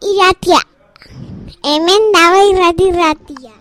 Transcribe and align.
iratia. 0.00 0.60
Hemen 1.64 2.02
dago 2.14 2.40
irrati 2.50 2.84
irratia. 2.90 3.54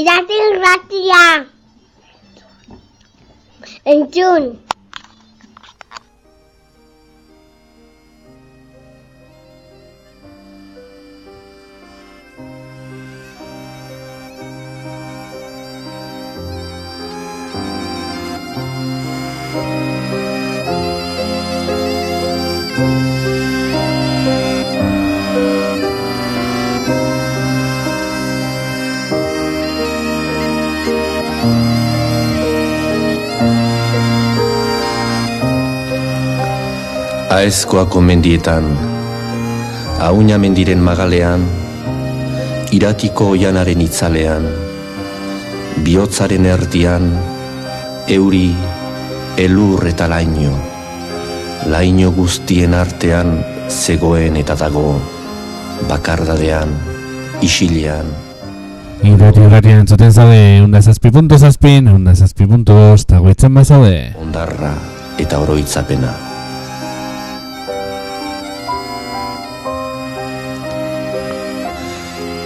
Irrati 0.00 0.34
irratia. 0.48 1.22
Entzun. 3.92 4.44
Aezkoako 37.42 37.98
mendietan, 38.06 38.68
auina 39.98 40.36
mendiren 40.38 40.78
magalean, 40.78 41.42
iratiko 42.70 43.32
oianaren 43.32 43.82
itzalean, 43.82 44.46
bihotzaren 45.82 46.46
erdian, 46.46 47.10
euri, 48.06 48.52
elur 49.42 49.82
eta 49.90 50.06
laino, 50.14 50.54
laino 51.66 52.14
guztien 52.14 52.78
artean 52.78 53.34
zegoen 53.66 54.38
eta 54.38 54.54
dago, 54.62 54.94
bakardadean, 55.90 56.78
isilean. 57.42 58.14
Irati 59.02 59.48
irratian 59.48 59.82
entzuten 59.82 60.14
zaude, 60.14 60.60
unda 60.62 60.78
zazpi 60.78 61.10
puntu 61.10 61.42
zazpin, 61.42 61.90
unda 61.90 62.14
zazpi 62.14 62.46
puntu 62.46 62.84
eta 62.94 63.18
goitzen 63.18 63.58
bazaude. 63.58 64.12
Ondarra 64.22 64.76
eta 65.18 65.42
oroitzapena. 65.42 66.31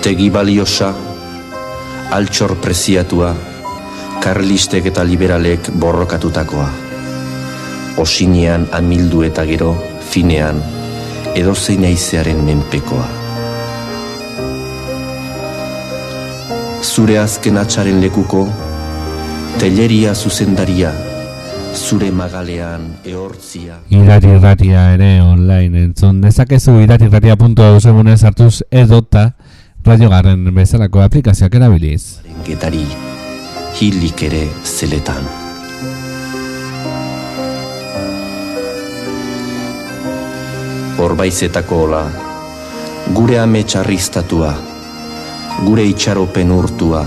Tegi 0.07 0.29
baliosa, 0.31 0.93
altxor 2.15 2.53
preziatua, 2.63 3.33
karlistek 4.23 4.85
eta 4.93 5.03
liberalek 5.03 5.73
borrokatutakoa. 5.83 6.67
Osinean 7.99 8.69
amildu 8.79 9.25
eta 9.27 9.43
gero, 9.49 9.73
finean, 10.13 10.61
edozein 11.35 11.89
aizearen 11.89 12.39
menpekoa. 12.47 13.09
Zure 16.87 17.19
azken 17.19 17.59
atxaren 17.59 17.99
lekuko, 18.05 18.45
telleria 19.59 20.15
zuzendaria, 20.15 20.95
zure 21.75 22.13
magalean 22.15 22.87
ehortzia. 23.03 23.81
Irati 23.91 24.31
irratia 24.39 24.87
ere 24.95 25.11
online 25.25 25.89
entzun 25.89 26.23
dezakezu 26.23 26.79
iratirratia.eusegunez 26.87 28.21
hartuz 28.23 28.63
edota 28.71 29.33
radiogarren 29.87 30.49
bezalako 30.55 31.01
aplikazioak 31.05 31.55
erabiliz. 31.55 32.19
Getari, 32.47 32.83
hilik 33.79 34.23
ere 34.27 34.43
zeletan. 34.67 35.29
Horbaizetako 40.99 41.81
ola, 41.87 42.03
gure 43.15 43.39
ame 43.39 43.63
txarriztatua, 43.63 44.53
gure 45.63 45.87
itxaropen 45.93 46.51
urtua, 46.51 47.07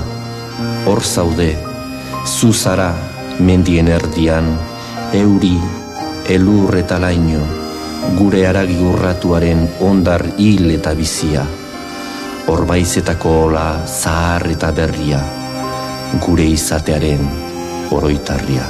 hor 0.87 1.03
zaude, 1.03 1.51
zuzara, 2.23 2.93
mendien 3.43 3.91
erdian, 3.91 4.53
euri, 5.19 5.55
elur 6.31 6.79
eta 6.79 6.99
laino, 7.03 7.43
gure 8.15 8.47
aragi 8.47 8.79
urratuaren 8.79 9.67
ondar 9.83 10.29
hil 10.37 10.69
eta 10.79 10.93
bizia, 10.95 11.43
horbaizetako 12.49 13.31
ola 13.45 13.65
zahar 13.85 14.47
eta 14.49 14.71
berria, 14.73 15.21
gure 16.25 16.47
izatearen 16.49 17.21
oroitarria. 17.93 18.65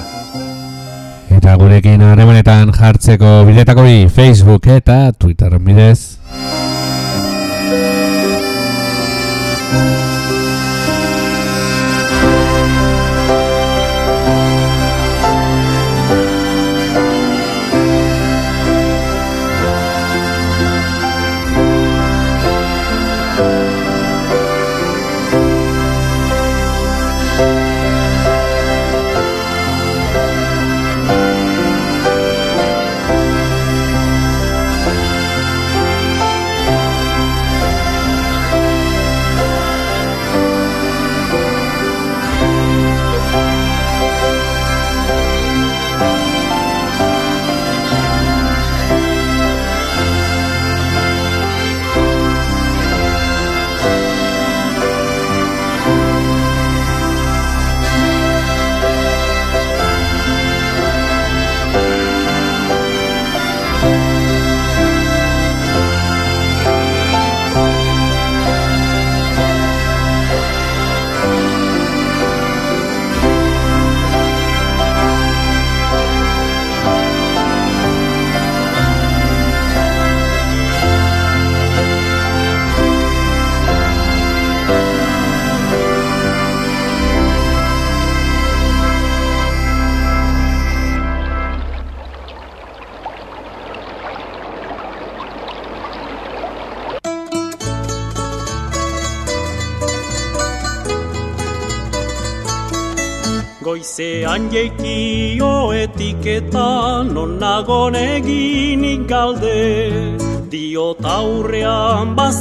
Eta 1.40 1.56
gurekin 1.62 2.04
harremanetan 2.04 2.74
jartzeko 2.76 3.44
biletako 3.48 3.88
bi 3.88 4.08
Facebook 4.12 4.68
eta 4.76 5.02
Twitter 5.16 5.56
bidez. 5.64 6.19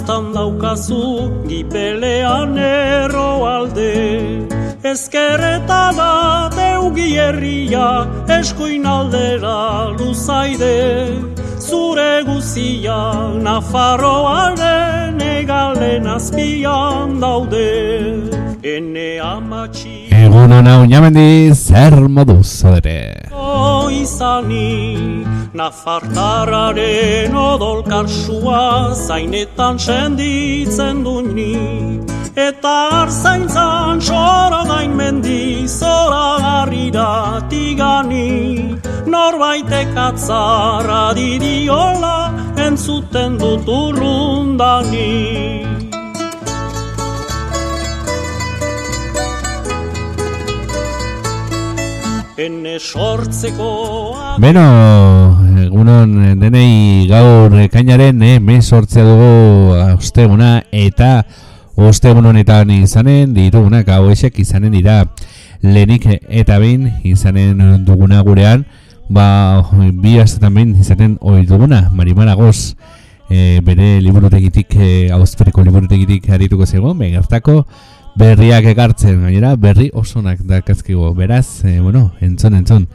Bastan 0.08 0.32
daukazu 0.34 1.28
gipelean 1.48 2.56
erro 2.56 3.44
alde. 3.46 4.48
Ezkerreta 4.82 5.92
da 5.98 6.48
deugi 6.56 7.16
herria 7.18 8.06
eskuin 8.38 8.86
aldera 8.86 9.92
luzaide. 9.98 11.12
Zure 11.60 12.22
guzia 12.24 13.00
Nafarroaren 13.44 15.20
egalen 15.20 16.06
azpian 16.06 17.20
daude. 17.20 17.68
Ene 18.64 19.20
amatxi 19.20 20.08
Egun 20.10 20.52
hona 20.52 20.80
uñamendi 20.82 21.52
zer 21.54 22.08
moduz 22.08 22.46
zodere. 22.60 23.27
Izani 24.40 25.24
Nafartararen 25.54 27.34
odol 27.34 27.82
karsua 27.82 28.94
Zainetan 28.94 29.78
senditzen 29.78 31.04
duini 31.04 32.00
Eta 32.36 33.02
arzaintzan 33.02 34.00
soro 34.00 34.64
gain 34.68 34.96
mendi 34.96 35.66
Zora 35.66 36.38
garrira 36.42 37.42
tigani 37.50 38.78
Norbaitek 39.06 39.96
atzarra 39.96 41.14
didiola 41.14 42.30
entzuten 42.58 43.38
dut 43.38 43.66
urrundani. 43.66 45.67
Sortzeko 52.78 53.68
Beno, 54.38 54.62
egunon 55.64 56.38
denei 56.38 57.06
gaur 57.10 57.52
ekainaren 57.58 58.22
eh, 58.22 58.38
mes 58.40 58.62
sortzea 58.66 59.02
dugu 59.02 59.74
osteguna 59.96 60.62
eta 60.70 61.24
ostegun 61.74 62.26
honetan 62.30 62.70
izanen 62.70 63.34
ditugunak 63.34 63.90
hauexek 63.90 64.38
izanen 64.38 64.76
dira 64.76 65.00
lehenik 65.62 66.06
eta 66.28 66.58
behin 66.62 66.88
izanen 67.02 67.84
duguna 67.84 68.22
gurean. 68.22 68.64
Ba 69.08 69.64
bi 69.92 70.18
astetan 70.20 70.54
behin 70.54 70.76
izanen 70.78 71.18
ohi 71.20 71.46
duguna 71.46 71.88
Marimara 71.92 72.34
Goz 72.34 72.74
eh, 73.30 73.60
bere 73.64 74.00
liburutegitik 74.04 74.74
eh, 74.78 75.10
auzperiko 75.12 75.64
liburutegitik 75.64 76.30
arituko 76.30 76.66
zego 76.66 76.94
begertako 76.94 77.64
berriak 78.18 78.64
ekartzen 78.66 79.20
gainera 79.22 79.54
berri 79.56 79.90
osonak 79.94 80.40
dakazkigo 80.42 81.14
beraz 81.14 81.64
eh, 81.64 81.78
bueno 81.80 82.12
entzun 82.20 82.54
entzun 82.54 82.88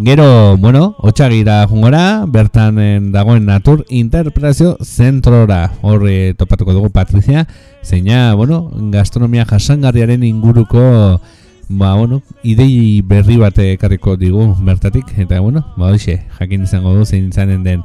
Gero, 0.00 0.56
bueno, 0.56 0.94
otxagira 0.98 1.66
jungora, 1.66 2.24
bertan 2.28 2.78
en, 2.78 3.10
dagoen 3.10 3.46
natur 3.46 3.84
interpretazio 3.88 4.76
zentrora. 4.80 5.72
Horre 5.82 6.34
topatuko 6.38 6.72
dugu 6.72 6.90
Patrizia, 6.90 7.48
zeina, 7.82 8.32
bueno, 8.34 8.70
gastronomia 8.92 9.44
jasangarriaren 9.44 10.22
inguruko, 10.22 11.20
ba, 11.68 11.94
bueno, 11.96 12.22
idei 12.44 13.02
berri 13.02 13.40
bat 13.42 13.58
ekarriko 13.58 14.14
digu 14.16 14.54
bertatik. 14.62 15.10
Eta, 15.18 15.40
bueno, 15.40 15.66
ba, 15.76 15.90
hoxe, 15.90 16.20
jakin 16.38 16.62
izango 16.62 16.94
du 16.94 17.04
zein 17.04 17.32
izanen 17.32 17.66
den. 17.66 17.82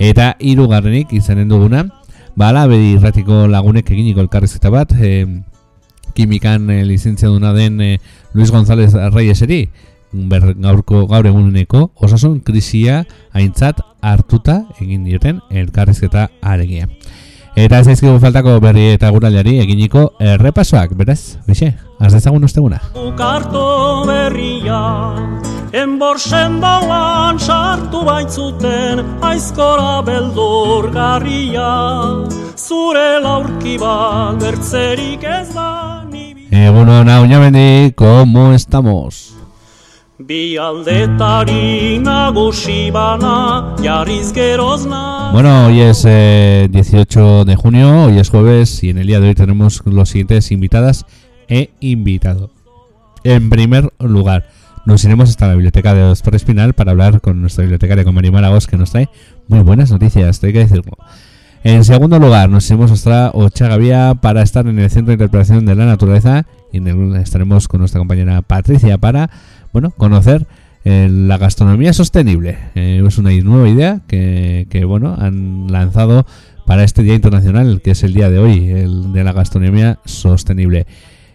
Eta 0.00 0.34
hirugarrenik 0.40 1.14
izanen 1.14 1.54
duguna, 1.54 1.86
ba, 2.34 2.48
ala, 2.50 2.66
irratiko 2.74 3.46
lagunek 3.46 3.94
eginiko 3.94 4.26
elkarrizketa 4.26 4.74
bat, 4.74 4.98
e, 4.98 5.44
kimikan 6.14 6.70
e, 6.70 6.84
lizentzia 6.84 7.28
duna 7.28 7.52
den 7.52 7.80
e, 7.80 7.98
Luis 8.34 8.50
González 8.50 8.94
Reyeseri, 8.94 9.68
ber, 10.14 10.54
gaurko 10.54 11.04
gaur 11.10 11.26
eguneko 11.26 11.88
osasun 11.96 12.40
krisia 12.46 13.02
aintzat 13.34 13.82
hartuta 14.02 14.62
egin 14.80 15.04
dioten 15.04 15.42
elkarrizketa 15.50 16.28
aregia. 16.42 16.88
Eta 17.54 17.78
ez 17.78 17.86
daizkigu 17.86 18.18
faltako 18.18 18.56
berri 18.62 18.88
eta 18.96 19.12
guralari 19.14 19.60
eginiko 19.62 20.08
errepasoak, 20.18 20.96
beraz, 20.98 21.36
bixe, 21.46 21.70
az 22.02 22.10
dezagun 22.10 22.42
osteguna. 22.48 22.80
Bukarto 22.96 24.02
berria, 24.08 24.80
enborsen 25.70 26.58
dauan 26.62 27.38
sartu 27.38 28.02
baitzuten, 28.08 29.04
aizkora 29.22 30.00
beldur 30.02 30.90
garria, 30.94 31.70
zure 32.58 33.20
laurki 33.22 33.78
bat 33.78 34.42
bertzerik 34.42 35.22
ez 35.22 35.52
da. 35.54 36.03
Egunon, 36.54 37.08
hau 37.08 37.26
ñamendi, 37.26 37.92
¿cómo 37.96 38.52
estamos? 38.52 39.34
Bueno, 45.32 45.66
hoy 45.66 45.80
es 45.80 46.04
eh, 46.06 46.68
18 46.70 47.44
de 47.44 47.56
junio, 47.56 48.04
hoy 48.04 48.20
es 48.20 48.30
jueves 48.30 48.84
y 48.84 48.90
en 48.90 48.98
el 48.98 49.08
día 49.08 49.18
de 49.18 49.28
hoy 49.28 49.34
tenemos 49.34 49.82
los 49.84 50.10
siguientes 50.10 50.52
invitadas 50.52 51.06
e 51.48 51.70
invitado. 51.80 52.50
En 53.24 53.50
primer 53.50 53.92
lugar, 53.98 54.48
nos 54.86 55.02
iremos 55.04 55.30
hasta 55.30 55.48
la 55.48 55.54
biblioteca 55.54 55.92
de 55.92 56.02
Doctor 56.02 56.36
Espinal 56.36 56.74
para 56.74 56.92
hablar 56.92 57.20
con 57.20 57.40
nuestra 57.40 57.62
bibliotecaria, 57.62 58.04
con 58.04 58.14
Marimar 58.14 58.44
Agos, 58.44 58.68
que 58.68 58.76
nos 58.76 58.92
trae 58.92 59.08
muy 59.48 59.60
buenas 59.60 59.90
noticias, 59.90 60.42
hay 60.44 60.52
que 60.52 60.60
decirlo. 60.60 60.96
En 61.64 61.82
segundo 61.82 62.18
lugar, 62.18 62.50
nos 62.50 62.68
iremos 62.68 62.90
hasta 62.90 63.30
Ochagavía 63.30 64.14
para 64.20 64.42
estar 64.42 64.66
en 64.66 64.78
el 64.78 64.90
Centro 64.90 65.08
de 65.08 65.14
Interpretación 65.14 65.64
de 65.64 65.74
la 65.74 65.86
Naturaleza 65.86 66.44
y 66.70 66.86
estaremos 67.16 67.68
con 67.68 67.80
nuestra 67.80 68.00
compañera 68.00 68.42
Patricia 68.42 68.98
para 68.98 69.30
bueno, 69.72 69.90
conocer 69.90 70.46
eh, 70.84 71.08
la 71.10 71.38
gastronomía 71.38 71.94
sostenible. 71.94 72.58
Eh, 72.74 73.02
es 73.04 73.16
una 73.16 73.30
nueva 73.30 73.66
idea 73.66 74.02
que, 74.06 74.84
bueno, 74.86 75.16
han 75.18 75.72
lanzado 75.72 76.26
para 76.66 76.84
este 76.84 77.02
Día 77.02 77.14
Internacional, 77.14 77.80
que 77.80 77.92
es 77.92 78.02
el 78.02 78.12
día 78.12 78.28
de 78.28 78.40
hoy, 78.40 78.68
el 78.68 79.14
de 79.14 79.24
la 79.24 79.32
gastronomía 79.32 80.00
sostenible. 80.04 80.86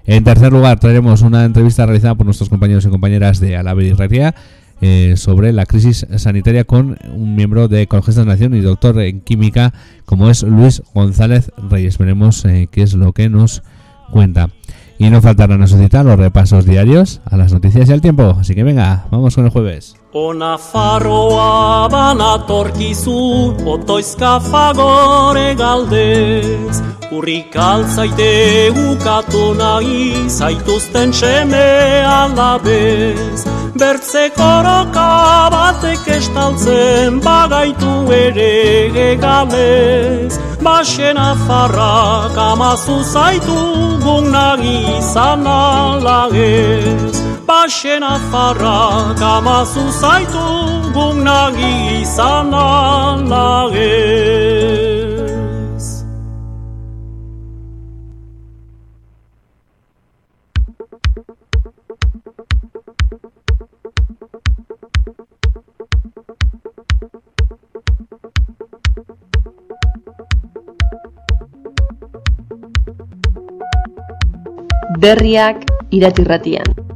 En 0.06 0.24
tercer 0.24 0.54
lugar, 0.54 0.80
traeremos 0.80 1.24
una 1.24 1.44
entrevista 1.44 1.88
realizada 1.88 2.14
por 2.14 2.28
nuestros 2.28 2.50
compañeros 2.50 2.86
y 2.86 2.90
compañeras 2.90 3.40
de 3.40 3.58
Alave 3.58 3.88
y 3.88 3.90
Herrería 3.90 4.36
eh, 4.82 5.16
sobre 5.18 5.52
la 5.54 5.66
crisis 5.66 6.08
sanitaria 6.18 6.64
con 6.64 6.98
un 7.14 7.36
miembro 7.36 7.68
de 7.68 7.82
Ecologistas 7.82 8.26
Nación 8.26 8.54
y 8.54 8.62
doctor 8.62 9.00
en 9.02 9.22
química, 9.22 9.74
como 10.06 10.30
es 10.30 10.44
Luis 10.44 10.82
González 10.94 11.52
Reyes. 11.70 11.98
Veremos 11.98 12.46
eh, 12.46 12.70
qué 12.72 12.84
es 12.84 12.94
lo 12.94 13.14
que 13.14 13.30
nos 13.30 13.64
cuenta. 14.12 14.50
Y 14.98 15.10
no 15.10 15.22
faltarán 15.22 15.62
a 15.62 15.68
suscitar 15.68 16.06
los 16.06 16.18
repasos 16.18 16.66
diarios 16.66 17.22
a 17.26 17.38
las 17.38 17.54
noticias 17.54 17.90
y 17.90 17.94
al 17.94 18.02
tiempo. 18.02 18.38
Así 18.40 18.56
que 18.56 18.64
venga, 18.64 19.08
vamos 19.12 19.36
con 19.36 19.46
el 19.46 19.52
jueves. 19.52 19.99
Ona 20.12 20.58
faroa 20.58 21.88
banatorkizu, 21.88 23.54
otoizka 23.74 24.40
fagore 24.42 25.54
galdez. 25.56 26.82
Urrik 27.12 27.54
altzaite 27.54 28.74
ukatu 28.74 29.54
nahi, 29.54 30.26
zaituzten 30.28 31.14
seme 31.14 32.02
alabez. 32.10 33.46
Bertze 33.78 34.32
koroka 34.34 35.50
batek 35.54 36.08
estaltzen, 36.18 37.22
bagaitu 37.22 37.94
ere 38.10 38.90
egalez. 39.14 40.40
Baxen 40.60 41.18
afarrak 41.18 42.36
amazu 42.50 43.04
zaitu, 43.14 43.62
gunagi 44.02 44.98
izan 44.98 45.46
alagez. 45.46 47.19
Baxen 47.50 48.04
afarrak 48.06 49.18
amazu 49.26 49.90
zaitu 49.90 50.46
gunagi 50.94 51.74
izan 52.02 52.54
alagez. 52.54 53.90
Berriak 75.02 75.66
iratirratian. 75.90 76.89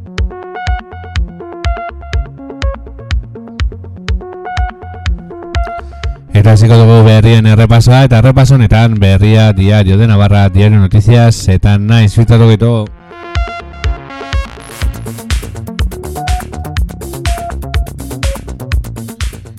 Eta 6.33 6.55
hasiko 6.57 6.73
dugu 6.79 7.03
berrien 7.05 7.45
errepasoa 7.45 8.03
eta 8.07 8.17
errepaso 8.17 8.55
honetan 8.55 8.95
berria 8.97 9.51
diario 9.53 9.99
de 9.99 10.07
Navarra, 10.09 10.49
diario 10.49 10.79
noticias 10.79 11.47
eta 11.47 11.77
naiz 11.77 12.15
filtratu 12.15 12.49
gitu. 12.49 12.85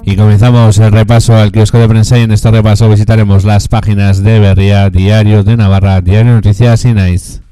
Y 0.02 0.16
comenzamos 0.16 0.78
el 0.78 0.92
repaso 0.92 1.36
al 1.36 1.52
kiosco 1.52 1.78
de 1.78 1.88
prensa 1.88 2.18
y 2.18 2.22
en 2.22 2.32
este 2.32 2.50
repaso 2.50 2.88
visitaremos 2.88 3.44
las 3.44 3.68
páginas 3.68 4.22
de 4.22 4.38
Berría, 4.38 4.90
Diario 4.90 5.44
de 5.44 5.56
Navarra, 5.56 6.00
Diario 6.00 6.34
Noticias 6.34 6.84
y 6.84 6.92
Nice. 6.92 7.43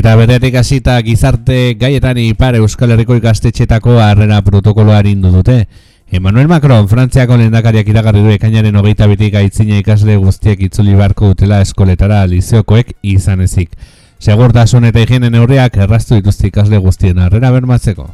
Eta 0.00 0.14
beretik 0.16 0.54
hasita 0.56 0.94
gizarte 1.04 1.74
gaietan 1.76 2.16
ipar 2.22 2.54
Euskal 2.56 2.94
Herriko 2.94 3.18
ikastetxetako 3.18 3.98
harrera 4.00 4.38
protokoloa 4.40 5.02
indu 5.04 5.28
dute. 5.34 5.66
Emmanuel 6.08 6.48
Macron, 6.48 6.88
Frantziako 6.88 7.36
lehendakariak 7.36 7.90
iragarri 7.92 8.22
du 8.24 8.32
ekainaren 8.32 8.80
hogeita 8.80 9.10
bitik 9.10 9.36
aitzina 9.36 9.76
ikasle 9.76 10.16
guztiek 10.16 10.64
itzuli 10.70 10.96
beharko 10.96 11.34
dutela 11.34 11.60
eskoletara 11.60 12.22
lizeokoek 12.32 12.96
izan 13.02 13.44
ezik. 13.44 13.76
Segurtasun 14.18 14.88
eta 14.88 15.04
higiene 15.04 15.28
neurriak 15.28 15.76
erraztu 15.76 16.16
dituzte 16.16 16.48
ikasle 16.48 16.80
guztien 16.80 17.20
harrera 17.20 17.52
bermatzeko. 17.52 18.08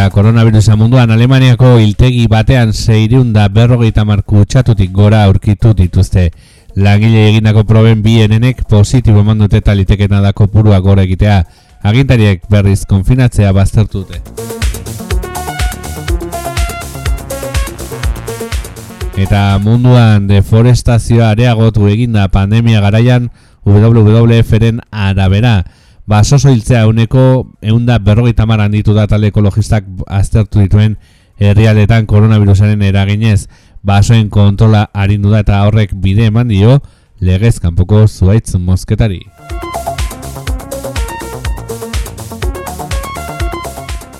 Eta 0.00 0.08
koronavirusa 0.16 0.78
munduan 0.80 1.10
Alemaniako 1.12 1.74
hiltegi 1.76 2.22
batean 2.32 2.70
zeireun 2.72 3.34
da 3.34 3.42
berrogeita 3.52 4.06
marku 4.08 4.46
txatutik 4.48 4.94
gora 4.96 5.26
aurkitu 5.26 5.74
dituzte. 5.76 6.22
Langile 6.72 7.26
egindako 7.28 7.66
proben 7.68 8.00
bi 8.00 8.14
enenek 8.24 8.62
positibo 8.70 9.20
eman 9.20 9.42
dute 9.44 9.58
eta 9.60 9.74
litekena 9.76 10.22
da 10.24 10.32
kopurua 10.32 10.78
gora 10.80 11.04
egitea. 11.04 11.42
Agintariek 11.84 12.48
berriz 12.48 12.86
konfinatzea 12.88 13.52
baztertu 13.52 14.06
dute. 14.06 14.22
Eta 19.20 19.42
munduan 19.60 20.30
deforestazioa 20.32 21.34
areagotu 21.34 21.92
eginda 21.92 22.24
pandemia 22.32 22.80
garaian 22.80 23.28
WWF-ren 23.68 24.80
arabera. 24.90 25.58
Basoso 26.10 26.50
hiltzea 26.50 26.88
uneko 26.90 27.20
eunda 27.62 28.00
berrogeita 28.02 28.42
maran 28.42 28.72
ditu 28.74 28.96
da 28.96 29.04
talde 29.06 29.28
ekologistak 29.30 29.84
aztertu 30.10 30.58
dituen 30.58 30.96
herrialdetan 31.38 32.08
koronavirusaren 32.10 32.80
eraginez 32.82 33.44
basoen 33.86 34.26
kontrola 34.28 34.88
arindu 34.90 35.30
da 35.30 35.44
eta 35.44 35.60
horrek 35.68 35.92
bide 35.94 36.26
eman 36.26 36.50
dio 36.50 36.80
legez 37.20 37.60
kanpoko 37.62 38.08
zuaitz 38.08 38.56
mozketari. 38.58 39.20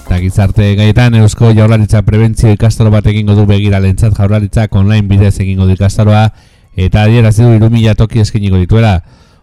Eta 0.05 0.21
gizarte 0.23 0.69
gaitan 0.79 1.17
Eusko 1.19 1.51
Jaurlaritza 1.59 2.05
prebentzio 2.07 2.53
ikastaro 2.55 2.95
bat 2.95 3.09
egingo 3.11 3.35
du 3.35 3.49
begira 3.51 3.83
lentzat 3.83 4.15
Jaurlaritzak 4.15 4.79
online 4.79 5.09
bidez 5.11 5.41
egingo 5.41 5.67
du 5.67 5.75
ikastaroa 5.75 6.29
eta 6.77 7.03
adierazi 7.03 7.43
du 7.43 7.59
3000 7.59 7.97
toki 7.99 8.23
eskiniko 8.23 8.63
dituela. 8.63 9.01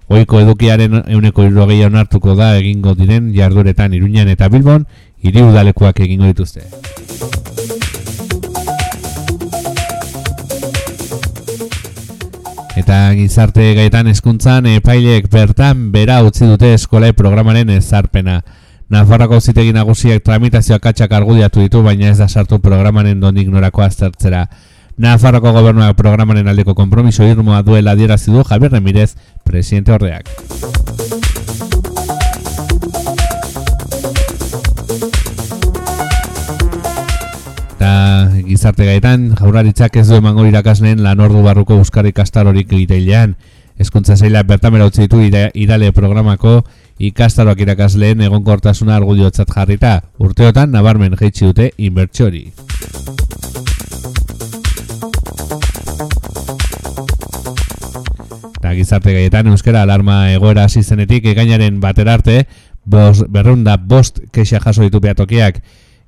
Oiko 0.08 0.40
edukiaren 0.40 1.02
euneko 1.12 1.44
irrogei 1.44 1.82
onartuko 1.84 2.36
da 2.36 2.54
egingo 2.58 2.94
diren 2.96 3.34
jarduretan 3.36 3.92
Iruñan 3.94 4.30
eta 4.32 4.48
Bilbon 4.48 4.86
hiri 5.20 5.42
udalekuak 5.44 6.00
egingo 6.06 6.30
dituzte. 6.30 6.64
Eta 12.78 12.98
gizarte 13.18 13.74
gaitan 13.76 14.08
hezkuntzan 14.08 14.70
epaileek 14.78 15.28
bertan 15.34 15.90
bera 15.92 16.22
utzi 16.24 16.48
dute 16.48 16.72
eskolai 16.78 17.12
programaren 17.12 17.74
ezarpena. 17.76 18.40
Nafarroko 18.88 19.42
zitegi 19.42 19.74
nagusiak 19.76 20.24
tramitazioak 20.24 20.86
katxak 20.86 21.12
argudiatu 21.12 21.60
ditu, 21.60 21.82
baina 21.84 22.14
ez 22.14 22.20
da 22.22 22.30
sartu 22.30 22.62
programaren 22.64 23.20
dondik 23.20 23.50
norako 23.52 23.84
aztertzera. 23.84 24.46
Nafarroko 24.98 25.52
gobernuak 25.54 25.96
programaren 26.00 26.50
aldeko 26.54 26.74
kompromiso 26.80 27.28
irmoa 27.34 27.62
duela 27.68 27.96
dierazi 28.00 28.34
du 28.34 28.44
Javier 28.50 28.72
Remirez, 28.78 29.12
presidente 29.44 29.92
horreak. 29.94 30.34
Eta 37.78 38.32
gizarte 38.48 38.86
gaitan, 38.88 39.30
jaurlaritzak 39.38 39.96
ez 40.02 40.08
du 40.10 40.18
emango 40.18 40.46
irakasleen 40.50 41.04
lan 41.06 41.22
ordu 41.22 41.44
barruko 41.46 41.78
euskara 41.78 42.10
ikastarorik 42.10 42.74
irailean. 42.74 43.36
Hezkuntza 43.78 44.16
zaila 44.18 44.42
bertamera 44.44 44.88
utzi 44.90 45.04
ditu 45.06 45.22
ira- 45.22 45.52
irale 45.54 45.92
programako 45.94 46.64
ikastaroak 46.98 47.62
irakasleen 47.62 48.22
egonkortasuna 48.26 48.96
argudiotzat 48.98 49.54
jarrita. 49.54 50.02
Urteotan 50.18 50.72
nabarmen 50.74 51.14
jaitsi 51.20 51.46
dute 51.46 51.72
inbertsiori. 51.78 52.48
Eta 58.68 58.76
gizarte 58.76 59.14
gaietan 59.16 59.48
euskara 59.48 59.86
alarma 59.86 60.34
egoera 60.34 60.66
hasi 60.68 60.82
zenetik 60.84 61.24
ekainaren 61.32 61.78
batera 61.80 62.18
arte 62.18 62.42
bos, 62.84 63.24
berrunda 63.32 63.78
bost 63.78 64.20
kexa 64.36 64.60
jaso 64.60 64.84
ditu 64.84 65.00
behatokiak. 65.00 65.62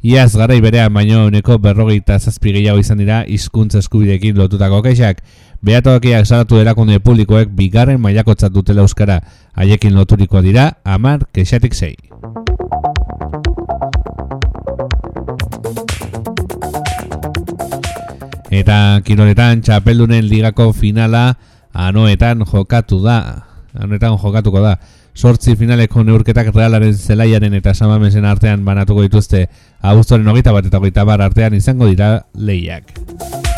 Iaz 0.04 0.34
garai 0.36 0.58
berean 0.60 0.92
baino 0.92 1.22
uneko 1.30 1.56
berrogeita 1.64 2.18
zazpi 2.20 2.52
gehiago 2.52 2.84
izan 2.84 3.00
dira 3.00 3.22
hizkuntza 3.24 3.80
eskubideekin 3.80 4.36
lotutako 4.36 4.82
kexak. 4.84 5.24
Behatokiak 5.64 6.28
salatu 6.28 6.60
erakunde 6.60 7.00
publikoek 7.00 7.54
bigarren 7.56 8.02
mailakotzat 8.04 8.52
dutela 8.52 8.84
euskara. 8.84 9.22
Haiekin 9.56 9.96
loturiko 9.96 10.42
dira 10.44 10.74
amar 10.84 11.30
kexatik 11.32 11.74
zei. 11.74 11.96
Eta 18.52 19.00
kiroletan 19.08 19.62
txapeldunen 19.64 20.28
ligako 20.28 20.74
finala 20.74 21.38
anoetan 21.74 22.46
jokatu 22.46 23.02
da. 23.04 23.20
Anoetan 23.80 24.18
jokatuko 24.18 24.62
da. 24.62 24.78
Sortzi 25.16 25.56
finaleko 25.60 26.04
neurketak 26.04 26.54
realaren 26.56 26.94
zelaiaren 26.96 27.54
eta 27.60 27.74
samamesen 27.74 28.26
artean 28.26 28.64
banatuko 28.66 29.04
dituzte. 29.04 29.48
Abuztoren 29.82 30.28
hogeita 30.28 30.56
bat 30.56 30.66
eta 30.72 30.80
hogeita 30.80 31.06
bar 31.06 31.22
artean 31.28 31.58
izango 31.60 31.90
dira 31.92 32.20
lehiak. 32.36 33.49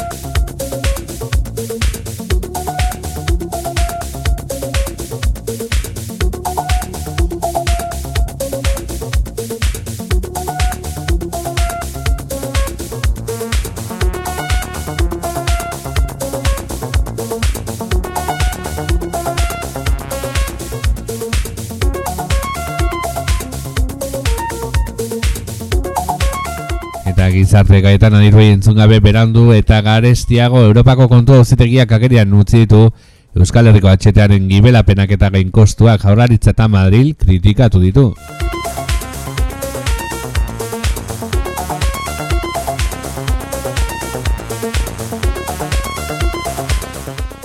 Gizarte 27.31 27.79
gaetan 27.81 28.13
adirroi 28.19 28.49
entzun 28.51 28.75
gabe 28.75 28.99
berandu 28.99 29.51
eta 29.55 29.81
garestiago 29.81 30.61
Europako 30.67 31.07
kontu 31.11 31.39
auzitegiak 31.39 31.91
agerian 31.97 32.33
utzi 32.33 32.65
ditu 32.65 32.89
Euskal 33.31 33.69
Herriko 33.71 33.87
atxetearen 33.87 34.49
gibelapenak 34.51 35.11
eta 35.15 35.29
gain 35.31 35.51
kostuak 35.55 36.03
jaurlaritza 36.03 36.51
eta 36.51 36.67
Madril 36.67 37.13
kritikatu 37.15 37.79
ditu. 37.79 38.11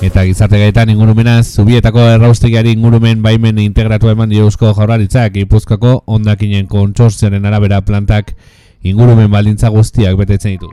Eta 0.06 0.22
gizarte 0.26 0.58
gaetan 0.58 0.90
ingurumenaz, 0.90 1.46
zubietako 1.58 2.02
erraustegiari 2.16 2.74
ingurumen 2.76 3.22
baimen 3.22 3.58
integratu 3.58 4.10
eman 4.10 4.30
dio 4.30 4.44
eusko 4.46 4.74
jaurlaritzak, 4.74 5.32
Gipuzkoako 5.38 6.02
ondakinen 6.18 6.68
kontsortzioaren 6.70 7.46
arabera 7.46 7.80
plantak 7.82 8.34
ingurumen 8.90 9.30
baldintza 9.30 9.68
guztiak 9.74 10.16
betetzen 10.16 10.56
ditu. 10.56 10.72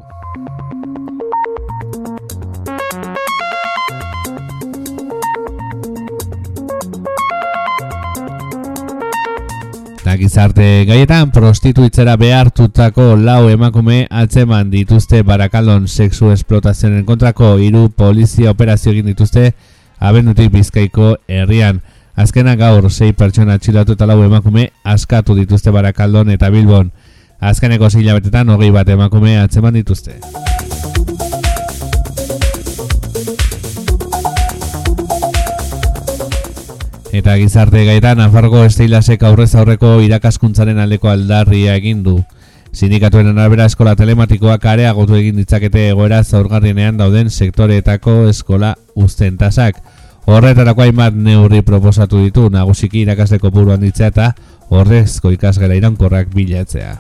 Gizarte 10.24 10.86
gaietan 10.88 11.34
prostituitzera 11.36 12.14
behartutako 12.16 13.18
lau 13.20 13.50
emakume 13.52 14.06
atzeman 14.08 14.70
dituzte 14.72 15.20
barakaldon 15.28 15.90
sexu 15.90 16.30
esplotazioen 16.32 17.04
kontrako 17.04 17.50
hiru 17.60 17.90
polizia 17.90 18.54
operazio 18.54 18.94
egin 18.94 19.10
dituzte 19.12 19.50
abendutik 20.00 20.54
bizkaiko 20.54 21.18
herrian. 21.28 21.82
Azkena 22.16 22.56
gaur 22.56 22.88
sei 22.92 23.12
pertsona 23.12 23.58
atxilatu 23.60 23.98
eta 23.98 24.08
lau 24.08 24.22
emakume 24.24 24.70
askatu 24.86 25.36
dituzte 25.36 25.76
barakaldon 25.76 26.32
eta 26.32 26.50
bilbon. 26.54 26.94
Azkeneko 27.44 27.90
sei 27.90 28.02
hilabetetan 28.02 28.50
hogei 28.54 28.70
bat 28.72 28.88
emakume 28.88 29.36
atzeman 29.42 29.76
dituzte. 29.76 30.16
Eta 37.14 37.36
gizarte 37.38 37.84
gaitan 37.86 38.18
Nafargo 38.18 38.64
Esteilasek 38.66 39.22
aurrez 39.28 39.52
aurreko 39.60 40.00
irakaskuntzaren 40.02 40.80
aldeko 40.82 41.12
aldarria 41.12 41.76
egin 41.78 42.02
du. 42.08 42.16
Sindikatuen 42.74 43.28
arabera 43.30 43.68
eskola 43.70 43.94
telematikoak 44.00 44.64
areagotu 44.66 45.20
egin 45.20 45.36
ditzakete 45.38 45.90
egoera 45.92 46.24
zaurgarrienean 46.24 46.98
dauden 46.98 47.30
sektoreetako 47.30 48.16
eskola 48.32 48.74
ustentasak. 48.96 49.84
Horretarako 50.26 50.86
hainbat 50.86 51.14
neurri 51.20 51.62
proposatu 51.62 52.24
ditu 52.24 52.48
nagusiki 52.50 53.04
irakasle 53.04 53.38
kopuru 53.44 53.76
handitzea 53.76 54.08
eta 54.14 54.30
horrezko 54.74 55.34
ikasgela 55.36 55.78
iraunkorrak 55.78 56.34
bilatzea. 56.34 56.96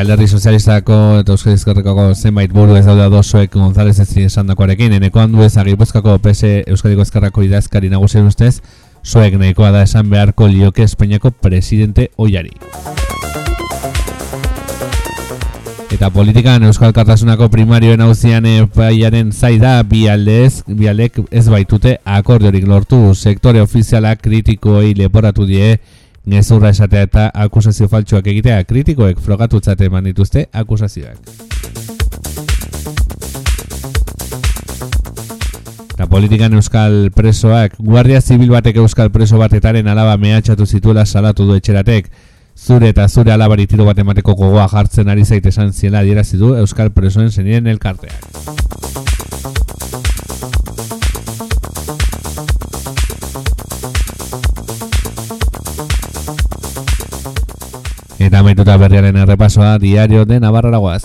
Eta 0.00 0.16
sozialistako 0.26 0.94
eta 1.20 1.34
euskal 1.34 1.52
izkerrekako 1.52 2.14
zenbait 2.14 2.52
buru 2.54 2.72
ez 2.78 2.86
daude 2.86 3.02
adosuek 3.04 3.52
González 3.52 3.98
ez 4.00 4.08
esandakoarekin, 4.16 4.94
eneko 4.96 5.20
handu 5.20 5.42
ez 5.44 5.58
agipuzkako 5.60 6.14
PS 6.24 6.64
Euskadiko 6.72 7.04
Ezkerrako 7.04 7.44
idazkari 7.44 7.90
nagusien 7.92 8.24
ustez, 8.24 8.62
zuek 9.04 9.36
nahikoa 9.36 9.70
da 9.74 9.82
esan 9.84 10.08
beharko 10.08 10.48
lioke 10.48 10.82
Espainiako 10.88 11.30
presidente 11.30 12.08
oiari. 12.16 12.56
Eta 15.92 16.08
politikan 16.08 16.64
Euskal 16.64 16.96
Kartasunako 16.96 17.50
primarioen 17.52 18.00
hauzian 18.00 18.46
epaiaren 18.48 19.32
zaida 19.32 19.82
bi 19.82 20.06
aldez, 20.08 20.62
bi 20.66 20.88
aldek 20.88 21.20
ez 21.30 21.48
baitute 21.52 21.98
akordiorik 22.04 22.64
lortu 22.66 23.14
sektore 23.14 23.60
ofizialak 23.60 24.24
kritikoei 24.24 24.94
leporatu 24.96 25.44
die 25.44 25.74
gezurra 26.30 26.70
esatea 26.74 27.06
eta 27.08 27.28
akusazio 27.34 27.88
faltsuak 27.88 28.26
egitea 28.32 28.62
kritikoek 28.64 29.20
frogatutzat 29.20 29.80
eman 29.86 30.04
dituzte 30.10 30.46
akusazioak. 30.52 31.18
Eta 35.94 36.06
politikan 36.08 36.54
euskal 36.56 37.10
presoak, 37.12 37.74
guardia 37.78 38.20
zibil 38.20 38.52
batek 38.54 38.78
euskal 38.80 39.10
preso 39.12 39.38
batetaren 39.38 39.88
alaba 39.88 40.16
mehatxatu 40.16 40.64
zituela 40.66 41.04
salatu 41.04 41.44
du 41.44 41.58
etxeratek, 41.60 42.08
zure 42.56 42.88
eta 42.88 43.08
zure 43.08 43.32
alabari 43.32 43.66
tiro 43.66 43.84
bat 43.84 43.98
emateko 43.98 44.34
gogoa 44.34 44.68
jartzen 44.72 45.08
ari 45.08 45.24
zaite 45.24 45.52
esan 45.52 45.72
ziela 45.72 46.00
adierazi 46.00 46.40
du 46.40 46.54
euskal 46.56 46.92
presoen 46.96 47.30
zenien 47.30 47.66
elkarteak. 47.66 48.89
Eta 58.20 58.42
amaituta 58.44 58.74
berriaren 58.76 59.16
errepasoa 59.16 59.78
diario 59.80 60.26
de 60.26 60.40
Navarra 60.40 60.76
Guaz. 60.76 61.04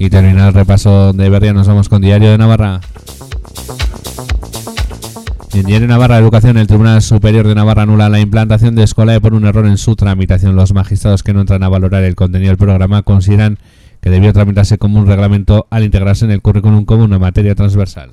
Y 0.00 0.10
terminar 0.10 0.48
el 0.48 0.54
repaso 0.54 1.12
de 1.12 1.28
Berria 1.28 1.52
nos 1.52 1.68
vamos 1.68 1.88
con 1.88 2.02
Diario 2.02 2.32
de 2.32 2.38
Navarra. 2.38 2.80
En 5.54 5.66
Diario 5.66 5.86
Navarra 5.86 6.18
Educación, 6.18 6.56
el 6.58 6.66
Tribunal 6.66 7.00
Superior 7.00 7.46
de 7.46 7.54
Navarra 7.54 7.82
anula 7.82 8.08
la 8.08 8.18
implantación 8.18 8.74
de 8.74 8.82
Escolae 8.82 9.20
por 9.20 9.34
un 9.34 9.46
error 9.46 9.66
en 9.66 9.78
su 9.78 9.94
tramitación. 9.94 10.56
Los 10.56 10.74
magistrados 10.74 11.22
que 11.22 11.32
no 11.32 11.40
entran 11.40 11.62
a 11.62 11.68
valorar 11.68 12.02
el 12.02 12.16
contenido 12.16 12.50
del 12.50 12.58
programa 12.58 13.02
consideran 13.02 13.58
que 14.00 14.10
debió 14.10 14.32
tramitarse 14.32 14.78
como 14.78 14.98
un 14.98 15.06
reglamento 15.06 15.68
al 15.70 15.84
integrarse 15.84 16.24
en 16.24 16.32
el 16.32 16.42
currículum 16.42 16.84
como 16.84 17.04
una 17.04 17.20
materia 17.20 17.54
transversal. 17.54 18.10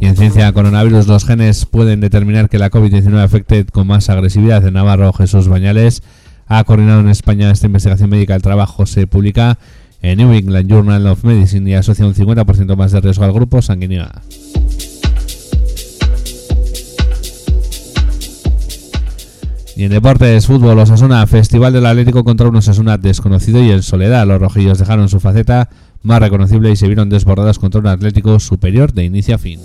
Y 0.00 0.06
en 0.06 0.16
ciencia 0.18 0.52
coronavirus, 0.52 1.06
los 1.06 1.24
genes 1.24 1.64
pueden 1.64 2.00
determinar 2.00 2.50
que 2.50 2.58
la 2.58 2.70
COVID-19 2.70 3.24
afecte 3.24 3.64
con 3.64 3.86
más 3.86 4.10
agresividad. 4.10 4.66
En 4.66 4.74
Navarro, 4.74 5.14
Jesús 5.14 5.48
Bañales 5.48 6.02
ha 6.46 6.62
coordinado 6.64 7.00
en 7.00 7.08
España 7.08 7.50
esta 7.50 7.66
investigación 7.66 8.10
médica. 8.10 8.34
El 8.34 8.42
trabajo 8.42 8.84
se 8.84 9.06
publica 9.06 9.58
en 10.02 10.18
New 10.18 10.32
England 10.32 10.70
Journal 10.70 11.06
of 11.06 11.24
Medicine 11.24 11.70
y 11.70 11.74
asocia 11.74 12.06
un 12.06 12.14
50% 12.14 12.76
más 12.76 12.92
de 12.92 13.00
riesgo 13.00 13.24
al 13.24 13.32
grupo 13.32 13.62
sanguíneo. 13.62 14.06
Y 19.78 19.84
en 19.84 19.90
deportes, 19.90 20.46
fútbol, 20.48 20.76
Osasuna, 20.80 21.24
Festival 21.28 21.72
del 21.72 21.86
Atlético 21.86 22.24
contra 22.24 22.48
un 22.48 22.56
Osasuna 22.56 22.98
desconocido 22.98 23.62
y 23.62 23.70
en 23.70 23.84
soledad. 23.84 24.26
Los 24.26 24.40
rojillos 24.40 24.78
dejaron 24.78 25.08
su 25.08 25.20
faceta 25.20 25.68
más 26.02 26.18
reconocible 26.18 26.72
y 26.72 26.76
se 26.76 26.88
vieron 26.88 27.08
desbordados 27.08 27.60
contra 27.60 27.80
un 27.80 27.86
Atlético 27.86 28.40
superior 28.40 28.92
de 28.92 29.04
inicio 29.04 29.36
a 29.36 29.38
fin. 29.38 29.60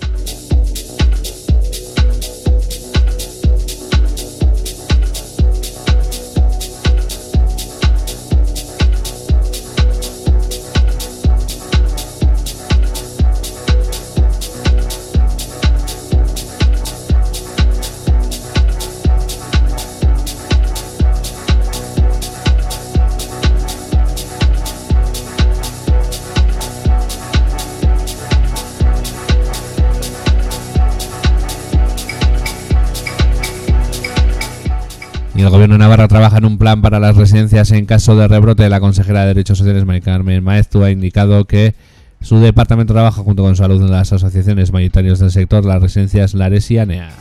Navarra 35.78 36.08
trabaja 36.08 36.38
en 36.38 36.46
un 36.46 36.58
plan 36.58 36.82
para 36.82 37.00
las 37.00 37.16
residencias 37.16 37.72
en 37.72 37.86
caso 37.86 38.16
de 38.16 38.28
rebrote. 38.28 38.68
La 38.70 38.80
consejera 38.80 39.22
de 39.22 39.28
Derechos 39.28 39.58
Sociales, 39.58 39.86
Mari 39.86 40.02
Carmen 40.02 40.44
Maeztu, 40.44 40.84
ha 40.84 40.92
indicado 40.92 41.46
que 41.46 41.76
su 42.22 42.40
departamento 42.40 42.94
trabaja 42.94 43.22
junto 43.22 43.44
con 43.44 43.56
salud 43.56 43.82
en 43.82 43.92
las 43.92 44.14
asociaciones 44.14 44.72
mayoritarias 44.72 45.20
del 45.20 45.32
sector, 45.32 45.66
las 45.66 45.82
residencias 45.82 46.34
Lares 46.34 46.70
y 46.72 46.78
ANEA. 46.78 47.12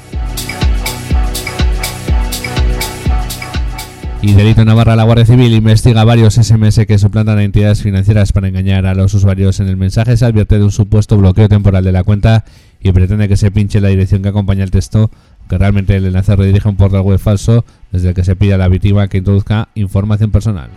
Y 4.25 4.35
delito 4.35 4.65
Navarra, 4.65 4.95
la 4.95 5.03
Guardia 5.03 5.27
Civil 5.27 5.53
investiga 5.53 6.05
varios 6.05 6.35
SMS 6.35 6.87
que 6.87 6.97
suplantan 6.97 7.39
a 7.39 7.43
entidades 7.43 7.83
financieras 7.83 8.31
para 8.31 8.47
engañar 8.47 8.87
a 8.87 8.95
los 8.95 9.13
usuarios. 9.15 9.59
En 9.59 9.67
el 9.67 9.77
mensaje 9.77 10.17
se 10.17 10.25
advierte 10.25 10.59
de 10.59 10.65
un 10.65 10.71
supuesto 10.71 11.19
bloqueo 11.19 11.49
temporal 11.49 11.83
de 11.83 11.91
la 11.91 12.05
cuenta 12.05 12.45
y 12.81 12.93
pretende 12.93 13.29
que 13.29 13.37
se 13.37 13.51
pinche 13.51 13.81
la 13.81 13.89
dirección 13.89 14.23
que 14.23 14.29
acompaña 14.29 14.63
el 14.63 14.71
texto, 14.71 15.11
que 15.49 15.59
realmente 15.59 15.97
el 15.97 16.07
enlace 16.07 16.37
redirige 16.37 16.69
a 16.69 16.71
un 16.71 16.77
portal 16.77 17.03
web 17.03 17.19
falso 17.19 17.65
desde 17.91 18.11
el 18.11 18.15
que 18.15 18.25
se 18.25 18.37
pide 18.37 18.55
a 18.55 18.59
la 18.59 18.69
víctima 18.69 19.09
que 19.09 19.19
introduzca 19.19 19.69
información 19.75 20.31
personal. 20.31 20.71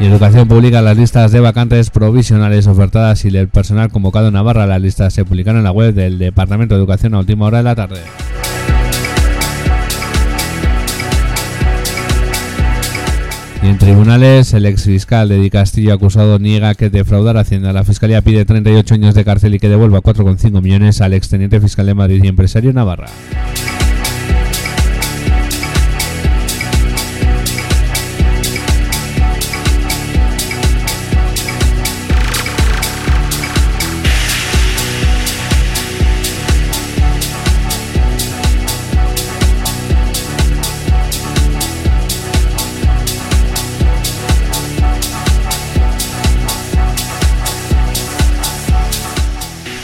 Y 0.00 0.06
Educación 0.06 0.48
publica 0.48 0.80
las 0.80 0.96
listas 0.96 1.30
de 1.30 1.40
vacantes 1.40 1.90
provisionales 1.90 2.66
ofertadas 2.66 3.22
y 3.26 3.28
el 3.28 3.48
personal 3.48 3.90
convocado 3.90 4.28
en 4.28 4.32
Navarra. 4.32 4.66
Las 4.66 4.80
listas 4.80 5.12
se 5.12 5.26
publicaron 5.26 5.58
en 5.58 5.64
la 5.64 5.72
web 5.72 5.92
del 5.92 6.18
Departamento 6.18 6.74
de 6.74 6.80
Educación 6.80 7.12
a 7.14 7.18
última 7.18 7.44
hora 7.44 7.58
de 7.58 7.64
la 7.64 7.76
tarde. 7.76 8.00
Y 13.62 13.66
en 13.66 13.76
tribunales, 13.76 14.54
el 14.54 14.64
ex 14.64 14.84
fiscal 14.84 15.28
de 15.28 15.38
Di 15.38 15.50
Castillo 15.50 15.92
acusado 15.92 16.38
niega 16.38 16.74
que 16.74 16.88
defraudar 16.88 17.36
Hacienda. 17.36 17.74
La 17.74 17.84
Fiscalía 17.84 18.22
pide 18.22 18.46
38 18.46 18.94
años 18.94 19.14
de 19.14 19.24
cárcel 19.24 19.54
y 19.54 19.58
que 19.58 19.68
devuelva 19.68 20.00
4,5 20.00 20.62
millones 20.62 21.02
al 21.02 21.12
exteniente 21.12 21.60
fiscal 21.60 21.84
de 21.84 21.94
Madrid 21.94 22.24
y 22.24 22.28
empresario 22.28 22.72
Navarra. 22.72 23.08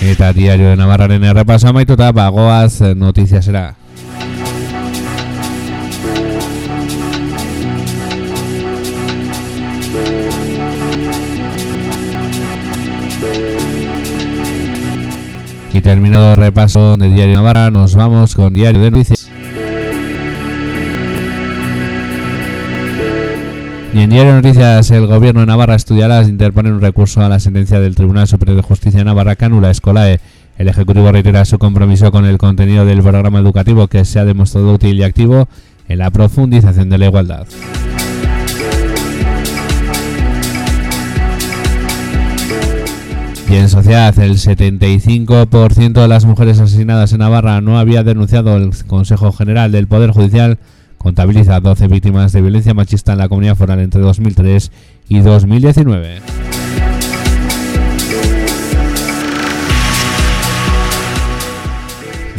Eta 0.06 0.32
diario 0.32 0.70
de 0.70 0.76
Navarraren 0.76 1.24
errepaso 1.24 1.66
amaituta 1.66 2.12
bagoaz 2.12 2.80
notiziasera. 2.94 3.74
Y 15.72 15.80
terminado 15.80 16.30
el 16.30 16.36
repaso 16.36 16.96
de 16.96 17.10
Diario 17.10 17.34
Navarra, 17.34 17.72
nos 17.72 17.96
vamos 17.96 18.36
con 18.36 18.52
Diario 18.52 18.80
de 18.82 18.92
Noticias. 18.92 19.25
En 23.98 24.10
Diario 24.10 24.34
Noticias, 24.34 24.90
el 24.90 25.06
gobierno 25.06 25.40
de 25.40 25.46
Navarra 25.46 25.74
estudiará 25.74 26.22
interponer 26.22 26.70
un 26.70 26.82
recurso 26.82 27.22
a 27.22 27.30
la 27.30 27.40
sentencia 27.40 27.80
del 27.80 27.94
Tribunal 27.94 28.28
Superior 28.28 28.56
de 28.56 28.62
Justicia 28.62 28.98
de 28.98 29.04
Navarra 29.04 29.36
que 29.36 29.46
anula 29.46 29.70
Escolae. 29.70 30.20
El 30.58 30.68
Ejecutivo 30.68 31.10
reitera 31.10 31.46
su 31.46 31.58
compromiso 31.58 32.12
con 32.12 32.26
el 32.26 32.36
contenido 32.36 32.84
del 32.84 33.02
programa 33.02 33.38
educativo 33.38 33.88
que 33.88 34.04
se 34.04 34.18
ha 34.18 34.26
demostrado 34.26 34.74
útil 34.74 34.98
y 34.98 35.02
activo 35.02 35.48
en 35.88 35.98
la 35.98 36.10
profundización 36.10 36.90
de 36.90 36.98
la 36.98 37.06
igualdad. 37.06 37.46
Y 43.48 43.54
en 43.54 43.68
sociedad, 43.70 44.16
el 44.18 44.36
75% 44.36 45.92
de 46.02 46.08
las 46.08 46.26
mujeres 46.26 46.60
asesinadas 46.60 47.12
en 47.12 47.20
Navarra 47.20 47.62
no 47.62 47.78
había 47.78 48.04
denunciado 48.04 48.56
el 48.58 48.70
Consejo 48.86 49.32
General 49.32 49.72
del 49.72 49.86
Poder 49.86 50.10
Judicial 50.10 50.58
contabiliza 51.06 51.60
12 51.60 51.86
víctimas 51.86 52.32
de 52.32 52.40
violencia 52.42 52.74
machista 52.74 53.12
en 53.12 53.18
la 53.18 53.28
comunidad 53.28 53.54
foral 53.54 53.78
entre 53.78 54.00
2003 54.00 54.72
y 55.08 55.20
2019. 55.20 56.20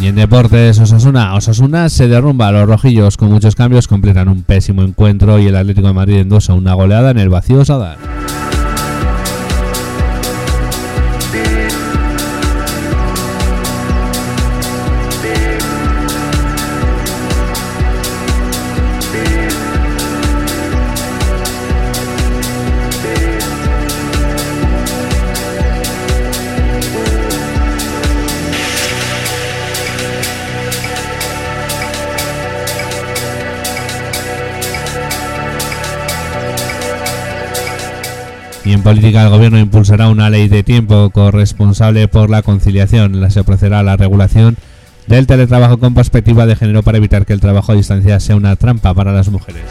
Y 0.01 0.07
en 0.07 0.15
deportes, 0.15 0.77
Osasuna. 0.79 1.33
Osasuna 1.35 1.87
se 1.87 2.09
derrumba. 2.09 2.51
Los 2.51 2.67
rojillos 2.67 3.15
con 3.15 3.31
muchos 3.31 3.55
cambios 3.55 3.87
completan 3.87 4.27
un 4.27 4.43
pésimo 4.43 4.83
encuentro 4.83 5.39
y 5.39 5.47
el 5.47 5.55
Atlético 5.55 5.87
de 5.87 5.93
Madrid 5.93 6.15
endosa 6.17 6.53
una 6.53 6.73
goleada 6.73 7.11
en 7.11 7.19
el 7.19 7.29
vacío 7.29 7.63
Sadar. 7.63 7.97
Y 38.67 38.73
en 38.73 38.83
política 38.83 39.23
el 39.23 39.29
gobierno 39.29 39.59
impulsará 39.59 40.09
una 40.09 40.29
ley 40.29 40.49
de 40.49 40.61
tiempo 40.61 41.09
corresponsable 41.11 42.09
por 42.09 42.29
la 42.29 42.41
conciliación. 42.41 43.21
La 43.21 43.29
se 43.29 43.39
ofrecerá 43.39 43.81
la 43.81 43.95
regulación 43.95 44.57
del 45.07 45.25
teletrabajo 45.25 45.77
con 45.77 45.93
perspectiva 45.93 46.45
de 46.45 46.57
género 46.57 46.83
para 46.83 46.97
evitar 46.97 47.25
que 47.25 47.31
el 47.31 47.39
trabajo 47.39 47.71
a 47.71 47.75
distancia 47.75 48.19
sea 48.19 48.35
una 48.35 48.57
trampa 48.57 48.93
para 48.93 49.13
las 49.13 49.29
mujeres. 49.29 49.63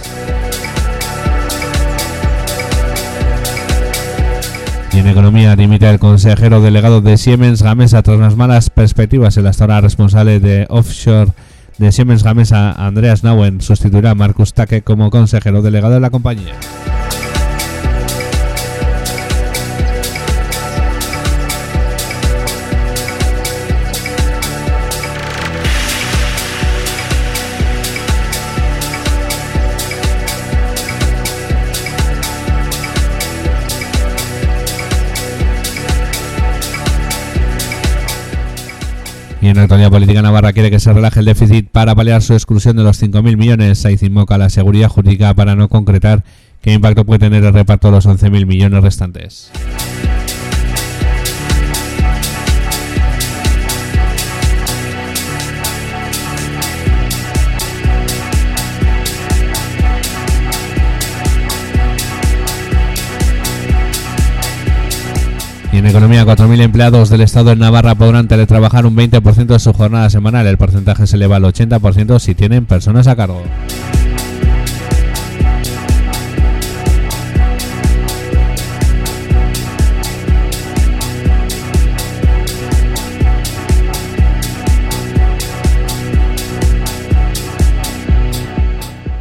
Y 4.94 4.98
en 4.98 5.09
economía 5.09 5.54
dimite 5.56 5.90
el 5.90 5.98
consejero 5.98 6.62
delegado 6.62 7.02
de 7.02 7.18
Siemens 7.18 7.62
Gamesa 7.62 8.02
tras 8.02 8.18
las 8.18 8.35
malas 8.35 8.70
perspectivas. 8.70 9.37
El 9.37 9.46
hasta 9.46 9.64
ahora 9.64 9.82
responsable 9.82 10.40
de 10.40 10.64
offshore 10.70 11.32
de 11.76 11.92
Siemens 11.92 12.22
Gamesa, 12.22 12.72
Andreas 12.72 13.22
Nauen, 13.22 13.61
sustituirá 13.61 14.12
a 14.12 14.14
Marcus 14.14 14.54
Take 14.54 14.80
como 14.80 15.11
consejero 15.11 15.61
delegado 15.61 15.92
de 15.92 16.00
la 16.00 16.09
compañía. 16.09 16.54
Y 39.46 39.48
en 39.48 39.59
la 39.59 39.62
actualidad 39.62 39.92
política 39.92 40.22
navarra 40.22 40.52
quiere 40.52 40.72
que 40.72 40.80
se 40.80 40.92
relaje 40.92 41.20
el 41.20 41.26
déficit 41.26 41.68
para 41.70 41.94
paliar 41.94 42.20
su 42.20 42.32
exclusión 42.32 42.76
de 42.76 42.82
los 42.82 43.00
5.000 43.00 43.37
millones. 43.37 43.78
Saiz 43.78 44.02
invoca 44.02 44.37
la 44.38 44.50
seguridad 44.50 44.88
jurídica 44.88 45.32
para 45.35 45.54
no 45.54 45.68
concretar 45.68 46.24
qué 46.62 46.72
impacto 46.72 47.04
puede 47.04 47.20
tener 47.20 47.44
el 47.44 47.52
reparto 47.52 47.87
de 47.87 47.92
los 47.92 48.06
11.000 48.06 48.44
millones 48.44 48.82
restantes. 48.82 49.52
Y 65.76 65.78
en 65.80 65.84
economía, 65.84 66.24
4.000 66.24 66.62
empleados 66.62 67.10
del 67.10 67.20
Estado 67.20 67.52
en 67.52 67.58
Navarra 67.58 67.94
podrán 67.94 68.28
teletrabajar 68.28 68.86
un 68.86 68.96
20% 68.96 69.44
de 69.44 69.58
su 69.58 69.74
jornada 69.74 70.08
semanal. 70.08 70.46
El 70.46 70.56
porcentaje 70.56 71.06
se 71.06 71.16
eleva 71.16 71.36
al 71.36 71.42
80% 71.42 72.18
si 72.18 72.34
tienen 72.34 72.64
personas 72.64 73.06
a 73.08 73.14
cargo. 73.14 73.42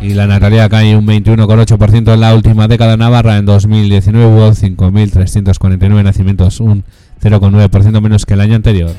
Y 0.05 0.13
la 0.13 0.27
natalidad 0.27 0.69
cae 0.69 0.95
un 0.95 1.07
21,8% 1.07 2.13
en 2.13 2.19
la 2.19 2.35
última 2.35 2.67
década 2.67 2.93
en 2.93 2.99
Navarra. 2.99 3.37
En 3.37 3.45
2019 3.47 4.27
hubo 4.27 4.51
5.349 4.51 6.03
nacimientos, 6.03 6.59
un 6.59 6.83
0,9% 7.23 8.01
menos 8.01 8.27
que 8.27 8.35
el 8.35 8.41
año 8.41 8.55
anterior. 8.55 8.91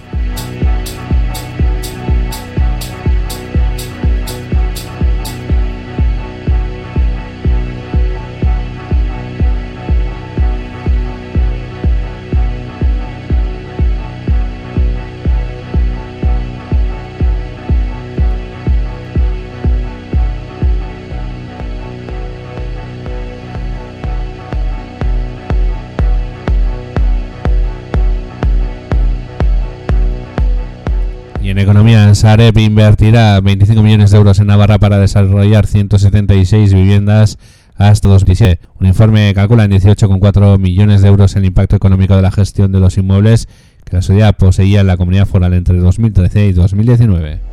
Sareb 32.16 32.57
invertirá 32.57 33.38
25 33.42 33.83
millones 33.83 34.11
de 34.11 34.16
euros 34.16 34.40
en 34.40 34.46
Navarra 34.46 34.79
para 34.79 34.98
desarrollar 34.98 35.66
176 35.66 36.72
viviendas 36.72 37.38
hasta 37.74 38.09
2017. 38.09 38.66
Un 38.81 38.87
informe 38.87 39.35
calcula 39.35 39.64
en 39.64 39.72
18,4 39.72 40.59
millones 40.59 41.02
de 41.02 41.09
euros 41.09 41.37
el 41.37 41.44
impacto 41.44 41.76
económico 41.76 42.16
de 42.16 42.22
la 42.22 42.31
gestión 42.31 42.72
de 42.72 42.81
los 42.81 42.96
inmuebles 42.96 43.48
que 43.85 43.96
la 43.96 44.02
sociedad 44.02 44.35
poseía 44.35 44.81
en 44.81 44.87
la 44.87 44.96
comunidad 44.96 45.26
foral 45.26 45.52
entre 45.52 45.79
2013 45.79 46.46
y 46.46 46.52
2019. 46.55 47.45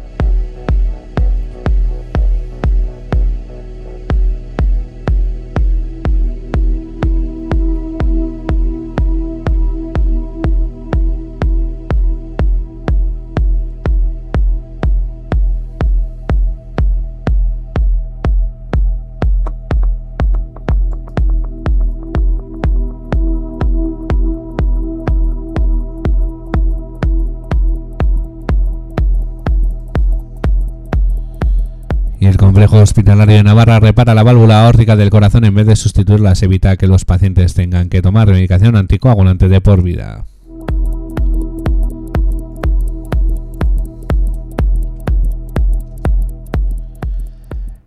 Hospitalario 32.84 33.38
de 33.38 33.44
Navarra 33.44 33.80
repara 33.80 34.14
la 34.14 34.24
válvula 34.24 34.66
aórtica 34.66 34.96
del 34.96 35.10
corazón 35.10 35.46
en 35.46 35.56
vez 35.56 35.66
de 35.66 35.76
sustituirla. 35.76 36.36
Se 36.36 36.46
evita 36.46 36.78
que 36.78 36.86
los 36.86 37.06
pacientes 37.06 37.54
tengan 37.54 37.90
que 37.90 38.02
tomar 38.02 38.28
medicación 38.28 38.76
anticoagulante 38.76 39.48
de 39.48 39.62
por 39.62 39.82
vida. 39.82 40.26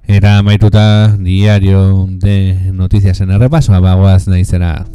Era 0.05 0.43
Maituta, 0.43 1.17
diario 1.19 2.07
de 2.09 2.73
noticias 2.73 3.21
en 3.21 3.31
el 3.31 3.39
repaso. 3.39 3.75
Abaguaz 3.75 4.27
naizera. 4.29 4.87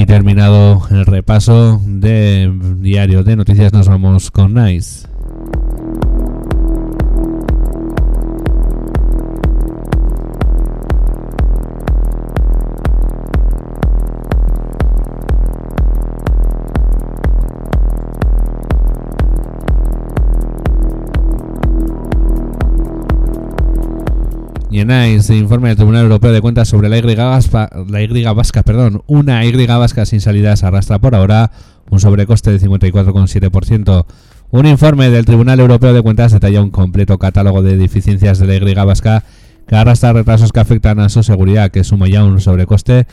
Y 0.00 0.06
terminado 0.06 0.80
el 0.90 1.04
repaso 1.04 1.78
de 1.84 2.50
diario 2.78 3.22
de 3.22 3.36
noticias, 3.36 3.70
nos 3.74 3.86
vamos 3.86 4.30
con 4.30 4.54
Nice. 4.54 5.09
Nice 24.84 25.34
informe 25.34 25.68
del 25.68 25.76
Tribunal 25.76 26.04
Europeo 26.04 26.32
de 26.32 26.40
Cuentas 26.40 26.68
sobre 26.68 26.88
la 26.88 26.98
Y, 26.98 27.02
vasca, 27.02 27.68
la 27.88 28.32
vasca, 28.32 28.62
perdón, 28.62 29.02
una 29.06 29.44
Y 29.44 29.66
vasca 29.66 30.06
sin 30.06 30.20
salidas 30.20 30.64
arrastra 30.64 30.98
por 30.98 31.14
ahora 31.14 31.50
un 31.90 32.00
sobrecoste 32.00 32.50
de 32.50 32.60
54,7%. 32.60 34.06
Un 34.50 34.66
informe 34.66 35.10
del 35.10 35.24
Tribunal 35.24 35.60
Europeo 35.60 35.92
de 35.92 36.02
Cuentas 36.02 36.32
detalla 36.32 36.62
un 36.62 36.70
completo 36.70 37.18
catálogo 37.18 37.62
de 37.62 37.76
deficiencias 37.76 38.38
de 38.38 38.46
la 38.46 38.54
Y 38.56 38.74
vasca 38.74 39.24
que 39.66 39.76
arrastra 39.76 40.12
retrasos 40.12 40.52
que 40.52 40.60
afectan 40.60 40.98
a 41.00 41.08
su 41.08 41.22
seguridad, 41.22 41.70
que 41.70 41.84
suma 41.84 42.08
ya 42.08 42.24
un 42.24 42.40
sobrecoste 42.40 43.06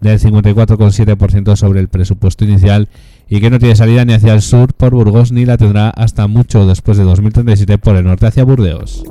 del 0.00 0.20
54,7% 0.20 1.56
sobre 1.56 1.80
el 1.80 1.88
presupuesto 1.88 2.44
inicial 2.44 2.88
y 3.28 3.40
que 3.40 3.50
no 3.50 3.58
tiene 3.58 3.74
salida 3.74 4.04
ni 4.04 4.12
hacia 4.12 4.34
el 4.34 4.42
sur 4.42 4.74
por 4.74 4.94
Burgos 4.94 5.32
ni 5.32 5.44
la 5.44 5.56
tendrá 5.56 5.90
hasta 5.90 6.26
mucho 6.26 6.66
después 6.66 6.98
de 6.98 7.04
2037 7.04 7.78
por 7.78 7.96
el 7.96 8.04
norte 8.04 8.26
hacia 8.26 8.44
Burdeos. 8.44 9.02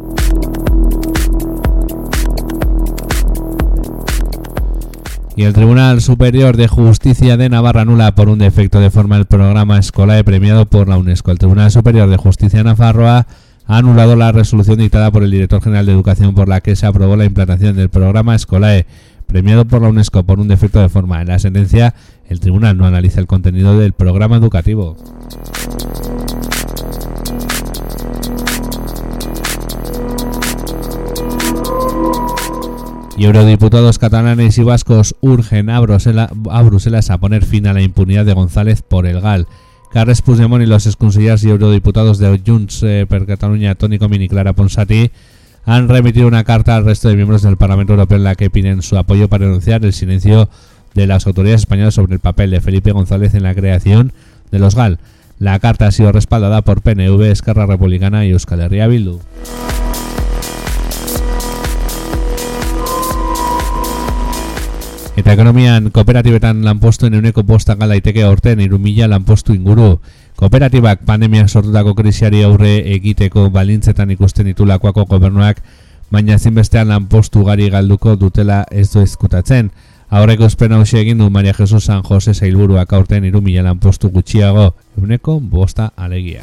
Y 5.35 5.43
el 5.43 5.53
Tribunal 5.53 5.99
Superior 6.01 6.57
de 6.57 6.67
Justicia 6.67 7.37
de 7.37 7.49
Navarra 7.49 7.81
anula 7.81 8.13
por 8.13 8.29
un 8.29 8.37
defecto 8.37 8.79
de 8.79 8.91
forma 8.91 9.17
el 9.17 9.25
programa 9.25 9.79
Escolae 9.79 10.23
premiado 10.23 10.67
por 10.67 10.87
la 10.87 10.97
UNESCO. 10.97 11.31
El 11.31 11.39
Tribunal 11.39 11.71
Superior 11.71 12.07
de 12.07 12.17
Justicia 12.17 12.59
de 12.59 12.65
Navarra 12.65 13.25
ha 13.65 13.77
anulado 13.77 14.15
la 14.15 14.31
resolución 14.31 14.77
dictada 14.77 15.09
por 15.11 15.23
el 15.23 15.31
Director 15.31 15.61
General 15.63 15.87
de 15.87 15.91
Educación 15.91 16.35
por 16.35 16.47
la 16.47 16.61
que 16.61 16.75
se 16.75 16.85
aprobó 16.85 17.15
la 17.15 17.25
implantación 17.25 17.75
del 17.75 17.89
programa 17.89 18.35
Escolae 18.35 18.85
premiado 19.25 19.65
por 19.65 19.81
la 19.81 19.89
UNESCO 19.89 20.23
por 20.23 20.39
un 20.39 20.47
defecto 20.47 20.79
de 20.79 20.89
forma. 20.89 21.21
En 21.21 21.29
la 21.29 21.39
sentencia, 21.39 21.95
el 22.29 22.39
tribunal 22.39 22.77
no 22.77 22.85
analiza 22.85 23.19
el 23.19 23.25
contenido 23.25 23.79
del 23.79 23.93
programa 23.93 24.35
educativo. 24.35 24.95
Y 33.15 33.25
eurodiputados 33.25 33.99
catalanes 33.99 34.57
y 34.57 34.63
vascos 34.63 35.15
urgen 35.21 35.69
a 35.69 35.79
Bruselas, 35.79 36.31
a 36.49 36.61
Bruselas 36.63 37.11
a 37.11 37.19
poner 37.19 37.45
fin 37.45 37.67
a 37.67 37.73
la 37.73 37.81
impunidad 37.81 38.25
de 38.25 38.33
González 38.33 38.81
por 38.81 39.05
el 39.05 39.21
GAL. 39.21 39.47
Carles 39.91 40.23
Puigdemont 40.23 40.63
y 40.63 40.65
los 40.65 40.87
exconsellers 40.87 41.43
y 41.43 41.49
eurodiputados 41.49 42.17
de 42.17 42.41
Junts 42.43 42.81
eh, 42.81 43.05
per 43.07 43.27
Catalunya, 43.27 43.75
Toni 43.75 43.99
Comín 43.99 44.23
y 44.23 44.29
Clara 44.29 44.53
Ponsati, 44.53 45.11
han 45.65 45.87
remitido 45.87 46.27
una 46.27 46.43
carta 46.43 46.75
al 46.75 46.85
resto 46.85 47.09
de 47.09 47.15
miembros 47.15 47.43
del 47.43 47.57
Parlamento 47.57 47.93
Europeo 47.93 48.17
en 48.17 48.23
la 48.23 48.35
que 48.35 48.49
piden 48.49 48.81
su 48.81 48.97
apoyo 48.97 49.29
para 49.29 49.45
denunciar 49.45 49.85
el 49.85 49.93
silencio 49.93 50.49
de 50.95 51.05
las 51.05 51.27
autoridades 51.27 51.61
españolas 51.61 51.93
sobre 51.93 52.15
el 52.15 52.19
papel 52.19 52.49
de 52.49 52.61
Felipe 52.61 52.91
González 52.91 53.35
en 53.35 53.43
la 53.43 53.53
creación 53.53 54.11
de 54.49 54.57
los 54.57 54.73
GAL. 54.73 54.97
La 55.37 55.59
carta 55.59 55.85
ha 55.85 55.91
sido 55.91 56.11
respaldada 56.11 56.63
por 56.63 56.81
PNV, 56.81 57.21
Esquerra 57.23 57.67
Republicana 57.67 58.25
y 58.25 58.31
Euskal 58.31 58.61
Herria 58.61 58.87
Bildu. 58.87 59.19
Eta 65.13 65.33
ekonomian 65.35 65.91
kooperatibetan 65.93 66.63
lanpostuen 66.65 67.13
euneko 67.13 67.43
bosta 67.45 67.75
galaiteke 67.77 68.23
aurten 68.25 68.59
irumila 68.65 69.05
lanpostu 69.09 69.53
inguru. 69.53 69.99
Kooperatibak 70.35 71.03
pandemiak 71.05 71.49
sortutako 71.49 71.93
krisiari 71.93 72.41
aurre 72.43 72.79
egiteko 72.95 73.49
balintzetan 73.53 74.11
ikusten 74.11 74.49
ditulakoako 74.49 75.05
gobernuak, 75.05 75.61
baina 76.11 76.39
zinbestean 76.39 76.89
lanpostu 76.89 77.45
gari 77.45 77.69
galduko 77.69 78.15
dutela 78.15 78.63
ez 78.71 78.89
du 78.93 79.03
ezkutatzen. 79.05 79.69
Aurreko 80.09 80.49
espena 80.49 80.81
hausia 80.81 81.01
egin 81.05 81.21
du 81.21 81.29
Maria 81.29 81.53
Jesus 81.57 81.85
San 81.85 82.01
Jose 82.09 82.33
zailburuak 82.33 82.93
aurten 82.93 83.25
irumila 83.25 83.63
lanpostu 83.69 84.09
gutxiago, 84.09 84.73
euneko 84.97 85.39
bosta 85.39 85.91
alegia. 85.95 86.41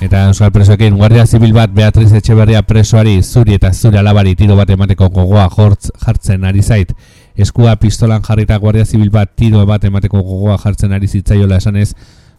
Eta 0.00 0.28
Euskal 0.28 0.52
Presoekin, 0.52 0.94
Guardia 0.94 1.26
Zibil 1.26 1.52
bat 1.52 1.72
Beatriz 1.74 2.12
Etxeberria 2.14 2.60
presoari 2.62 3.16
zuri 3.22 3.56
eta 3.56 3.72
zure 3.74 3.98
alabari 3.98 4.36
tiro 4.38 4.54
bat 4.54 4.70
emateko 4.70 5.08
gogoa 5.10 5.48
jortz 5.50 5.90
jartzen 6.04 6.44
ari 6.46 6.62
zait. 6.62 6.92
Eskua 7.34 7.74
pistolan 7.82 8.22
jarrita 8.22 8.60
Guardia 8.62 8.86
Zibil 8.86 9.10
bat 9.10 9.34
tiro 9.34 9.64
bat 9.66 9.84
emateko 9.84 10.22
gogoa 10.22 10.56
jartzen 10.62 10.94
ari 10.94 11.08
zitzaiola 11.08 11.58
esanez, 11.58 11.96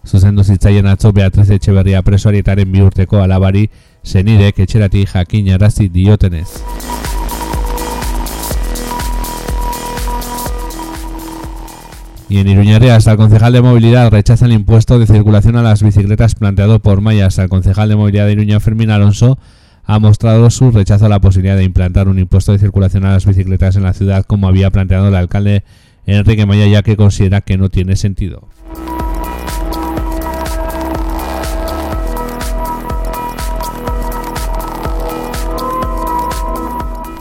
zuzendu 0.08 0.44
zitzaien 0.44 0.88
atzo 0.88 1.12
Beatriz 1.12 1.50
Etxeberria 1.52 2.02
presoari 2.02 2.40
etaren 2.46 2.72
bi 2.72 2.80
urteko 2.82 3.20
alabari 3.20 3.68
zenidek 4.06 4.64
etxerati 4.64 5.04
jakin 5.14 5.52
arazi 5.60 5.90
diotenez. 5.90 6.48
Y 12.30 12.38
en 12.38 12.48
Iruñarrea, 12.48 12.96
hasta 12.96 13.12
el 13.12 13.18
concejal 13.18 13.54
de 13.54 13.62
movilidad 13.64 14.12
rechaza 14.12 14.46
el 14.46 14.52
impuesto 14.52 15.00
de 15.00 15.08
circulación 15.08 15.56
a 15.56 15.64
las 15.64 15.82
bicicletas 15.82 16.36
planteado 16.36 16.80
por 16.80 17.02
Mayas. 17.02 17.40
El 17.40 17.50
concejal 17.50 17.90
de 17.90 17.96
movilidad 17.96 18.28
de 18.28 18.34
Iruña, 18.34 18.60
Fermín 18.60 18.92
Alonso, 18.92 19.40
ha 19.84 19.98
mostrado 19.98 20.52
su 20.52 20.70
rechazo 20.70 21.08
a 21.08 21.10
la 21.10 21.20
posibilidad 21.20 21.58
de 21.58 21.64
implantar 21.64 22.08
un 22.08 22.20
impuesto 22.20 22.52
de 22.52 22.60
circulación 22.60 23.04
a 23.06 23.14
las 23.14 23.26
bicicletas 23.26 23.76
en 23.76 23.84
la 23.84 23.94
ciudad 23.94 24.26
como 24.26 24.48
había 24.48 24.70
planteado 24.70 25.08
el 25.08 25.16
alcalde 25.16 25.64
Enrique 26.06 26.46
Maya, 26.46 26.68
ya 26.68 26.84
que 26.84 26.96
considera 26.96 27.42
que 27.42 27.58
no 27.58 27.70
tiene 27.70 27.96
sentido. 27.96 28.48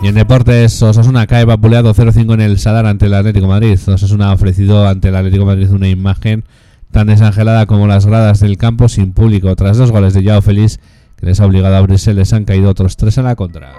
Y 0.01 0.07
en 0.07 0.15
deportes, 0.15 0.81
Osasuna 0.81 1.27
cae 1.27 1.45
vapuleado 1.45 1.93
0-5 1.93 2.35
en 2.35 2.41
el 2.41 2.59
Sadar 2.61 2.87
ante 2.87 3.07
el 3.07 3.15
Atlético 3.15 3.47
de 3.47 3.53
Madrid. 3.53 3.79
Osasuna 3.89 4.31
ha 4.31 4.33
ofrecido 4.33 4.87
ante 4.87 5.09
el 5.09 5.17
Atlético 5.17 5.45
Madrid 5.45 5.71
una 5.73 5.89
imagen 5.89 6.45
tan 6.93 7.09
desangelada 7.09 7.67
como 7.67 7.89
las 7.89 8.07
gradas 8.07 8.39
del 8.39 8.59
campo 8.59 8.89
sin 8.89 9.13
público. 9.13 9.55
Tras 9.57 9.77
dos 9.77 9.91
goles 9.91 10.15
de 10.15 10.23
Yao 10.23 10.41
Feliz, 10.41 10.79
que 11.17 11.27
les 11.27 11.41
ha 11.41 11.47
obligado 11.47 11.75
a 11.75 11.79
abrirse, 11.79 12.15
les 12.15 12.33
han 12.33 12.45
caído 12.45 12.71
otros 12.71 12.97
tres 12.97 13.19
en 13.19 13.25
la 13.25 13.35
contra. 13.35 13.75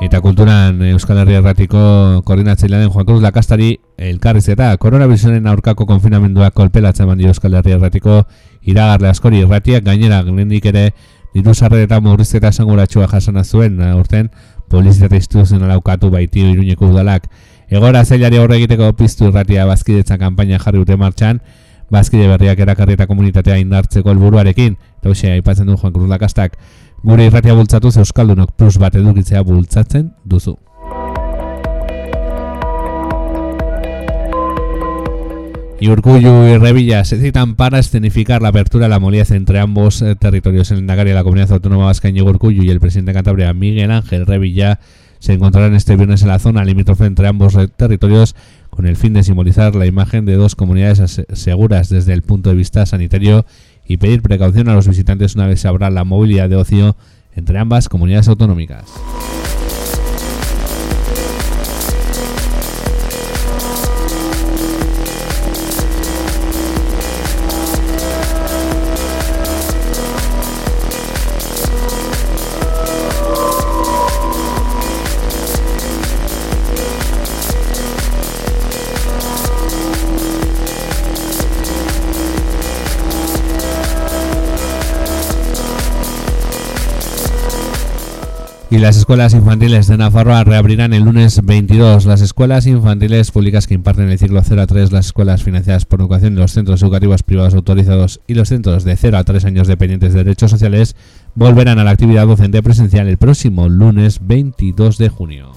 Eta 0.00 0.22
kulturan 0.22 0.80
Euskal 0.82 1.18
Herria 1.18 1.38
Erratiko 1.38 2.22
koordinatzailearen 2.24 2.88
Juan 2.88 3.04
Cruz 3.04 3.20
Lakastari 3.20 3.82
elkarrizeta 4.00 4.70
koronavirusen 4.80 5.46
aurkako 5.46 5.84
konfinamenduak 5.84 6.54
kolpelatzen 6.56 7.04
eman 7.04 7.20
dio 7.20 7.28
Euskal 7.28 7.58
Herria 7.58 7.76
Erratiko 7.76 8.22
iragarle 8.64 9.10
askori 9.12 9.42
irratiak 9.44 9.84
gainera 9.84 10.22
glendik 10.24 10.64
ere 10.72 10.86
diru 11.34 11.54
sarrera 11.54 12.00
murrizketa 12.00 12.48
esanguratsua 12.48 13.06
jasana 13.08 13.44
zuen 13.44 13.80
aurten 13.82 14.30
polizitate 14.70 15.16
instituzionala 15.16 15.74
aukatu 15.74 16.10
baitio 16.10 16.48
iruñeko 16.48 16.86
udalak. 16.88 17.26
Egora 17.70 18.04
zailari 18.04 18.38
aurre 18.38 18.56
egiteko 18.56 18.92
piztu 18.98 19.28
irratia 19.28 19.66
bazkidetza 19.66 20.18
kanpaina 20.18 20.58
jarri 20.58 20.78
dute 20.78 20.96
martxan, 20.96 21.42
bazkide 21.90 22.28
berriak 22.30 22.58
erakarri 22.66 22.94
eta 22.98 23.06
komunitatea 23.10 23.58
indartzeko 23.58 24.14
helburuarekin, 24.14 24.78
eta 25.02 25.10
hoxe 25.10 25.34
aipatzen 25.34 25.66
du 25.66 25.76
Juan 25.76 25.92
Cruz 25.92 26.08
Lakastak, 26.08 26.56
gure 27.02 27.26
irratia 27.26 27.54
bultzatuz 27.54 27.96
Euskaldunok 27.98 28.54
plus 28.56 28.78
bat 28.78 28.94
edukitzea 28.94 29.42
bultzatzen 29.42 30.12
duzu. 30.24 30.56
Y 35.80 35.88
Urcullu 35.88 36.44
y 36.44 36.58
Revilla 36.58 37.06
se 37.06 37.18
citan 37.18 37.54
para 37.54 37.78
escenificar 37.78 38.42
la 38.42 38.48
apertura 38.48 38.84
de 38.84 38.90
la 38.90 38.98
movilidad 38.98 39.32
entre 39.32 39.60
ambos 39.60 40.02
eh, 40.02 40.14
territorios. 40.14 40.70
El 40.70 40.80
Endacari 40.80 41.08
de 41.08 41.14
la 41.14 41.24
Comunidad 41.24 41.52
Autónoma 41.52 41.86
Vasca, 41.86 42.10
Íñigo 42.10 42.28
Urcullu, 42.28 42.62
y 42.62 42.68
el 42.68 42.80
presidente 42.80 43.12
de 43.12 43.14
Cantabria, 43.14 43.54
Miguel 43.54 43.90
Ángel 43.90 44.26
Revilla, 44.26 44.78
se 45.20 45.32
encontrarán 45.32 45.74
este 45.74 45.96
viernes 45.96 46.20
en 46.20 46.28
la 46.28 46.38
zona 46.38 46.66
limítrofe 46.66 47.06
entre 47.06 47.28
ambos 47.28 47.54
eh, 47.54 47.66
territorios 47.68 48.36
con 48.68 48.86
el 48.86 48.96
fin 48.96 49.14
de 49.14 49.22
simbolizar 49.22 49.74
la 49.74 49.86
imagen 49.86 50.26
de 50.26 50.34
dos 50.34 50.54
comunidades 50.54 51.22
seguras 51.32 51.88
desde 51.88 52.12
el 52.12 52.20
punto 52.20 52.50
de 52.50 52.56
vista 52.56 52.84
sanitario 52.84 53.46
y 53.86 53.96
pedir 53.96 54.20
precaución 54.20 54.68
a 54.68 54.74
los 54.74 54.86
visitantes 54.86 55.34
una 55.34 55.46
vez 55.46 55.60
se 55.60 55.68
abra 55.68 55.88
la 55.88 56.04
movilidad 56.04 56.50
de 56.50 56.56
ocio 56.56 56.94
entre 57.34 57.58
ambas 57.58 57.88
comunidades 57.88 58.28
autonómicas. 58.28 58.84
Y 88.72 88.78
las 88.78 88.96
escuelas 88.96 89.34
infantiles 89.34 89.88
de 89.88 89.98
Nafarroa 89.98 90.44
reabrirán 90.44 90.92
el 90.92 91.02
lunes 91.02 91.40
22. 91.44 92.04
Las 92.04 92.20
escuelas 92.20 92.68
infantiles 92.68 93.32
públicas 93.32 93.66
que 93.66 93.74
imparten 93.74 94.08
el 94.08 94.16
ciclo 94.16 94.40
0 94.44 94.62
a 94.62 94.66
3, 94.68 94.92
las 94.92 95.06
escuelas 95.06 95.42
financiadas 95.42 95.86
por 95.86 95.98
educación 96.00 96.36
los 96.36 96.52
centros 96.52 96.80
educativos 96.80 97.24
privados 97.24 97.54
autorizados 97.54 98.20
y 98.28 98.34
los 98.34 98.48
centros 98.48 98.84
de 98.84 98.96
0 98.96 99.18
a 99.18 99.24
3 99.24 99.44
años 99.44 99.66
dependientes 99.66 100.14
de 100.14 100.22
derechos 100.22 100.52
sociales 100.52 100.94
volverán 101.34 101.80
a 101.80 101.84
la 101.84 101.90
actividad 101.90 102.28
docente 102.28 102.62
presencial 102.62 103.08
el 103.08 103.18
próximo 103.18 103.68
lunes 103.68 104.20
22 104.22 104.98
de 104.98 105.08
junio. 105.08 105.50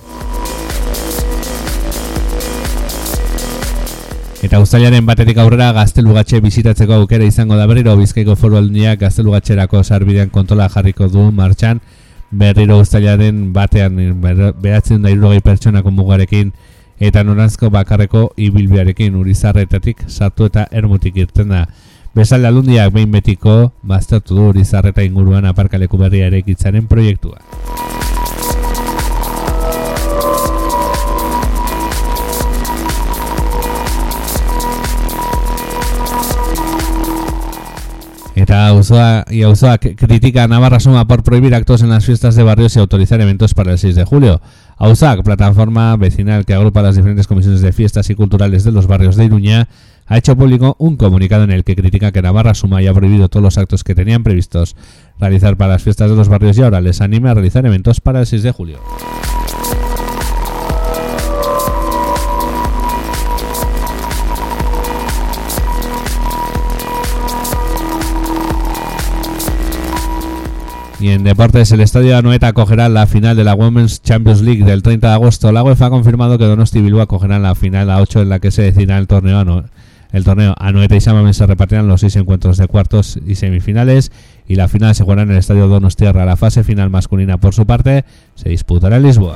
Eta 4.44 4.60
uztailaren 4.60 5.06
batetik 5.08 5.38
aurrera 5.40 5.70
gaztelugatxe 5.72 6.42
bizitatzeko 6.44 6.98
aukera 6.98 7.24
izango 7.24 7.56
da 7.56 7.64
berriro 7.70 7.94
bizkaiko 7.96 8.34
foru 8.36 8.58
alduniak 8.58 9.00
gaztelugatxerako 9.06 9.84
sarbidean 9.86 10.34
kontrola 10.34 10.66
jarriko 10.68 11.08
du 11.08 11.30
martxan 11.32 11.80
berriro 12.34 12.80
uztailaren 12.82 13.52
batean 13.54 13.98
behatzen 14.62 15.04
da 15.04 15.12
irrogei 15.14 15.42
pertsonako 15.46 15.92
mugarekin 15.92 16.52
eta 17.00 17.24
norantzko 17.24 17.70
bakarreko 17.70 18.30
ibilbiarekin 18.38 19.16
urizarretatik 19.20 20.06
sartu 20.08 20.50
eta 20.50 20.68
ermutik 20.72 21.18
irten 21.18 21.54
da. 21.54 21.66
Bezalde 22.14 22.48
aldundiak 22.48 22.94
behin 22.94 23.12
betiko 23.12 23.74
baztertu 23.82 24.38
du 24.38 24.50
urizarreta 24.54 25.06
inguruan 25.06 25.46
aparkaleku 25.50 25.98
berria 25.98 26.28
ere 26.28 26.44
proiektua. 26.90 27.40
Eta 38.36 38.68
auzoa, 38.68 39.26
y 39.30 39.44
auzoak 39.44 39.96
critica 39.96 40.44
a 40.44 40.48
Navarra 40.48 40.80
Suma 40.80 41.08
por 41.08 41.22
prohibir 41.22 41.54
actos 41.54 41.84
en 41.84 41.90
las 41.90 42.04
fiestas 42.04 42.36
de 42.36 42.42
barrios 42.42 42.76
y 42.76 42.80
autorizar 42.80 43.22
eventos 43.22 43.54
para 43.54 43.72
el 43.72 43.78
6 43.78 43.96
de 43.96 44.06
julio. 44.06 44.42
AUSAC, 44.78 45.22
plataforma 45.24 45.96
vecinal 45.98 46.44
que 46.44 46.56
agrupa 46.56 46.82
las 46.82 46.96
diferentes 46.96 47.28
comisiones 47.28 47.62
de 47.62 47.72
fiestas 47.72 48.10
y 48.10 48.16
culturales 48.16 48.64
de 48.64 48.72
los 48.72 48.88
barrios 48.88 49.16
de 49.18 49.26
Iruña, 49.26 49.68
ha 50.08 50.18
hecho 50.18 50.36
público 50.36 50.76
un 50.80 50.98
comunicado 50.98 51.44
en 51.44 51.52
el 51.52 51.64
que 51.64 51.76
critica 51.76 52.12
que 52.12 52.24
Navarra 52.24 52.56
Suma 52.56 52.78
haya 52.78 52.94
prohibido 52.94 53.30
todos 53.30 53.44
los 53.44 53.58
actos 53.60 53.84
que 53.84 53.94
tenían 53.94 54.24
previstos 54.24 54.76
realizar 55.20 55.56
para 55.56 55.74
las 55.74 55.84
fiestas 55.84 56.10
de 56.10 56.16
los 56.16 56.28
barrios 56.28 56.58
y 56.58 56.64
ahora 56.64 56.82
les 56.82 57.02
anima 57.02 57.32
a 57.32 57.34
realizar 57.36 57.66
eventos 57.66 58.02
para 58.02 58.22
el 58.22 58.26
6 58.26 58.42
de 58.42 58.52
julio. 58.52 58.80
Y 71.04 71.10
en 71.10 71.26
deportes, 71.26 71.70
el 71.74 71.82
estadio 71.82 72.16
Anoeta 72.16 72.48
acogerá 72.48 72.88
la 72.88 73.06
final 73.08 73.36
de 73.36 73.44
la 73.44 73.56
Women's 73.56 74.02
Champions 74.02 74.42
League 74.42 74.64
del 74.64 74.84
30 74.84 75.06
de 75.06 75.14
agosto. 75.14 75.52
La 75.52 75.62
UEFA 75.62 75.88
ha 75.88 75.90
confirmado 75.90 76.38
que 76.38 76.46
Donosti 76.46 76.80
Bilbao 76.80 77.02
acogerán 77.02 77.44
la 77.44 77.56
final 77.56 77.90
a 77.90 78.00
8 78.00 78.22
en 78.22 78.30
la 78.30 78.40
que 78.40 78.52
se 78.52 78.62
decidirá 78.62 78.98
el 79.00 79.08
torneo. 79.08 79.66
El 80.14 80.24
torneo 80.24 80.56
Anoeta 80.58 80.96
y 80.96 81.02
Samamen 81.02 81.34
se 81.34 81.46
repartirán 81.46 81.90
los 81.90 82.00
seis 82.00 82.16
encuentros 82.16 82.56
de 82.56 82.68
cuartos 82.68 83.20
y 83.28 83.36
semifinales 83.36 84.14
y 84.48 84.56
la 84.56 84.70
final 84.70 84.96
se 84.96 85.04
jugará 85.04 85.24
en 85.24 85.32
el 85.32 85.38
estadio 85.40 85.68
Donostiarra. 85.68 86.24
La 86.24 86.38
fase 86.38 86.64
final 86.64 86.90
masculina, 86.90 87.38
por 87.38 87.54
su 87.54 87.66
parte, 87.66 88.06
se 88.36 88.48
disputará 88.48 88.96
en 88.96 89.04
Lisboa. 89.04 89.36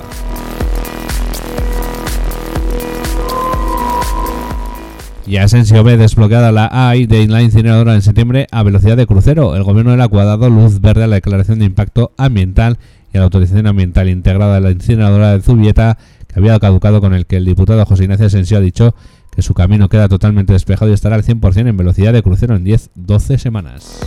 Y 5.28 5.36
Asensio 5.38 5.84
ve 5.84 5.98
desbloqueada 5.98 6.54
la 6.54 6.70
AI 6.72 7.06
de 7.06 7.28
la 7.28 7.42
incineradora 7.42 7.94
en 7.94 8.02
septiembre 8.02 8.48
a 8.50 8.64
velocidad 8.64 8.96
de 8.96 9.06
crucero. 9.06 9.58
El 9.58 9.64
gobierno 9.64 9.92
del 9.92 10.00
Agua 10.00 10.22
ha 10.22 10.26
dado 10.26 10.50
luz 10.50 10.80
verde 10.80 11.04
a 11.04 11.08
la 11.08 11.16
declaración 11.16 11.60
de 11.60 11.66
impacto 11.66 12.14
ambiental 12.18 12.78
y 13.14 13.18
a 13.18 13.20
la 13.20 13.26
autorización 13.26 13.68
ambiental 13.68 14.08
integrada 14.08 14.56
de 14.56 14.62
la 14.62 14.72
incineradora 14.72 15.34
de 15.34 15.42
Zubieta, 15.42 15.98
que 16.28 16.40
había 16.40 16.58
caducado 16.60 17.02
con 17.02 17.14
el 17.14 17.26
que 17.26 17.36
el 17.36 17.46
diputado 17.46 17.86
José 17.86 18.04
Ignacio 18.04 18.28
Asensio 18.28 18.58
ha 18.58 18.62
dicho 18.62 18.96
que 19.36 19.42
su 19.42 19.54
camino 19.54 19.90
queda 19.90 20.08
totalmente 20.08 20.54
despejado 20.54 20.92
y 20.92 20.94
estará 20.94 21.16
al 21.18 21.24
100% 21.24 21.68
en 21.68 21.76
velocidad 21.76 22.14
de 22.14 22.24
crucero 22.24 22.56
en 22.56 22.64
10-12 22.64 23.38
semanas. 23.38 24.00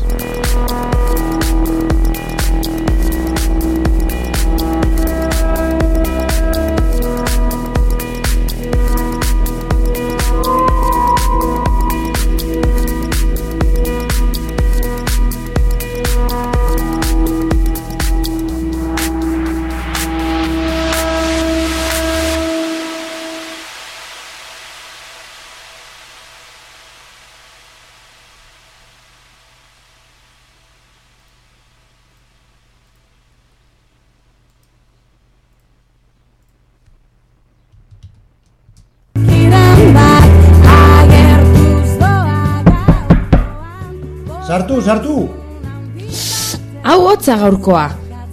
Hau 46.91 47.05
hotza 47.07 47.37
gaurkoa, 47.39 47.85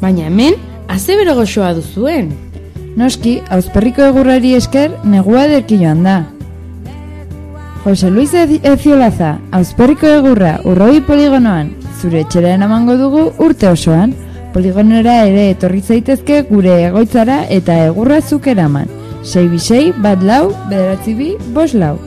baina 0.01 0.23
hemen, 0.25 0.55
azebero 0.89 1.35
goxoa 1.37 1.75
duzuen. 1.77 2.31
Noski, 2.97 3.35
auzperriko 3.53 4.01
egurrari 4.07 4.55
esker, 4.57 4.95
negua 5.05 5.43
ederki 5.45 5.77
joan 5.77 6.01
da. 6.07 6.15
Jose 7.83 8.09
Luis 8.09 8.33
Eziolaza, 8.33 9.35
auzperriko 9.59 10.09
egurra 10.09 10.55
urroi 10.65 11.03
poligonoan, 11.05 11.69
zure 12.01 12.23
etxera 12.25 12.55
emango 12.57 12.97
dugu 12.97 13.27
urte 13.45 13.69
osoan, 13.69 14.15
poligonera 14.57 15.19
ere 15.29 15.51
etorri 15.51 15.83
zaitezke 15.85 16.41
gure 16.49 16.79
egoitzara 16.87 17.43
eta 17.59 17.77
egurra 17.91 18.23
zuk 18.25 18.49
eraman. 18.55 18.89
Sei 19.21 19.45
bisei, 19.53 19.91
bat 20.01 20.25
lau, 20.25 20.47
bederatzi 20.71 21.13
bi, 21.13 21.35
bos 21.53 21.75
lau. 21.77 21.99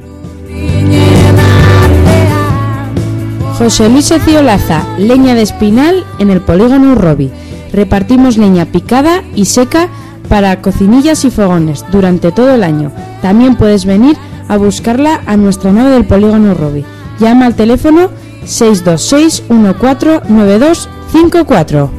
José 3.60 3.88
Luis 3.90 4.10
Eciolaza, 4.10 4.82
leña 4.96 5.34
de 5.34 5.42
espinal 5.42 6.06
en 6.18 6.30
el 6.30 6.40
polígono 6.40 6.92
Urrobi. 6.92 7.30
Repartimos 7.74 8.38
leña 8.38 8.64
picada 8.64 9.22
y 9.36 9.44
seca 9.44 9.88
para 10.30 10.62
cocinillas 10.62 11.26
y 11.26 11.30
fogones 11.30 11.84
durante 11.92 12.32
todo 12.32 12.54
el 12.54 12.64
año. 12.64 12.90
También 13.20 13.56
puedes 13.56 13.84
venir 13.84 14.16
a 14.48 14.56
buscarla 14.56 15.20
a 15.26 15.36
nuestra 15.36 15.72
nave 15.72 15.90
del 15.90 16.06
polígono 16.06 16.52
Urrobi. 16.52 16.86
Llama 17.18 17.44
al 17.44 17.54
teléfono 17.54 18.08
626 18.46 19.42
149254. 19.50 21.90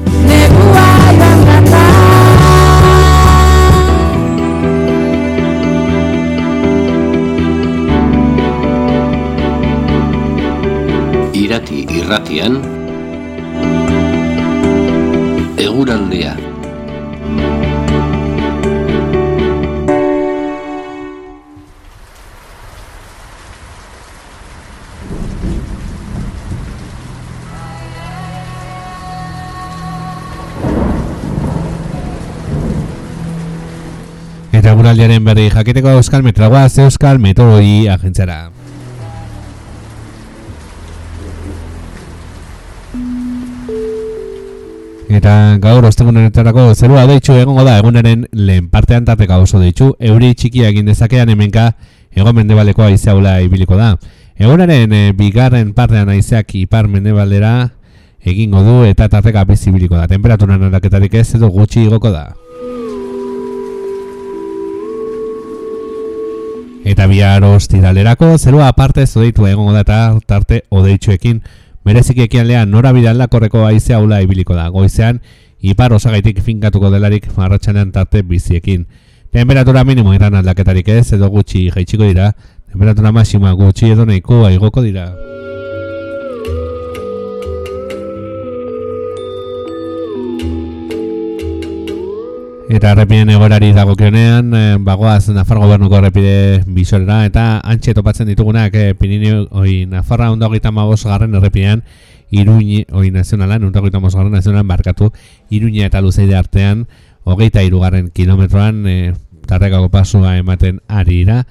Irratian 12.11 12.59
eguraldea 15.55 16.35
Eta 34.51 34.73
eguraldiaren 34.75 35.23
berri 35.23 35.47
jakiteko 35.49 35.95
euskal 35.95 36.27
metragoaz 36.27 36.75
euskal 36.83 37.23
meteorologi 37.23 37.87
agentzara. 37.87 38.60
Eta 45.11 45.57
gaur 45.59 45.83
ostegunetarako 45.83 46.69
zerua 46.71 47.01
deitxu 47.09 47.33
egongo 47.35 47.65
da 47.67 47.73
eguneren 47.81 48.21
lehen 48.31 48.69
partean 48.71 49.03
tarteka 49.03 49.41
oso 49.43 49.59
deitxu 49.59 49.89
euri 49.99 50.29
txikia 50.39 50.69
egin 50.71 50.87
dezakean 50.87 51.27
hemenka 51.33 51.65
egon 52.15 52.37
mendebaleko 52.37 52.85
aizeaula 52.85 53.41
ibiliko 53.43 53.75
da. 53.75 53.97
Egunaren 54.39 54.93
e, 54.95 55.01
bigarren 55.17 55.73
partean 55.75 56.13
aizeak 56.13 56.55
ipar 56.61 56.87
mendebaldera 56.87 57.51
egingo 58.23 58.63
du 58.63 58.75
eta 58.87 59.09
tarteka 59.11 59.43
bizibiliko 59.49 59.99
da. 59.99 60.07
Temperaturan 60.07 60.63
aldaketarik 60.69 61.17
ez 61.19 61.27
edo 61.35 61.49
gutxi 61.51 61.83
igoko 61.89 62.13
da. 62.13 62.29
Eta 66.87 67.09
bihar 67.11 67.43
ostiralerako 67.49 68.37
zerua 68.37 68.71
aparte 68.71 69.03
zodeitu 69.05 69.43
egongo 69.51 69.75
da 69.75 69.83
eta 69.83 69.99
tarte 70.25 70.63
odeitxuekin 70.69 71.43
Mereziki 71.85 72.21
ekialdean 72.27 72.69
nora 72.69 72.91
bidalda 72.93 73.27
korreko 73.27 73.65
aizea 73.65 73.99
ula 73.99 74.21
ibiliko 74.21 74.55
da. 74.55 74.67
Goizean, 74.69 75.21
ipar 75.61 75.93
osagaitik 75.97 76.41
finkatuko 76.45 76.91
delarik 76.93 77.27
marratxanean 77.37 77.91
tarte 77.91 78.21
biziekin. 78.21 78.85
Temperatura 79.31 79.83
minimo 79.87 80.13
iran 80.13 80.35
aldaketarik 80.35 80.87
ez, 80.93 81.13
edo 81.17 81.29
gutxi 81.33 81.69
jaitsiko 81.73 82.05
dira. 82.05 82.33
Temperatura 82.71 83.11
maxima 83.11 83.53
gutxi 83.57 83.93
edo 83.95 84.05
nahiko 84.05 84.45
aigoko 84.45 84.83
dira. 84.85 85.09
Eta 92.71 92.93
errepiden 92.93 93.27
egorari 93.33 93.73
dagokionean, 93.75 94.53
e, 94.55 94.59
bagoaz 94.79 95.27
Nafar 95.35 95.57
gobernuko 95.59 95.97
errepide 95.97 96.61
bisorera, 96.71 97.25
eta 97.27 97.59
antxe 97.67 97.91
topatzen 97.97 98.29
ditugunak 98.31 98.77
e, 98.79 98.93
Pirineo, 98.95 99.41
oi, 99.59 99.83
Nafarra 99.91 100.29
ondo 100.31 100.47
hogeita 100.47 100.71
magos 100.71 101.03
garren 101.03 101.35
errepidean, 101.35 101.83
Iruñi, 102.31 102.85
oi, 102.95 103.09
nazionalan, 103.11 103.65
ondo 103.67 103.81
hogeita 103.81 103.99
magos 103.99 104.15
garren 104.15 104.31
nazionalan 104.31 104.69
barkatu, 104.69 105.09
Iruña 105.49 105.89
eta 105.89 105.99
Luzeide 105.99 106.37
artean, 106.39 106.85
hogeita 107.25 107.59
irugarren 107.67 108.07
kilometroan, 108.07 108.87
e, 108.87 108.95
tarrekako 109.51 109.89
pasua 109.91 110.37
ematen 110.39 110.79
ari 110.87 111.25
ira, 111.25 111.41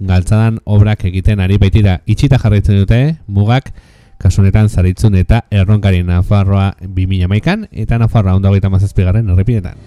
galtzadan 0.00 0.58
obrak 0.64 1.04
egiten 1.06 1.38
ari 1.38 1.54
baitira. 1.62 2.00
Itxita 2.04 2.40
jarraitzen 2.42 2.82
dute, 2.82 3.00
mugak, 3.28 3.70
kasunetan 4.18 4.66
zaritzun 4.66 5.14
eta 5.22 5.44
erronkari 5.54 6.02
Nafarroa 6.02 6.72
2000 6.82 7.30
maikan, 7.30 7.68
eta 7.70 8.02
Nafarroa 8.02 8.34
ondo 8.34 8.50
hogeita 8.50 8.74
mazazpigarren 8.74 9.30
errepidetan. 9.30 9.78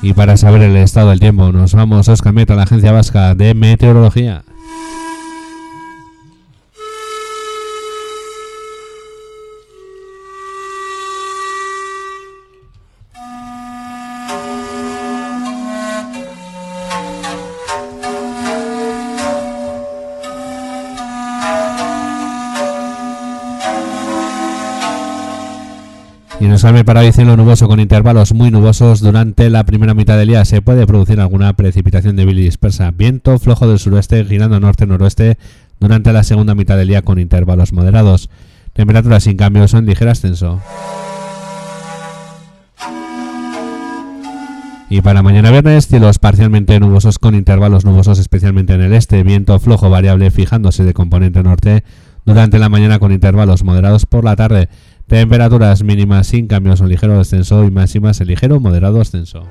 Y 0.00 0.12
para 0.12 0.36
saber 0.36 0.62
el 0.62 0.76
estado 0.76 1.10
del 1.10 1.18
tiempo, 1.18 1.50
nos 1.50 1.74
vamos 1.74 2.08
a 2.08 2.12
Oscar 2.12 2.32
Metro, 2.32 2.54
la 2.54 2.62
Agencia 2.62 2.92
Vasca 2.92 3.34
de 3.34 3.54
Meteorología. 3.54 4.44
Y 26.40 26.46
nos 26.46 26.60
sale 26.60 26.84
para 26.84 27.00
hoy 27.00 27.10
cielo 27.10 27.36
nuboso 27.36 27.66
con 27.66 27.80
intervalos 27.80 28.32
muy 28.32 28.52
nubosos. 28.52 29.00
Durante 29.00 29.50
la 29.50 29.64
primera 29.64 29.94
mitad 29.94 30.16
del 30.16 30.28
día 30.28 30.44
se 30.44 30.62
puede 30.62 30.86
producir 30.86 31.20
alguna 31.20 31.52
precipitación 31.54 32.14
débil 32.14 32.38
y 32.38 32.44
dispersa. 32.44 32.92
Viento 32.92 33.36
flojo 33.40 33.66
del 33.66 33.80
suroeste 33.80 34.24
girando 34.24 34.60
norte-noroeste 34.60 35.36
durante 35.80 36.12
la 36.12 36.22
segunda 36.22 36.54
mitad 36.54 36.76
del 36.76 36.88
día 36.88 37.02
con 37.02 37.18
intervalos 37.18 37.72
moderados. 37.72 38.30
Temperaturas 38.72 39.24
sin 39.24 39.36
cambios 39.36 39.74
en 39.74 39.86
ligero 39.86 40.12
ascenso. 40.12 40.60
Y 44.90 45.00
para 45.02 45.24
mañana 45.24 45.50
viernes, 45.50 45.88
cielos 45.88 46.20
parcialmente 46.20 46.78
nubosos 46.78 47.18
con 47.18 47.34
intervalos 47.34 47.84
nubosos 47.84 48.20
especialmente 48.20 48.74
en 48.74 48.82
el 48.82 48.94
este. 48.94 49.24
Viento 49.24 49.58
flojo 49.58 49.90
variable 49.90 50.30
fijándose 50.30 50.84
de 50.84 50.94
componente 50.94 51.42
norte 51.42 51.82
durante 52.24 52.58
la 52.58 52.68
mañana 52.68 52.98
con 52.98 53.10
intervalos 53.10 53.64
moderados 53.64 54.06
por 54.06 54.22
la 54.22 54.36
tarde. 54.36 54.68
Temperaturas 55.08 55.82
mínimas 55.82 56.26
sin 56.26 56.46
cambios 56.46 56.82
o 56.82 56.86
ligero 56.86 57.16
descenso 57.16 57.64
y 57.64 57.70
máximas 57.70 58.20
en 58.20 58.28
ligero 58.28 58.60
moderado 58.60 59.00
ascenso. 59.00 59.48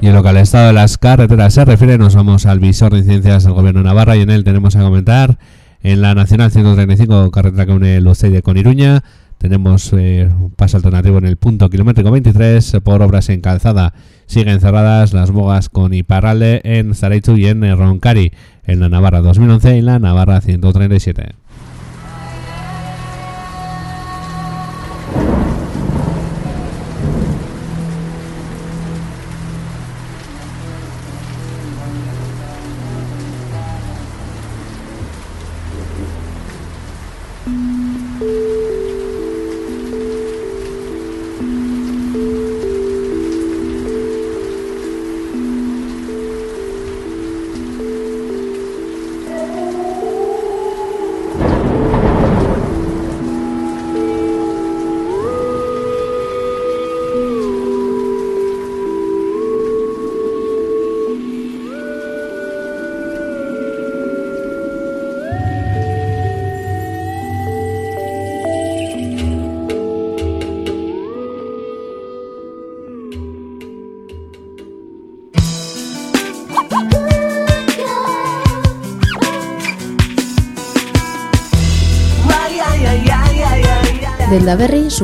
Y 0.00 0.08
en 0.08 0.14
lo 0.14 0.24
que 0.24 0.28
al 0.30 0.38
estado 0.38 0.66
de 0.66 0.72
las 0.72 0.98
carreteras 0.98 1.54
se 1.54 1.64
refiere, 1.64 1.98
nos 1.98 2.16
vamos 2.16 2.46
al 2.46 2.58
visor 2.58 2.92
de 2.92 2.98
incidencias 2.98 3.44
del 3.44 3.52
gobierno 3.52 3.82
Navarra 3.84 4.16
y 4.16 4.22
en 4.22 4.30
él 4.30 4.42
tenemos 4.42 4.74
a 4.74 4.80
comentar 4.80 5.38
en 5.82 6.00
la 6.00 6.16
Nacional 6.16 6.50
135, 6.50 7.30
carretera 7.30 7.64
que 7.64 7.72
une 7.72 8.00
Luceide 8.00 8.42
con 8.42 8.56
Iruña, 8.56 9.04
tenemos 9.38 9.92
eh, 9.92 10.28
un 10.28 10.50
paso 10.50 10.78
alternativo 10.78 11.18
en 11.18 11.26
el 11.26 11.36
punto 11.36 11.70
kilométrico 11.70 12.10
23 12.10 12.78
por 12.82 13.02
obras 13.02 13.28
en 13.28 13.40
calzada. 13.40 13.94
Siguen 14.30 14.60
cerradas 14.60 15.12
las 15.12 15.32
bogas 15.32 15.68
con 15.68 15.92
Iparralde 15.92 16.60
en 16.62 16.94
Zareitu 16.94 17.36
y 17.36 17.46
en 17.46 17.76
Roncari, 17.76 18.30
en 18.64 18.78
la 18.78 18.88
Navarra 18.88 19.22
2011 19.22 19.78
y 19.78 19.82
la 19.82 19.98
Navarra 19.98 20.40
137. 20.40 21.32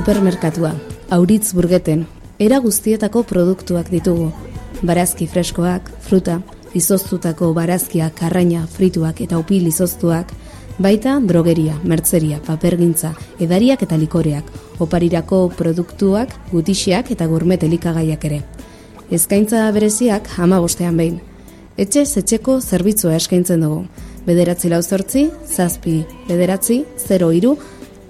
Supermerkatua, 0.07 0.71
auritz 1.11 1.53
burgeten, 1.53 2.05
era 2.39 2.61
guztietako 2.63 3.25
produktuak 3.27 3.89
ditugu. 3.91 4.29
Barazki 4.87 5.27
freskoak, 5.27 5.89
fruta, 6.07 6.37
izoztutako 6.79 7.49
barazkiak, 7.57 8.15
karraina, 8.15 8.61
frituak 8.71 9.25
eta 9.25 9.41
upil 9.43 9.67
izoztuak, 9.67 10.31
baita 10.79 11.17
drogeria, 11.19 11.75
mertzeria, 11.83 12.39
papergintza, 12.47 13.17
edariak 13.43 13.83
eta 13.83 13.99
likoreak, 13.99 14.55
oparirako 14.79 15.49
produktuak, 15.59 16.39
gutixiak 16.53 17.11
eta 17.11 17.27
gourmet 17.27 17.67
elikagaiak 17.67 18.31
ere. 18.31 18.43
Eskaintza 19.11 19.67
bereziak 19.75 20.31
hama 20.39 20.63
bostean 20.63 21.03
behin. 21.03 21.19
Etxe 21.77 22.07
etxeko 22.23 22.61
zerbitzua 22.61 23.19
eskaintzen 23.19 23.67
dugu. 23.67 23.89
Bederatzi 24.27 24.71
lau 24.71 24.85
zortzi, 24.87 25.33
zazpi, 25.51 26.05
bederatzi, 26.31 26.85
0 27.09 27.35
iru, 27.43 27.57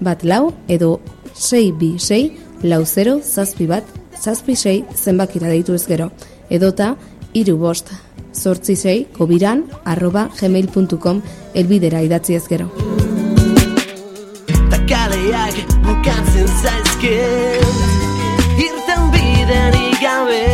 bat 0.00 0.28
lau 0.28 0.50
edo 0.68 0.98
6 1.38 1.72
bi 1.78 1.98
6 1.98 2.32
lau 2.62 2.84
0 2.84 3.20
zazpi 3.22 3.66
bat 3.66 3.84
zazpi 4.20 4.56
6 4.56 4.96
zenbakira 4.96 5.48
deitu 5.48 5.74
ez 5.74 5.86
gero 5.86 6.10
edota 6.50 6.96
iru 7.34 7.56
bost 7.58 7.92
sortzi 8.32 8.76
6 8.76 9.12
kobiran 9.16 9.64
arroba 9.84 10.28
gmail.com 10.40 11.22
elbidera 11.54 12.02
idatzi 12.02 12.34
ez 12.34 12.46
gero 12.48 12.70
Takaleak 14.70 15.60
bukatzen 15.84 16.48
zaizkit 16.62 17.84
Irten 18.68 19.10
biderik 19.12 20.00
gabe 20.00 20.44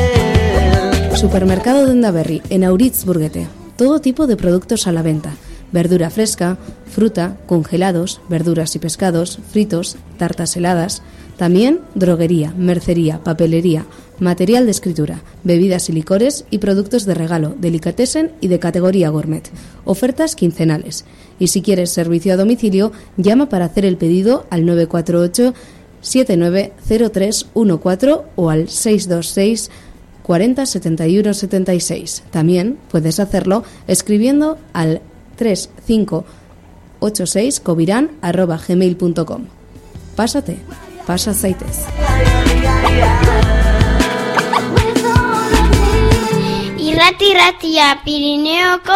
Supermercado 1.23 1.87
Denda 1.87 2.11
Berri, 2.11 2.43
en 2.51 2.65
Auritz 2.65 3.05
Burguete. 3.05 3.47
Todo 3.77 4.01
tipo 4.01 4.27
de 4.27 4.37
productos 4.37 4.89
a 4.89 4.93
la 4.93 5.03
venta. 5.03 5.37
Verdura 5.73 6.11
fresca, 6.11 6.59
fruta, 6.87 7.37
congelados, 7.47 8.21
verduras 8.29 8.77
y 8.77 8.79
pescados, 8.79 9.41
fritos, 9.51 9.97
tartas 10.19 10.57
heladas, 10.57 11.03
también 11.37 11.81
droguería, 11.95 12.55
mercería, 12.57 13.25
papelería, 13.25 13.87
material 14.21 14.67
de 14.67 14.71
escritura, 14.71 15.23
bebidas 15.43 15.89
y 15.89 15.93
licores 15.93 16.45
y 16.51 16.59
productos 16.59 17.07
de 17.07 17.15
regalo, 17.15 17.57
delicatessen 17.59 18.33
y 18.41 18.49
de 18.49 18.59
categoría 18.59 19.09
gourmet. 19.09 19.51
Ofertas 19.85 20.37
quincenales. 20.37 21.05
Y 21.39 21.49
si 21.49 21.63
quieres 21.63 21.91
servicio 21.91 22.35
a 22.35 22.37
domicilio, 22.37 22.93
llama 23.17 23.49
para 23.49 23.65
hacer 23.65 23.85
el 23.85 23.97
pedido 23.97 24.47
al 24.51 24.67
948 24.67 25.55
790314 26.03 28.27
o 28.37 28.51
al 28.51 28.69
626 28.69 29.71
40 30.23 30.67
71 30.67 31.35
76. 31.35 32.23
También 32.31 32.79
puedes 32.91 33.19
hacerlo 33.19 33.65
escribiendo 33.89 34.59
al 34.73 35.01
3586 35.37 37.61
covirán 37.61 38.11
arroba 38.21 38.59
gmail.com. 38.59 39.45
Pásate, 40.17 40.59
pasa 41.07 41.33
zaitez. 41.35 41.87
Irrati 46.79 47.31
irratia, 47.31 48.01
Pirineoko 48.05 48.93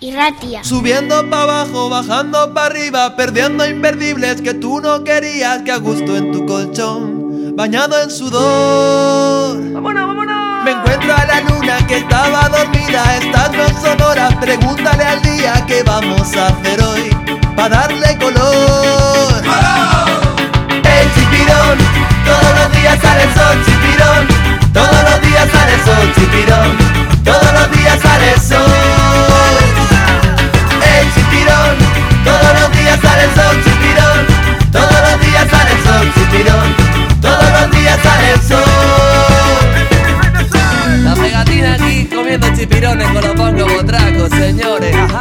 irratia. 0.00 0.64
Subiendo 0.64 1.28
para 1.28 1.42
abajo, 1.42 1.88
bajando 1.88 2.54
para 2.54 2.66
arriba, 2.66 3.16
perdiendo 3.16 3.66
imperdibles 3.66 4.40
que 4.40 4.54
tú 4.54 4.80
no 4.80 5.04
querías, 5.04 5.62
que 5.62 5.72
a 5.72 5.78
gusto 5.78 6.16
en 6.16 6.32
tu 6.32 6.46
colchón, 6.46 7.54
bañado 7.56 8.00
en 8.02 8.10
sudor. 8.10 9.58
¡Vámonos, 9.72 10.06
vámonos! 10.06 10.49
Me 10.64 10.72
encuentro 10.72 11.14
a 11.14 11.24
la 11.24 11.40
luna 11.40 11.86
que 11.86 11.96
estaba 11.98 12.48
dormida, 12.48 13.16
estas 13.16 13.50
no 13.52 13.66
son 13.80 14.00
horas, 14.02 14.34
pregúntale 14.36 15.04
al 15.04 15.22
día 15.22 15.64
qué 15.66 15.82
vamos 15.82 16.36
a 16.36 16.48
hacer 16.48 16.82
hoy. 16.82 17.10
pa' 17.56 17.68
darle 17.68 18.18
color. 18.18 19.42
El 20.84 21.14
chipirón, 21.14 21.78
todos 22.26 22.58
los 22.58 22.72
días 22.72 22.98
sale 23.00 23.22
el 23.22 23.34
sol, 23.34 23.56
chipirón. 23.64 24.26
Todos 24.72 25.02
los 25.10 25.20
días 25.22 25.48
sale 25.50 25.74
el 25.74 25.84
sol, 25.84 26.12
chipirón. 26.14 26.76
Todos 27.24 27.52
los 27.52 27.70
días 27.72 27.98
sale 28.02 28.32
el 28.32 28.40
sol. 28.40 28.60
El 30.94 31.14
chipirón, 31.14 31.76
todos 32.24 32.60
los 32.60 32.72
días 32.76 33.00
sale 33.00 33.24
el 33.24 33.34
sol, 33.34 33.56
chipirón. 33.64 34.26
Todos 34.72 35.00
los 35.08 35.20
días 35.20 35.46
sale 35.50 35.72
el 35.72 35.82
sol, 35.84 36.12
chipirón. 36.14 36.76
Todos 37.20 37.50
los 37.60 37.70
días 37.70 37.98
sale 38.02 38.32
el 38.32 38.42
sol. 38.42 39.09
La 41.10 41.16
pegatina 41.16 41.74
aquí 41.74 42.06
comiendo 42.06 42.46
chipirones 42.54 43.08
con 43.08 43.20
los 43.24 43.34
pongos 43.34 43.74
botracos, 43.74 44.30
señores. 44.30 44.94
Ajá. 44.94 45.20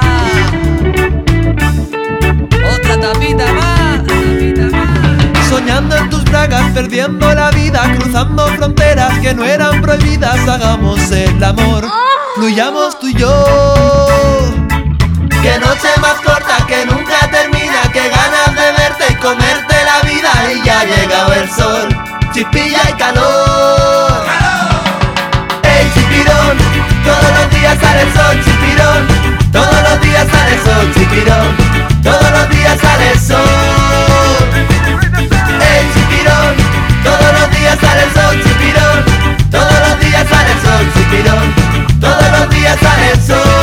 Otra 2.76 3.00
tapita 3.02 3.52
más. 3.54 4.04
tapita 4.06 4.66
más. 4.72 5.50
Soñando 5.50 5.96
en 5.98 6.10
tus 6.12 6.24
bragas, 6.26 6.72
perdiendo 6.76 7.34
la 7.34 7.50
vida, 7.50 7.92
cruzando 7.98 8.48
fronteras 8.50 9.18
que 9.18 9.34
no 9.34 9.44
eran 9.44 9.82
prohibidas, 9.82 10.48
hagamos 10.48 11.10
el 11.10 11.44
amor, 11.44 11.88
fluyamos 12.36 13.00
tú 13.00 13.08
y 13.08 13.16
yo. 13.16 13.46
Que 15.42 15.58
noche 15.58 15.90
más 16.02 16.22
corta, 16.24 16.68
que 16.68 16.86
nunca 16.86 17.18
termina, 17.32 17.82
que 17.92 18.10
ganas 18.10 18.54
de 18.54 18.72
verte 18.78 19.06
y 19.10 19.16
comerte 19.16 19.76
la 19.86 20.08
vida 20.08 20.54
y 20.54 20.64
ya 20.64 20.82
ha 20.82 20.86
llegado 20.86 21.34
el 21.34 21.50
sol, 21.50 21.90
chipilla 22.32 22.82
y 22.92 22.94
calor. 22.94 24.49
Los 27.50 27.62
días 27.62 27.78
sale 27.82 28.02
el 28.02 28.14
sol, 28.14 28.44
chipirón, 28.44 29.08
todos 29.52 29.84
los 29.90 30.02
días 30.02 30.28
sale 30.32 30.54
el 30.54 30.62
sol, 30.64 30.94
chipirón, 30.94 31.56
todos 32.04 32.32
los 32.32 32.50
días 32.50 32.80
sale 32.80 33.12
el 33.12 33.20
sol. 33.20 33.38
El 35.60 35.94
chipirón, 35.94 36.56
todos 37.04 37.40
los 37.40 37.52
días 37.52 37.78
sale 37.80 38.04
el 38.04 38.14
sol, 38.14 38.44
chipirón, 38.44 39.06
todos 39.52 39.80
los 39.88 40.00
días 40.00 40.28
sale 40.30 40.52
el 40.52 40.62
sol, 40.62 40.94
chipirón, 40.94 42.00
todos 42.00 42.40
los 42.40 42.50
días 42.50 42.78
sale 42.82 43.12
el 43.12 43.22
sol. 43.22 43.59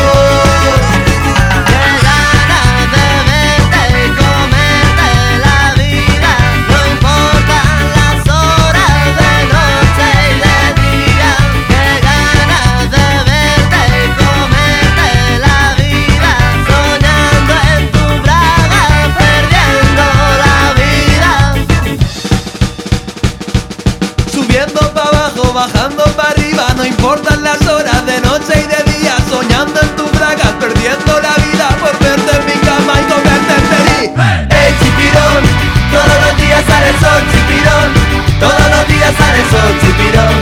Sale 39.19 39.39
el 39.41 39.51
sol, 39.51 39.73
chipirón, 39.81 40.37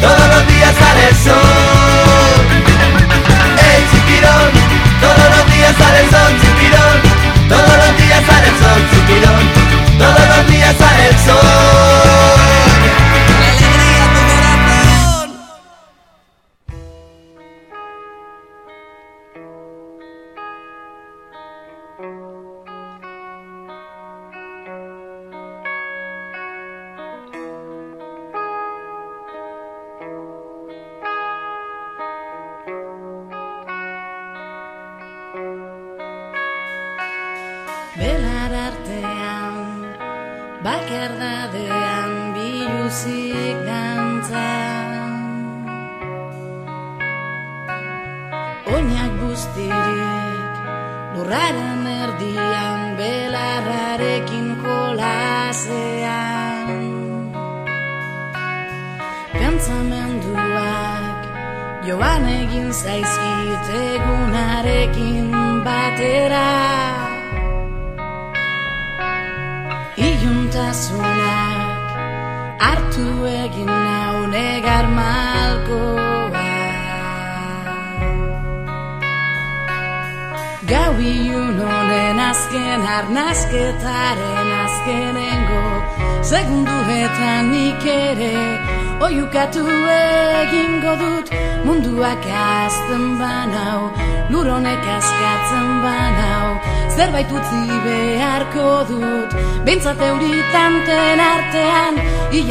todos 0.00 0.26
los 0.34 0.46
días 0.48 0.74
sale 0.78 1.08
el 1.08 1.16
sol. 1.16 2.44
Chipirón, 3.90 4.50
todos 5.00 5.26
los 5.36 5.52
días 5.52 5.74
sale 5.78 6.00
el 6.00 6.10
sol, 6.10 6.32
chipirón, 6.40 6.96
todos 7.48 7.76
los 7.82 7.96
días 7.98 8.22
sale 8.26 8.48
el 8.48 8.56
sol, 8.62 8.80
chipirón, 8.90 9.55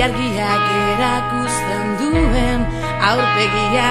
argiak 0.05 0.65
erakusten 0.79 1.85
duen 2.01 2.65
aurpegia 3.09 3.84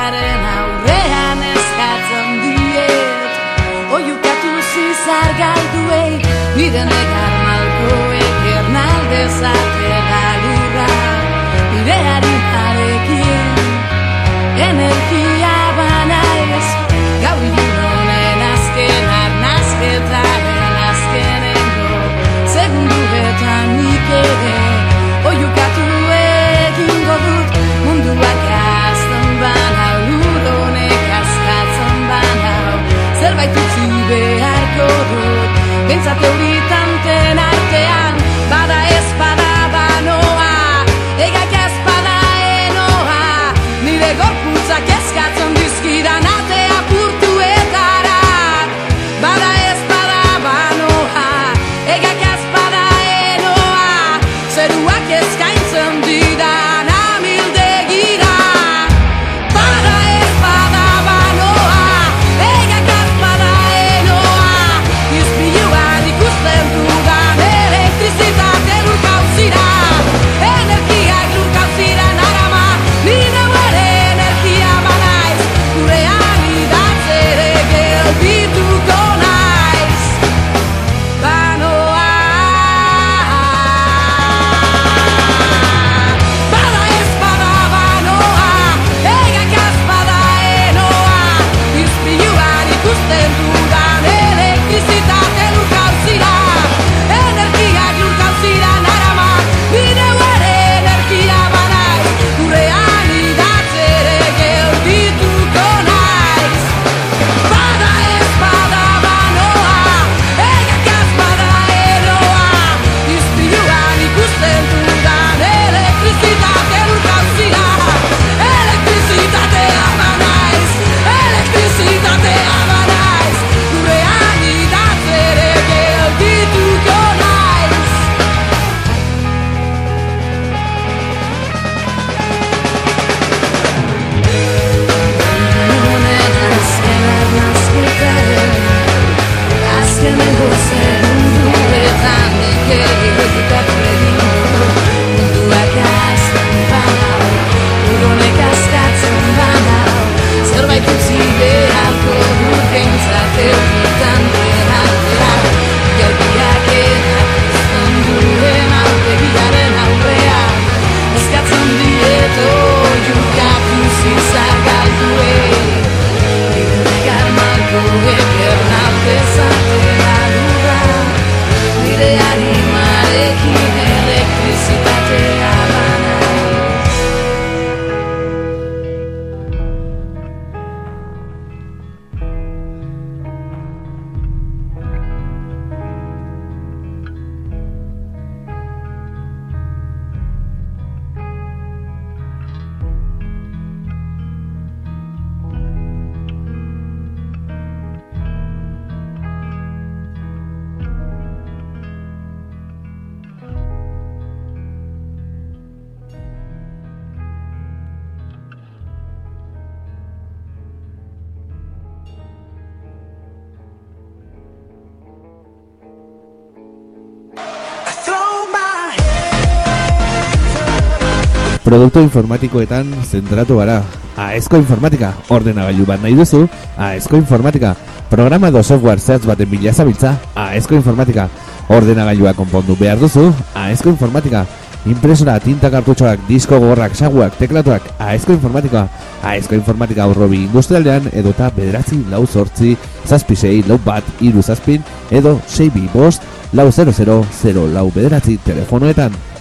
informatikoetan 222.04 222.92
zentratu 223.04 223.58
gara. 223.58 223.80
Aezko 224.20 224.60
informatika, 224.60 225.10
ordenagailu 225.34 225.86
bat 225.88 226.02
nahi 226.02 226.14
duzu, 226.14 226.44
Aezko 226.78 227.18
informatika, 227.18 227.74
programa 228.10 228.52
edo 228.52 228.62
software 228.62 229.00
zehatz 229.00 229.26
baten 229.26 229.50
bila 229.50 229.72
zabiltza, 229.72 230.14
Aezko 230.38 230.76
informatika, 230.78 231.28
ordenagailua 231.68 232.34
konpondu 232.38 232.76
behar 232.78 233.00
duzu, 233.00 233.32
Aezko 233.58 233.90
informatika, 233.90 234.44
impresora, 234.86 235.38
tinta 235.40 235.70
kartutxoak, 235.72 236.22
disko 236.28 236.60
gogorrak, 236.60 236.94
saguak, 236.94 237.34
teklatuak, 237.40 237.90
Aezko 237.98 238.36
informatika, 238.36 238.86
Aezko 239.24 239.58
informatika 239.58 240.06
urrobi 240.12 240.44
industrialdean, 240.44 241.10
edota 241.12 241.50
bederatzi 241.56 242.04
lau 242.12 242.26
sortzi, 242.26 242.76
zazpisei, 243.08 243.62
lau 243.68 243.80
bat, 243.84 244.04
iru 244.20 244.42
zazpin, 244.42 244.84
edo 245.10 245.40
seibi 245.48 245.88
bost, 245.92 246.22
lau 246.52 246.70
00, 246.70 247.70
lau 247.74 247.88
bederatzi 247.90 248.38
telefonoetan. 248.44 249.33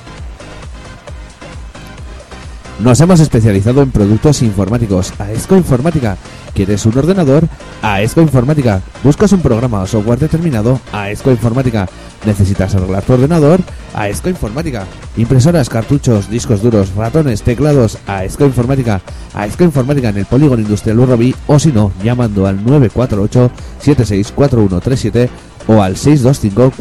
Nos 2.80 3.00
hemos 3.02 3.20
especializado 3.20 3.84
en 3.84 3.92
productos 3.92 4.42
informáticos. 4.42 5.14
Aesco 5.20 5.56
Informática. 5.56 6.18
¿Quieres 6.54 6.86
un 6.86 6.98
ordenador? 6.98 7.48
Aesco 7.82 8.20
Informática. 8.22 8.82
¿Buscas 9.04 9.32
un 9.32 9.42
programa 9.42 9.82
o 9.82 9.88
software 9.88 10.20
determinado? 10.20 10.80
Aesco 10.92 11.30
Informática. 11.30 11.88
¿Necesitas 12.26 12.74
arreglar 12.74 13.04
tu 13.04 13.14
ordenador? 13.14 13.62
Aesco 13.94 14.30
Informática. 14.30 14.86
Impresoras, 15.18 15.70
cartuchos, 15.70 16.30
discos 16.30 16.64
duros, 16.64 16.96
ratones, 16.96 17.44
teclados. 17.44 18.00
Aesco 18.08 18.46
Informática. 18.46 19.02
Aesco 19.36 19.64
Informática 19.64 20.10
en 20.10 20.18
el 20.18 20.26
Polígono 20.26 20.62
Industrial 20.62 21.00
Urrobí 21.00 21.36
o 21.48 21.60
si 21.60 21.72
no, 21.72 21.92
llamando 22.04 22.48
al 22.48 22.66
948 22.66 23.52
764137 23.80 25.30
o 25.68 25.82
al 25.82 25.96
625 25.96 26.74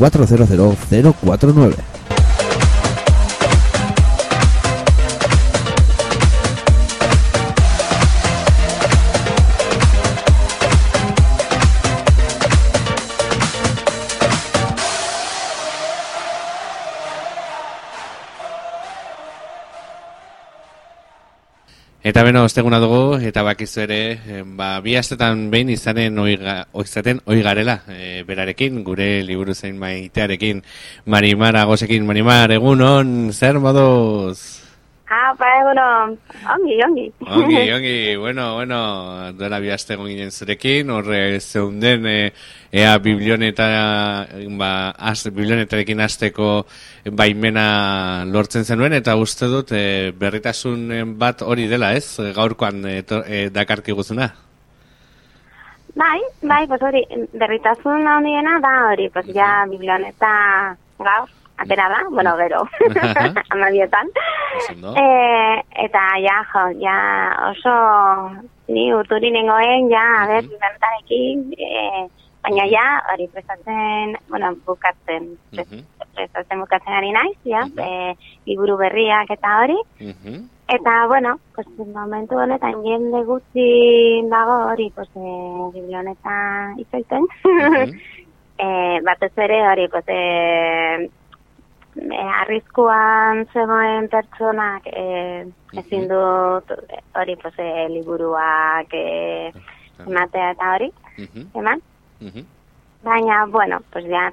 Eta 22.02 22.24
beno, 22.26 22.40
osteguna 22.42 22.80
dugu, 22.82 23.20
eta 23.22 23.44
bakizu 23.46 23.84
ere, 23.84 23.98
eh, 24.26 24.40
ba, 24.42 24.80
bi 24.82 24.96
astetan 24.98 25.44
behin 25.52 25.68
izanen 25.70 26.18
oiga, 26.18 26.56
oizaten 26.74 27.20
oigarela, 27.30 27.76
e, 27.86 28.24
berarekin, 28.26 28.80
gure 28.82 29.06
liburu 29.22 29.54
zein 29.54 29.78
maitearekin, 29.78 30.64
Marimar 31.06 31.54
agosekin, 31.60 32.02
Marimar, 32.04 32.50
egun 32.58 32.82
on, 32.82 33.14
zer 33.30 33.60
moduz? 33.62 34.71
Ah, 35.12 35.34
ba, 35.36 35.48
eguno, 35.60 35.86
ongi, 36.54 36.76
ongi. 36.86 37.02
Ongi, 37.20 37.60
ongi, 37.76 38.16
bueno, 38.16 38.54
bueno, 38.54 38.78
duela 39.36 39.58
bi 39.60 39.68
aste 39.74 39.92
egon 39.92 40.08
ginen 40.08 40.30
zurekin, 40.32 40.88
horre 40.94 41.18
zeunden, 41.40 42.06
e, 42.08 42.32
ea 42.72 42.94
biblioneta, 43.04 43.66
ba, 44.56 44.70
az, 45.10 45.26
biblionetarekin 45.28 46.00
azteko 46.00 46.46
baimena 47.20 47.66
lortzen 48.30 48.64
zenuen, 48.64 48.96
eta 48.96 49.18
uste 49.20 49.50
dut 49.52 49.74
e, 49.76 49.82
berritasun 50.16 50.88
bat 51.20 51.44
hori 51.44 51.68
dela, 51.68 51.92
ez? 51.92 52.16
Gaurkoan 52.32 52.80
e, 52.88 52.96
to, 53.04 53.20
e, 53.26 53.44
dakarki 53.52 53.92
guzuna. 53.92 54.30
Bai, 55.92 56.22
bai, 56.40 56.64
pues 56.72 56.80
hori, 56.88 57.04
berritasun 57.36 58.08
handiena 58.08 58.56
da 58.64 58.74
hori, 58.88 59.12
pues 59.12 59.28
ja 59.36 59.52
biblioneta 59.68 60.32
gaur, 60.96 61.28
atera 61.58 61.88
da, 61.88 62.00
bueno, 62.10 62.36
gero, 62.36 62.62
amabietan. 63.50 64.08
E, 64.96 65.06
eta 65.84 66.02
ja, 66.22 66.38
jo, 66.52 66.64
ja 66.80 66.96
oso 67.50 67.74
ni 68.68 68.92
urturi 68.94 69.30
nengoen, 69.30 69.90
ja, 69.92 70.04
a 70.22 70.26
ber, 70.30 70.48
biblionetarekin, 70.48 71.44
e, 71.58 72.08
baina 72.42 72.66
ja, 72.70 72.86
hori 73.12 73.28
prestatzen, 73.32 74.16
bueno, 74.28 74.54
bukatzen, 74.66 75.28
prestatzen 75.52 76.64
bukatzen 76.64 76.98
ari 76.98 77.12
naiz, 77.14 77.36
ja, 77.46 77.66
e, 77.78 78.16
liburu 78.48 78.76
berriak 78.80 79.30
eta 79.36 79.60
hori. 79.62 79.78
Eta, 80.72 80.92
bueno, 81.06 81.36
pues, 81.54 81.66
momentu 81.76 82.38
honetan 82.40 82.78
jende 82.84 83.22
gutxi 83.28 84.22
dago 84.30 84.54
hori, 84.72 84.90
pues, 84.94 85.10
e, 85.14 85.32
biblioneta 85.74 86.36
izaiten. 86.80 87.26
e, 88.64 88.68
batez 89.04 89.32
ere 89.36 89.58
hori, 89.68 89.88
pues, 89.92 90.04
e, 90.08 91.10
e, 91.96 92.22
arriskuan 92.42 93.44
zegoen 93.52 94.08
pertsonak 94.12 94.86
e, 94.86 95.46
ezin 95.82 96.08
dut 96.10 96.72
hori, 97.18 97.36
pues, 97.36 97.54
e, 97.58 97.88
liburuak 97.92 98.94
e, 98.94 99.52
ematea 100.06 100.50
eta 100.56 100.74
hori, 100.76 100.90
eman. 101.54 101.82
Baina, 103.02 103.46
bueno, 103.46 103.80
pues 103.90 104.04
ya 104.06 104.32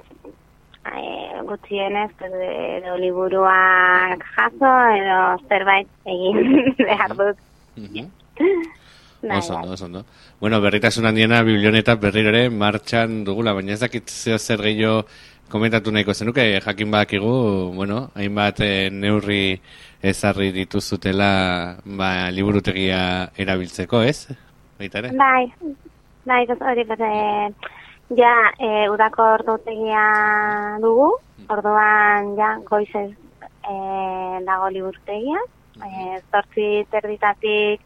eh, 0.86 1.40
gutxienez, 1.42 2.10
pues, 2.18 2.32
edo 2.32 2.96
liburuak 2.96 4.24
jaso, 4.36 4.72
edo 4.96 5.20
zerbait 5.48 5.88
egin 6.04 6.74
behar 6.78 7.16
dut. 7.16 7.36
Oso 9.22 9.54
ondo, 9.54 9.72
oso 9.72 9.84
ondo. 9.84 10.04
Bueno, 10.40 10.62
berritasun 10.62 11.04
handiena 11.04 11.42
biblioneta 11.42 11.94
berriro 11.96 12.30
ere 12.30 12.48
martxan 12.48 13.18
dugula, 13.24 13.52
baina 13.52 13.74
ez 13.74 13.80
dakit 13.82 14.08
zer 14.08 14.62
gehiago 14.64 15.02
komentatu 15.50 15.92
nahiko 15.92 16.14
zenuke, 16.14 16.44
jakin 16.62 16.90
badakigu, 16.90 17.34
bueno, 17.74 18.08
hainbat 18.14 18.60
eh, 18.64 18.90
neurri 18.90 19.60
ezarri 20.02 20.52
dituzutela 20.54 21.30
ba, 21.84 22.30
liburutegia 22.30 23.02
erabiltzeko, 23.36 24.02
ez? 24.06 24.30
Baita 24.78 25.02
ere? 25.02 25.10
Bai, 25.18 25.50
bai, 26.24 26.44
hori, 26.54 26.86
eh, 26.88 27.48
ja, 28.16 28.34
eh, 28.58 28.86
udako 28.90 29.26
ordutegia 29.34 30.04
dugu, 30.80 31.10
orduan, 31.50 32.36
ja, 32.38 32.54
goizez 32.70 33.10
eh, 33.68 34.38
dago 34.46 34.70
liburutegia, 34.70 35.42
eh, 35.84 36.20
zortzi 36.30 36.86
terditatik 36.90 37.80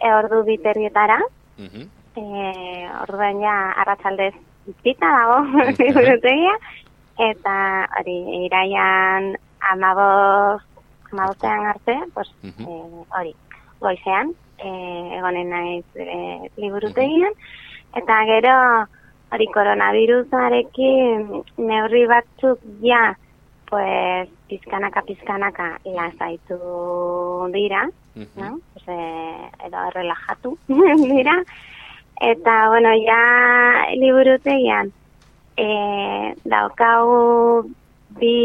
e, 0.00 0.12
ordu 0.12 0.42
biterrietara, 0.44 1.20
eh, 1.58 2.88
orduan 3.02 3.40
ja, 3.44 3.56
arratsaldez 3.84 4.34
pita 4.82 5.06
dago 5.06 5.38
liburutegia, 5.78 6.56
eta 7.18 7.88
hori, 7.98 8.16
iraian 8.46 9.34
amaboz, 9.72 10.62
amabozean 11.12 11.66
arte, 11.66 11.96
pues, 12.14 12.30
eh, 12.42 13.04
hori, 13.18 13.34
goizean, 13.80 14.32
eh, 14.58 15.18
egonen 15.18 15.50
naiz 15.50 15.84
eh, 15.94 16.50
liburutegian, 16.56 17.32
eta 17.96 18.24
gero, 18.30 18.56
hori 19.32 19.46
koronavirusarekin 19.54 21.30
neurri 21.58 22.06
batzuk 22.06 22.60
ja, 22.82 23.16
pues, 23.70 24.28
pizkanaka, 24.48 25.02
pizkanaka 25.02 25.78
lasaitu 25.84 26.58
dira, 27.52 27.88
no? 28.14 28.60
Pues, 28.72 28.84
eh, 28.88 29.50
edo 29.66 29.90
relajatu 29.94 30.58
dira. 31.14 31.42
Eta, 32.20 32.68
bueno, 32.68 32.94
ja 33.04 33.86
liburutegian, 33.96 34.92
eh, 35.56 36.34
daukau 36.44 37.64
bi, 38.18 38.36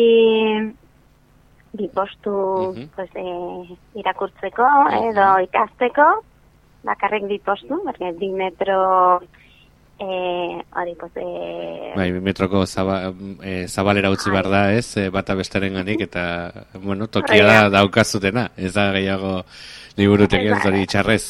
bi 1.74 1.88
postu 1.94 2.36
pues, 2.96 3.10
eh, 3.16 3.78
irakurtzeko 4.00 4.68
edo 5.12 5.28
ikasteko, 5.46 6.08
bakarrik 6.84 7.28
bi 7.30 7.40
postu, 7.40 7.82
porque 7.84 8.12
bi 8.20 8.32
metro 8.32 9.22
eh, 10.02 10.64
hori, 10.76 10.96
pues, 10.96 11.12
eh, 11.16 11.94
Bai, 11.96 12.12
metroko 12.12 12.66
zaba, 12.66 13.14
e, 13.44 13.68
zabalera 13.68 14.10
utzi 14.10 14.32
behar 14.34 14.50
da, 14.50 14.62
ez, 14.74 14.98
e, 14.98 15.10
bata 15.14 15.36
bestaren 15.38 15.78
ganik, 15.78 16.02
eta, 16.08 16.24
bueno, 16.82 17.06
tokia 17.08 17.46
da. 17.46 17.70
daukazutena, 17.70 18.50
ez 18.58 18.74
da 18.74 18.90
gehiago 18.96 19.44
liburutegian 19.98 20.58
Bai. 20.58 20.64
zori 20.64 20.88
txarrez. 20.90 21.26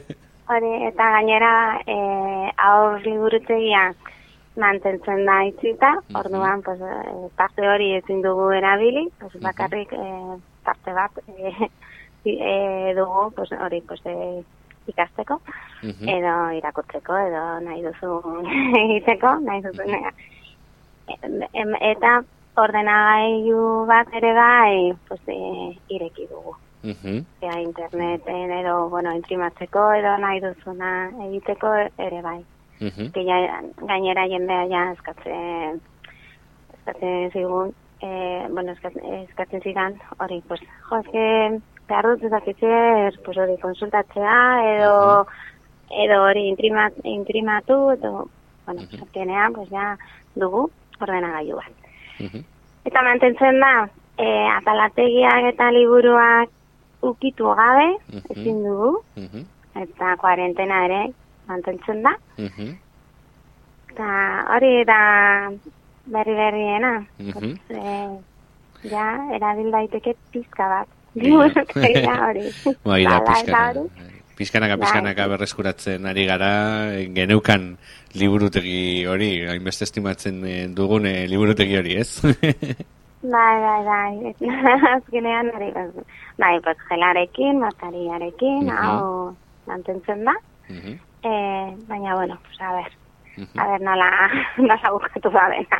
hori, 0.50 0.72
eta 0.90 1.08
gainera 1.16 1.52
eh, 1.86 2.50
aur 2.68 3.00
liburutegia 3.04 3.90
mantentzen 4.60 5.24
da 5.26 5.40
itzita, 5.48 5.94
orduan, 6.14 6.62
pues, 6.62 6.80
eh, 6.80 7.28
parte 7.36 7.66
hori 7.68 7.94
ezin 7.96 8.22
dugu 8.22 8.50
erabili, 8.56 9.08
pues, 9.18 9.34
bakarrik 9.42 9.92
eh, 9.92 10.36
parte 10.64 10.92
bat 10.92 11.18
eh, 11.38 11.70
eh, 12.24 12.94
dugu, 12.96 13.30
pues, 13.36 13.52
hori, 13.52 13.80
pues, 13.82 14.00
eh, 14.04 14.42
ikasteko, 14.90 15.40
edo 15.82 16.34
irakurtzeko, 16.56 17.16
edo 17.28 17.44
nahi 17.66 17.82
duzu 17.84 18.20
egiteko, 18.84 19.36
nahi 19.44 19.62
duzu 19.62 19.86
em, 21.52 21.74
eta 21.92 22.20
ordenagailu 22.60 23.86
bat 23.86 24.10
ere 24.14 24.32
bai, 24.34 24.92
pues, 25.08 25.20
eh, 25.26 25.76
ireki 25.88 26.26
dugu. 26.30 26.56
Ea 26.82 27.60
interneten 27.60 28.52
edo, 28.56 28.88
bueno, 28.88 29.12
imprimatzeko 29.14 29.92
edo 29.98 30.16
nahi 30.18 30.40
duzuna 30.40 31.10
egiteko 31.26 31.74
ere 31.98 32.22
bai. 32.22 32.38
Que 32.80 33.24
ja, 33.26 33.36
gainera 33.76 34.24
jendea 34.28 34.64
ja 34.70 34.84
eskatzen, 34.94 35.80
eskatzen 36.78 37.30
zigun, 37.32 37.74
eh, 38.00 38.46
bueno, 38.48 38.72
eskatzen, 38.72 39.04
eskatzen 39.28 39.60
zidan, 39.60 39.98
hori, 40.18 40.40
pues, 40.48 40.62
jo, 40.88 41.00
eske, 41.04 41.60
behar 41.90 42.08
dut 42.08 42.24
ezakitzer, 42.30 43.18
pues 43.24 43.36
hori 43.36 43.58
konsultatzea, 43.60 44.38
edo, 44.76 45.26
edo 46.06 46.22
hori 46.24 46.46
imprimat, 46.48 46.96
imprimatu, 47.04 47.78
edo, 47.98 48.28
bueno, 48.66 48.88
azkenean, 49.02 49.52
pues 49.52 49.68
ja, 49.68 49.96
dugu 50.34 50.70
ordenagailu 51.00 51.60
bat. 51.60 52.40
Eta 52.88 53.02
mantentzen 53.04 53.60
da, 53.60 53.74
e, 54.16 54.26
atalategiak 54.56 55.52
eta 55.52 55.70
liburuak 55.76 56.48
ukitu 57.02 57.52
gabe, 57.58 57.88
ezin 58.36 58.62
dugu, 58.64 59.00
eta 59.80 60.16
kuarentena 60.20 60.84
ere 60.88 61.00
mantentzen 61.50 62.02
da. 62.06 62.14
Eta 63.90 64.10
hori 64.54 64.72
da 64.88 65.00
berri 66.10 66.36
berriena. 66.38 66.94
e, 67.18 67.98
ja, 68.90 69.06
erabil 69.36 69.70
daiteke 69.74 70.14
pizka 70.32 70.70
bat. 70.70 70.96
Liburutegia 71.18 72.16
hori. 72.28 72.46
Bai, 72.86 73.02
da, 73.04 73.18
hori. 73.66 73.88
Pizkanaka, 74.40 74.78
pizkanaka 74.80 75.26
berreskuratzen 75.28 76.06
ari 76.08 76.22
gara, 76.24 76.52
geneukan 77.12 77.74
liburutegi 78.16 79.04
hori, 79.04 79.28
hainbeste 79.50 79.84
estimatzen 79.84 80.38
eh, 80.48 80.62
dugun 80.72 81.04
liburutegi 81.28 81.76
hori, 81.76 81.98
ez? 82.00 82.22
Bai, 83.20 83.56
bai, 83.60 83.80
bai. 83.84 84.32
Azkenean 84.94 85.50
hori. 85.52 85.66
Bai, 86.40 86.54
pues 86.64 86.78
gelarekin, 86.88 87.58
matariarekin, 87.60 88.70
hau 88.72 89.34
mantentzen 89.68 90.24
da. 90.24 90.32
Eh, 91.22 91.76
baina, 91.86 92.14
bueno, 92.14 92.38
pues 92.42 92.60
a 92.60 92.72
ver. 92.74 93.00
A 93.56 93.66
ver, 93.68 93.80
nola, 93.80 94.28
nola 94.58 94.90
bukatu 94.90 95.30
da 95.30 95.48
dena. 95.48 95.78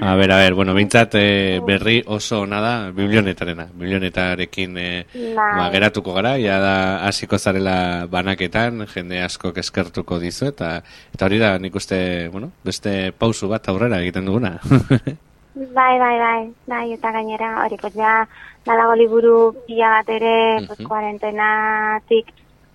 A 0.00 0.14
ber, 0.14 0.30
a 0.30 0.36
ber, 0.36 0.54
bueno, 0.54 0.74
bintzat 0.74 1.14
eh, 1.18 1.60
berri 1.66 2.02
oso 2.06 2.42
ona 2.42 2.60
da 2.60 2.90
biblionetarena. 2.90 3.66
Biblionetarekin 3.72 4.76
eh, 4.78 5.06
Bai. 5.34 5.56
ba, 5.56 5.70
geratuko 5.72 6.14
gara, 6.14 6.36
ja 6.38 6.58
da 6.62 6.76
hasiko 7.08 7.38
zarela 7.38 8.06
banaketan, 8.10 8.86
jende 8.86 9.22
asko 9.22 9.52
eskertuko 9.56 10.18
dizu, 10.22 10.52
eta 10.52 10.76
eta 11.14 11.26
hori 11.26 11.38
da 11.42 11.56
nik 11.58 11.74
uste, 11.74 12.28
bueno, 12.32 12.52
beste 12.64 13.12
pausu 13.18 13.48
bat 13.48 13.68
aurrera 13.68 14.00
egiten 14.00 14.26
duguna. 14.26 14.58
Bai, 15.52 15.98
bai, 16.00 16.16
bai, 16.16 16.52
bai, 16.64 16.86
eta 16.94 17.10
gainera, 17.12 17.50
hori, 17.60 17.76
pues 17.76 17.92
ja, 17.92 18.22
badago 18.64 18.94
liburu 18.96 19.34
pila 19.66 19.90
bat 19.98 20.08
ere, 20.08 20.64
pues, 20.64 20.78
kuarentenatik 20.80 22.30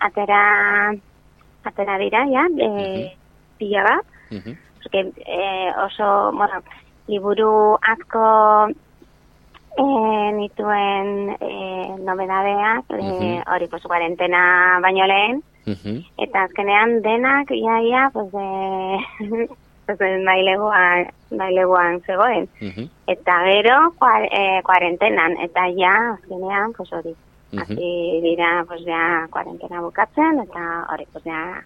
atera, 0.06 0.94
atera 1.68 1.98
dira, 2.02 2.26
ja, 2.32 2.48
e, 2.58 3.14
pila 3.58 3.84
bat, 3.84 4.06
porque 4.82 5.12
eh, 5.26 5.72
oso, 5.86 6.32
bueno, 6.32 6.62
liburu 7.08 7.78
asko 7.82 8.70
eh, 9.78 10.32
nituen 10.34 11.36
eh, 11.40 11.96
nobedadeak, 12.00 12.86
eh, 12.98 13.44
hori, 13.54 13.68
pues, 13.68 13.84
kuarentena 13.84 14.80
baino 14.82 15.06
lehen, 15.08 15.44
eta 16.18 16.44
azkenean 16.48 17.02
denak, 17.02 17.52
ia, 17.52 17.82
ia, 17.82 18.10
pues, 18.14 18.34
eh, 18.34 18.98
pues, 19.86 20.00
maileguan, 20.24 21.08
maileguan 21.32 22.02
zegoen. 22.02 22.50
Eta 23.08 23.40
gero, 23.46 23.94
kuar, 24.00 24.28
eh, 24.32 24.62
kuarentenan, 24.64 25.38
eta 25.44 25.68
ja, 25.76 25.96
azkenean, 26.16 26.74
pues 26.74 26.92
hori, 26.94 27.16
hasi 27.56 28.20
dira, 28.22 28.64
pues 28.68 28.82
ja, 28.86 29.28
kuarentena 29.32 29.82
bukatzen, 29.82 30.40
eta 30.44 30.64
hori, 30.94 31.06
pues 31.14 31.24
ja, 31.24 31.64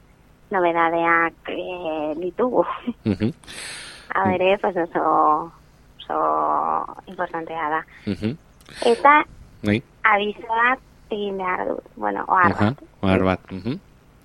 nobedadeak 0.51 1.33
eh, 1.49 2.13
ditugu. 2.19 2.65
Mhm, 3.05 3.31
A 4.13 4.25
bere, 4.27 4.57
pues 4.59 4.75
oso, 4.75 5.51
oso 5.99 6.85
importantea 7.07 7.69
da. 7.69 7.85
mhm. 8.05 8.37
Eta, 8.85 9.23
Bai, 9.63 9.81
abiso 10.03 10.47
bat 10.47 10.79
egin 11.11 11.37
behar 11.37 11.67
dut, 11.67 11.83
bueno, 11.95 12.23
ohar 12.27 12.51
aha, 12.51 12.65
bat. 12.71 12.83
ohar 13.01 13.23
bat. 13.23 13.39
mhm. 13.51 13.79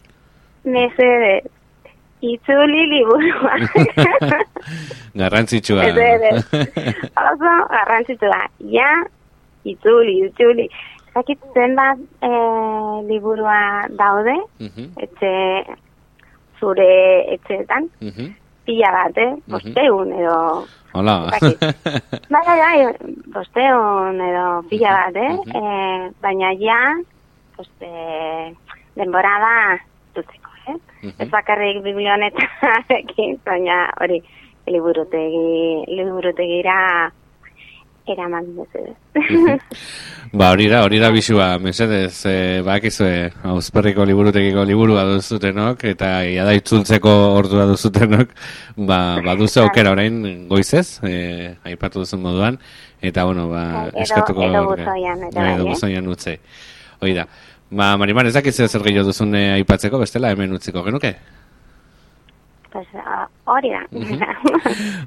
Mesedez, 0.74 1.44
itzuli 2.20 2.86
liburua. 2.90 3.52
Garrantzitsua. 5.14 5.82
Mesedez. 5.86 6.44
oso 7.14 7.52
garrantzitsu 7.70 8.26
da. 8.26 8.40
Ja, 8.72 8.90
itzuli, 9.64 10.24
itzuli. 10.26 10.66
Zakit 11.16 11.40
zenbat 11.56 11.96
e, 12.20 12.28
liburua 13.08 13.88
daude, 13.96 14.36
Mhm, 14.60 14.90
etxe, 15.00 15.30
zure 16.60 16.88
etxeetan, 17.32 17.88
mhm. 18.04 18.34
pila 18.68 18.90
bat, 18.92 19.16
eh? 19.16 19.32
Bosteun 19.48 20.12
edo... 20.12 20.66
Hola. 20.92 21.14
Bai, 22.32 22.42
bai, 22.44 22.58
bai, 22.60 22.78
bosteun 23.32 24.20
edo 24.28 24.44
pila 24.68 24.92
bat, 24.98 25.16
eh? 25.16 25.34
eh 25.56 26.12
baina 26.20 26.52
ja, 26.60 26.80
pues, 27.56 27.68
eh, 27.80 28.52
denbora 28.96 29.34
da 29.40 29.56
dutzeko, 30.16 30.52
eh? 30.68 30.78
Ez 31.16 31.30
bakarrik 31.32 31.80
biblionetarekin, 31.84 33.38
baina 33.48 33.86
hori, 34.04 34.20
liburutegi, 34.68 35.84
liburutegira 35.96 36.80
eraman 38.12 38.46
bezala. 38.56 38.94
Ba, 40.36 40.48
hori 40.50 40.66
da, 40.68 40.80
hori 40.84 40.98
da 40.98 41.08
bisua, 41.14 41.52
mesedez, 41.62 42.16
e, 42.26 42.34
bakizue, 42.66 43.30
hauzperriko 43.46 44.04
liburutegiko 44.04 44.64
liburua 44.66 45.04
duzutenok, 45.06 45.84
eta 45.92 46.08
ia 46.26 46.44
da 46.44 46.52
itzultzeko 46.58 47.12
ordua 47.38 47.64
duzutenok, 47.70 48.34
ba, 48.88 48.98
baduzu 49.24 49.62
aukera 49.62 49.92
orain 49.94 50.18
goizez, 50.50 50.98
e, 51.06 51.54
aipatu 51.70 52.02
duzun 52.02 52.24
moduan, 52.26 52.58
eta, 53.00 53.24
bueno, 53.24 53.46
ba, 53.52 53.62
Bai, 53.72 53.86
edo- 53.92 54.02
eskatuko... 54.02 54.42
edo 54.50 54.64
buzoian, 54.72 55.22
ere 55.28 55.32
Bai, 55.38 55.48
edo 55.54 55.62
bai, 55.62 55.70
eh? 55.70 55.76
buzoian 55.76 56.08
utze. 56.16 56.36
Hoi 57.00 57.14
da. 57.14 57.28
Ba, 57.70 57.92
Marimar, 57.98 58.26
ez 58.26 58.34
dakizu 58.34 58.66
zer 58.66 58.82
gehiago 58.82 59.06
duzun 59.12 59.34
aipatzeko, 59.38 60.02
bestela 60.02 60.34
hemen 60.34 60.58
utziko 60.58 60.82
genuke? 60.86 61.14
Pues, 62.76 62.88
ah, 63.06 63.26
hori 63.46 63.70
da. 63.70 63.86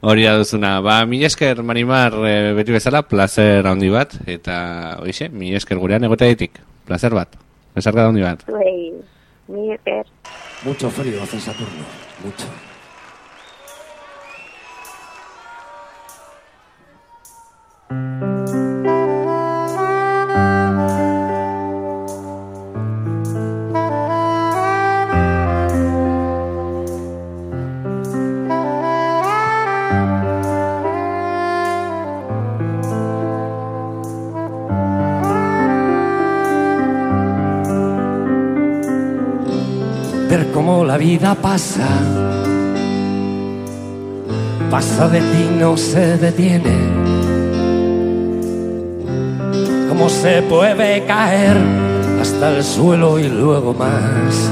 Hori 0.01 0.23
da 0.23 0.37
duzuna. 0.39 0.79
Ba, 0.81 1.05
mi 1.05 1.19
esker, 1.23 1.61
Marimar, 1.61 2.15
e, 2.25 2.31
beti 2.57 2.73
bezala, 2.73 3.03
placer 3.05 3.67
handi 3.69 3.91
bat, 3.93 4.15
eta, 4.25 4.55
oixe, 5.03 5.27
mi 5.29 5.53
esker 5.53 5.77
gurean 5.77 6.07
egoteetik. 6.07 6.57
Placer 6.89 7.13
bat. 7.13 7.37
Besarka 7.77 8.07
handi 8.09 8.25
bat. 8.25 8.41
Zuei, 8.49 8.89
mi 9.53 9.69
esker. 9.75 10.09
Mucho 10.65 10.89
frío 10.89 11.21
hace 11.21 11.39
Saturno, 11.39 11.85
mucho. 12.25 12.49
Ver 40.29 40.51
cómo 40.53 40.85
la 40.85 40.95
vida 40.95 41.33
pasa, 41.33 41.87
pasa 44.69 45.07
de 45.09 45.21
ti, 45.21 45.49
no 45.59 45.75
se 45.75 46.19
detiene. 46.19 46.77
Cómo 49.89 50.07
se 50.07 50.43
puede 50.43 51.03
caer 51.05 51.57
hasta 52.21 52.55
el 52.55 52.63
suelo 52.63 53.17
y 53.17 53.27
luego 53.27 53.73
más. 53.73 54.51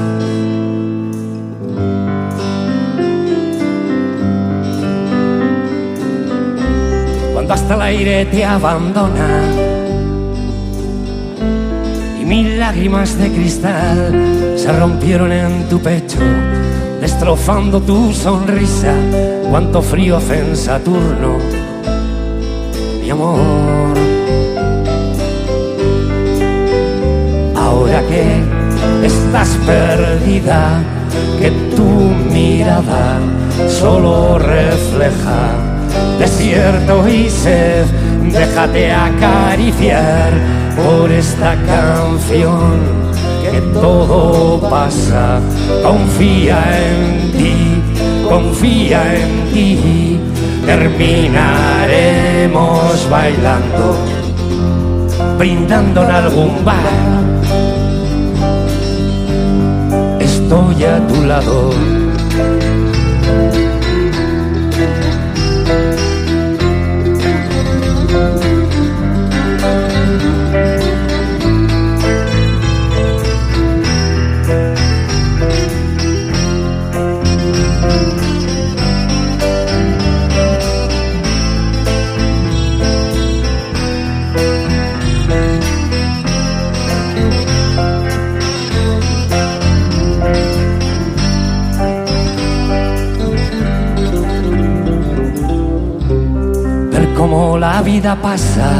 Cuando 7.34 7.54
hasta 7.54 7.74
el 7.76 7.82
aire 7.82 8.24
te 8.24 8.44
abandona 8.44 9.67
mil 12.28 12.60
lágrimas 12.60 13.18
de 13.18 13.30
cristal 13.30 14.54
se 14.54 14.70
rompieron 14.70 15.32
en 15.32 15.66
tu 15.70 15.80
pecho, 15.80 16.18
destrozando 17.00 17.80
tu 17.80 18.12
sonrisa. 18.12 18.92
Cuánto 19.48 19.80
frío 19.80 20.18
hace 20.18 20.40
en 20.40 20.54
Saturno, 20.54 21.38
mi 23.00 23.08
amor. 23.08 23.94
Ahora 27.56 28.02
que 28.02 29.06
estás 29.06 29.48
perdida, 29.64 30.82
que 31.40 31.50
tu 31.74 31.88
mirada 32.30 33.20
solo 33.68 34.38
refleja 34.38 35.56
desierto 36.18 37.08
y 37.08 37.30
sed, 37.30 37.86
déjate 38.30 38.92
acariciar 38.92 40.67
por 40.84 41.10
esta 41.10 41.56
canción 41.66 43.08
que 43.42 43.60
todo 43.80 44.60
pasa. 44.68 45.40
Confía 45.82 46.58
en 46.86 47.32
ti, 47.32 47.82
confía 48.28 49.14
en 49.14 49.50
ti, 49.52 50.20
terminaremos 50.66 53.08
bailando 53.10 53.96
brindando 55.38 56.02
en 56.02 56.10
algún 56.10 56.64
bar. 56.64 56.76
Estoy 60.20 60.84
a 60.84 61.06
tu 61.06 61.24
lado. 61.24 62.07
Cómo 97.30 97.58
la 97.58 97.82
vida 97.82 98.16
pasa, 98.22 98.70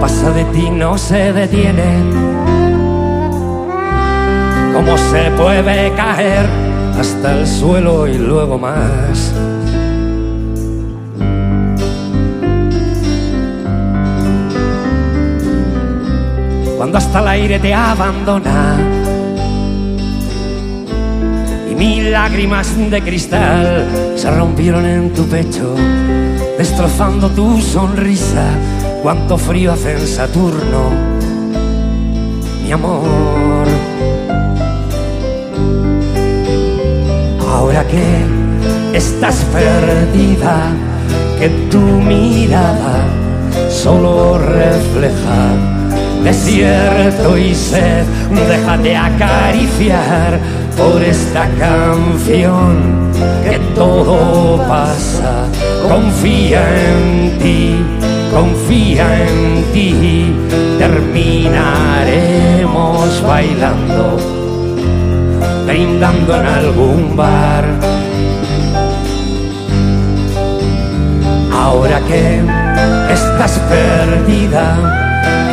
pasa 0.00 0.30
de 0.32 0.44
ti, 0.46 0.68
no 0.68 0.98
se 0.98 1.32
detiene. 1.32 2.02
Cómo 4.74 4.98
se 4.98 5.30
puede 5.36 5.92
caer 5.94 6.46
hasta 6.98 7.38
el 7.38 7.46
suelo 7.46 8.08
y 8.08 8.18
luego 8.18 8.58
más. 8.58 9.32
Cuando 16.76 16.98
hasta 16.98 17.20
el 17.20 17.28
aire 17.28 17.58
te 17.60 17.72
abandona 17.72 18.99
mil 21.80 22.12
lágrimas 22.12 22.76
de 22.76 23.00
cristal 23.00 23.88
se 24.14 24.30
rompieron 24.30 24.84
en 24.84 25.14
tu 25.14 25.24
pecho, 25.24 25.74
destrozando 26.58 27.30
tu 27.30 27.58
sonrisa. 27.58 28.44
Cuánto 29.02 29.38
frío 29.38 29.72
hace 29.72 29.92
en 29.92 30.06
Saturno, 30.06 30.90
mi 32.62 32.70
amor. 32.70 33.66
Ahora 37.48 37.82
que 37.86 38.26
estás 38.92 39.36
perdida, 39.50 40.72
que 41.38 41.48
tu 41.70 41.80
mirada 41.80 43.06
solo 43.70 44.36
refleja 44.36 45.54
desierto 46.22 47.38
y 47.38 47.54
sed, 47.54 48.04
déjate 48.46 48.94
acariciar 48.94 50.38
por 50.80 51.02
esta 51.02 51.46
canción 51.58 53.10
que 53.44 53.58
todo 53.74 54.56
pasa. 54.66 55.44
Confía 55.88 56.62
en 56.88 57.38
ti, 57.38 57.84
confía 58.32 59.28
en 59.28 59.64
ti, 59.72 60.34
terminaremos 60.78 63.22
bailando, 63.26 64.16
brindando 65.66 66.40
en 66.40 66.46
algún 66.46 67.16
bar. 67.16 67.64
Ahora 71.52 72.00
que 72.08 72.40
estás 73.12 73.58
perdida, 73.74 74.66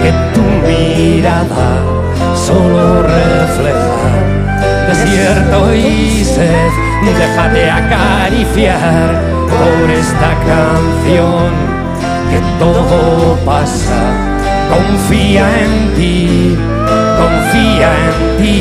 que 0.02 0.12
tu 0.34 0.44
mirada 0.68 1.70
solo 2.36 3.04
refleja 3.04 3.98
desierto 4.88 5.74
y 5.74 6.24
sed. 6.24 6.72
Déjate 7.04 7.70
acariciar 7.70 9.22
por 9.48 9.92
esta 9.92 10.34
canción 10.52 11.52
que 12.30 12.40
todo 12.60 13.38
pasa. 13.46 14.02
Confía 14.70 15.46
en 15.64 15.74
ti, 15.96 16.58
confía 17.22 17.90
en 18.06 18.16
ti. 18.38 18.56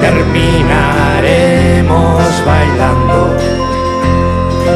Terminaremos 0.00 2.22
bailando, 2.46 3.18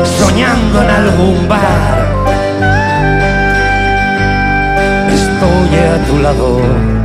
soñando 0.04 0.76
en 0.82 0.90
algún 0.90 1.48
bar 1.48 1.98
estoy 5.38 5.78
a 5.78 6.06
tu 6.06 6.18
lado. 6.18 6.97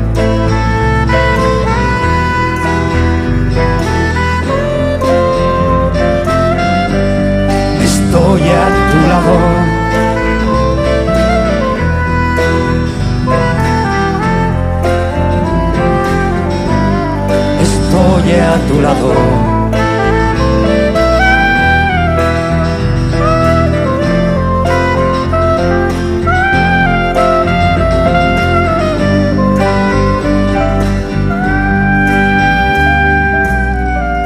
A 18.25 18.57
tu 18.67 18.81
lado. 18.81 19.13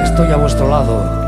Estoy 0.03 0.31
a 0.31 0.37
vuestro 0.37 0.69
lado. 0.69 1.26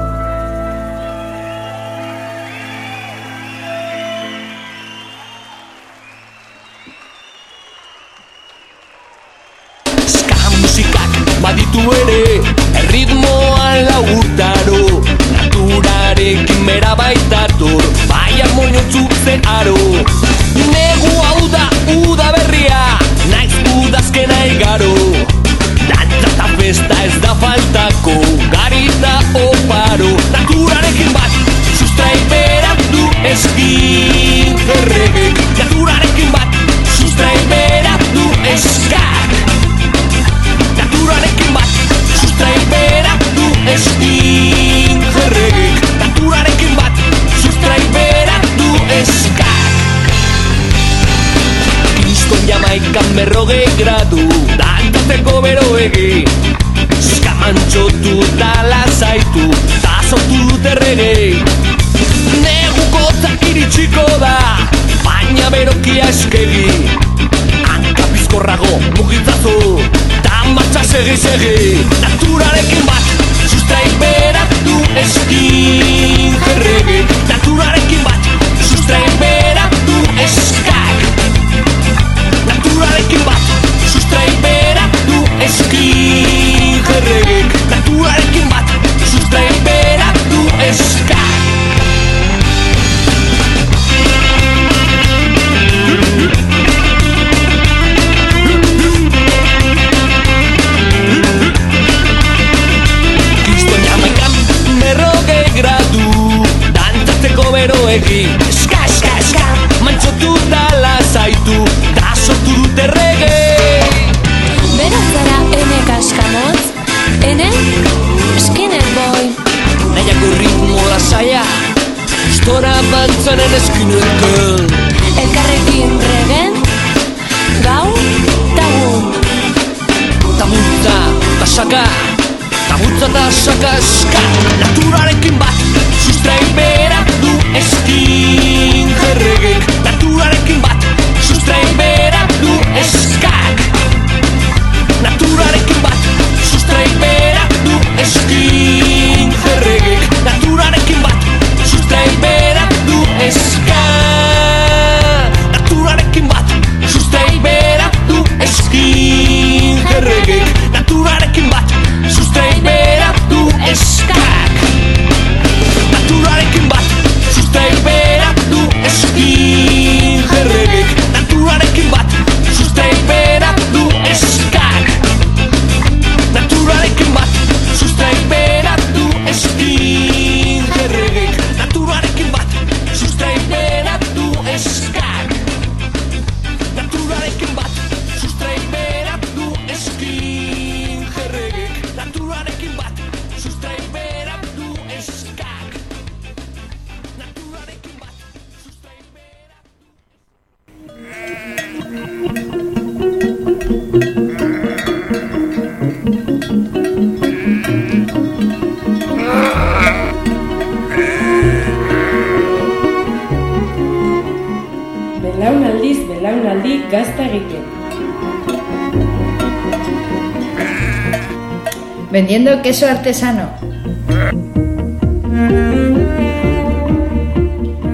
Queso 222.63 222.87
artesano. 222.87 223.45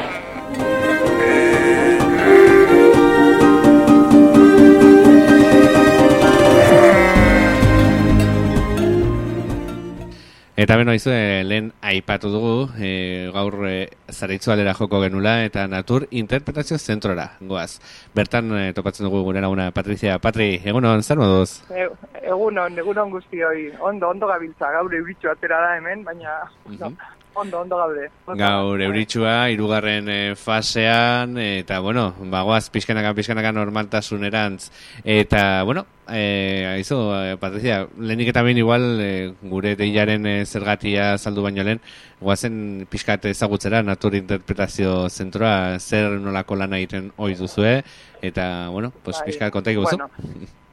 Beno, 10.77 10.93
izu, 10.93 11.09
eh, 11.09 11.41
lehen 11.43 11.71
aipatu 11.89 12.29
dugu, 12.29 12.55
eh, 12.77 13.29
gaur 13.33 13.65
eh, 13.67 13.89
zareitzu 14.11 14.53
alera 14.53 14.75
joko 14.77 15.01
genula, 15.01 15.39
eta 15.45 15.65
natur 15.67 16.05
interpretazio 16.11 16.77
zentrora, 16.77 17.31
goaz. 17.41 17.79
Bertan 18.15 18.51
eh, 18.57 18.71
topatzen 18.77 19.07
dugu 19.07 19.23
gure 19.25 19.41
laguna 19.41 19.69
Patricia. 19.75 20.19
Patri, 20.21 20.51
egunon, 20.63 21.03
zer 21.03 21.17
moduz? 21.21 21.63
E, 21.73 21.87
egunon, 22.29 22.77
egunon 22.83 23.15
guztioi. 23.15 23.71
Ondo, 23.79 24.11
ondo 24.13 24.29
gabiltza, 24.29 24.71
gaur 24.75 24.93
euritxu 25.01 25.31
atera 25.33 25.63
da 25.65 25.77
hemen, 25.79 26.03
baina 26.05 26.37
no, 26.77 26.93
ondo, 27.33 27.61
ondo 27.61 27.77
gaude. 27.77 28.09
Gaur 28.37 28.81
euritxua, 28.81 29.49
irugarren 29.53 30.09
eh, 30.09 30.35
fasean, 30.37 31.37
eta, 31.41 31.79
bueno, 31.79 32.11
bagoaz 32.31 32.69
pixkanaka, 32.73 33.13
pixkanaka 33.17 33.51
normaltasunerantz. 33.55 34.69
Eta, 35.03 35.63
bueno, 35.63 35.85
eh, 36.09 36.67
aizu, 36.75 36.97
eh, 37.15 37.37
Patricia, 37.39 37.87
lehenik 37.97 38.31
eta 38.33 38.43
behin 38.43 38.57
igual, 38.57 38.85
eh, 39.01 39.33
gure 39.41 39.75
deilaren 39.79 40.25
eh, 40.25 40.45
zergatia 40.45 41.17
saldu 41.17 41.43
baino 41.45 41.63
lehen, 41.63 41.78
guazen 42.19 42.85
pixkat 42.89 43.25
ezagutzera 43.31 43.81
natur 43.83 44.15
interpretazio 44.19 45.09
zentroa, 45.09 45.79
zer 45.79 46.19
nolako 46.19 46.55
lana 46.59 46.77
egiten 46.77 47.11
ohi 47.17 47.35
duzue, 47.39 47.79
eta, 48.21 48.69
bueno, 48.69 48.91
pues, 49.03 49.17
Bai, 49.19 49.25
pixkat 49.25 49.53
konta 49.53 49.73
guzu. 49.73 49.97
bueno, 49.97 50.09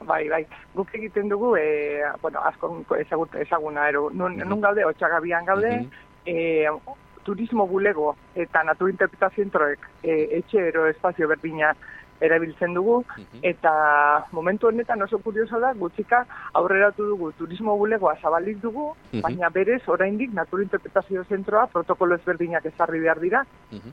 bai, 0.05 0.27
bai. 0.29 0.45
Guk 0.75 0.93
egiten 0.95 1.29
dugu, 1.29 1.55
e, 1.57 2.03
bueno, 2.21 2.41
asko 2.45 2.83
ezagut, 2.99 3.35
ezaguna, 3.35 3.89
ero, 3.89 4.09
nun, 4.13 4.37
nun 4.37 4.61
gaude, 4.61 4.85
otxagabian 4.85 5.45
gaude, 5.45 5.73
e, 6.25 6.67
turismo 7.27 7.67
bulego 7.67 8.15
eta 8.39 8.63
naturinterpretazio 8.63 9.43
zentroek 9.43 9.83
e, 10.01 10.13
etxe 10.39 10.61
ero 10.69 10.85
espazio 10.87 11.27
berdina 11.27 11.73
erabiltzen 12.21 12.73
dugu, 12.73 13.03
eta 13.41 14.25
momentu 14.31 14.67
honetan 14.67 15.01
oso 15.01 15.19
kurioso 15.19 15.59
da, 15.59 15.73
gutxika 15.73 16.25
aurreratu 16.53 17.05
dugu 17.07 17.31
turismo 17.37 17.77
bulegoa 17.77 18.15
zabalik 18.21 18.57
dugu, 18.61 18.95
Mhm. 19.13 19.21
baina 19.21 19.49
berez 19.49 19.81
oraindik 19.87 20.33
naturinterpretazio 20.33 21.23
zentroa 21.23 21.67
protokolo 21.67 22.15
ezberdinak 22.15 22.65
ezarri 22.65 22.99
behar 22.99 23.19
dira, 23.19 23.45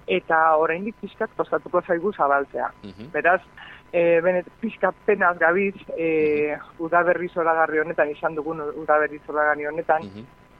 eta 0.06 0.56
oraindik 0.56 0.94
pixkat 1.00 1.30
kostatuko 1.36 1.80
zaigu 1.82 2.12
zabaltzea. 2.12 2.70
Beraz, 3.12 3.40
e, 3.92 4.20
benet 4.20 4.46
pixka 4.60 4.92
penaz 5.06 5.38
gabiz, 5.38 5.74
e, 5.96 6.56
udaberri 6.78 7.28
zoragarri 7.28 7.78
honetan, 7.78 8.10
izan 8.10 8.34
dugun 8.34 8.60
udaberri 8.60 9.20
zoragarri 9.26 9.66
honetan, 9.66 10.02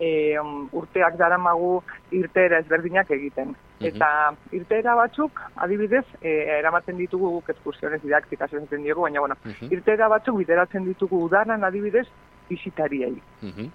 e, 0.01 0.38
urteak 0.72 1.16
daramagu 1.18 1.78
irteera 2.12 2.59
ezberdinak 2.62 3.11
egiten. 3.11 3.55
Eta 3.84 4.09
irteera 4.57 4.95
batzuk, 4.97 5.40
adibidez, 5.61 6.05
e, 6.22 6.34
eramaten 6.59 6.97
ditugu 6.97 7.30
guk 7.38 7.51
ekskursiones 7.55 8.01
didaktikas 8.03 8.53
esaten 8.53 8.84
diegu, 8.86 9.03
baina 9.05 9.20
bueno, 9.20 9.36
irteera 9.70 10.09
batzuk 10.09 10.38
bideratzen 10.40 10.86
ditugu 10.88 11.24
udaran 11.26 11.64
adibidez 11.64 12.07
bisitariei. 12.49 13.14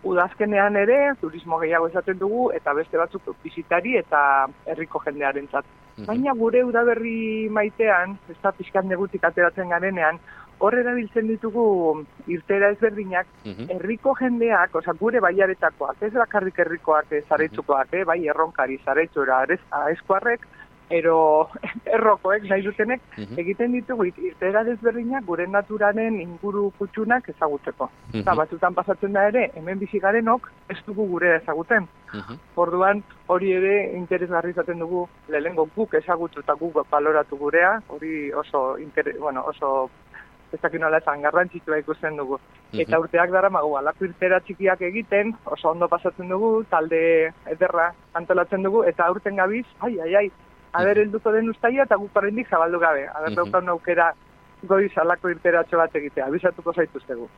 Udazkenean 0.06 0.76
ere, 0.78 0.98
turismo 1.22 1.58
gehiago 1.62 1.90
esaten 1.90 2.20
dugu, 2.20 2.50
eta 2.56 2.74
beste 2.78 2.98
batzuk 3.02 3.30
bisitari 3.44 3.98
eta 3.98 4.22
herriko 4.66 5.02
jendearentzat. 5.06 5.66
Baina 6.08 6.34
gure 6.38 6.62
udaberri 6.64 7.50
maitean, 7.52 8.16
ez 8.32 8.38
da 8.44 8.54
pixkan 8.56 8.88
negutik 8.88 9.26
ateratzen 9.28 9.74
garenean, 9.74 10.20
hor 10.60 10.76
erabiltzen 10.76 11.28
ditugu 11.28 11.66
irtera 12.28 12.70
ezberdinak, 12.76 13.28
herriko 13.76 14.14
jendeak, 14.20 14.76
oza, 14.76 14.94
gure 15.00 15.22
baiaretakoak, 15.24 16.04
ez 16.04 16.14
bakarrik 16.14 16.60
herrikoak 16.60 17.14
eh, 17.16 17.24
zaretsukoak, 17.30 17.94
eh, 17.94 18.06
bai 18.08 18.20
erronkari 18.28 18.80
zaretxura 18.86 19.46
eskuarrek, 19.96 20.48
ero 20.90 21.50
errokoek 21.96 22.48
nahi 22.50 22.64
dutenek, 22.66 23.02
egiten 23.38 23.76
ditugu 23.78 24.08
irtera 24.10 24.64
desberdinak 24.68 25.26
gure 25.28 25.46
naturaren 25.48 26.20
inguru 26.22 26.70
kutsunak 26.80 27.30
ezagutzeko. 27.30 27.90
Mhm. 28.10 28.24
Eta 28.24 28.36
batzutan 28.42 28.76
pasatzen 28.76 29.14
da 29.14 29.28
ere, 29.30 29.50
hemen 29.56 29.80
bizi 29.80 30.02
garenok 30.02 30.50
ez 30.70 30.80
dugu 30.88 31.08
gure 31.14 31.36
ezaguten. 31.38 31.88
Orduan 32.58 33.04
hori 33.30 33.52
ere 33.54 33.74
interesgarri 33.94 34.52
izaten 34.56 34.80
dugu 34.82 35.06
lehenengo 35.30 35.68
guk 35.76 35.94
ezagutu 35.94 36.42
eta 36.42 36.56
guk 36.58 36.82
baloratu 36.90 37.38
gurea, 37.38 37.76
hori 37.88 38.32
oso, 38.34 38.78
inter, 38.82 39.14
bueno, 39.20 39.46
oso 39.46 39.90
ez 40.54 40.60
dakit 40.62 40.82
nola 40.82 40.98
esan, 40.98 41.22
garrantzitsua 41.22 41.78
ikusten 41.78 42.18
dugu. 42.18 42.40
Mhm. 42.72 42.82
Eta 42.82 43.00
urteak 43.00 43.32
dara 43.32 43.50
magu, 43.50 43.76
alako 43.78 44.06
irtera 44.06 44.40
txikiak 44.40 44.82
egiten, 44.82 45.36
oso 45.46 45.70
ondo 45.70 45.88
pasatzen 45.88 46.30
dugu, 46.30 46.64
talde 46.70 47.32
ederra 47.46 47.94
antolatzen 48.14 48.64
dugu, 48.64 48.84
eta 48.84 49.06
aurten 49.06 49.36
gabiz, 49.36 49.66
ai, 49.80 50.00
ai, 50.00 50.16
ai, 50.16 50.32
aber 50.74 50.98
helduko 50.98 51.32
den 51.32 51.50
ustaia 51.50 51.84
eta 51.84 51.96
guk 51.96 52.16
oraindik 52.16 52.50
zabaldu 52.50 52.80
gabe. 52.80 53.08
Aber 53.08 53.30
Mhm. 53.30 53.36
daukan 53.36 53.70
aukera 53.70 54.14
goiz 54.64 54.92
alako 54.98 55.30
irteratxo 55.30 55.78
bat 55.78 55.96
egitea, 55.96 56.26
abisatuko 56.26 56.74
zaituztegu. 56.74 57.30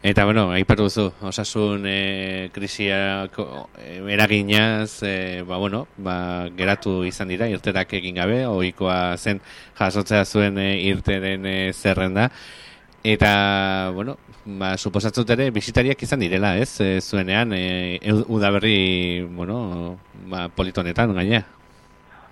Eta, 0.00 0.24
bueno, 0.24 0.52
aipatu 0.54 0.84
duzu, 0.86 1.08
osasun 1.26 1.82
e, 1.90 2.50
krisiak 2.54 3.34
e, 3.82 3.96
eraginaz, 4.14 5.02
e, 5.02 5.42
ba, 5.42 5.56
bueno, 5.58 5.88
ba, 5.96 6.46
geratu 6.54 7.02
izan 7.02 7.32
dira, 7.32 7.48
irterak 7.50 7.96
egin 7.98 8.14
gabe, 8.14 8.44
ohikoa 8.46 9.16
zen 9.18 9.40
jasotzea 9.74 10.22
zuen 10.24 10.58
e, 10.62 10.68
irteren 10.86 11.44
e, 11.50 11.72
zerrenda. 11.72 12.28
Eta, 13.02 13.90
bueno, 13.96 14.14
ba, 14.46 14.76
suposatzut 14.78 15.34
ere, 15.34 15.50
bisitariak 15.50 16.06
izan 16.06 16.22
direla, 16.22 16.54
ez? 16.62 16.78
E, 16.80 17.00
zuenean, 17.00 17.52
e, 17.58 17.98
udaberri, 18.28 19.26
bueno, 19.34 19.98
ba, 20.30 20.46
politonetan, 20.46 21.16
gaina. 21.18 21.42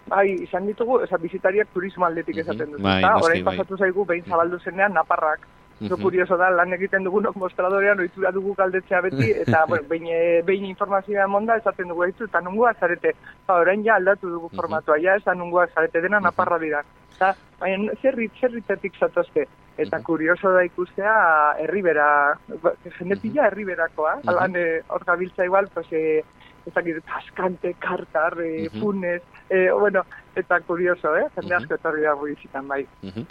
Bai, 0.06 0.28
izan 0.46 0.70
ditugu, 0.70 1.00
eza, 1.02 1.18
bizitariak 1.18 1.74
turismo 1.74 2.06
aldetik 2.06 2.44
esaten 2.44 2.76
dut. 2.76 2.80
Bai, 2.86 3.00
orain 3.02 3.42
bai. 3.42 3.56
pasatu 3.56 3.74
zaigu, 3.82 4.06
behin 4.06 4.22
zabaldu 4.30 4.62
zenean, 4.62 4.94
naparrak. 4.94 5.55
Zo 5.78 5.96
Mhm. 5.96 6.02
kurioso 6.02 6.36
da, 6.40 6.48
lan 6.50 6.72
egiten 6.72 7.04
dugunok 7.04 7.36
mostradorean, 7.36 7.98
oitura 8.00 8.30
dugu 8.32 8.54
galdetzea 8.54 9.00
beti, 9.02 9.30
eta 9.44 9.66
bueno, 9.68 9.84
behin, 9.88 10.06
eh, 10.08 10.42
behin 10.42 10.64
informazioa 10.64 11.24
emonda, 11.24 11.56
esaten 11.56 11.88
dugu 11.88 12.02
aizu, 12.04 12.24
eta 12.24 12.40
nungua 12.40 12.72
zarete. 12.80 13.12
Ba, 13.46 13.60
orain 13.60 13.84
ja 13.84 13.96
aldatu 13.96 14.30
dugu 14.30 14.48
formatua, 14.56 14.96
ja, 14.98 15.16
eta 15.16 15.34
nungua 15.34 15.66
zarete 15.74 16.00
dena 16.00 16.18
naparra 16.20 16.58
dira. 16.58 16.82
Eta, 17.16 17.34
baina, 17.60 17.92
zerrit, 18.00 18.32
zerritetik 18.40 18.94
zatozte. 18.98 19.46
Eta 19.76 20.00
kurioso 20.00 20.48
da 20.52 20.64
ikustea, 20.64 21.12
herribera, 21.60 22.38
ba, 22.62 22.72
jende 22.98 23.16
pila 23.20 23.46
herriberakoa, 23.50 24.16
Mhm. 24.22 24.28
alan, 24.28 24.56
eh, 24.56 24.80
hor 24.88 25.04
gabiltza 25.04 25.44
igual, 25.44 25.68
pues, 25.74 25.86
eh, 25.92 26.24
ez 26.66 26.74
dakit, 26.74 26.96
kaskante, 27.06 27.74
kartar, 27.78 28.40
eh, 28.40 28.68
Mhm. 28.72 28.80
funes, 28.80 29.22
eh, 29.50 29.68
bueno, 29.72 30.02
eta 30.34 30.60
kurioso, 30.60 31.16
eh? 31.16 31.26
Jende 31.36 31.54
asko 31.54 31.74
etorri 31.74 32.02
da 32.02 32.14
bizitan, 32.14 32.66
bai. 32.68 32.86
Mhm. 33.02 33.26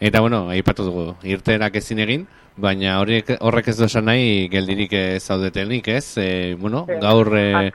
Eta, 0.00 0.20
bueno, 0.20 0.48
aipatu 0.50 0.84
dugu, 0.84 1.14
irterak 1.22 1.76
ezin 1.76 1.98
egin, 2.00 2.26
baina 2.56 2.98
horiek, 3.00 3.36
horrek 3.40 3.68
ez 3.68 3.76
du 3.78 3.84
esan 3.84 4.04
nahi 4.04 4.48
geldirik 4.48 4.90
zaudetenik, 5.20 5.88
ez? 5.88 6.18
E, 6.18 6.54
bueno, 6.58 6.84
Eh, 6.88 6.98
gaur 7.00 7.30
e, 7.36 7.72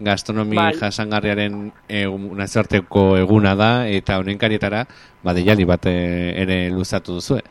gastronomi 0.00 0.56
bai. 0.56 0.72
jasangarriaren 0.74 1.72
egun, 1.88 2.36
nazioarteko 2.36 3.16
eguna 3.18 3.54
da, 3.54 3.86
eta 3.88 4.18
honen 4.18 4.38
karietara, 4.38 4.86
ba, 5.22 5.32
deialdi 5.34 5.64
bat 5.64 5.86
e, 5.86 6.42
ere 6.42 6.70
luzatu 6.70 7.14
duzue. 7.14 7.42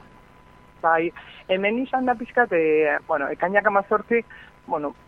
Bai, 0.81 1.11
hemen 1.47 1.79
izan 1.79 2.05
da 2.05 2.13
pizkat, 2.15 2.51
e, 2.53 2.97
bueno, 3.07 3.29
ekainak 3.29 3.65
amazortzi, 3.65 4.21
bueno, 4.67 4.89
e, 4.89 5.06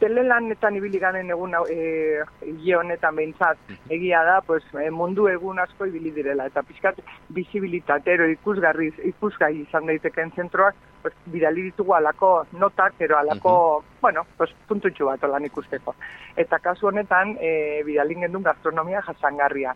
telelanetan 0.00 0.76
ibili 0.78 0.98
garen 1.02 1.30
egun 1.30 1.54
e, 1.58 2.22
hile 2.46 2.76
honetan 2.78 3.16
behintzat, 3.16 3.58
egia 3.90 4.22
da, 4.26 4.38
pues, 4.46 4.62
e, 4.74 4.88
mundu 4.94 5.28
egun 5.30 5.58
asko 5.62 5.88
ibili 5.90 6.12
direla, 6.14 6.46
eta 6.46 6.62
pizkat 6.66 7.00
bizibilitatero 7.34 8.28
ikusgarriz, 8.34 8.94
ikusgai 9.10 9.54
izan 9.60 9.86
daiteken 9.90 10.32
zentroak, 10.36 10.78
pues, 11.02 11.14
bidali 11.26 11.68
ditugu 11.68 11.94
alako 11.98 12.32
notak, 12.52 13.00
ero 13.00 13.18
alako, 13.18 13.54
bueno, 14.02 14.24
pues, 14.36 14.54
puntutxu 14.68 15.10
bat 15.10 15.24
olan 15.24 15.46
ikusteko. 15.50 15.94
Eta 16.36 16.58
kasu 16.62 16.92
honetan, 16.92 17.36
e, 17.40 17.82
bidali 17.86 18.18
gendun 18.22 18.46
gastronomia 18.46 19.02
jasangarria. 19.02 19.74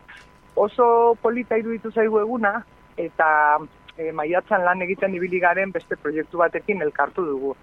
Oso 0.55 1.15
polita 1.21 1.57
iruditu 1.57 1.91
zaigu 1.91 2.19
eguna, 2.21 2.59
eta 2.97 3.57
e, 3.97 4.11
maiatzan 4.11 4.63
lan 4.65 4.81
egiten 4.81 5.13
ibili 5.15 5.39
garen 5.39 5.71
beste 5.71 5.95
proiektu 5.95 6.37
batekin 6.37 6.81
elkartu 6.81 7.25
dugu. 7.25 7.55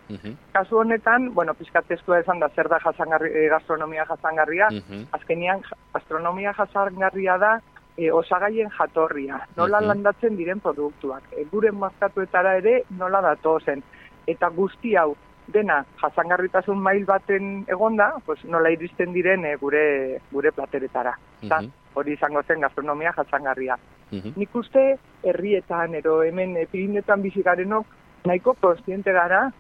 Kasu 0.53 0.79
honetan, 0.79 1.33
bueno, 1.35 1.55
pizkat 1.55 1.87
testua 1.89 2.21
esan 2.21 2.39
da 2.41 2.49
zer 2.49 2.69
da 2.69 2.79
jasangarri, 2.79 3.31
e, 3.35 3.49
gastronomia 3.49 4.05
jasangarria, 4.09 4.69
azkenian 5.13 5.61
ja- 5.63 5.77
gastronomia 5.95 6.53
jasangarria 6.53 7.39
da 7.39 7.61
e, 7.97 8.11
osagaien 8.13 8.71
jatorria, 8.71 9.41
nola 9.57 9.81
Mhm. 9.81 9.87
landatzen 9.89 10.37
diren 10.37 10.61
produktuak, 10.61 11.23
e, 11.37 11.45
gure 11.51 11.73
mazkatuetara 11.73 12.57
ere 12.57 12.85
nola 12.91 13.21
datozen, 13.21 13.83
eta 14.27 14.49
guzti 14.49 14.95
hau 14.97 15.17
dena 15.49 15.85
jasangarritasun 16.01 16.79
mail 16.79 17.05
baten 17.05 17.65
egonda, 17.69 18.15
pues 18.25 18.45
nola 18.45 18.71
iristen 18.71 19.13
diren 19.13 19.45
e, 19.45 19.57
gure 19.57 20.21
gure 20.31 20.53
plateretara. 20.53 21.19
Eta 21.43 21.61
Mhm. 21.61 21.71
hori 21.95 22.13
izango 22.13 22.43
zen 22.43 22.61
gastronomia 22.61 23.13
jasangarria. 23.13 23.77
Mhm. 24.11 24.33
Nik 24.37 24.55
uste 24.55 24.99
herrietan 25.23 25.95
ero 25.95 26.23
hemen 26.23 26.57
e, 26.57 26.67
Pirinetan 26.67 27.23
bizi 27.23 27.43
garenok 27.43 27.87
nahiko 28.25 28.55
konstiente 28.61 29.13
gara 29.13 29.51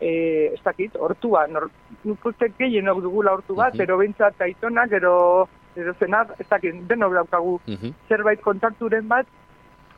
e, 0.00 0.52
ez 0.54 0.62
dakit, 0.62 0.94
hortua, 1.00 1.46
nor, 1.48 1.70
nik 2.04 2.24
uste 2.26 2.50
gehienok 2.58 3.00
dugula 3.02 3.32
hortu 3.32 3.54
bat, 3.54 3.74
Mhm. 3.74 3.82
ero 3.82 3.96
behintzat 3.98 4.40
aitonak, 4.40 4.92
ero, 4.92 5.48
ero 5.76 5.94
zenak, 5.98 6.34
ez 6.38 6.46
dakit, 6.48 6.74
denok 6.88 7.12
daukagu 7.14 7.60
Mhm. 7.66 7.92
zerbait 8.08 8.40
kontakturen 8.40 9.08
bat, 9.08 9.26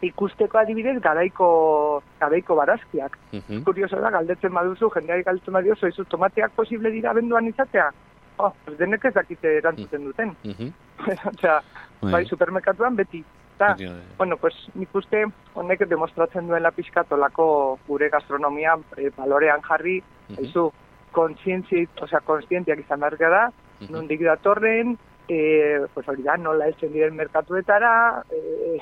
ikusteko 0.01 0.59
adibidez 0.59 1.01
garaiko, 1.03 2.03
garaiko 2.21 2.55
barazkiak. 2.55 3.19
Mhm. 3.33 3.65
Kurioso 3.65 3.99
da, 4.01 4.11
galdetzen 4.11 4.53
baduzu, 4.55 4.91
jendeari 4.95 5.25
galdetzen 5.25 5.53
badio, 5.53 5.75
zoizu 5.75 6.05
tomateak 6.05 6.53
posible 6.53 6.91
dira 6.91 7.13
benduan 7.13 7.47
izatea? 7.49 7.91
Oh, 8.39 8.53
denek 8.79 9.05
ez 9.05 9.15
dakite 9.15 9.57
erantzuten 9.59 10.05
duten. 10.05 10.37
Mhm. 10.45 10.71
Osea, 11.35 11.61
Bai. 12.01 12.13
bai, 12.13 12.25
supermerkatuan 12.27 12.95
beti. 12.95 13.25
Eta, 13.59 13.75
bai. 13.75 14.03
bueno, 14.17 14.37
pues 14.37 14.55
nik 14.75 14.95
uste 14.95 15.25
honek 15.55 15.81
demostratzen 15.91 16.47
duela 16.47 16.71
pixkatolako 16.71 17.79
gure 17.89 18.09
gastronomia 18.09 18.77
e, 18.97 19.11
balorean 19.17 19.61
jarri, 19.67 19.97
Mhm. 20.29 20.39
aizu, 20.39 20.71
kontzientzi, 21.13 21.89
osea, 22.01 22.21
kontzientiak 22.21 22.79
izan 22.79 23.01
behar 23.01 23.17
gara, 23.17 23.51
Mhm. 23.81 23.93
nondik 23.93 24.23
datorren, 24.23 24.97
e, 25.29 25.81
pues 25.93 26.07
hori 26.09 26.23
da, 26.23 26.37
nola 26.37 26.67
heltzen 26.67 26.93
diren 26.93 27.17
merkatuetara, 27.17 28.23
e, 28.31 28.79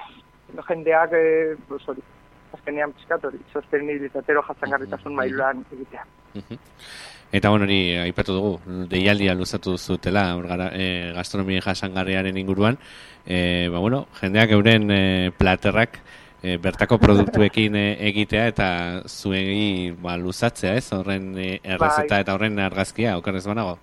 jendeak, 0.69 1.13
e, 1.13 1.57
pues 1.69 1.89
hori, 1.89 2.03
azkenean 2.53 2.93
pixkat 2.93 3.25
hori, 3.25 3.39
sostenibilitatero 3.53 4.43
jasangarritasun 4.43 5.15
mailuan 5.15 5.65
egitea. 5.73 6.05
Mhm. 6.35 6.59
Eta 7.33 7.51
bueno, 7.51 7.65
hori 7.67 7.97
aipatu 7.99 8.35
dugu, 8.37 8.85
deialdia 8.91 9.35
luzatu 9.35 9.77
zutela 9.77 10.29
e, 10.73 11.13
gastronomia 11.17 11.61
jasangarriaren 11.65 12.37
inguruan. 12.39 12.79
E, 13.27 13.69
ba, 13.73 13.79
bueno, 13.79 14.07
jendeak 14.21 14.55
euren 14.55 14.91
e, 14.91 15.33
platerrak 15.37 15.99
e, 16.43 16.57
bertako 16.63 16.99
produktuekin 17.03 17.77
e, 17.77 17.87
egitea 18.09 18.47
eta 18.53 18.69
zuegi 19.09 19.91
ba, 20.01 20.17
luzatzea, 20.17 20.77
ez? 20.79 20.93
Horren 20.95 21.35
e, 21.39 21.51
errezeta 21.63 22.15
Bai. 22.15 22.23
eta 22.23 22.39
horren 22.39 22.63
argazkia, 22.63 23.17
okerrez 23.19 23.45
banago. 23.47 23.77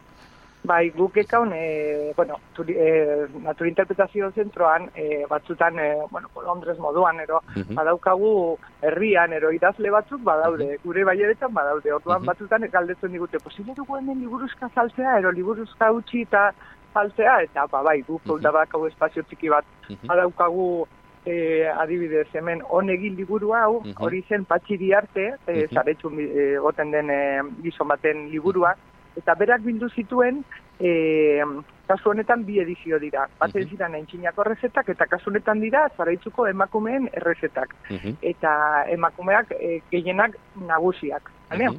Bai, 0.63 0.91
guk 0.95 1.17
ekaun, 1.19 1.51
e, 1.53 2.13
bueno, 2.15 2.37
turi, 2.55 2.71
e, 2.79 3.27
naturinterpretazio 3.43 4.29
zentroan, 4.31 4.85
e, 4.95 5.25
batzutan, 5.27 5.77
e, 5.77 5.95
bueno, 6.09 6.29
Londres 6.45 6.79
moduan, 6.79 7.19
ero, 7.19 7.41
Mhm. 7.55 7.75
badaukagu 7.75 8.57
herrian, 8.81 9.33
ero, 9.33 9.51
idazle 9.51 9.89
batzuk 9.91 10.21
badaude, 10.23 10.77
gure 10.85 11.03
baiaretan 11.03 11.53
badaude, 11.53 11.91
orduan 11.91 12.21
Mhm. 12.21 12.27
batzutan 12.27 12.61
galdetzen 12.71 13.11
digute, 13.11 13.39
posible 13.41 13.73
dugu 13.75 13.97
hemen 13.97 14.21
liburuzka 14.21 14.69
saltzea, 14.73 15.17
ero, 15.19 15.31
liburuzka 15.33 15.91
utzi 15.91 16.21
eta 16.21 16.53
saltzea, 16.93 17.41
eta, 17.43 17.65
ba, 17.67 17.81
bai, 17.81 18.01
guk 18.07 18.21
uh 18.25 18.39
badaukagu 18.39 18.87
espazio 18.87 19.23
txiki 19.23 19.49
bat, 19.49 19.65
badaukagu, 20.07 20.87
e, 21.25 21.67
adibidez, 21.67 22.27
hemen 22.33 22.61
honegin 22.69 23.15
liburu 23.17 23.53
hau, 23.53 23.83
hori 23.99 24.23
zen 24.29 24.45
patxiri 24.45 24.93
arte, 24.93 25.33
e, 25.45 25.67
zaretxun 25.73 26.17
e, 26.19 26.55
goten 26.57 26.91
den 26.91 27.09
e, 27.09 27.41
gizon 27.61 27.87
baten 27.89 28.29
liburua, 28.29 28.75
eta 29.17 29.35
berak 29.39 29.61
bildu 29.61 29.89
zituen 29.89 30.43
e, 30.79 31.43
kasu 31.87 32.09
honetan 32.11 32.45
bi 32.45 32.59
edizio 32.59 32.99
dira. 32.99 33.27
Bat 33.39 33.55
ez 33.59 33.67
dira 33.69 33.89
naintxinako 33.91 34.45
errezetak 34.45 34.89
eta 34.93 35.07
kasu 35.11 35.29
honetan 35.31 35.61
dira 35.61 35.87
zaraitzuko 35.97 36.47
emakumeen 36.47 37.09
errezetak. 37.13 37.75
Eta 38.21 38.53
emakumeak 38.93 39.51
e, 39.59 39.79
gehienak 39.91 40.37
nagusiak. 40.67 41.31
bale? 41.49 41.69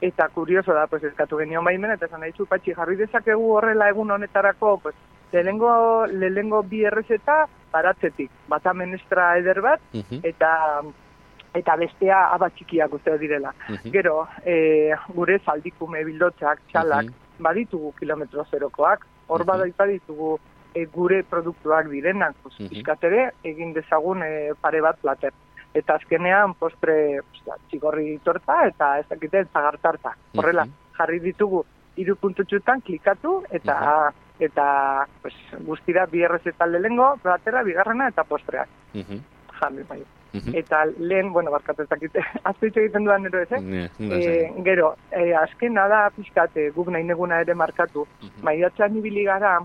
Eta 0.00 0.28
kurioso 0.28 0.72
da, 0.72 0.86
pues, 0.86 1.02
eskatu 1.02 1.40
genion 1.40 1.64
baimen, 1.64 1.90
eta 1.90 2.06
esan 2.06 2.20
nahizu, 2.22 2.46
patxi, 2.46 2.70
jarri 2.76 2.94
dezakegu 3.00 3.48
horrela 3.56 3.88
egun 3.90 4.12
honetarako, 4.14 4.76
pues, 4.84 4.94
lehengo, 5.32 6.06
lehengo 6.06 6.62
bi 6.62 6.84
errezeta 6.86 7.48
baratzetik. 7.72 8.30
Bata 8.48 8.72
menestra 8.72 9.32
eder 9.40 9.60
bat, 9.60 9.82
eta 10.22 10.52
eta 11.54 11.76
bestea 11.76 12.28
aba 12.34 12.50
txikiak 12.50 12.92
uste 12.92 13.18
direla. 13.18 13.54
Mhm. 13.68 13.90
Gero, 13.92 14.28
e, 14.44 14.94
gure 15.14 15.38
zaldikume 15.38 16.04
bildotzak, 16.04 16.60
txalak, 16.70 17.06
baditugu 17.38 17.92
kilometro 17.98 18.44
zerokoak, 18.50 19.06
hor 19.28 19.44
bada 19.44 19.64
ditugu 19.64 20.38
e, 20.74 20.84
gure 20.86 21.22
produktuak 21.24 21.88
direnak, 21.88 22.34
pues, 22.42 22.54
Mhm. 22.60 22.68
pixkat 22.68 23.04
ere, 23.04 23.30
egin 23.42 23.72
dezagun 23.72 24.22
e, 24.22 24.52
pare 24.60 24.80
bat 24.80 24.98
plater. 25.00 25.32
Eta 25.74 25.94
azkenean, 25.94 26.54
postre, 26.54 27.20
ostia, 27.20 27.54
txigorri 27.68 28.18
torta 28.24 28.66
eta 28.66 28.98
ez 28.98 29.06
dakite 29.08 29.44
zagartarta. 29.52 30.14
Horrela, 30.36 30.66
jarri 30.96 31.20
ditugu 31.20 31.64
hiru 31.96 32.16
puntutxutan 32.16 32.80
klikatu 32.80 33.44
eta 33.50 34.12
eta 34.40 35.06
pues, 35.20 35.34
guztira 35.66 36.06
bi 36.06 36.22
errezetan 36.22 36.70
lehengo, 36.72 37.16
platera, 37.22 37.62
bigarrena 37.62 38.08
eta 38.08 38.22
postreak. 38.24 38.68
Mhm. 38.94 39.18
Jarri 39.60 39.82
bai. 39.88 40.04
Mhm. 40.32 40.54
Eta 40.54 40.84
lehen, 40.98 41.32
bueno, 41.32 41.50
barkatu 41.50 41.82
ez 41.82 41.88
dakit, 41.88 42.12
azpitzu 42.44 42.80
egiten 42.80 43.04
duan 43.04 43.24
ero 43.26 43.40
ez, 43.40 43.48
eh? 43.52 43.88
Ondo 44.00 44.14
Eh, 44.14 44.44
esan. 44.44 44.64
gero, 44.64 44.94
eh, 45.10 45.32
azkena 45.36 45.88
da 45.88 46.10
pixkat, 46.14 46.56
eh, 46.56 46.70
guk 46.74 46.88
nahi 46.88 47.04
neguna 47.04 47.40
ere 47.40 47.54
markatu. 47.54 48.06
Maiatzean 48.42 48.96
ibili 48.96 49.24
gara, 49.24 49.58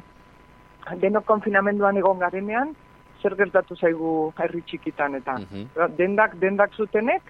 denok 1.02 1.26
konfinamenduan 1.26 1.98
egon 1.98 2.20
garenean, 2.20 2.76
zer 3.22 3.36
gertatu 3.36 3.76
zaigu 3.76 4.34
herri 4.40 4.62
txikitan 4.62 5.16
eta 5.16 5.34
Mhm. 5.40 5.96
dendak 5.98 6.36
dendak 6.40 6.72
zutenek 6.76 7.22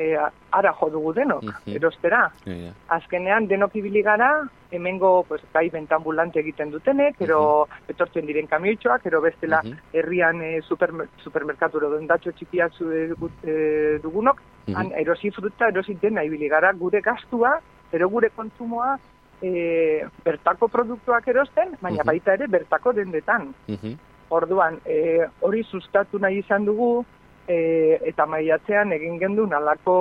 e, 0.00 0.16
ara 0.56 0.72
jo 0.80 0.88
dugu 0.90 1.12
denok, 1.14 1.44
Mhm. 1.44 1.76
erostera. 1.76 2.22
Ja, 2.46 2.52
ja. 2.54 2.72
Azkenean 2.88 3.46
denok 3.48 3.74
ibili 3.76 4.02
gara, 4.02 4.30
hemengo 4.70 5.24
pues, 5.28 5.42
gai 5.52 5.68
bentambulante 5.70 6.40
egiten 6.40 6.70
dutenek, 6.70 7.16
ero 7.20 7.66
etortzen 7.88 8.26
diren 8.26 8.46
kamioitxoak, 8.46 9.04
ero 9.06 9.20
bestela 9.20 9.60
herrian 9.92 10.40
e, 10.42 10.60
supermer, 10.62 11.08
supermerkaturo 11.22 11.90
dendatxo 11.98 12.32
txikiak 12.32 12.72
e, 12.80 13.12
e, 13.44 13.98
dugunok, 14.02 14.40
Mhm. 14.66 14.76
han 14.76 14.92
erosi 14.96 15.30
fruta, 15.30 15.68
erosi 15.68 15.94
dena 16.00 16.24
ibili 16.24 16.48
gara, 16.48 16.72
gure 16.72 17.00
gastua, 17.00 17.58
ero 17.92 18.08
gure 18.08 18.30
kontsumoa, 18.30 18.96
e, 19.42 20.04
bertako 20.24 20.68
produktuak 20.68 21.28
erosten, 21.28 21.76
baina 21.80 22.02
Mhm. 22.02 22.06
baita 22.06 22.34
ere 22.34 22.46
bertako 22.46 22.92
dendetan. 22.92 23.54
Mhm. 23.68 23.98
Orduan, 24.30 24.78
e, 24.86 25.26
hori 25.40 25.64
sustatu 25.64 26.18
nahi 26.18 26.38
izan 26.38 26.64
dugu, 26.64 27.04
e, 27.50 27.98
eta 28.12 28.26
maiatzean 28.30 28.94
egin 28.96 29.18
gendun 29.20 29.54
alako 29.56 29.98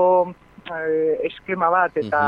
e, 0.69 1.17
eskema 1.29 1.69
bat, 1.73 1.97
eta 1.97 2.21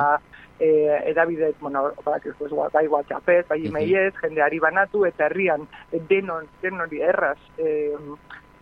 e, 0.60 0.69
edabide, 1.11 1.53
bueno, 1.61 1.89
bak, 2.06 2.26
ez, 2.26 2.35
bai 2.73 2.88
WhatsAppez, 2.88 3.45
bai 3.49 3.61
emailez, 3.69 4.14
jendeari 4.22 4.61
banatu, 4.64 5.06
eta 5.10 5.27
herrian 5.30 5.68
denon, 6.10 6.49
denori 6.61 7.02
erraz, 7.06 7.39
e, 7.57 7.89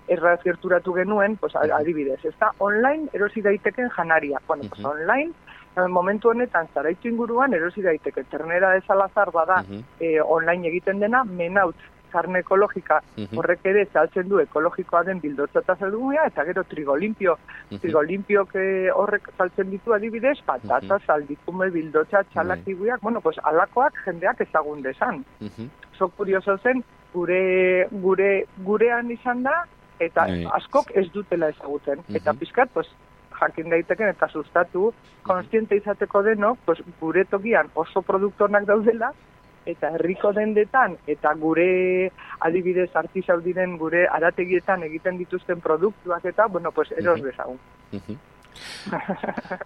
erraz 0.10 0.40
gerturatu 0.44 0.96
genuen, 0.98 1.38
pues, 1.38 1.56
adibidez, 1.56 2.20
ez 2.26 2.36
da, 2.40 2.52
online 2.66 3.12
erosi 3.14 3.44
daiteken 3.46 3.92
janaria. 3.96 4.42
Bueno, 4.48 4.66
pues, 4.70 4.84
online, 4.86 5.32
eh, 5.76 5.88
momentu 5.88 6.32
honetan 6.32 6.68
zaraitu 6.74 7.08
inguruan 7.08 7.54
erosi 7.54 7.84
daiteke. 7.86 8.24
Ternera 8.32 8.72
de 8.74 8.82
Salazar 8.88 9.32
bada 9.32 9.64
eh, 10.00 10.20
online 10.22 10.68
egiten 10.74 11.00
dena 11.00 11.24
menaut 11.24 11.76
karne 12.12 12.40
ekologika 12.40 13.02
Mhm. 13.18 13.38
horrek 13.38 13.60
ere 13.66 13.86
saltzen 13.94 14.28
du 14.30 14.40
ekologikoa 14.40 15.04
den 15.04 15.20
bildotza 15.22 15.60
eta 15.60 15.76
zeldumia 15.76 16.26
eta 16.28 16.44
gero 16.46 16.64
trigo 16.64 16.96
limpio 16.98 17.38
Mhm. 17.72 17.80
trigo 17.80 18.02
limpio 18.04 18.46
que 18.46 18.92
horrek 18.92 19.30
saltzen 19.38 19.70
ditu 19.70 19.94
adibidez 19.94 20.42
patata 20.46 21.00
saldikume 21.06 21.70
bildotza 21.70 22.24
txalakibuiak 22.34 23.02
bueno 23.02 23.22
pues 23.22 23.38
alakoak 23.44 23.94
jendeak 24.06 24.42
ezagun 24.42 24.82
desan 24.82 25.24
Mhm. 25.40 25.70
oso 25.94 26.10
kurioso 26.10 26.58
zen 26.58 26.84
gure 27.14 27.88
gure 27.92 28.46
gurean 28.64 29.12
izan 29.12 29.44
da 29.44 29.66
eta 30.00 30.26
Bai. 30.26 30.46
askok 30.54 30.92
ez 30.96 31.12
dutela 31.12 31.50
ezagutzen 31.50 32.00
eta 32.14 32.34
pizkat 32.34 32.70
pues 32.74 32.88
jakin 33.40 33.70
daiteken 33.70 34.10
eta 34.10 34.28
sustatu 34.28 34.94
konstiente 35.24 35.76
izateko 35.76 36.22
denok 36.24 36.58
pues 36.66 36.80
gure 37.02 37.26
tokian 37.26 37.68
oso 37.74 38.02
produktonak 38.02 38.66
daudela 38.66 39.12
eta 39.74 39.92
herriko 39.96 40.32
dendetan 40.34 40.98
eta 41.08 41.34
gure 41.44 42.12
adibidez 42.48 42.90
artisau 42.96 43.40
diren 43.46 43.78
gure 43.78 44.08
arategietan 44.08 44.84
egiten 44.90 45.18
dituzten 45.22 45.62
produktuak 45.62 46.26
eta 46.26 46.48
bueno 46.48 46.72
pues 46.72 46.92
eros 46.92 47.22
dezagun. 47.24 47.60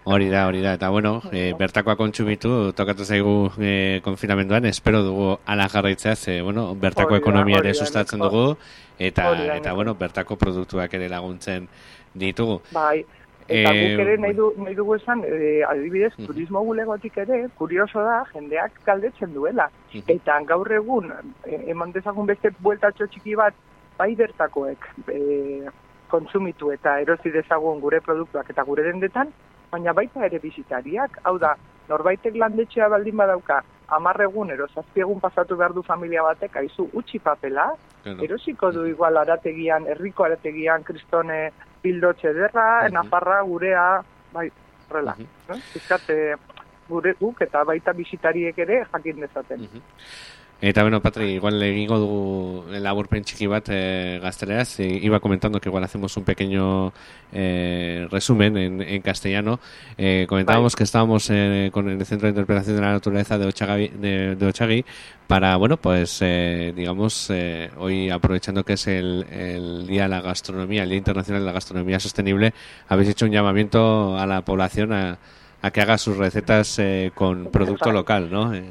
Hori 0.04 0.28
da, 0.28 0.46
hori 0.46 0.60
da, 0.62 0.74
eta 0.76 0.88
bueno, 0.92 1.16
e, 1.32 1.52
bertakoa 1.58 1.96
kontsumitu, 1.98 2.72
tokatu 2.76 3.04
zaigu 3.04 3.50
e, 3.58 4.00
konfinamenduan, 4.04 4.68
espero 4.70 5.02
dugu 5.02 5.30
ala 5.46 5.68
jarraitzea, 5.72 6.14
ze, 6.14 6.40
bueno, 6.42 6.68
bertako 6.74 7.16
ekonomia 7.16 7.58
ere 7.62 7.74
sustatzen 7.74 8.22
dugu, 8.22 8.56
eta, 8.98 9.32
eta 9.56 9.72
bueno, 9.72 9.96
bertako 9.98 10.36
produktuak 10.38 10.94
ere 10.94 11.08
laguntzen 11.08 11.68
ditugu. 12.14 12.60
Bai, 12.72 13.04
eta 13.48 13.70
Eh, 13.74 13.90
guk 13.90 14.00
ere 14.00 14.16
nahi, 14.18 14.32
du, 14.34 14.52
nahi 14.56 14.74
dugu 14.74 14.94
esan, 14.96 15.22
e, 15.24 15.62
adibidez, 15.68 16.12
turismo 16.26 16.64
bulegotik 16.64 17.16
ere, 17.18 17.48
kurioso 17.58 18.00
da, 18.00 18.24
jendeak 18.32 18.80
galdetzen 18.86 19.34
duela. 19.34 19.68
Eta 19.92 20.40
gaur 20.48 20.70
egun, 20.72 21.12
e, 21.44 21.70
eman 21.70 21.92
dezagun 21.92 22.26
beste 22.26 22.50
bueltatxo 22.60 23.06
txiki 23.06 23.34
bat, 23.36 23.54
bai 23.98 24.14
bertakoek 24.16 24.86
e, 25.08 25.68
kontsumitu 26.08 26.72
eta 26.72 26.98
erosi 27.00 27.30
dezagun 27.30 27.80
gure 27.80 28.00
produktuak 28.00 28.50
eta 28.50 28.64
gure 28.64 28.82
dendetan, 28.82 29.30
baina 29.70 29.92
baita 29.92 30.24
ere 30.26 30.38
bizitariak, 30.38 31.18
hau 31.24 31.38
da, 31.38 31.56
norbaitek 31.88 32.36
landetxea 32.36 32.88
baldin 32.88 33.16
badauka, 33.16 33.62
hamar 33.88 34.20
egun 34.22 34.50
ero 34.50 34.66
zazpi 34.74 35.00
egun 35.00 35.20
pasatu 35.20 35.56
behar 35.56 35.74
du 35.74 35.82
familia 35.82 36.22
batek, 36.22 36.56
aizu 36.56 36.88
utxi 36.92 37.18
papela, 37.18 37.74
Claro. 38.04 38.20
erosiko 38.22 38.70
du 38.70 38.84
igual 38.84 39.16
arategian, 39.16 39.86
herriko 39.86 40.24
arategian, 40.24 40.82
kristone 40.84 41.52
pildotxe 41.84 42.32
derra, 42.32 42.66
uh 42.80 42.86
-huh. 42.86 42.92
Nafarra 42.96 43.42
gurea, 43.44 44.02
bai, 44.32 44.48
horrela. 44.88 45.14
Uh 45.18 45.24
-huh. 45.24 45.48
Bai, 45.48 45.58
eh? 45.58 45.62
Fiskate, 45.72 46.18
gure 46.88 47.14
guk 47.20 47.40
eta 47.40 47.64
baita 47.64 47.92
bisitariek 47.92 48.58
ere 48.58 48.84
jakin 48.92 49.20
dezaten. 49.20 49.60
Uh 49.60 49.68
-huh. 49.74 49.82
Eta 50.60 50.80
bueno, 50.80 51.02
Patri, 51.02 51.34
igual 51.34 51.62
egingo 51.62 51.98
dugu 51.98 52.64
laburpen 52.80 53.22
txiki 53.22 53.46
bat 53.46 53.66
eh, 53.68 54.18
gazteleraz. 54.22 54.80
Eh, 54.80 54.98
iba 55.02 55.20
comentando 55.20 55.60
que 55.60 55.68
igual 55.68 55.84
hacemos 55.84 56.16
un 56.16 56.24
pequeño 56.24 56.90
eh, 57.32 58.08
resumen 58.10 58.56
en, 58.56 58.80
en 58.80 59.02
castellano. 59.02 59.60
Eh, 59.98 60.24
comentábamos 60.26 60.74
que 60.74 60.84
estábamos 60.84 61.28
eh, 61.30 61.68
con 61.70 61.90
el 61.90 62.02
Centro 62.06 62.28
de 62.28 62.30
Interpretación 62.30 62.76
de 62.76 62.82
la 62.82 62.92
Naturaleza 62.92 63.36
de 63.36 63.46
Ochagui, 63.46 63.88
de, 63.88 64.36
de 64.36 64.46
Ochagui 64.46 64.84
para, 65.26 65.56
bueno, 65.56 65.76
pues 65.76 66.20
eh, 66.22 66.72
digamos, 66.74 67.28
eh, 67.28 67.70
hoy 67.76 68.08
aprovechando 68.08 68.64
que 68.64 68.74
es 68.74 68.86
el, 68.86 69.26
el 69.30 69.86
Día 69.86 70.04
de 70.04 70.08
la 70.08 70.22
Gastronomía, 70.22 70.84
el 70.84 70.88
Día 70.88 70.98
Internacional 70.98 71.42
de 71.42 71.46
la 71.46 71.52
Gastronomía 71.52 72.00
Sostenible, 72.00 72.54
habéis 72.88 73.10
hecho 73.10 73.26
un 73.26 73.32
llamamiento 73.32 74.16
a 74.16 74.26
la 74.26 74.40
población 74.40 74.94
a, 74.94 75.18
a 75.60 75.70
que 75.70 75.82
haga 75.82 75.98
sus 75.98 76.16
recetas 76.16 76.78
eh, 76.78 77.10
con 77.14 77.50
producto 77.50 77.92
local, 77.92 78.30
¿no? 78.30 78.54
Eh, 78.54 78.64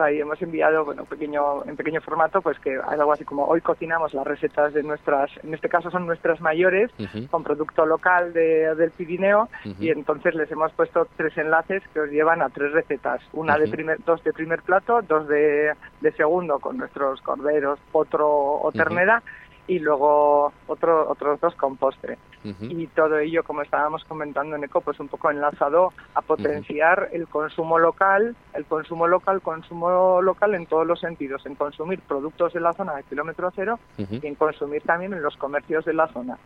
Ahí, 0.00 0.20
hemos 0.20 0.40
enviado, 0.40 0.84
bueno, 0.84 1.04
pequeño, 1.04 1.64
en 1.64 1.76
pequeño 1.76 2.00
formato, 2.00 2.40
pues 2.40 2.58
que 2.60 2.78
algo 2.86 3.12
así 3.12 3.24
como 3.24 3.44
hoy 3.44 3.60
cocinamos 3.60 4.14
las 4.14 4.26
recetas 4.26 4.72
de 4.72 4.82
nuestras, 4.82 5.30
en 5.42 5.54
este 5.54 5.68
caso 5.68 5.90
son 5.90 6.06
nuestras 6.06 6.40
mayores, 6.40 6.90
con 7.30 7.42
producto 7.42 7.84
local 7.84 8.32
de, 8.32 8.74
del 8.74 8.90
Pirineo, 8.92 9.48
y 9.80 9.90
entonces 9.90 10.34
les 10.34 10.50
hemos 10.50 10.72
puesto 10.72 11.08
tres 11.16 11.36
enlaces 11.36 11.82
que 11.92 12.00
os 12.00 12.10
llevan 12.10 12.42
a 12.42 12.48
tres 12.48 12.72
recetas. 12.72 13.20
Una 13.32 13.58
de 13.58 13.68
primer, 13.68 13.98
dos 14.04 14.22
de 14.22 14.32
primer 14.32 14.62
plato, 14.62 15.02
dos 15.02 15.26
de, 15.28 15.72
de 16.00 16.12
segundo 16.12 16.58
con 16.58 16.78
nuestros 16.78 17.20
corderos, 17.22 17.78
potro 17.90 18.28
o 18.28 18.70
ternera, 18.72 19.22
y 19.68 19.78
luego 19.78 20.52
otro, 20.66 21.08
otros 21.08 21.40
dos 21.40 21.54
con 21.54 21.76
postre. 21.76 22.18
Y 22.62 22.86
todo 22.88 23.18
ello, 23.18 23.42
como 23.44 23.60
estábamos 23.62 24.04
comentando 24.04 24.56
en 24.56 24.64
ECO, 24.64 24.80
pues 24.80 24.98
un 25.00 25.08
poco 25.08 25.30
enlazado 25.30 25.92
a 26.14 26.22
potenciar 26.22 27.10
el 27.12 27.28
consumo 27.28 27.78
local, 27.78 28.34
el 28.54 28.64
consumo 28.64 29.06
local, 29.06 29.42
consumo 29.42 30.22
local 30.22 30.54
en 30.54 30.64
todos 30.66 30.86
los 30.86 30.98
sentidos, 30.98 31.44
en 31.44 31.56
consumir 31.56 32.00
productos 32.00 32.54
de 32.54 32.60
la 32.60 32.72
zona 32.72 32.94
de 32.94 33.02
kilómetro 33.02 33.52
cero 33.54 33.78
y 33.98 34.26
en 34.26 34.34
consumir 34.34 34.82
también 34.82 35.12
en 35.12 35.22
los 35.22 35.36
comercios 35.36 35.84
de 35.84 35.92
la 35.92 36.08
zona. 36.08 36.38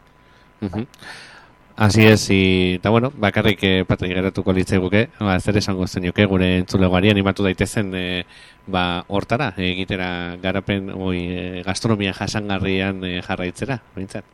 Así 1.77 2.05
es, 2.05 2.28
eta 2.31 2.90
bueno, 2.90 3.11
bakarrik 3.16 3.59
eh, 3.62 3.85
Patri 3.89 4.12
geratuko 4.12 4.53
litzaiguke, 4.53 5.09
ba, 5.19 5.39
zer 5.40 5.57
esango 5.57 5.86
zenioke 5.86 6.27
gure 6.27 6.59
entzulegoari 6.59 7.11
animatu 7.11 7.47
daitezen 7.47 7.94
eh, 7.97 8.24
ba, 8.66 9.05
hortara, 9.09 9.55
egitera 9.57 10.36
garapen 10.43 10.90
oi, 10.93 11.19
eh, 11.32 11.62
gastronomia 11.65 12.12
jasangarrian 12.12 13.03
eh, 13.09 13.23
jarraitzera, 13.24 13.81
behintzat. 13.97 14.24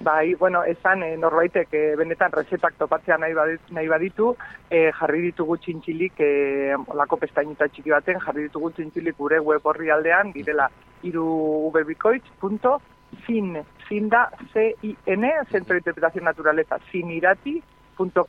Bai, 0.00 0.34
bueno, 0.34 0.64
esan 0.64 1.02
eh, 1.02 1.16
norbaitek 1.16 1.68
eh, 1.72 1.96
benetan 1.96 2.32
rezetak 2.32 2.74
topatzea 2.76 3.16
nahi, 3.16 3.32
badit, 3.32 3.60
nahi 3.70 3.88
baditu, 3.88 4.36
eh, 4.68 4.92
jarri 4.98 5.22
ditugu 5.30 5.56
txintxilik, 5.56 6.12
eh, 6.20 6.76
olako 6.92 7.16
pestainita 7.22 7.68
txiki 7.70 7.90
baten, 7.94 8.20
jarri 8.20 8.42
ditugu 8.50 8.70
txintxilik 8.76 9.16
gure 9.16 9.40
web 9.40 9.64
horri 9.64 9.90
aldean, 9.94 10.32
direla 10.34 10.68
irubebikoitz.fin, 11.06 13.56
fin 13.88 14.08
da, 14.08 14.30
C-I-N, 14.52 15.30
Centro 15.50 15.74
de 15.74 15.78
Interpretación 15.78 16.24
Naturaleza, 16.24 16.78
finirati.com, 16.90 18.26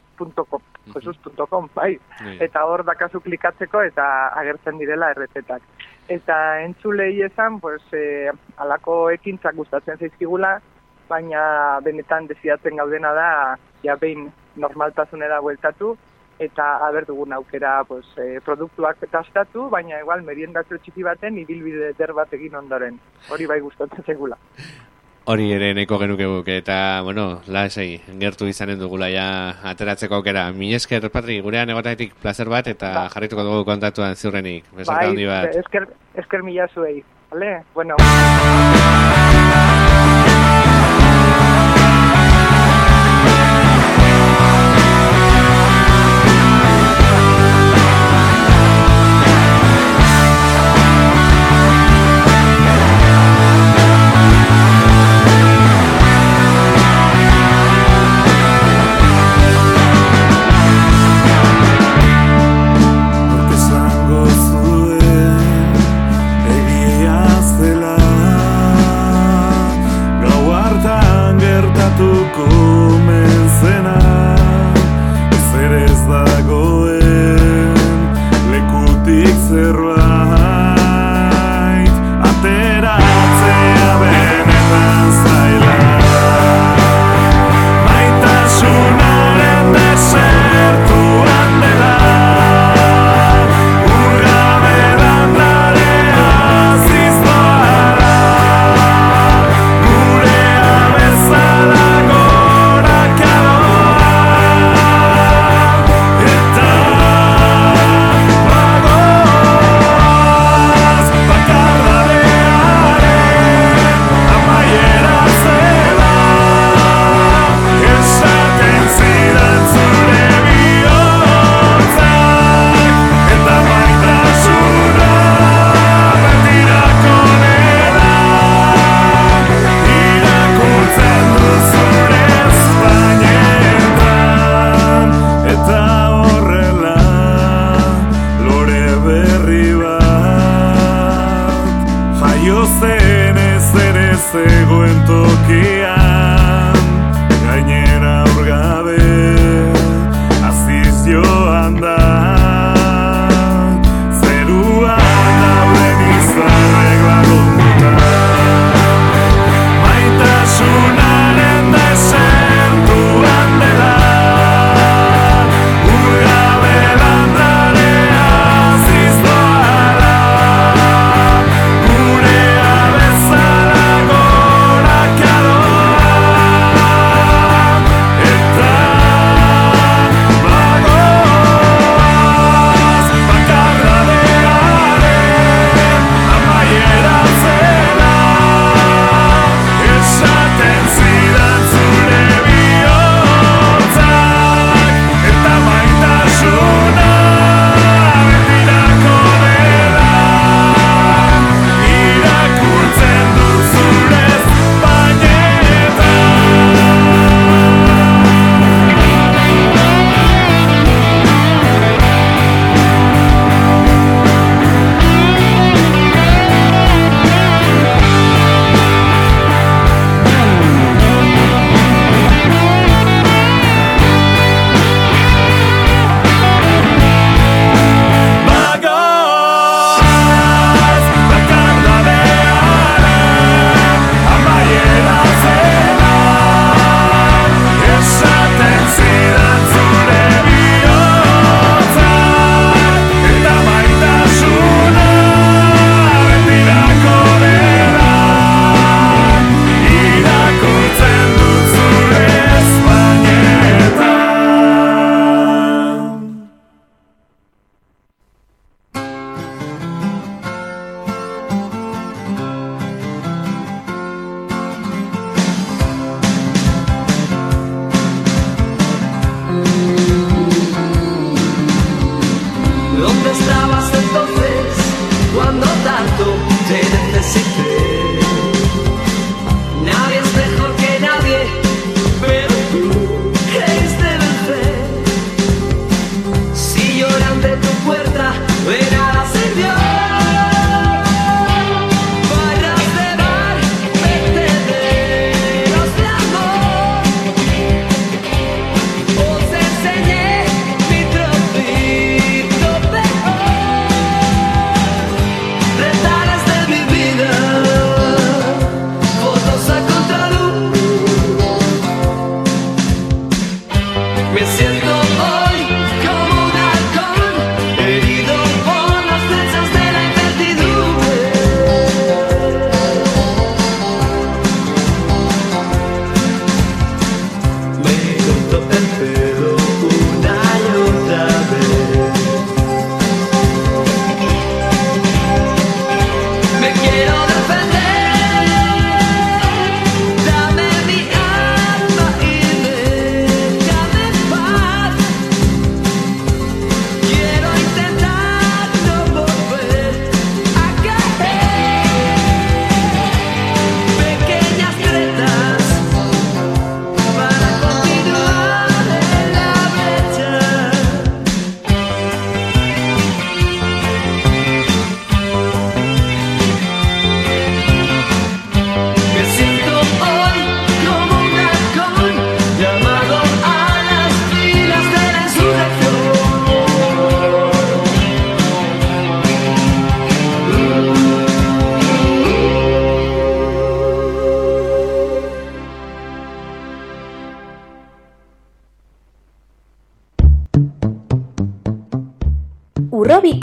jesus.com, 0.94 1.70
bai. 1.74 2.00
Bai. 2.20 2.38
Eta 2.46 2.66
hor 2.66 2.86
dakazu 2.86 3.22
klikatzeko 3.22 3.82
eta 3.90 4.08
agertzen 4.40 4.78
direla 4.78 5.12
errezetak. 5.12 5.62
Eta 6.08 6.62
entzulei 6.64 7.22
esan, 7.22 7.60
pues, 7.60 7.82
eh, 7.92 8.32
alako 8.58 9.10
ekintzak 9.12 9.56
gustatzen 9.56 9.98
zaizkigula, 9.98 10.62
baina 11.10 11.80
benetan 11.84 12.28
desiatzen 12.28 12.78
gaudena 12.78 13.14
da, 13.14 13.58
ja 13.84 13.96
behin 13.96 14.32
normaltasunera 14.56 15.40
bueltatu, 15.40 15.98
eta 16.40 16.86
haber 16.86 17.06
dugun 17.06 17.34
aukera 17.34 17.84
pues, 17.84 18.06
eh, 18.18 18.40
produktuak 18.46 19.00
tastatu, 19.12 19.70
baina 19.70 20.00
igual 20.00 20.22
meriendatxo 20.22 20.78
txiki 20.78 21.04
baten 21.04 21.38
ibilbide 21.38 21.94
der 21.98 22.14
bat 22.14 22.34
egin 22.34 22.56
ondoren. 22.56 23.00
Hori 23.32 23.48
bai 23.50 23.60
gustatzen 23.60 24.06
zegula. 24.06 24.38
Hori 25.28 25.50
ere 25.52 25.74
neko 25.76 25.98
genuke 26.00 26.24
guk, 26.32 26.48
eta, 26.48 27.02
bueno, 27.04 27.42
lasai, 27.52 28.00
gertu 28.22 28.48
izanen 28.48 28.80
dugula 28.80 29.10
ja 29.12 29.26
ateratzeko 29.74 30.16
aukera. 30.22 30.46
Mi 30.56 30.70
esker, 30.78 31.10
Patri, 31.12 31.42
gurean 31.44 31.68
egotatik 31.74 32.16
placer 32.22 32.48
bat, 32.48 32.70
eta 32.72 32.94
jarrituko 33.12 33.44
dugu 33.44 33.66
kontatuan 33.68 34.16
ziurrenik. 34.16 34.72
Besarka 34.72 35.02
bai, 35.02 35.12
handi 35.12 35.28
bat. 35.28 35.52
esker, 35.66 35.90
esker 36.24 36.48
mila 36.48 36.70
zuei. 36.72 37.04
Vale? 37.34 37.52
Bueno. 37.76 38.00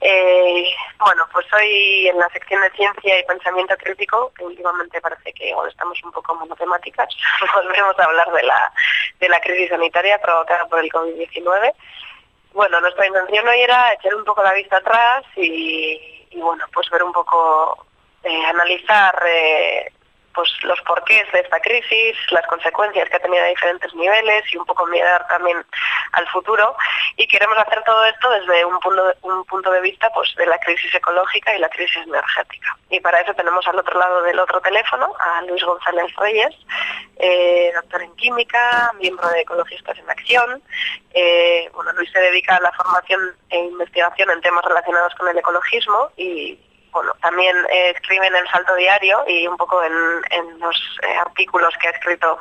Eh, 0.00 0.64
bueno, 0.98 1.26
pues 1.32 1.46
hoy 1.52 2.08
en 2.08 2.18
la 2.18 2.28
sección 2.30 2.60
de 2.60 2.70
ciencia 2.72 3.18
y 3.18 3.24
pensamiento 3.24 3.76
crítico, 3.76 4.32
que 4.36 4.44
últimamente 4.44 5.00
parece 5.00 5.32
que 5.32 5.54
estamos 5.68 6.02
un 6.02 6.10
poco 6.10 6.34
monotemáticas, 6.34 7.08
volvemos 7.54 7.98
a 7.98 8.04
hablar 8.04 8.32
de 8.32 8.42
la, 8.42 8.72
de 9.20 9.28
la 9.28 9.40
crisis 9.40 9.68
sanitaria 9.68 10.18
provocada 10.20 10.66
por 10.66 10.80
el 10.80 10.90
COVID-19. 10.90 11.72
Bueno, 12.52 12.80
nuestra 12.80 13.06
intención 13.06 13.46
hoy 13.46 13.60
era 13.60 13.92
echar 13.92 14.14
un 14.14 14.24
poco 14.24 14.42
la 14.42 14.54
vista 14.54 14.78
atrás 14.78 15.24
y, 15.36 16.26
y 16.30 16.40
bueno, 16.40 16.64
pues 16.74 16.90
ver 16.90 17.04
un 17.04 17.12
poco, 17.12 17.86
eh, 18.24 18.44
analizar 18.46 19.22
eh, 19.26 19.92
pues 20.34 20.50
los 20.62 20.80
porqués 20.82 21.30
de 21.32 21.40
esta 21.40 21.60
crisis, 21.60 22.16
las 22.30 22.46
consecuencias 22.46 23.08
que 23.08 23.16
ha 23.16 23.20
tenido 23.20 23.44
a 23.44 23.48
diferentes 23.48 23.94
niveles 23.94 24.44
y 24.52 24.56
un 24.56 24.64
poco 24.64 24.86
mirar 24.86 25.26
también 25.28 25.64
al 26.12 26.28
futuro. 26.28 26.76
Y 27.16 27.26
queremos 27.26 27.58
hacer 27.58 27.82
todo 27.84 28.04
esto 28.06 28.30
desde 28.30 28.64
un 28.64 28.78
punto 28.80 29.06
de, 29.06 29.14
un 29.22 29.44
punto 29.44 29.70
de 29.70 29.80
vista 29.80 30.10
pues 30.14 30.34
de 30.36 30.46
la 30.46 30.58
crisis 30.58 30.94
ecológica 30.94 31.54
y 31.56 31.60
la 31.60 31.68
crisis 31.68 32.02
energética. 32.06 32.76
Y 32.90 33.00
para 33.00 33.20
eso 33.20 33.34
tenemos 33.34 33.66
al 33.66 33.78
otro 33.78 33.98
lado 33.98 34.22
del 34.22 34.38
otro 34.38 34.60
teléfono 34.60 35.12
a 35.18 35.42
Luis 35.42 35.62
González 35.64 36.14
Reyes, 36.16 36.54
eh, 37.16 37.72
doctor 37.74 38.02
en 38.02 38.14
química, 38.16 38.92
miembro 38.98 39.28
de 39.28 39.40
Ecologistas 39.40 39.98
en 39.98 40.10
Acción. 40.10 40.62
Eh, 41.14 41.70
bueno, 41.74 41.92
Luis 41.92 42.10
se 42.12 42.20
dedica 42.20 42.56
a 42.56 42.60
la 42.60 42.72
formación 42.72 43.20
e 43.50 43.58
investigación 43.58 44.30
en 44.30 44.40
temas 44.40 44.64
relacionados 44.64 45.14
con 45.14 45.28
el 45.28 45.38
ecologismo 45.38 46.10
y 46.16 46.58
bueno, 46.92 47.12
también 47.22 47.56
eh, 47.70 47.90
escribe 47.96 48.26
en 48.26 48.36
el 48.36 48.46
Salto 48.48 48.74
Diario 48.76 49.24
y 49.26 49.46
un 49.46 49.56
poco 49.56 49.82
en, 49.82 49.92
en 50.30 50.58
los 50.60 50.76
eh, 51.02 51.16
artículos 51.24 51.74
que 51.80 51.88
ha 51.88 51.92
escrito 51.92 52.38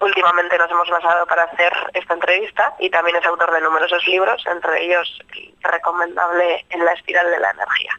últimamente 0.00 0.56
nos 0.56 0.70
hemos 0.70 0.88
basado 0.88 1.26
para 1.26 1.44
hacer 1.44 1.72
esta 1.92 2.14
entrevista 2.14 2.74
y 2.78 2.88
también 2.90 3.16
es 3.16 3.26
autor 3.26 3.52
de 3.52 3.60
numerosos 3.60 4.06
libros, 4.06 4.42
entre 4.46 4.84
ellos 4.84 5.20
el 5.34 5.54
recomendable 5.62 6.64
En 6.70 6.84
la 6.84 6.92
espiral 6.92 7.30
de 7.30 7.40
la 7.40 7.50
energía. 7.50 7.92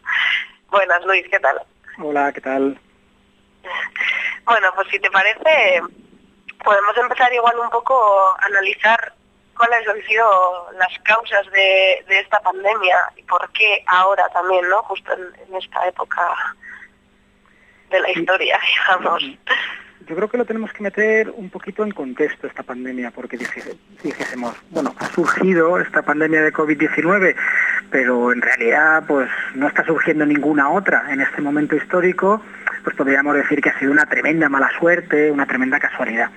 Buenas, 0.69 1.05
Luis, 1.05 1.25
¿qué 1.29 1.39
tal? 1.39 1.61
Hola, 1.99 2.31
¿qué 2.33 2.41
tal? 2.41 2.79
Bueno, 4.45 4.71
pues 4.73 4.87
si 4.89 4.99
te 4.99 5.11
parece, 5.11 5.81
podemos 6.63 6.97
empezar 6.97 7.31
igual 7.33 7.59
un 7.59 7.69
poco 7.69 8.35
a 8.39 8.45
analizar 8.45 9.13
cuáles 9.61 9.87
han 9.87 10.01
sido 10.07 10.71
las 10.79 10.99
causas 11.03 11.45
de, 11.51 12.03
de 12.07 12.19
esta 12.19 12.39
pandemia 12.39 12.97
y 13.15 13.21
por 13.23 13.47
qué 13.51 13.83
ahora 13.85 14.27
también, 14.33 14.67
¿no? 14.69 14.81
Justo 14.83 15.13
en, 15.13 15.21
en 15.47 15.55
esta 15.55 15.87
época 15.87 16.35
de 17.91 17.99
la 17.99 18.09
historia, 18.09 18.59
digamos. 18.87 19.23
Yo 20.07 20.15
creo 20.15 20.27
que 20.29 20.37
lo 20.39 20.45
tenemos 20.45 20.73
que 20.73 20.81
meter 20.81 21.29
un 21.29 21.51
poquito 21.51 21.83
en 21.83 21.91
contexto 21.91 22.47
esta 22.47 22.63
pandemia, 22.63 23.11
porque 23.11 23.37
dijésemos, 23.37 24.55
bueno, 24.71 24.95
ha 24.97 25.05
surgido 25.09 25.79
esta 25.79 26.01
pandemia 26.01 26.41
de 26.41 26.51
COVID-19, 26.51 27.35
pero 27.91 28.31
en 28.31 28.41
realidad 28.41 29.03
pues 29.07 29.29
no 29.53 29.67
está 29.67 29.85
surgiendo 29.85 30.25
ninguna 30.25 30.71
otra 30.71 31.05
en 31.11 31.21
este 31.21 31.39
momento 31.41 31.75
histórico, 31.75 32.41
pues 32.83 32.95
podríamos 32.95 33.35
decir 33.35 33.61
que 33.61 33.69
ha 33.69 33.77
sido 33.77 33.91
una 33.91 34.07
tremenda 34.07 34.49
mala 34.49 34.71
suerte, 34.79 35.29
una 35.29 35.45
tremenda 35.45 35.79
casualidad. 35.79 36.31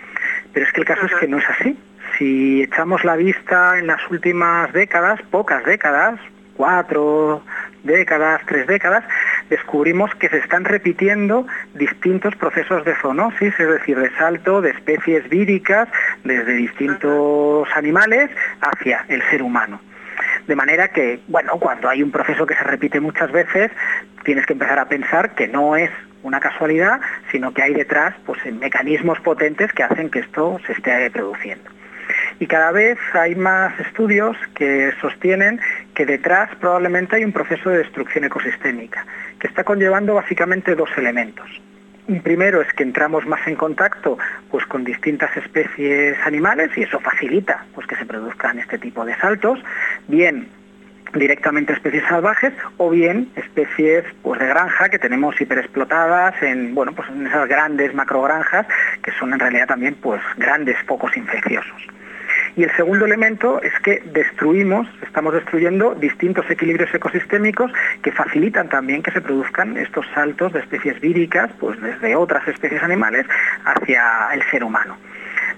Pero 0.52 0.66
es 0.66 0.72
que 0.72 0.80
el 0.82 0.86
caso 0.86 1.06
es 1.06 1.14
que 1.14 1.26
no 1.26 1.38
es 1.38 1.48
así. 1.48 1.78
Si 2.18 2.62
echamos 2.62 3.04
la 3.04 3.16
vista 3.16 3.78
en 3.78 3.88
las 3.88 4.00
últimas 4.10 4.72
décadas, 4.72 5.20
pocas 5.30 5.64
décadas, 5.64 6.20
cuatro 6.56 7.42
décadas, 7.82 8.40
tres 8.46 8.66
décadas, 8.66 9.04
descubrimos 9.50 10.14
que 10.14 10.28
se 10.28 10.38
están 10.38 10.64
repitiendo 10.64 11.46
distintos 11.74 12.34
procesos 12.36 12.84
de 12.84 12.94
zoonosis, 12.96 13.58
es 13.58 13.68
decir, 13.68 13.98
de 13.98 14.10
salto 14.16 14.60
de 14.60 14.70
especies 14.70 15.28
víricas 15.28 15.88
desde 16.22 16.54
distintos 16.54 17.68
animales 17.74 18.30
hacia 18.60 19.04
el 19.08 19.22
ser 19.30 19.42
humano. 19.42 19.80
De 20.46 20.56
manera 20.56 20.88
que, 20.88 21.20
bueno, 21.28 21.52
cuando 21.58 21.88
hay 21.88 22.02
un 22.02 22.10
proceso 22.10 22.46
que 22.46 22.54
se 22.54 22.64
repite 22.64 23.00
muchas 23.00 23.32
veces, 23.32 23.70
tienes 24.24 24.46
que 24.46 24.52
empezar 24.52 24.78
a 24.78 24.88
pensar 24.88 25.34
que 25.34 25.48
no 25.48 25.76
es 25.76 25.90
una 26.22 26.40
casualidad, 26.40 27.00
sino 27.30 27.52
que 27.52 27.62
hay 27.62 27.74
detrás 27.74 28.14
pues, 28.24 28.38
mecanismos 28.52 29.20
potentes 29.20 29.72
que 29.72 29.82
hacen 29.82 30.10
que 30.10 30.20
esto 30.20 30.58
se 30.66 30.72
esté 30.72 31.10
produciendo. 31.10 31.73
Y 32.40 32.46
cada 32.46 32.72
vez 32.72 32.98
hay 33.12 33.34
más 33.34 33.78
estudios 33.78 34.36
que 34.54 34.92
sostienen 35.00 35.60
que 35.94 36.04
detrás 36.04 36.50
probablemente 36.60 37.16
hay 37.16 37.24
un 37.24 37.32
proceso 37.32 37.70
de 37.70 37.78
destrucción 37.78 38.24
ecosistémica, 38.24 39.06
que 39.38 39.46
está 39.46 39.64
conllevando 39.64 40.14
básicamente 40.14 40.74
dos 40.74 40.90
elementos. 40.96 41.48
Un 42.06 42.20
primero 42.20 42.60
es 42.60 42.70
que 42.74 42.82
entramos 42.82 43.24
más 43.26 43.46
en 43.46 43.56
contacto 43.56 44.18
pues, 44.50 44.66
con 44.66 44.84
distintas 44.84 45.34
especies 45.36 46.18
animales 46.26 46.70
y 46.76 46.82
eso 46.82 47.00
facilita 47.00 47.64
pues, 47.74 47.86
que 47.86 47.96
se 47.96 48.04
produzcan 48.04 48.58
este 48.58 48.78
tipo 48.78 49.04
de 49.04 49.16
saltos, 49.16 49.58
bien 50.08 50.48
directamente 51.14 51.72
especies 51.72 52.04
salvajes 52.08 52.52
o 52.76 52.90
bien 52.90 53.30
especies 53.36 54.04
pues 54.22 54.40
de 54.40 54.46
granja 54.46 54.88
que 54.88 54.98
tenemos 54.98 55.40
hiperexplotadas 55.40 56.42
en 56.42 56.74
bueno 56.74 56.92
pues 56.92 57.08
en 57.08 57.26
esas 57.26 57.48
grandes 57.48 57.94
macrogranjas 57.94 58.66
que 59.02 59.12
son 59.12 59.32
en 59.32 59.38
realidad 59.38 59.68
también 59.68 59.94
pues 59.94 60.20
grandes 60.36 60.76
focos 60.86 61.16
infecciosos. 61.16 61.86
Y 62.56 62.62
el 62.62 62.70
segundo 62.76 63.04
elemento 63.04 63.60
es 63.62 63.72
que 63.80 64.00
destruimos, 64.12 64.86
estamos 65.02 65.34
destruyendo 65.34 65.94
distintos 65.94 66.48
equilibrios 66.48 66.94
ecosistémicos 66.94 67.72
que 68.02 68.12
facilitan 68.12 68.68
también 68.68 69.02
que 69.02 69.10
se 69.10 69.20
produzcan 69.20 69.76
estos 69.76 70.06
saltos 70.14 70.52
de 70.52 70.60
especies 70.60 71.00
víricas, 71.00 71.50
pues 71.58 71.80
desde 71.80 72.14
otras 72.14 72.46
especies 72.46 72.82
animales 72.82 73.26
hacia 73.64 74.28
el 74.32 74.42
ser 74.50 74.62
humano 74.62 74.96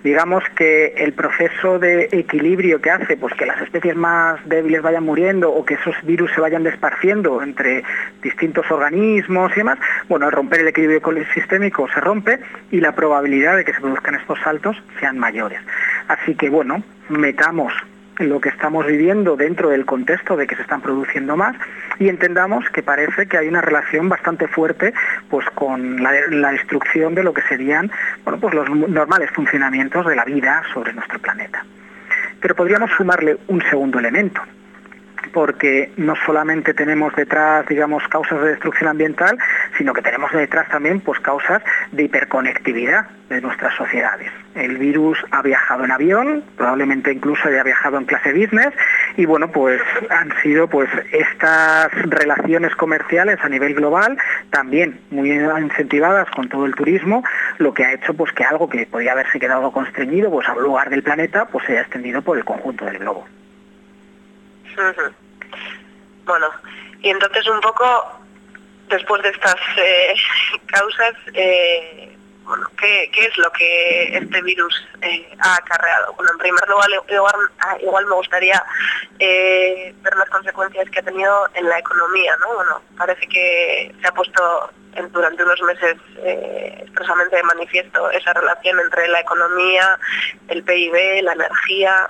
digamos 0.07 0.45
que 0.55 0.95
el 0.99 1.15
proceso 1.15 1.81
de 1.81 2.09
equilibrio 2.13 2.81
que 2.81 2.93
hace 2.93 3.17
pues 3.17 3.35
que 3.35 3.45
las 3.45 3.61
especies 3.61 3.97
más 3.97 4.39
débiles 4.49 4.81
vayan 4.81 5.03
muriendo 5.03 5.51
o 5.53 5.65
que 5.65 5.75
esos 5.75 5.97
virus 6.05 6.31
se 6.33 6.41
vayan 6.41 6.63
desparciendo 6.63 7.43
entre 7.43 7.83
distintos 8.23 8.71
organismos 8.71 9.51
y 9.53 9.57
demás, 9.57 9.81
bueno, 10.09 10.27
al 10.27 10.33
romper 10.33 10.61
el 10.61 10.69
equilibrio 10.69 10.99
ecosistémico 10.99 11.89
se 11.93 12.01
rompe 12.01 12.39
y 12.71 12.81
la 12.81 12.95
probabilidad 12.95 13.57
de 13.57 13.65
que 13.65 13.75
se 13.75 13.81
produzcan 13.81 14.15
estos 14.15 14.39
saltos 14.45 14.81
sean 15.01 15.19
mayores. 15.19 15.59
Así 16.07 16.37
que 16.37 16.51
bueno, 16.51 16.85
metamos 17.09 17.73
lo 18.19 18.41
que 18.41 18.49
estamos 18.49 18.87
viviendo 18.87 19.37
dentro 19.37 19.71
del 19.71 19.85
contexto 19.85 20.37
de 20.37 20.47
que 20.47 20.57
se 20.57 20.63
están 20.63 20.81
produciendo 20.81 21.37
más 21.37 21.57
y 21.99 22.09
entendamos 22.09 22.69
que 22.71 22.83
parece 22.83 23.27
que 23.27 23.39
hay 23.39 23.49
una 23.49 23.61
relación 23.61 24.09
bastante 24.09 24.49
fuerte 24.49 24.93
pues 25.29 25.47
con 25.51 26.03
la, 26.03 26.13
destrucción 26.53 27.15
de 27.15 27.23
lo 27.23 27.35
que 27.35 27.43
serían 27.43 27.91
bueno 28.25 28.41
pues 28.41 28.55
los 28.55 28.69
normales 28.71 29.31
funcionamientos 29.31 30.07
de 30.07 30.17
la 30.17 30.25
vida 30.25 30.63
sobre 30.73 30.93
nuestro 30.93 31.19
planeta. 31.19 31.65
Pero 32.41 32.55
podríamos 32.55 32.91
sumarle 32.97 33.39
un 33.49 33.63
segundo 33.63 33.99
elemento, 33.99 34.41
porque 35.33 35.93
no 35.97 36.15
solamente 36.25 36.75
tenemos 36.75 37.15
detrás, 37.15 37.67
digamos, 37.67 38.07
causas 38.09 38.41
de 38.43 38.51
destrucción 38.51 38.91
ambiental, 38.91 39.39
sino 39.77 39.93
que 39.93 40.03
tenemos 40.03 40.31
detrás 40.33 40.69
también 40.69 41.01
pues 41.01 41.19
causas 41.21 41.63
de 41.93 42.05
hiperconectividad 42.05 43.09
de 43.29 43.41
nuestras 43.41 43.75
sociedades. 43.75 44.31
El 44.57 44.79
virus 44.79 45.19
ha 45.31 45.43
viajado 45.43 45.85
en 45.85 45.93
avión, 45.93 46.45
probablemente 46.57 47.13
incluso 47.13 47.49
haya 47.49 47.63
viajado 47.63 47.99
en 47.99 48.07
clase 48.07 48.33
business, 48.33 48.73
y 49.17 49.27
bueno, 49.27 49.53
pues 49.53 49.81
han 50.11 50.33
sido 50.43 50.67
pues 50.69 50.89
estas 51.13 51.93
relaciones 51.93 52.75
comerciales 52.75 53.39
a 53.43 53.49
nivel 53.49 53.75
global, 53.75 54.17
también 54.51 55.01
muy 55.11 55.31
incentivadas 55.31 56.29
con 56.31 56.49
todo 56.49 56.65
el 56.65 56.75
turismo, 56.75 57.23
lo 57.59 57.75
que 57.75 57.85
ha 57.85 57.93
hecho 57.93 58.15
pues 58.15 58.33
que 58.33 58.45
algo 58.45 58.69
que 58.69 58.87
podía 58.87 59.13
haberse 59.13 59.39
quedado 59.39 59.71
constreñido 59.71 60.31
pues 60.31 60.49
a 60.49 60.55
un 60.55 60.63
lugar 60.63 60.89
del 60.89 61.03
planeta, 61.03 61.47
pues 61.47 61.67
se 61.67 61.73
haya 61.73 61.83
extendido 61.83 62.23
por 62.23 62.39
el 62.39 62.45
conjunto 62.45 62.87
del 62.87 62.99
globo. 62.99 63.27
Bueno, 66.25 66.47
y 67.01 67.11
entonces 67.11 67.47
un 67.49 67.61
poco 67.61 67.85
después 68.89 69.23
de 69.23 69.29
estas 69.31 69.57
eh, 69.79 70.15
causas, 70.67 71.15
eh, 71.35 72.16
bueno, 72.47 72.69
¿qué, 72.79 73.11
¿qué 73.13 73.27
es 73.27 73.37
lo 73.39 73.51
que 73.51 74.17
este 74.17 74.43
virus 74.43 74.87
eh, 75.03 75.37
ha 75.41 75.57
acarreado? 75.57 76.15
Bueno, 76.15 76.31
en 76.33 76.39
primer 76.39 76.69
lugar, 76.69 76.89
igual, 77.09 77.35
ah, 77.59 77.77
igual 77.83 78.07
me 78.07 78.15
gustaría 78.15 78.63
eh, 79.19 79.93
ver 80.01 80.17
las 80.17 80.29
consecuencias 80.31 80.89
que 80.91 81.01
ha 81.01 81.03
tenido 81.03 81.49
en 81.55 81.69
la 81.69 81.79
economía, 81.79 82.37
¿no? 82.41 82.55
Bueno, 82.55 82.83
parece 82.97 83.27
que 83.27 83.95
se 84.01 84.07
ha 84.07 84.13
puesto 84.13 84.71
durante 85.13 85.43
unos 85.43 85.61
meses 85.63 85.97
eh, 86.19 86.79
expresamente 86.83 87.37
de 87.37 87.43
manifiesto 87.43 88.11
esa 88.11 88.33
relación 88.33 88.79
entre 88.81 89.09
la 89.09 89.21
economía, 89.21 89.99
el 90.49 90.63
PIB, 90.63 91.23
la 91.23 91.33
energía, 91.33 92.09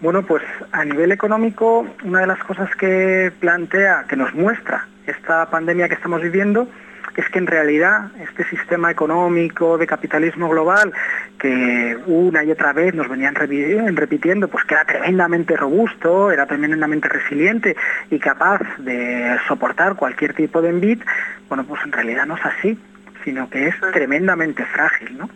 Bueno, 0.00 0.22
pues 0.22 0.42
a 0.72 0.84
nivel 0.84 1.10
económico, 1.10 1.86
una 2.04 2.20
de 2.20 2.26
las 2.26 2.44
cosas 2.44 2.70
que 2.76 3.32
plantea, 3.40 4.04
que 4.08 4.16
nos 4.16 4.32
muestra 4.34 4.86
esta 5.06 5.50
pandemia 5.50 5.88
que 5.88 5.94
estamos 5.94 6.22
viviendo, 6.22 6.68
es 7.16 7.28
que 7.28 7.38
en 7.38 7.46
realidad 7.46 8.10
este 8.20 8.44
sistema 8.44 8.90
económico 8.90 9.78
de 9.78 9.86
capitalismo 9.86 10.48
global 10.48 10.92
que 11.38 11.96
una 12.06 12.44
y 12.44 12.50
otra 12.50 12.72
vez 12.72 12.94
nos 12.94 13.08
venían 13.08 13.34
repitiendo, 13.34 14.48
pues 14.48 14.64
que 14.64 14.74
era 14.74 14.84
tremendamente 14.84 15.56
robusto, 15.56 16.30
era 16.30 16.46
tremendamente 16.46 17.08
resiliente 17.08 17.76
y 18.10 18.18
capaz 18.18 18.60
de 18.78 19.36
soportar 19.48 19.96
cualquier 19.96 20.34
tipo 20.34 20.60
de 20.60 20.70
envid, 20.70 21.02
bueno, 21.48 21.64
pues 21.64 21.80
en 21.84 21.92
realidad 21.92 22.26
no 22.26 22.36
es 22.36 22.44
así, 22.44 22.78
sino 23.24 23.48
que 23.50 23.68
es 23.68 23.74
tremendamente 23.92 24.64
frágil, 24.66 25.18
¿no? 25.18 25.30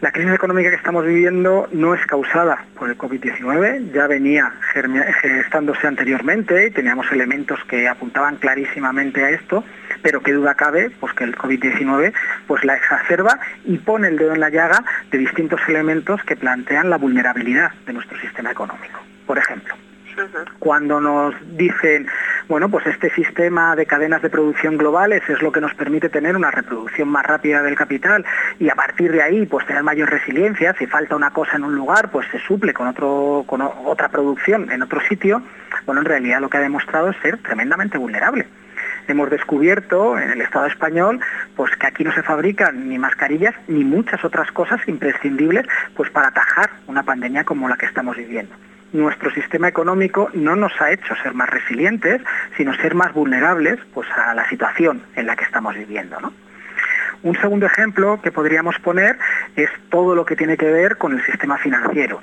La 0.00 0.12
crisis 0.12 0.32
económica 0.32 0.70
que 0.70 0.76
estamos 0.76 1.04
viviendo 1.04 1.68
no 1.72 1.94
es 1.94 2.06
causada 2.06 2.64
por 2.78 2.88
el 2.88 2.96
COVID-19, 2.96 3.92
ya 3.92 4.06
venía 4.06 4.50
gestándose 5.20 5.86
anteriormente 5.86 6.68
y 6.68 6.70
teníamos 6.70 7.12
elementos 7.12 7.58
que 7.68 7.86
apuntaban 7.86 8.36
clarísimamente 8.36 9.22
a 9.22 9.28
esto, 9.28 9.62
pero 10.00 10.22
qué 10.22 10.32
duda 10.32 10.54
cabe 10.54 10.88
pues 10.88 11.12
que 11.12 11.24
el 11.24 11.36
COVID-19 11.36 12.14
pues 12.46 12.64
la 12.64 12.76
exacerba 12.76 13.38
y 13.66 13.76
pone 13.76 14.08
el 14.08 14.16
dedo 14.16 14.32
en 14.32 14.40
la 14.40 14.48
llaga 14.48 14.82
de 15.10 15.18
distintos 15.18 15.60
elementos 15.68 16.24
que 16.24 16.34
plantean 16.34 16.88
la 16.88 16.96
vulnerabilidad 16.96 17.72
de 17.84 17.92
nuestro 17.92 18.18
sistema 18.20 18.52
económico. 18.52 19.00
Por 19.26 19.36
ejemplo, 19.36 19.74
cuando 20.58 21.00
nos 21.00 21.34
dicen, 21.56 22.06
bueno, 22.48 22.68
pues 22.68 22.86
este 22.86 23.10
sistema 23.10 23.76
de 23.76 23.86
cadenas 23.86 24.22
de 24.22 24.30
producción 24.30 24.76
globales 24.76 25.22
es 25.28 25.40
lo 25.42 25.52
que 25.52 25.60
nos 25.60 25.74
permite 25.74 26.08
tener 26.08 26.36
una 26.36 26.50
reproducción 26.50 27.08
más 27.08 27.24
rápida 27.26 27.62
del 27.62 27.76
capital 27.76 28.24
y 28.58 28.68
a 28.68 28.74
partir 28.74 29.12
de 29.12 29.22
ahí 29.22 29.46
pues 29.46 29.66
tener 29.66 29.82
mayor 29.82 30.10
resiliencia, 30.10 30.74
si 30.78 30.86
falta 30.86 31.16
una 31.16 31.30
cosa 31.30 31.56
en 31.56 31.64
un 31.64 31.74
lugar 31.74 32.10
pues 32.10 32.26
se 32.30 32.38
suple 32.40 32.74
con, 32.74 32.88
otro, 32.88 33.44
con 33.46 33.62
otra 33.62 34.08
producción 34.08 34.70
en 34.70 34.82
otro 34.82 35.00
sitio, 35.02 35.42
bueno, 35.86 36.00
en 36.00 36.06
realidad 36.06 36.40
lo 36.40 36.48
que 36.48 36.58
ha 36.58 36.62
demostrado 36.62 37.10
es 37.10 37.16
ser 37.22 37.38
tremendamente 37.38 37.98
vulnerable. 37.98 38.46
Hemos 39.08 39.30
descubierto 39.30 40.18
en 40.18 40.30
el 40.30 40.40
Estado 40.40 40.66
español 40.66 41.20
pues 41.56 41.74
que 41.76 41.86
aquí 41.86 42.04
no 42.04 42.12
se 42.12 42.22
fabrican 42.22 42.88
ni 42.88 42.98
mascarillas 42.98 43.54
ni 43.66 43.84
muchas 43.84 44.24
otras 44.24 44.52
cosas 44.52 44.80
imprescindibles 44.86 45.66
pues 45.96 46.10
para 46.10 46.28
atajar 46.28 46.70
una 46.86 47.02
pandemia 47.02 47.44
como 47.44 47.68
la 47.68 47.76
que 47.76 47.86
estamos 47.86 48.16
viviendo 48.16 48.54
nuestro 48.92 49.30
sistema 49.30 49.68
económico 49.68 50.30
no 50.34 50.56
nos 50.56 50.72
ha 50.80 50.90
hecho 50.90 51.14
ser 51.22 51.34
más 51.34 51.48
resilientes, 51.48 52.20
sino 52.56 52.74
ser 52.74 52.94
más 52.94 53.12
vulnerables 53.12 53.78
pues, 53.94 54.08
a 54.10 54.34
la 54.34 54.48
situación 54.48 55.02
en 55.16 55.26
la 55.26 55.36
que 55.36 55.44
estamos 55.44 55.74
viviendo. 55.74 56.20
¿no? 56.20 56.32
Un 57.22 57.36
segundo 57.40 57.66
ejemplo 57.66 58.20
que 58.22 58.32
podríamos 58.32 58.78
poner 58.78 59.18
es 59.56 59.68
todo 59.90 60.14
lo 60.14 60.24
que 60.24 60.36
tiene 60.36 60.56
que 60.56 60.70
ver 60.70 60.96
con 60.96 61.12
el 61.12 61.24
sistema 61.24 61.58
financiero. 61.58 62.22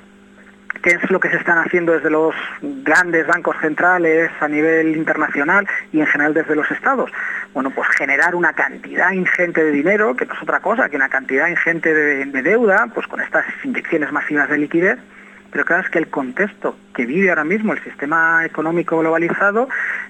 ¿Qué 0.82 0.90
es 0.90 1.10
lo 1.10 1.18
que 1.18 1.30
se 1.30 1.36
están 1.36 1.58
haciendo 1.58 1.92
desde 1.92 2.10
los 2.10 2.34
grandes 2.62 3.26
bancos 3.26 3.56
centrales 3.60 4.30
a 4.40 4.46
nivel 4.46 4.96
internacional 4.96 5.66
y 5.92 6.00
en 6.00 6.06
general 6.06 6.34
desde 6.34 6.54
los 6.54 6.70
estados? 6.70 7.10
Bueno, 7.52 7.70
pues 7.70 7.88
generar 7.96 8.34
una 8.34 8.52
cantidad 8.52 9.10
ingente 9.10 9.64
de 9.64 9.72
dinero, 9.72 10.14
que 10.14 10.24
no 10.26 10.34
es 10.34 10.42
otra 10.42 10.60
cosa 10.60 10.88
que 10.88 10.96
una 10.96 11.08
cantidad 11.08 11.48
ingente 11.48 11.92
de, 11.92 12.26
de 12.26 12.42
deuda, 12.42 12.86
pues 12.94 13.06
con 13.08 13.20
estas 13.20 13.44
inyecciones 13.64 14.12
masivas 14.12 14.48
de 14.48 14.58
liquidez, 14.58 14.98
pero 15.50 15.64
claro 15.64 15.82
es 15.82 15.90
que 15.90 15.98
el 15.98 16.08
contexto 16.08 16.76
que 16.94 17.06
vive 17.06 17.30
ahora 17.30 17.44
mismo 17.44 17.72
el 17.72 17.82
sistema 17.82 18.44
económico 18.44 18.98
globalizado 18.98 19.68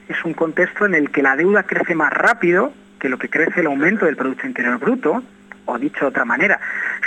es 0.08 0.24
un 0.24 0.34
contexto 0.34 0.86
en 0.86 0.94
el 0.94 1.10
que 1.10 1.22
la 1.22 1.36
deuda 1.36 1.62
crece 1.62 1.94
más 1.94 2.12
rápido 2.12 2.72
que 2.98 3.08
lo 3.08 3.18
que 3.18 3.28
crece 3.28 3.60
el 3.60 3.66
aumento 3.66 4.06
del 4.06 4.16
Producto 4.16 4.46
Interior 4.46 4.78
Bruto, 4.78 5.22
o 5.66 5.78
dicho 5.78 6.00
de 6.00 6.06
otra 6.06 6.24
manera, 6.24 6.58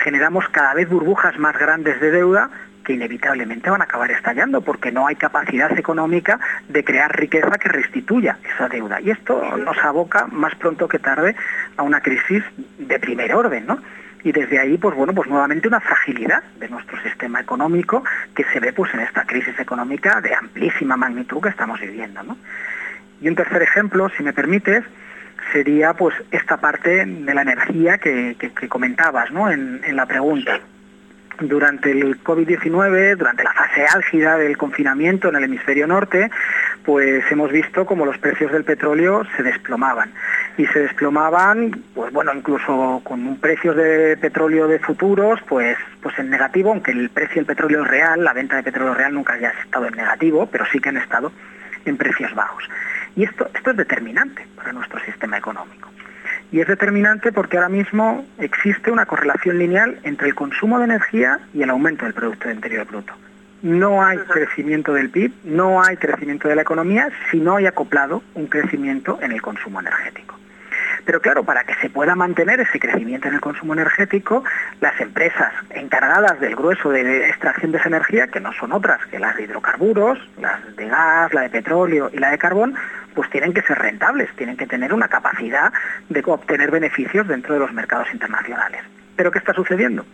generamos 0.04 0.48
cada 0.50 0.74
vez 0.74 0.88
burbujas 0.88 1.38
más 1.38 1.58
grandes 1.58 2.00
de 2.00 2.12
deuda 2.12 2.50
que 2.84 2.94
inevitablemente 2.94 3.70
van 3.70 3.82
a 3.82 3.86
acabar 3.86 4.10
estallando 4.12 4.62
porque 4.62 4.92
no 4.92 5.08
hay 5.08 5.16
capacidad 5.16 5.72
económica 5.78 6.40
de 6.68 6.84
crear 6.84 7.16
riqueza 7.16 7.58
que 7.60 7.70
restituya 7.70 8.38
esa 8.56 8.68
deuda. 8.68 9.00
Y 9.02 9.12
esto 9.12 9.58
nos 9.58 9.78
aboca 9.80 10.28
más 10.28 10.56
pronto 10.56 10.88
que 10.88 11.00
tarde 11.00 11.36
a 11.78 11.84
una 11.84 12.02
crisis 12.02 12.44
de 12.78 13.00
primer 13.00 13.34
orden, 13.36 13.68
¿no? 13.68 13.80
Y 14.24 14.32
desde 14.32 14.60
ahí 14.60 14.78
pues 14.78 14.96
bueno 14.96 15.14
pues 15.14 15.30
nuevamente 15.30 15.68
una 15.68 15.80
fragilidad 15.80 16.44
de 16.60 16.70
nuestro 16.70 17.02
sistema 17.02 17.40
económico 17.40 18.04
que 18.36 18.44
se 18.54 18.60
ve 18.60 18.74
pues 18.74 18.94
en 18.94 19.02
esta 19.02 19.26
crisis 19.26 19.58
económica 19.60 20.22
de 20.22 20.34
amplísima 20.36 20.96
magnitud 20.98 21.42
que 21.42 21.50
estamos 21.50 21.80
viviendo 21.80 22.22
¿no? 22.24 22.38
y 23.22 23.28
un 23.28 23.36
tercer 23.36 23.62
ejemplo 23.62 24.10
si 24.16 24.24
me 24.24 24.34
permites 24.34 24.84
sería 25.54 25.94
pues 25.94 26.16
esta 26.32 26.58
parte 26.58 27.06
de 27.06 27.34
la 27.34 27.42
energía 27.42 27.98
que, 27.98 28.36
que- 28.40 28.70
comentabas 28.70 29.32
¿no? 29.32 29.50
en, 29.50 29.82
en 29.84 29.96
la 29.96 30.06
pregunta 30.06 30.60
durante 31.42 31.92
el 31.92 32.24
COVID-19, 32.24 33.16
durante 33.16 33.44
la 33.44 33.54
fase 33.54 33.86
álgida 33.86 34.38
del 34.38 34.58
confinamiento 34.58 35.30
en 35.30 35.36
el 35.36 35.44
hemisferio 35.44 35.88
norte, 35.88 36.30
pues 36.86 37.24
hemos 37.32 37.52
visto 37.52 37.86
como 37.86 38.06
los 38.06 38.18
precios 38.18 38.52
del 38.52 38.64
petróleo 38.64 39.24
se 39.36 39.44
desplomaban. 39.44 40.12
Y 40.58 40.66
se 40.68 40.80
desplomaban, 40.80 41.84
pues 41.94 42.12
bueno, 42.12 42.32
incluso 42.34 43.02
con 43.04 43.26
un 43.26 43.40
precio 43.40 43.74
de 43.74 44.18
petróleo 44.18 44.68
de 44.68 44.80
futuros, 44.80 45.40
pues, 45.48 45.78
pues 46.02 46.18
en 46.20 46.30
negativo, 46.30 46.72
aunque 46.72 46.92
el 46.92 47.10
precio 47.10 47.36
del 47.36 47.46
petróleo 47.46 47.84
real, 47.84 48.24
la 48.24 48.34
venta 48.34 48.56
de 48.56 48.64
petróleo 48.64 48.94
real 48.94 49.14
nunca 49.14 49.34
haya 49.34 49.54
estado 49.64 49.88
en 49.88 49.96
negativo, 49.96 50.48
pero 50.52 50.66
sí 50.72 50.80
que 50.80 50.90
han 50.90 50.98
estado 50.98 51.32
en 51.86 51.98
precios 51.98 52.34
bajos. 52.36 52.64
Y 53.16 53.24
esto, 53.24 53.50
esto 53.54 53.72
es 53.72 53.78
determinante 53.78 54.46
para 54.56 54.72
nuestro 54.72 55.00
sistema 55.02 55.38
económico. 55.38 55.90
Y 56.52 56.60
es 56.60 56.68
determinante 56.68 57.32
porque 57.32 57.58
ahora 57.58 57.70
mismo 57.70 58.26
existe 58.38 58.92
una 58.92 59.06
correlación 59.06 59.58
lineal 59.58 60.00
entre 60.04 60.28
el 60.28 60.36
consumo 60.36 60.80
de 60.80 60.86
energía 60.86 61.40
y 61.54 61.62
el 61.64 61.70
aumento 61.70 62.06
del 62.06 62.14
Producto 62.14 62.52
Interior 62.52 62.86
Bruto. 62.86 63.14
No 63.62 64.04
hay 64.04 64.18
crecimiento 64.18 64.94
del 64.94 65.10
PIB, 65.10 65.32
no 65.46 65.82
hay 65.82 65.96
crecimiento 65.96 66.48
de 66.48 66.56
la 66.56 66.64
economía 66.64 67.10
si 67.30 67.40
no 67.40 67.56
hay 67.58 67.68
acoplado 67.68 68.22
un 68.34 68.48
crecimiento 68.48 69.20
en 69.22 69.32
el 69.32 69.42
consumo 69.42 69.80
energético. 69.80 70.36
Pero 71.06 71.22
claro, 71.22 71.44
para 71.44 71.64
que 71.64 71.76
se 71.76 71.90
pueda 71.90 72.16
mantener 72.16 72.60
ese 72.60 72.80
crecimiento 72.80 73.28
en 73.28 73.36
el 73.36 73.42
consumo 73.42 73.74
energético, 73.74 74.44
las 74.80 75.00
empresas 75.00 75.54
encargadas 75.72 76.40
del 76.40 76.56
grueso 76.56 76.90
de 76.90 77.28
extracción 77.30 77.72
de 77.72 77.80
esa 77.80 77.90
energía, 77.90 78.28
que 78.28 78.40
no 78.40 78.54
son 78.54 78.72
otras 78.72 79.06
que 79.08 79.20
las 79.20 79.36
de 79.36 79.44
hidrocarburos, 79.44 80.20
las 80.40 80.76
de 80.76 80.88
gas, 80.88 81.34
la 81.34 81.42
de 81.42 81.50
petróleo 81.50 82.10
y 82.14 82.18
la 82.18 82.32
de 82.32 82.38
carbón, 82.38 82.76
pues 83.14 83.30
tienen 83.30 83.54
que 83.54 83.62
ser 83.64 83.78
rentables, 83.78 84.30
tienen 84.36 84.58
que 84.58 84.68
tener 84.68 84.94
una 84.94 85.08
capacidad 85.08 85.74
de 86.10 86.24
obtener 86.26 86.72
beneficios 86.72 87.28
dentro 87.28 87.54
de 87.54 87.60
los 87.60 87.74
mercados 87.74 88.08
internacionales. 88.14 88.82
Pero 89.16 89.32
¿qué 89.32 89.40
está 89.40 89.54
sucediendo? 89.54 90.06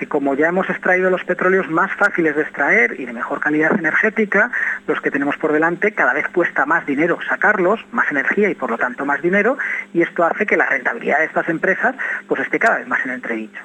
que 0.00 0.06
como 0.06 0.34
ya 0.34 0.48
hemos 0.48 0.68
extraído 0.70 1.10
los 1.10 1.22
petróleos 1.24 1.68
más 1.68 1.92
fáciles 1.96 2.34
de 2.34 2.40
extraer 2.40 2.98
y 2.98 3.04
de 3.04 3.12
mejor 3.12 3.38
calidad 3.38 3.78
energética, 3.78 4.50
los 4.86 5.00
que 5.00 5.10
tenemos 5.10 5.36
por 5.36 5.52
delante 5.52 5.92
cada 5.92 6.12
vez 6.12 6.26
cuesta 6.28 6.66
más 6.66 6.86
dinero 6.86 7.18
sacarlos, 7.28 7.80
más 7.92 8.10
energía 8.10 8.50
y 8.50 8.54
por 8.54 8.70
lo 8.70 8.78
tanto 8.78 9.04
más 9.04 9.22
dinero, 9.22 9.58
y 9.92 10.02
esto 10.02 10.24
hace 10.24 10.46
que 10.46 10.56
la 10.56 10.66
rentabilidad 10.66 11.18
de 11.18 11.26
estas 11.26 11.48
empresas 11.48 11.94
pues 12.26 12.40
esté 12.40 12.58
cada 12.58 12.78
vez 12.78 12.86
más 12.86 13.04
en 13.04 13.12
entredicho. 13.12 13.60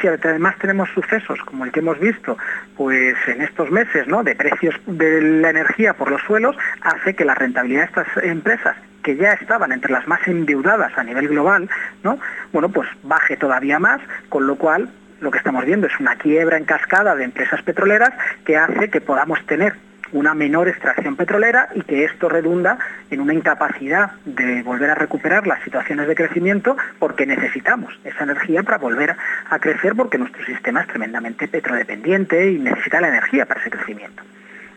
Si 0.00 0.06
además 0.06 0.56
tenemos 0.60 0.88
sucesos 0.90 1.40
como 1.44 1.64
el 1.64 1.72
que 1.72 1.80
hemos 1.80 1.98
visto 1.98 2.36
pues 2.76 3.16
en 3.26 3.42
estos 3.42 3.70
meses 3.70 4.06
¿no? 4.06 4.22
de 4.22 4.36
precios 4.36 4.74
de 4.86 5.20
la 5.40 5.50
energía 5.50 5.94
por 5.94 6.10
los 6.10 6.22
suelos, 6.22 6.56
hace 6.82 7.14
que 7.14 7.24
la 7.24 7.34
rentabilidad 7.34 7.80
de 7.82 7.86
estas 7.86 8.24
empresas 8.24 8.76
que 9.02 9.16
ya 9.16 9.32
estaban 9.32 9.72
entre 9.72 9.92
las 9.92 10.06
más 10.06 10.20
endeudadas 10.28 10.92
a 10.96 11.02
nivel 11.02 11.28
global, 11.28 11.68
¿no? 12.04 12.18
bueno, 12.52 12.68
pues 12.68 12.88
baje 13.02 13.36
todavía 13.36 13.78
más, 13.78 14.00
con 14.28 14.46
lo 14.46 14.56
cual 14.56 14.88
lo 15.20 15.30
que 15.30 15.38
estamos 15.38 15.64
viendo 15.64 15.86
es 15.86 15.98
una 15.98 16.16
quiebra 16.16 16.56
en 16.56 16.64
cascada 16.64 17.16
de 17.16 17.24
empresas 17.24 17.62
petroleras 17.62 18.10
que 18.44 18.56
hace 18.56 18.90
que 18.90 19.00
podamos 19.00 19.44
tener 19.46 19.74
una 20.12 20.34
menor 20.34 20.68
extracción 20.68 21.16
petrolera 21.16 21.68
y 21.74 21.82
que 21.82 22.04
esto 22.04 22.28
redunda 22.28 22.78
en 23.10 23.20
una 23.20 23.34
incapacidad 23.34 24.12
de 24.24 24.62
volver 24.62 24.90
a 24.90 24.94
recuperar 24.94 25.46
las 25.46 25.62
situaciones 25.64 26.08
de 26.08 26.14
crecimiento 26.14 26.76
porque 26.98 27.26
necesitamos 27.26 27.98
esa 28.04 28.24
energía 28.24 28.62
para 28.62 28.78
volver 28.78 29.16
a 29.50 29.58
crecer 29.58 29.94
porque 29.94 30.18
nuestro 30.18 30.44
sistema 30.44 30.82
es 30.82 30.88
tremendamente 30.88 31.48
petrodependiente 31.48 32.50
y 32.50 32.58
necesita 32.58 33.00
la 33.00 33.08
energía 33.08 33.46
para 33.46 33.60
ese 33.60 33.70
crecimiento. 33.70 34.22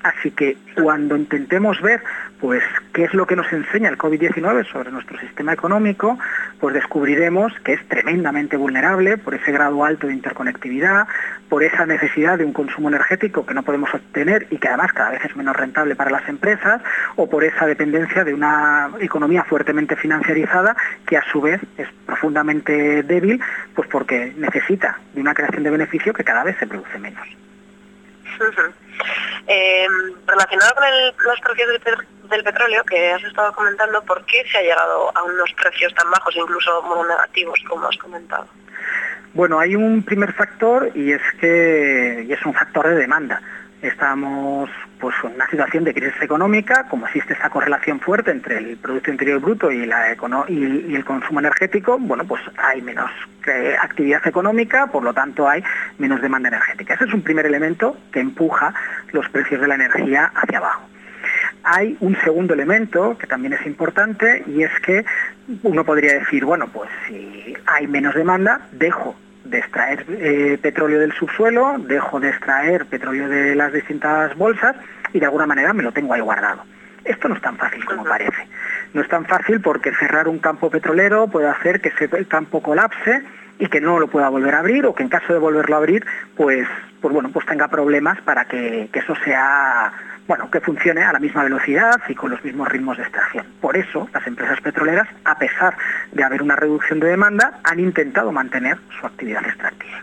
Así 0.03 0.31
que 0.31 0.57
cuando 0.75 1.15
intentemos 1.15 1.79
ver 1.81 2.01
pues, 2.41 2.63
¿qué 2.91 3.03
es 3.03 3.13
lo 3.13 3.27
que 3.27 3.35
nos 3.35 3.53
enseña 3.53 3.87
el 3.87 3.99
COVID-19 3.99 4.65
sobre 4.71 4.91
nuestro 4.91 5.17
sistema 5.19 5.53
económico? 5.53 6.17
Pues 6.59 6.73
descubriremos 6.73 7.53
que 7.63 7.73
es 7.73 7.87
tremendamente 7.87 8.57
vulnerable 8.57 9.17
por 9.17 9.35
ese 9.35 9.51
grado 9.51 9.85
alto 9.85 10.07
de 10.07 10.13
interconectividad, 10.13 11.07
por 11.49 11.63
esa 11.63 11.85
necesidad 11.85 12.39
de 12.39 12.45
un 12.45 12.51
consumo 12.51 12.89
energético 12.89 13.45
que 13.45 13.53
no 13.53 13.61
podemos 13.61 13.93
obtener 13.93 14.47
y 14.49 14.57
que 14.57 14.69
además 14.69 14.91
cada 14.91 15.11
vez 15.11 15.23
es 15.23 15.35
menos 15.35 15.55
rentable 15.55 15.95
para 15.95 16.09
las 16.09 16.27
empresas, 16.27 16.81
o 17.15 17.29
por 17.29 17.43
esa 17.43 17.67
dependencia 17.67 18.23
de 18.23 18.33
una 18.33 18.89
economía 18.99 19.43
fuertemente 19.43 19.95
financiarizada 19.95 20.75
que 21.05 21.17
a 21.17 21.23
su 21.31 21.41
vez 21.41 21.61
es 21.77 21.87
profundamente 22.07 23.03
débil, 23.03 23.39
pues 23.75 23.87
porque 23.87 24.33
necesita 24.35 24.97
de 25.13 25.21
una 25.21 25.35
creación 25.35 25.61
de 25.61 25.69
beneficio 25.69 26.11
que 26.11 26.23
cada 26.23 26.43
vez 26.43 26.57
se 26.57 26.65
produce 26.65 26.97
menos. 26.97 27.27
Eh, 29.47 29.87
relacionado 30.27 30.73
con 30.75 31.25
los 31.25 31.39
precios 31.41 31.67
del, 31.69 31.79
pe- 31.79 32.27
del 32.29 32.43
petróleo 32.43 32.83
que 32.83 33.11
has 33.11 33.23
estado 33.23 33.51
comentando, 33.53 34.01
¿por 34.03 34.23
qué 34.25 34.43
se 34.51 34.57
ha 34.57 34.61
llegado 34.61 35.11
a 35.15 35.23
unos 35.23 35.51
precios 35.53 35.93
tan 35.95 36.09
bajos, 36.11 36.35
incluso 36.35 36.81
bueno, 36.83 37.05
negativos, 37.07 37.59
como 37.67 37.87
has 37.87 37.97
comentado? 37.97 38.47
Bueno, 39.33 39.59
hay 39.59 39.75
un 39.75 40.03
primer 40.03 40.33
factor 40.33 40.91
y 40.93 41.13
es 41.13 41.21
que 41.39 42.25
y 42.27 42.33
es 42.33 42.45
un 42.45 42.53
factor 42.53 42.87
de 42.89 42.95
demanda. 42.95 43.41
Estamos 43.81 44.69
pues 44.99 45.15
en 45.23 45.33
una 45.35 45.47
situación 45.49 45.83
de 45.83 45.93
crisis 45.93 46.21
económica, 46.21 46.85
como 46.87 47.07
existe 47.07 47.33
esa 47.33 47.49
correlación 47.49 47.99
fuerte 47.99 48.29
entre 48.29 48.59
el 48.59 48.77
Producto 48.77 49.09
Interior 49.09 49.39
Bruto 49.39 49.71
y, 49.71 49.85
la 49.87 50.13
y- 50.47 50.85
y 50.87 50.95
el 50.95 51.03
consumo 51.03 51.39
energético, 51.39 51.97
bueno, 51.97 52.23
pues 52.25 52.41
hay 52.57 52.81
menos 52.83 53.09
eh, 53.47 53.75
actividad 53.81 54.25
económica, 54.27 54.87
por 54.87 55.03
lo 55.03 55.13
tanto 55.15 55.49
hay 55.49 55.63
menos 55.97 56.21
demanda 56.21 56.49
energética. 56.49 56.93
Ese 56.93 57.05
es 57.05 57.13
un 57.13 57.23
primer 57.23 57.47
elemento 57.47 57.97
que 58.11 58.19
empuja 58.19 58.71
los 59.13 59.27
precios 59.29 59.59
de 59.59 59.67
la 59.67 59.75
energía 59.75 60.31
hacia 60.35 60.59
abajo. 60.59 60.87
Hay 61.63 61.97
un 62.01 62.15
segundo 62.21 62.53
elemento 62.53 63.17
que 63.17 63.25
también 63.27 63.53
es 63.53 63.65
importante 63.65 64.43
y 64.45 64.61
es 64.63 64.71
que 64.81 65.03
uno 65.63 65.83
podría 65.83 66.13
decir, 66.19 66.45
bueno, 66.45 66.67
pues 66.67 66.89
si 67.07 67.55
hay 67.65 67.87
menos 67.87 68.13
demanda, 68.13 68.61
dejo 68.71 69.15
de 69.43 69.59
extraer 69.59 70.05
eh, 70.09 70.57
petróleo 70.61 70.99
del 70.99 71.13
subsuelo, 71.13 71.75
dejo 71.79 72.19
de 72.19 72.29
extraer 72.29 72.85
petróleo 72.85 73.27
de 73.27 73.55
las 73.55 73.73
distintas 73.73 74.35
bolsas 74.35 74.75
y 75.13 75.19
de 75.19 75.25
alguna 75.25 75.45
manera 75.45 75.73
me 75.73 75.83
lo 75.83 75.91
tengo 75.91 76.13
ahí 76.13 76.21
guardado. 76.21 76.63
Esto 77.03 77.27
no 77.27 77.35
es 77.35 77.41
tan 77.41 77.57
fácil 77.57 77.83
como 77.85 78.03
parece. 78.03 78.47
No 78.93 79.01
es 79.01 79.07
tan 79.07 79.25
fácil 79.25 79.59
porque 79.61 79.91
cerrar 79.95 80.27
un 80.27 80.39
campo 80.39 80.69
petrolero 80.69 81.27
puede 81.27 81.47
hacer 81.47 81.81
que 81.81 81.89
ese 81.89 82.25
campo 82.27 82.61
colapse 82.61 83.23
y 83.57 83.67
que 83.67 83.81
no 83.81 83.99
lo 83.99 84.07
pueda 84.07 84.29
volver 84.29 84.55
a 84.55 84.59
abrir 84.59 84.85
o 84.85 84.93
que 84.93 85.03
en 85.03 85.09
caso 85.09 85.33
de 85.33 85.39
volverlo 85.39 85.75
a 85.75 85.79
abrir, 85.79 86.05
pues, 86.35 86.67
pues 86.99 87.13
bueno, 87.13 87.29
pues 87.31 87.45
tenga 87.45 87.67
problemas 87.67 88.19
para 88.21 88.45
que, 88.45 88.89
que 88.91 88.99
eso 88.99 89.15
sea, 89.23 89.91
bueno, 90.31 90.49
que 90.49 90.61
funcione 90.61 91.03
a 91.03 91.11
la 91.11 91.19
misma 91.19 91.43
velocidad 91.43 92.01
y 92.07 92.15
con 92.15 92.31
los 92.31 92.41
mismos 92.41 92.69
ritmos 92.69 92.95
de 92.95 93.03
extracción. 93.03 93.45
Por 93.59 93.75
eso 93.75 94.07
las 94.13 94.25
empresas 94.25 94.61
petroleras, 94.61 95.05
a 95.25 95.37
pesar 95.37 95.75
de 96.13 96.23
haber 96.23 96.41
una 96.41 96.55
reducción 96.55 97.01
de 97.01 97.07
demanda, 97.07 97.59
han 97.65 97.81
intentado 97.81 98.31
mantener 98.31 98.77
su 98.97 99.05
actividad 99.05 99.45
extractiva. 99.45 99.99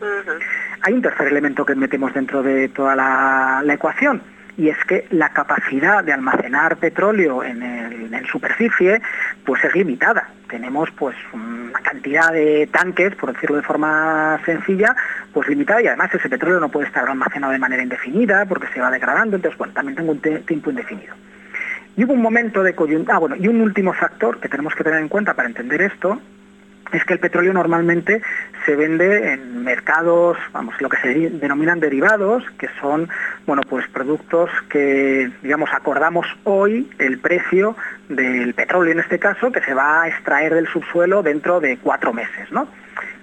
Hay 0.82 0.92
un 0.92 1.00
tercer 1.00 1.28
elemento 1.28 1.64
que 1.64 1.74
metemos 1.74 2.12
dentro 2.12 2.42
de 2.42 2.68
toda 2.68 2.94
la, 2.94 3.62
la 3.64 3.72
ecuación 3.72 4.20
y 4.58 4.68
es 4.68 4.76
que 4.86 5.06
la 5.10 5.30
capacidad 5.30 6.04
de 6.04 6.12
almacenar 6.12 6.76
petróleo 6.76 7.42
en, 7.42 7.62
el- 7.62 8.08
superficie 8.30 9.00
pues 9.46 9.64
es 9.64 9.74
limitada. 9.74 10.28
Tenemos 10.50 10.90
pues 10.90 11.16
una 11.32 11.78
cantidad 11.80 12.30
de 12.30 12.68
tanques, 12.70 13.14
por 13.14 13.32
decirlo 13.32 13.56
de 13.56 13.62
forma 13.62 14.38
sencilla, 14.44 14.94
pues 15.32 15.48
limitada 15.48 15.80
y 15.80 15.86
además 15.86 16.14
ese 16.14 16.28
petróleo 16.28 16.60
no 16.60 16.68
puede 16.68 16.88
estar 16.88 17.08
almacenado 17.08 17.54
de 17.54 17.58
manera 17.58 17.82
indefinida 17.82 18.44
porque 18.44 18.66
se 18.74 18.80
va 18.80 18.90
degradando, 18.90 19.36
entonces 19.36 19.56
bueno, 19.56 19.72
también 19.72 19.96
tengo 19.96 20.12
un 20.12 20.20
tiempo 20.20 20.68
indefinido. 20.70 21.14
Y 21.96 22.04
hubo 22.04 22.12
un 22.12 22.20
momento 22.20 22.62
de 22.62 22.74
coyuntura, 22.74 23.16
ah, 23.16 23.18
bueno, 23.18 23.36
y 23.36 23.48
un 23.48 23.62
último 23.62 23.94
factor 23.94 24.40
que 24.40 24.48
tenemos 24.50 24.74
que 24.74 24.84
tener 24.84 25.00
en 25.00 25.08
cuenta 25.08 25.32
para 25.32 25.48
entender 25.48 25.80
esto 25.80 26.20
es 26.92 27.04
que 27.04 27.14
el 27.14 27.20
petróleo 27.20 27.52
normalmente 27.52 28.22
se 28.64 28.76
vende 28.76 29.32
en 29.32 29.64
mercados, 29.64 30.36
vamos, 30.52 30.74
lo 30.80 30.88
que 30.88 30.96
se 30.98 31.30
denominan 31.30 31.80
derivados, 31.80 32.44
que 32.58 32.68
son, 32.80 33.08
bueno, 33.46 33.62
pues 33.68 33.86
productos 33.88 34.50
que, 34.68 35.30
digamos, 35.42 35.70
acordamos 35.72 36.26
hoy 36.44 36.90
el 36.98 37.18
precio 37.18 37.76
del 38.08 38.54
petróleo 38.54 38.92
en 38.92 39.00
este 39.00 39.18
caso, 39.18 39.52
que 39.52 39.60
se 39.60 39.74
va 39.74 40.02
a 40.02 40.08
extraer 40.08 40.54
del 40.54 40.68
subsuelo 40.68 41.22
dentro 41.22 41.60
de 41.60 41.78
cuatro 41.78 42.12
meses, 42.12 42.50
¿no? 42.50 42.68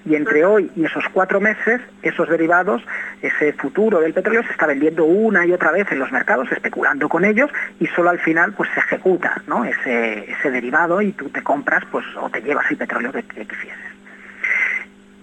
Y 0.05 0.15
entre 0.15 0.45
hoy 0.45 0.71
y 0.75 0.85
esos 0.85 1.03
cuatro 1.11 1.41
meses, 1.41 1.81
esos 2.03 2.29
derivados, 2.29 2.83
ese 3.21 3.53
futuro 3.53 3.99
del 3.99 4.13
petróleo 4.13 4.43
se 4.43 4.51
está 4.51 4.67
vendiendo 4.67 5.05
una 5.05 5.45
y 5.45 5.51
otra 5.51 5.71
vez 5.71 5.91
en 5.91 5.99
los 5.99 6.11
mercados, 6.11 6.51
especulando 6.51 7.09
con 7.09 7.25
ellos, 7.25 7.49
y 7.79 7.87
solo 7.87 8.11
al 8.11 8.19
final 8.19 8.53
pues 8.53 8.69
se 8.73 8.79
ejecuta 8.81 9.41
¿no? 9.47 9.65
ese, 9.65 10.31
ese 10.31 10.51
derivado 10.51 11.01
y 11.01 11.11
tú 11.13 11.29
te 11.29 11.41
compras 11.41 11.83
pues 11.91 12.05
o 12.19 12.29
te 12.29 12.41
llevas 12.41 12.69
el 12.69 12.77
petróleo 12.77 13.11
que, 13.11 13.23
que. 13.23 13.47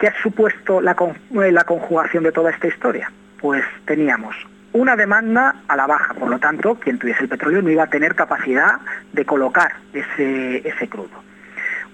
¿Qué 0.03 0.09
ha 0.09 0.21
supuesto 0.21 0.81
la, 0.81 0.97
eh, 1.45 1.53
la 1.53 1.63
conjugación 1.63 2.25
de 2.25 2.33
toda 2.33 2.51
esta 2.51 2.67
historia? 2.67 3.09
Pues 3.41 3.63
teníamos 3.85 4.35
una 4.73 4.97
demanda 4.97 5.55
a 5.69 5.77
la 5.77 5.87
baja, 5.87 6.15
por 6.15 6.29
lo 6.29 6.41
tanto, 6.41 6.75
quien 6.75 6.99
tuviese 6.99 7.23
el 7.23 7.29
petróleo 7.29 7.63
no 7.63 7.71
iba 7.71 7.85
a 7.85 7.87
tener 7.87 8.17
capacidad 8.17 8.81
de 9.13 9.25
colocar 9.25 9.73
ese, 9.93 10.67
ese 10.67 10.89
crudo. 10.89 11.22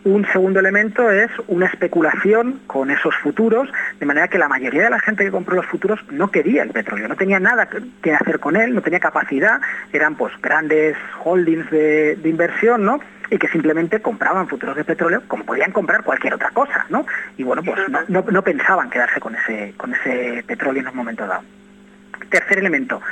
Un 0.05 0.25
segundo 0.33 0.61
elemento 0.61 1.11
es 1.11 1.31
una 1.49 1.67
especulación 1.67 2.61
con 2.67 2.91
esos 2.91 3.15
futuros, 3.17 3.69
de 3.99 4.07
manera 4.07 4.29
que 4.29 4.39
la 4.39 4.49
mayoría 4.49 4.85
de 4.85 4.91
la 4.91 5.01
gente 5.01 5.25
que 5.25 5.31
compró 5.31 5.57
los 5.57 5.67
futuros 5.67 6.01
no 6.11 6.31
quería 6.31 6.63
el 6.63 6.71
petróleo, 6.71 7.09
no 7.09 7.17
tenía 7.17 7.41
nada 7.41 7.69
que- 7.69 8.15
hacer 8.15 8.39
con 8.39 8.57
él, 8.57 8.75
no 8.75 8.81
tenía 8.81 9.01
capacidad, 9.01 9.61
eran 9.93 10.15
pues 10.15 10.33
grandes 10.41 10.97
holdings 11.25 11.71
de, 11.71 12.17
de 12.17 12.29
inversión, 12.29 12.85
¿no? 12.85 13.01
Y 13.31 13.37
que 13.39 13.49
simplemente 13.49 14.01
compraban 14.01 14.49
futuros 14.49 14.77
de 14.77 14.85
petróleo 14.85 15.23
como 15.29 15.45
podían 15.45 15.73
comprar 15.73 16.03
cualquier 16.03 16.35
otra 16.35 16.51
cosa, 16.51 16.87
¿no? 16.89 17.05
Y 17.37 17.43
bueno, 17.43 17.63
pues 17.63 17.79
no, 17.89 18.01
no- 18.09 18.25
no 18.31 18.43
pensaban 18.43 18.89
quedarse 18.89 19.21
con 19.21 19.35
ese, 19.35 19.75
con 19.77 19.93
ese 19.95 20.43
petróleo 20.47 20.81
en 20.83 20.89
un 20.89 20.97
momento 20.97 21.27
dado. 21.27 21.43
Tercer 22.31 22.59
elemento, 22.59 23.03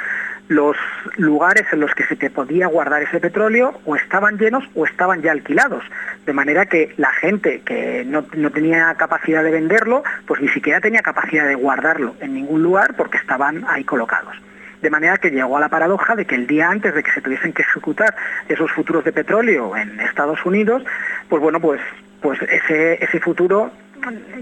los 0.49 0.77
lugares 1.17 1.67
en 1.73 1.81
los 1.81 1.95
que 1.95 2.05
se 2.05 2.17
te 2.17 2.31
podía 2.31 2.67
guardar 2.69 3.03
ese 3.03 3.21
petróleo 3.21 3.81
o 3.85 3.97
estaban 3.97 4.39
llenos 4.39 4.65
o 4.75 4.87
estaban 4.87 5.23
ya 5.23 5.33
alquilados. 5.33 5.83
De 6.25 6.33
manera 6.33 6.67
que 6.67 6.95
la 6.97 7.13
gente 7.13 7.63
que 7.65 8.05
no, 8.07 8.25
no 8.35 8.51
tenía 8.51 8.95
capacidad 8.95 9.43
de 9.43 9.51
venderlo, 9.51 10.05
pues 10.27 10.41
ni 10.41 10.49
siquiera 10.49 10.81
tenía 10.81 11.03
capacidad 11.03 11.47
de 11.47 11.55
guardarlo 11.55 12.15
en 12.21 12.35
ningún 12.35 12.63
lugar 12.63 12.95
porque 12.97 13.19
estaban 13.19 13.65
ahí 13.69 13.85
colocados. 13.85 14.37
De 14.83 14.91
manera 14.91 15.17
que 15.17 15.31
llegó 15.31 15.57
a 15.57 15.61
la 15.61 15.69
paradoja 15.69 16.15
de 16.15 16.27
que 16.27 16.35
el 16.35 16.47
día 16.47 16.69
antes 16.69 16.95
de 16.95 17.03
que 17.03 17.11
se 17.11 17.21
tuviesen 17.21 17.53
que 17.53 17.63
ejecutar 17.63 18.15
esos 18.49 18.71
futuros 18.73 19.05
de 19.05 19.13
petróleo 19.13 19.77
en 19.77 19.99
Estados 20.01 20.45
Unidos, 20.45 20.85
pues 21.29 21.43
bueno, 21.43 21.61
pues, 21.61 21.81
pues 22.21 22.41
ese, 22.43 23.03
ese 23.03 23.19
futuro 23.21 23.73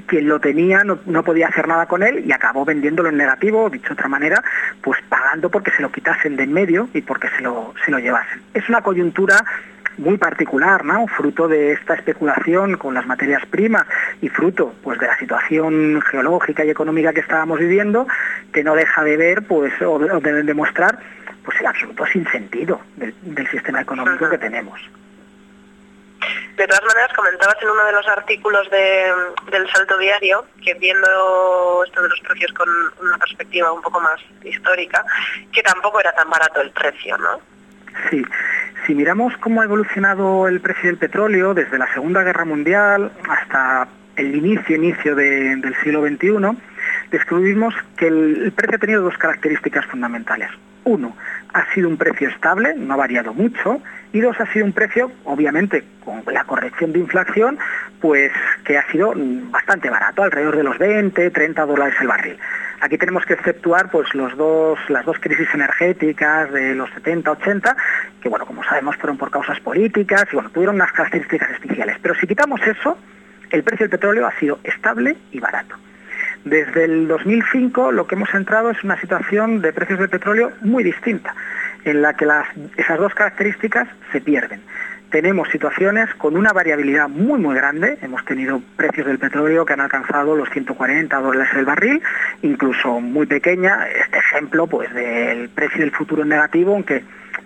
quien 0.06 0.28
lo 0.28 0.40
tenía 0.40 0.84
no, 0.84 0.98
no 1.06 1.22
podía 1.22 1.48
hacer 1.48 1.66
nada 1.66 1.86
con 1.86 2.02
él 2.02 2.24
y 2.26 2.32
acabó 2.32 2.64
vendiéndolo 2.64 3.08
en 3.08 3.16
negativo, 3.16 3.70
dicho 3.70 3.88
de 3.88 3.94
otra 3.94 4.08
manera, 4.08 4.42
pues 4.82 5.00
pagando 5.08 5.50
porque 5.50 5.70
se 5.72 5.82
lo 5.82 5.90
quitasen 5.90 6.36
de 6.36 6.44
en 6.44 6.52
medio 6.52 6.88
y 6.94 7.00
porque 7.00 7.28
se 7.36 7.42
lo, 7.42 7.74
se 7.84 7.90
lo 7.90 7.98
llevasen. 7.98 8.40
Es 8.52 8.68
una 8.68 8.82
coyuntura 8.82 9.44
muy 9.96 10.18
particular, 10.18 10.84
¿no? 10.84 11.06
Fruto 11.06 11.48
de 11.48 11.72
esta 11.72 11.94
especulación 11.94 12.76
con 12.76 12.94
las 12.94 13.06
materias 13.06 13.44
primas 13.46 13.86
y 14.20 14.28
fruto 14.28 14.74
pues 14.82 14.98
de 14.98 15.06
la 15.06 15.16
situación 15.18 16.02
geológica 16.02 16.64
y 16.64 16.70
económica 16.70 17.12
que 17.12 17.20
estábamos 17.20 17.58
viviendo, 17.58 18.06
que 18.52 18.64
no 18.64 18.74
deja 18.74 19.02
de 19.04 19.16
ver 19.16 19.42
pues 19.42 19.72
o 19.82 19.98
de, 19.98 20.42
demostrar 20.42 20.98
pues 21.44 21.60
el 21.60 21.66
absoluto 21.66 22.06
sinsentido 22.06 22.80
del, 22.96 23.14
del 23.22 23.48
sistema 23.48 23.80
económico 23.80 24.28
que 24.28 24.38
tenemos. 24.38 24.80
De 26.56 26.66
todas 26.68 26.84
maneras, 26.84 27.12
comentabas 27.16 27.56
en 27.62 27.68
uno 27.68 27.84
de 27.84 27.92
los 27.92 28.06
artículos 28.08 28.70
de- 28.70 29.12
del 29.50 29.68
Salto 29.70 29.98
Diario 29.98 30.44
que 30.62 30.74
viendo 30.74 31.82
esto 31.84 32.00
de 32.02 32.08
los 32.08 32.20
precios 32.20 32.52
con 32.52 32.68
una 33.02 33.18
perspectiva 33.18 33.72
un 33.72 33.82
poco 33.82 34.00
más 34.00 34.20
histórica, 34.44 35.04
que 35.52 35.62
tampoco 35.62 35.98
era 36.00 36.12
tan 36.12 36.30
barato 36.30 36.60
el 36.60 36.70
precio, 36.70 37.18
¿no? 37.18 37.40
Sí, 38.10 38.24
si 38.86 38.94
miramos 38.94 39.36
cómo 39.38 39.60
ha 39.62 39.64
evolucionado 39.64 40.46
el 40.46 40.60
precio 40.60 40.90
del 40.90 40.98
petróleo 40.98 41.54
desde 41.54 41.78
la 41.78 41.92
Segunda 41.92 42.22
Guerra 42.22 42.44
Mundial 42.44 43.10
hasta 43.28 43.88
el 44.16 44.34
inicio, 44.36 44.76
inicio 44.76 45.16
de- 45.16 45.56
del 45.56 45.74
siglo 45.82 46.02
XXI, 46.06 46.56
descubrimos 47.10 47.74
que 47.96 48.06
el, 48.08 48.42
el 48.44 48.52
precio 48.52 48.76
ha 48.76 48.80
tenido 48.80 49.02
dos 49.02 49.18
características 49.18 49.86
fundamentales. 49.86 50.50
Uno, 50.84 51.16
ha 51.54 51.72
sido 51.72 51.88
un 51.88 51.96
precio 51.96 52.28
estable, 52.28 52.74
no 52.76 52.94
ha 52.94 52.96
variado 52.96 53.32
mucho, 53.32 53.80
y 54.12 54.20
dos, 54.20 54.38
ha 54.40 54.52
sido 54.52 54.66
un 54.66 54.72
precio, 54.72 55.10
obviamente, 55.24 55.84
con 56.04 56.22
la 56.32 56.44
corrección 56.44 56.92
de 56.92 56.98
inflación, 56.98 57.58
pues 58.00 58.32
que 58.64 58.76
ha 58.76 58.90
sido 58.90 59.12
mm, 59.14 59.52
bastante 59.52 59.88
barato, 59.88 60.24
alrededor 60.24 60.56
de 60.56 60.64
los 60.64 60.78
20, 60.78 61.30
30 61.30 61.64
dólares 61.64 61.94
el 62.00 62.08
barril. 62.08 62.38
Aquí 62.80 62.98
tenemos 62.98 63.24
que 63.24 63.34
exceptuar 63.34 63.88
pues 63.90 64.12
los 64.14 64.36
dos, 64.36 64.78
las 64.88 65.06
dos 65.06 65.16
crisis 65.20 65.48
energéticas 65.54 66.52
de 66.52 66.74
los 66.74 66.90
70, 66.90 67.30
80, 67.30 67.76
que 68.20 68.28
bueno, 68.28 68.44
como 68.46 68.64
sabemos 68.64 68.96
fueron 68.96 69.16
por 69.16 69.30
causas 69.30 69.58
políticas 69.60 70.26
y 70.32 70.34
bueno, 70.34 70.50
tuvieron 70.50 70.74
unas 70.74 70.92
características 70.92 71.50
especiales. 71.52 71.96
Pero 72.02 72.14
si 72.16 72.26
quitamos 72.26 72.60
eso, 72.66 72.98
el 73.50 73.62
precio 73.62 73.84
del 73.84 73.90
petróleo 73.90 74.26
ha 74.26 74.38
sido 74.38 74.58
estable 74.64 75.16
y 75.30 75.38
barato. 75.38 75.76
Desde 76.44 76.84
el 76.84 77.08
2005 77.08 77.92
lo 77.92 78.06
que 78.06 78.14
hemos 78.14 78.32
entrado 78.34 78.70
es 78.70 78.84
una 78.84 79.00
situación 79.00 79.62
de 79.62 79.72
precios 79.72 79.98
del 79.98 80.10
petróleo 80.10 80.52
muy 80.60 80.84
distinta. 80.84 81.34
en 81.84 82.02
la 82.02 82.14
que 82.14 82.26
las, 82.26 82.46
esas 82.76 82.98
dos 82.98 83.14
características 83.14 83.88
se 84.12 84.20
pierden. 84.20 84.62
Tenemos 85.10 85.48
situaciones 85.50 86.12
con 86.14 86.36
una 86.36 86.52
variabilidad 86.52 87.08
muy 87.08 87.38
muy 87.38 87.54
grande, 87.54 87.98
hemos 88.02 88.24
tenido 88.24 88.60
precios 88.76 89.06
del 89.06 89.18
petróleo 89.18 89.64
que 89.64 89.74
han 89.74 89.80
alcanzado 89.80 90.34
los 90.34 90.48
140 90.50 91.16
dólares 91.20 91.52
el 91.54 91.64
barril, 91.64 92.02
incluso 92.42 93.00
muy 93.00 93.26
pequeña, 93.26 93.86
este 93.86 94.18
ejemplo 94.18 94.66
pues 94.66 94.92
del 94.92 95.50
precio 95.50 95.80
del 95.80 95.92
futuro 95.92 96.22
en 96.22 96.30
negativo, 96.30 96.72
aunque 96.72 97.04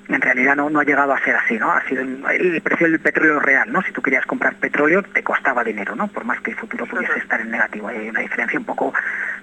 en 0.08 0.20
realidad 0.20 0.56
no, 0.56 0.70
no 0.70 0.80
ha 0.80 0.84
llegado 0.84 1.12
a 1.12 1.22
ser 1.22 1.36
así, 1.36 1.58
¿no? 1.58 1.70
Ha 1.70 1.86
sido 1.86 2.02
el, 2.02 2.60
precio 2.62 2.88
del 2.88 3.00
petróleo 3.00 3.40
real, 3.40 3.70
¿no? 3.70 3.82
Si 3.82 3.92
tú 3.92 4.00
querías 4.00 4.24
comprar 4.24 4.54
petróleo 4.56 5.02
te 5.02 5.22
costaba 5.22 5.62
dinero, 5.62 5.94
¿no? 5.94 6.08
Por 6.08 6.24
más 6.24 6.40
que 6.40 6.52
el 6.52 6.56
futuro 6.56 6.86
pudiese 6.86 7.18
estar 7.18 7.40
en 7.40 7.50
negativo. 7.50 7.88
Hay 7.88 8.08
una 8.08 8.20
diferencia 8.20 8.58
un 8.58 8.64
poco, 8.64 8.94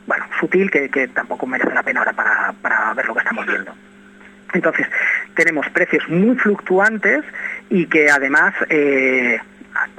bueno, 0.08 0.26
sutil 0.40 0.72
que, 0.72 0.90
que 0.90 1.08
tampoco 1.10 1.46
merece 1.46 1.74
la 1.74 1.84
pena 1.84 2.00
ahora 2.00 2.14
para, 2.14 2.54
para 2.62 2.94
ver 2.94 3.06
lo 3.06 3.14
que 3.14 3.20
estamos 3.20 3.46
viendo. 3.46 3.76
Entonces, 4.54 4.88
tenemos 5.36 5.70
precios 5.70 6.08
muy 6.10 6.36
fluctuantes 6.38 7.24
y 7.70 7.86
que 7.88 8.10
además 8.10 8.54
eh, 8.70 9.40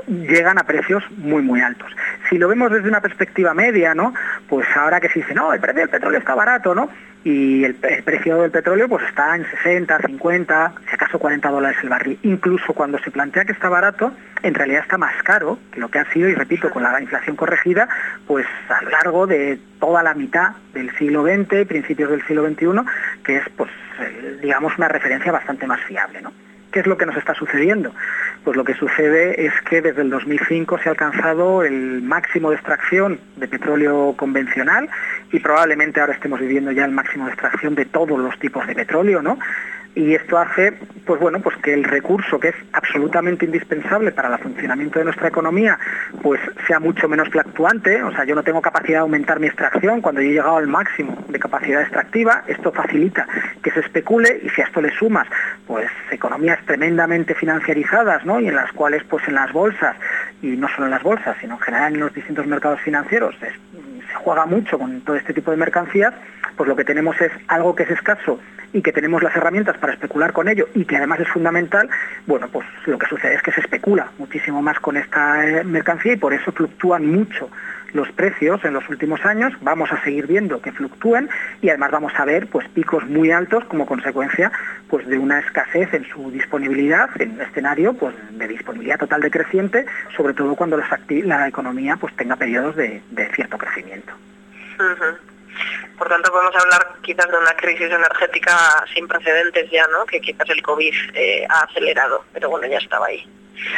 llegan 0.08 0.58
a 0.58 0.64
precios 0.64 1.04
muy 1.18 1.42
muy 1.42 1.60
altos. 1.60 1.94
Si 2.28 2.38
lo 2.38 2.48
vemos 2.48 2.72
desde 2.72 2.88
una 2.88 3.00
perspectiva 3.00 3.54
media, 3.54 3.94
¿no? 3.94 4.14
Pues 4.48 4.66
ahora 4.74 5.00
que 5.00 5.08
se 5.10 5.20
dice, 5.20 5.34
no, 5.34 5.52
el 5.52 5.60
precio 5.60 5.82
del 5.82 5.90
petróleo 5.90 6.18
está 6.18 6.34
barato, 6.34 6.74
¿no? 6.74 6.90
Y 7.26 7.64
el, 7.64 7.74
precio 7.74 8.40
del 8.42 8.52
petróleo 8.52 8.88
pues 8.88 9.04
está 9.08 9.34
en 9.34 9.44
60, 9.50 9.98
50, 9.98 10.74
si 10.88 10.94
acaso 10.94 11.18
40 11.18 11.50
dólares 11.50 11.76
el 11.82 11.88
barril. 11.88 12.20
Incluso 12.22 12.72
cuando 12.72 13.00
se 13.00 13.10
plantea 13.10 13.44
que 13.44 13.50
está 13.50 13.68
barato, 13.68 14.12
en 14.44 14.54
realidad 14.54 14.82
está 14.82 14.96
más 14.96 15.20
caro 15.24 15.58
que 15.72 15.80
lo 15.80 15.88
que 15.88 15.98
ha 15.98 16.08
sido, 16.12 16.28
y 16.28 16.36
repito, 16.36 16.70
con 16.70 16.84
la 16.84 17.00
inflación 17.00 17.34
corregida, 17.34 17.88
pues 18.28 18.46
a 18.68 18.80
lo 18.80 18.90
largo 18.90 19.26
de 19.26 19.58
toda 19.80 20.04
la 20.04 20.14
mitad 20.14 20.52
del 20.72 20.96
siglo 20.98 21.24
XX, 21.24 21.66
principios 21.66 22.12
del 22.12 22.24
siglo 22.28 22.46
XXI, 22.46 22.66
que 23.24 23.38
es 23.38 23.44
pues 23.56 23.72
eh, 23.98 24.38
digamos 24.40 24.78
una 24.78 24.86
referencia 24.86 25.32
bastante 25.32 25.66
más 25.66 25.80
fiable, 25.80 26.22
¿no? 26.22 26.32
¿Qué 26.70 26.78
es 26.78 26.86
lo 26.86 26.96
que 26.96 27.06
nos 27.06 27.16
está 27.16 27.34
sucediendo? 27.34 27.92
Pues 28.46 28.56
lo 28.56 28.62
que 28.62 28.74
sucede 28.74 29.44
es 29.44 29.52
que 29.68 29.82
desde 29.82 30.02
el 30.02 30.10
2005 30.10 30.78
se 30.78 30.88
ha 30.88 30.92
alcanzado 30.92 31.64
el 31.64 32.00
máximo 32.00 32.50
de 32.50 32.54
extracción 32.54 33.18
de 33.34 33.48
petróleo 33.48 34.14
convencional 34.16 34.88
y 35.32 35.40
probablemente 35.40 36.00
ahora 36.00 36.12
estemos 36.12 36.38
viviendo 36.38 36.70
ya 36.70 36.84
el 36.84 36.92
máximo 36.92 37.24
de 37.24 37.32
extracción 37.32 37.74
de 37.74 37.86
todos 37.86 38.16
los 38.16 38.38
tipos 38.38 38.64
de 38.68 38.76
petróleo, 38.76 39.20
¿no? 39.20 39.36
Y 39.96 40.14
esto 40.14 40.36
hace, 40.36 40.72
pues 41.06 41.18
bueno, 41.18 41.40
pues 41.40 41.56
que 41.56 41.72
el 41.72 41.82
recurso 41.82 42.38
que 42.38 42.48
es 42.48 42.54
absolutamente 42.74 43.46
indispensable 43.46 44.12
para 44.12 44.28
el 44.28 44.38
funcionamiento 44.42 44.98
de 44.98 45.06
nuestra 45.06 45.28
economía, 45.28 45.78
pues 46.22 46.38
sea 46.66 46.78
mucho 46.78 47.08
menos 47.08 47.30
fluctuante. 47.30 48.02
O 48.02 48.12
sea, 48.12 48.26
yo 48.26 48.34
no 48.34 48.42
tengo 48.42 48.60
capacidad 48.60 48.98
de 48.98 49.02
aumentar 49.02 49.40
mi 49.40 49.46
extracción 49.46 50.02
cuando 50.02 50.20
yo 50.20 50.28
he 50.28 50.32
llegado 50.34 50.58
al 50.58 50.66
máximo 50.66 51.16
de 51.28 51.38
capacidad 51.38 51.80
extractiva. 51.80 52.44
Esto 52.46 52.72
facilita 52.72 53.26
que 53.62 53.70
se 53.70 53.80
especule 53.80 54.38
y 54.42 54.50
si 54.50 54.60
a 54.60 54.64
esto 54.66 54.82
le 54.82 54.90
sumas, 54.90 55.26
pues 55.66 55.88
economías 56.10 56.58
tremendamente 56.66 57.34
financiarizadas, 57.34 58.26
¿no? 58.26 58.38
Y 58.38 58.48
en 58.48 58.54
las 58.54 58.70
cuales, 58.72 59.02
pues 59.04 59.26
en 59.28 59.34
las 59.34 59.50
bolsas 59.50 59.96
y 60.42 60.48
no 60.48 60.68
solo 60.68 60.84
en 60.84 60.90
las 60.90 61.02
bolsas, 61.02 61.38
sino 61.40 61.54
en 61.54 61.60
general 61.60 61.94
en 61.94 62.00
los 62.00 62.12
distintos 62.12 62.46
mercados 62.46 62.82
financieros 62.82 63.34
se 63.40 64.14
juega 64.14 64.46
mucho 64.46 64.78
con 64.78 65.00
todo 65.02 65.16
este 65.16 65.32
tipo 65.32 65.50
de 65.50 65.56
mercancías, 65.56 66.14
pues 66.56 66.68
lo 66.68 66.76
que 66.76 66.84
tenemos 66.84 67.20
es 67.20 67.32
algo 67.48 67.74
que 67.74 67.84
es 67.84 67.90
escaso 67.90 68.40
y 68.72 68.82
que 68.82 68.92
tenemos 68.92 69.22
las 69.22 69.34
herramientas 69.36 69.78
para 69.78 69.92
especular 69.92 70.32
con 70.32 70.48
ello 70.48 70.68
y 70.74 70.84
que 70.84 70.96
además 70.96 71.20
es 71.20 71.28
fundamental, 71.28 71.88
bueno, 72.26 72.48
pues 72.48 72.66
lo 72.86 72.98
que 72.98 73.06
sucede 73.06 73.34
es 73.34 73.42
que 73.42 73.52
se 73.52 73.60
especula 73.60 74.10
muchísimo 74.18 74.62
más 74.62 74.78
con 74.80 74.96
esta 74.96 75.46
eh, 75.46 75.64
mercancía 75.64 76.12
y 76.12 76.16
por 76.16 76.34
eso 76.34 76.52
fluctúan 76.52 77.06
mucho 77.06 77.48
los 77.92 78.10
precios 78.12 78.64
en 78.64 78.74
los 78.74 78.88
últimos 78.88 79.24
años, 79.24 79.54
vamos 79.62 79.90
a 79.90 80.02
seguir 80.02 80.26
viendo 80.26 80.60
que 80.60 80.72
fluctúen 80.72 81.28
y 81.62 81.70
además 81.70 81.90
vamos 81.92 82.12
a 82.16 82.24
ver 82.24 82.46
pues 82.48 82.68
picos 82.68 83.04
muy 83.06 83.30
altos 83.30 83.64
como 83.64 83.86
consecuencia 83.86 84.52
pues 84.88 85.06
de 85.06 85.18
una 85.18 85.38
escasez 85.40 85.92
en 85.94 86.04
su 86.04 86.30
disponibilidad 86.30 87.08
en 87.20 87.32
un 87.32 87.40
escenario 87.40 87.94
pues 87.94 88.14
de 88.32 88.48
disponibilidad 88.48 88.98
total 88.98 89.22
decreciente, 89.22 89.86
sobre 90.16 90.34
todo 90.34 90.54
cuando 90.54 90.76
la 90.76 91.48
economía 91.48 91.96
pues 91.96 92.14
tenga 92.16 92.36
periodos 92.36 92.76
de, 92.76 93.02
cierto 93.34 93.56
crecimiento. 93.56 94.12
Por 95.98 96.08
tanto, 96.08 96.30
podemos 96.30 96.54
hablar 96.54 96.96
quizás 97.02 97.30
de 97.30 97.38
una 97.38 97.52
crisis 97.56 97.90
energética 97.90 98.84
sin 98.94 99.08
precedentes 99.08 99.70
ya, 99.70 99.86
¿no? 99.86 100.04
Que 100.04 100.20
quizás 100.20 100.48
el 100.50 100.62
COVID 100.62 100.94
eh, 101.14 101.46
ha 101.48 101.60
acelerado, 101.60 102.24
pero 102.32 102.50
bueno, 102.50 102.66
ya 102.66 102.78
estaba 102.78 103.06
ahí. 103.06 103.26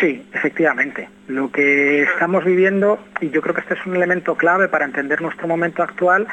Sí, 0.01 0.27
efectivamente. 0.33 1.09
Lo 1.29 1.51
que 1.51 2.03
estamos 2.03 2.45
viviendo, 2.45 2.99
y 3.21 3.31
yo 3.31 3.41
creo 3.41 3.55
que 3.55 3.61
este 3.61 3.75
es 3.75 3.87
un 3.87 3.97
elemento 3.97 4.35
clave 4.35 4.69
para 4.69 4.85
entender 4.85 5.21
nuestro 5.21 5.47
momento 5.47 5.83
actual, 5.83 6.27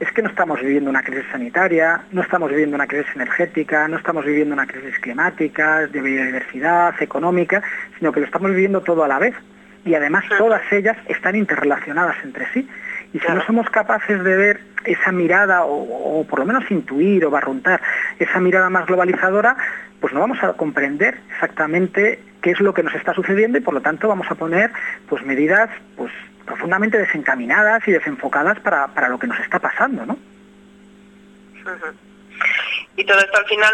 es 0.00 0.10
que 0.12 0.22
no 0.22 0.28
estamos 0.28 0.60
viviendo 0.60 0.90
una 0.90 1.02
crisis 1.02 1.26
sanitaria, 1.30 2.02
no 2.10 2.22
estamos 2.22 2.50
viviendo 2.50 2.74
una 2.74 2.86
crisis 2.86 3.14
energética, 3.14 3.86
no 3.88 3.98
estamos 3.98 4.24
viviendo 4.24 4.54
una 4.54 4.66
crisis 4.66 4.98
climática, 5.00 5.86
de 5.86 6.00
biodiversidad, 6.00 7.00
económica, 7.00 7.62
sino 7.98 8.12
que 8.12 8.20
lo 8.20 8.26
estamos 8.26 8.50
viviendo 8.50 8.80
todo 8.80 9.04
a 9.04 9.08
la 9.08 9.18
vez. 9.18 9.34
Y 9.84 9.94
además 9.94 10.24
todas 10.38 10.62
ellas 10.72 10.96
están 11.08 11.34
interrelacionadas 11.34 12.16
entre 12.24 12.46
sí. 12.52 12.68
Y 13.12 13.20
si 13.20 13.28
no 13.28 13.44
somos 13.44 13.68
capaces 13.70 14.22
de 14.22 14.36
ver 14.36 14.60
esa 14.84 15.12
mirada, 15.12 15.64
o, 15.64 16.20
o 16.20 16.26
por 16.26 16.38
lo 16.38 16.46
menos 16.46 16.70
intuir 16.70 17.24
o 17.24 17.30
barruntar 17.30 17.80
esa 18.18 18.40
mirada 18.40 18.70
más 18.70 18.86
globalizadora, 18.86 19.56
pues 20.00 20.12
no 20.12 20.20
vamos 20.20 20.42
a 20.42 20.52
comprender 20.54 21.18
exactamente 21.30 22.20
qué 22.42 22.50
es 22.50 22.60
lo 22.60 22.74
que 22.74 22.82
nos 22.82 22.94
está 22.94 23.14
sucediendo 23.14 23.58
y 23.58 23.60
por 23.60 23.74
lo 23.74 23.80
tanto 23.80 24.08
vamos 24.08 24.26
a 24.30 24.34
poner 24.34 24.72
pues 25.08 25.24
medidas 25.24 25.70
pues 25.96 26.12
profundamente 26.44 26.98
desencaminadas 26.98 27.86
y 27.86 27.92
desenfocadas 27.92 28.58
para, 28.60 28.88
para 28.88 29.08
lo 29.08 29.18
que 29.18 29.28
nos 29.28 29.38
está 29.38 29.58
pasando, 29.58 30.04
¿no? 30.04 30.18
Y 32.96 33.04
todo 33.04 33.18
esto 33.18 33.38
al 33.38 33.46
final, 33.46 33.72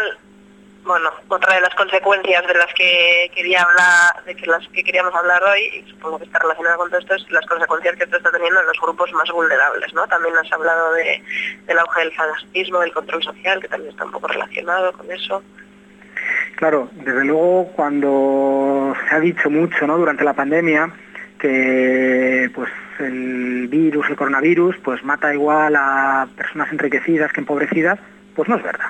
bueno, 0.83 1.09
otra 1.27 1.55
de 1.55 1.61
las 1.61 1.75
consecuencias 1.75 2.45
de 2.47 2.53
las 2.53 2.73
que 2.73 3.31
quería 3.35 3.61
hablar, 3.61 4.23
de 4.25 4.47
las 4.47 4.67
que 4.69 4.83
queríamos 4.83 5.13
hablar 5.13 5.43
hoy, 5.43 5.61
y 5.75 5.89
supongo 5.89 6.17
que 6.19 6.25
está 6.25 6.39
relacionada 6.39 6.77
con 6.77 6.89
todo 6.89 6.99
esto, 6.99 7.15
es 7.15 7.31
las 7.31 7.45
consecuencias 7.45 7.95
que 7.95 8.03
esto 8.03 8.17
está 8.17 8.31
teniendo 8.31 8.59
en 8.59 8.67
los 8.67 8.79
grupos 8.81 9.11
más 9.13 9.29
vulnerables, 9.31 9.93
¿no? 9.93 10.07
También 10.07 10.35
has 10.37 10.51
hablado 10.51 10.93
de, 10.93 11.21
del 11.67 11.79
auge 11.79 12.01
del 12.01 12.13
fanatismo, 12.13 12.79
del 12.79 12.93
control 12.93 13.23
social, 13.23 13.61
que 13.61 13.67
también 13.67 13.91
está 13.91 14.05
un 14.05 14.11
poco 14.11 14.27
relacionado 14.27 14.93
con 14.93 15.11
eso. 15.11 15.43
Claro, 16.55 16.89
desde 16.93 17.23
luego 17.23 17.71
cuando 17.75 18.93
se 19.07 19.15
ha 19.15 19.19
dicho 19.19 19.49
mucho 19.49 19.87
¿no? 19.87 19.97
durante 19.97 20.23
la 20.25 20.33
pandemia 20.33 20.91
que 21.39 22.51
pues 22.53 22.69
el 22.99 23.67
virus, 23.69 24.09
el 24.09 24.17
coronavirus, 24.17 24.75
pues 24.83 25.03
mata 25.03 25.33
igual 25.33 25.75
a 25.77 26.27
personas 26.35 26.71
enriquecidas 26.71 27.31
que 27.31 27.39
empobrecidas, 27.39 27.97
pues 28.35 28.49
no 28.49 28.57
es 28.57 28.63
verdad. 28.63 28.89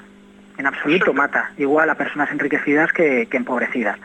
En 0.60 0.68
absoluto 0.68 1.14
mata 1.14 1.52
igual 1.58 1.90
a 1.90 1.96
personas 1.96 2.30
enriquecidas 2.32 2.92
que, 2.92 3.28
que 3.32 3.38
empobrecidas. 3.38 3.98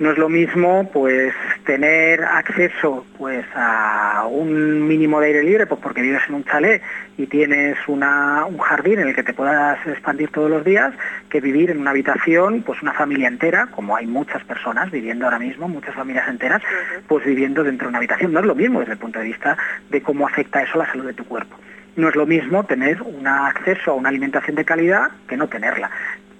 No 0.00 0.10
es 0.10 0.18
lo 0.18 0.28
mismo 0.28 0.90
pues 0.92 1.32
tener 1.64 2.24
acceso 2.24 3.06
pues 3.16 3.46
a 3.54 4.26
un 4.28 4.88
mínimo 4.88 5.20
de 5.20 5.28
aire 5.28 5.44
libre 5.44 5.66
pues 5.66 5.80
porque 5.80 6.02
vives 6.02 6.22
en 6.28 6.34
un 6.34 6.44
chalet 6.44 6.82
y 7.16 7.28
tienes 7.28 7.78
una, 7.86 8.44
un 8.46 8.58
jardín 8.58 8.98
en 8.98 9.08
el 9.08 9.14
que 9.14 9.22
te 9.22 9.32
puedas 9.32 9.78
expandir 9.86 10.30
todos 10.30 10.50
los 10.50 10.64
días 10.64 10.92
que 11.28 11.40
vivir 11.40 11.70
en 11.70 11.78
una 11.78 11.90
habitación 11.90 12.62
pues 12.62 12.82
una 12.82 12.94
familia 12.94 13.28
entera 13.28 13.68
como 13.68 13.94
hay 13.94 14.08
muchas 14.08 14.42
personas 14.42 14.90
viviendo 14.90 15.26
ahora 15.26 15.38
mismo 15.38 15.68
muchas 15.68 15.94
familias 15.94 16.26
enteras 16.26 16.62
pues 17.06 17.24
viviendo 17.24 17.62
dentro 17.62 17.86
de 17.86 17.90
una 17.90 17.98
habitación. 17.98 18.32
No 18.32 18.40
es 18.40 18.46
lo 18.46 18.56
mismo 18.56 18.80
desde 18.80 18.94
el 18.94 18.98
punto 18.98 19.20
de 19.20 19.26
vista 19.26 19.56
de 19.88 20.02
cómo 20.02 20.26
afecta 20.26 20.64
eso 20.64 20.74
a 20.74 20.84
la 20.84 20.90
salud 20.90 21.06
de 21.06 21.14
tu 21.14 21.24
cuerpo 21.26 21.56
no 21.96 22.08
es 22.08 22.16
lo 22.16 22.26
mismo 22.26 22.64
tener 22.64 23.02
un 23.02 23.26
acceso 23.26 23.92
a 23.92 23.94
una 23.94 24.08
alimentación 24.08 24.56
de 24.56 24.64
calidad 24.64 25.10
que 25.28 25.36
no 25.36 25.48
tenerla 25.48 25.90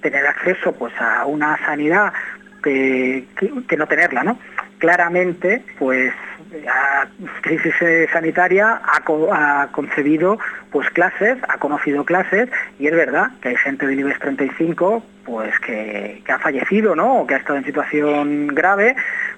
tener 0.02 0.26
acceso 0.26 0.72
pues 0.72 0.92
a 1.00 1.24
una 1.24 1.56
sanidad 1.64 2.12
que, 2.62 3.24
que, 3.66 3.76
no 3.76 3.86
tenerla, 3.86 4.22
¿no? 4.22 4.38
Claramente, 4.78 5.64
pues 5.78 6.12
la 6.64 7.08
crisis 7.40 7.74
eh, 7.80 8.06
sanitaria 8.12 8.80
ha, 8.84 9.02
ha 9.32 9.68
concebido 9.72 10.38
pues 10.70 10.88
clases, 10.90 11.38
ha 11.48 11.58
conocido 11.58 12.04
clases 12.04 12.50
y 12.78 12.86
es 12.86 12.92
verdad 12.92 13.30
que 13.40 13.48
hay 13.50 13.56
gente 13.56 13.86
del 13.86 14.00
IBEX 14.00 14.18
35 14.20 15.02
pues 15.24 15.58
que, 15.60 16.22
que 16.24 16.32
ha 16.32 16.38
fallecido, 16.38 16.94
¿no? 16.94 17.20
O 17.20 17.26
que 17.26 17.34
ha 17.34 17.38
estado 17.38 17.58
en 17.58 17.64
situación 17.64 18.48
grave. 18.48 18.94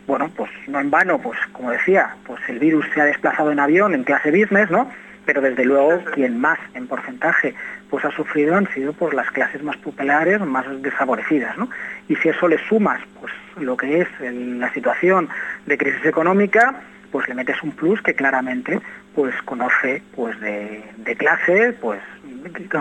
Bueno, 0.06 0.30
pues 0.34 0.50
no 0.66 0.80
en 0.80 0.90
vano, 0.90 1.18
pues 1.18 1.38
como 1.52 1.70
decía, 1.70 2.16
pues 2.26 2.40
el 2.48 2.58
virus 2.58 2.86
se 2.94 3.00
ha 3.00 3.04
desplazado 3.04 3.52
en 3.52 3.60
avión 3.60 3.94
en 3.94 4.04
clase 4.04 4.30
business, 4.30 4.70
¿no? 4.70 4.90
Pero 5.26 5.40
desde 5.40 5.64
luego 5.64 6.04
quien 6.12 6.38
más 6.40 6.58
en 6.74 6.86
porcentaje 6.86 7.54
pues 7.90 8.04
ha 8.04 8.10
sufrido 8.10 8.56
han 8.56 8.68
sido 8.74 8.92
pues 8.92 9.14
las 9.14 9.30
clases 9.30 9.62
más 9.62 9.76
populares, 9.78 10.40
más 10.40 10.66
desfavorecidas, 10.82 11.56
¿no? 11.56 11.68
Y 12.08 12.16
si 12.16 12.28
eso 12.28 12.46
le 12.48 12.58
sumas 12.68 13.00
pues 13.20 13.32
lo 13.56 13.76
que 13.76 14.00
es 14.02 14.08
el- 14.20 14.58
la 14.60 14.72
situación 14.72 15.28
de 15.66 15.78
crisis 15.78 16.04
económica, 16.04 16.74
pues 17.10 17.26
le 17.28 17.34
metes 17.34 17.62
un 17.62 17.70
plus 17.72 18.02
que 18.02 18.14
claramente 18.14 18.80
pues 19.14 19.34
conoce 19.44 20.02
pues 20.16 20.38
de, 20.40 20.84
de 20.96 21.16
clase, 21.16 21.72
pues 21.80 22.00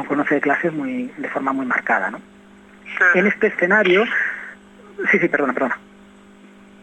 conoce 0.08 0.36
de 0.36 0.42
clases 0.42 0.74
muy 0.74 1.12
de 1.18 1.30
forma 1.30 1.54
muy 1.54 1.66
marcada, 1.66 2.10
¿no? 2.12 2.20
En 3.20 3.28
este 3.28 3.48
escenario, 3.48 4.04
sí, 5.12 5.20
sí, 5.20 5.28
perdona, 5.28 5.54
perdona. 5.54 5.78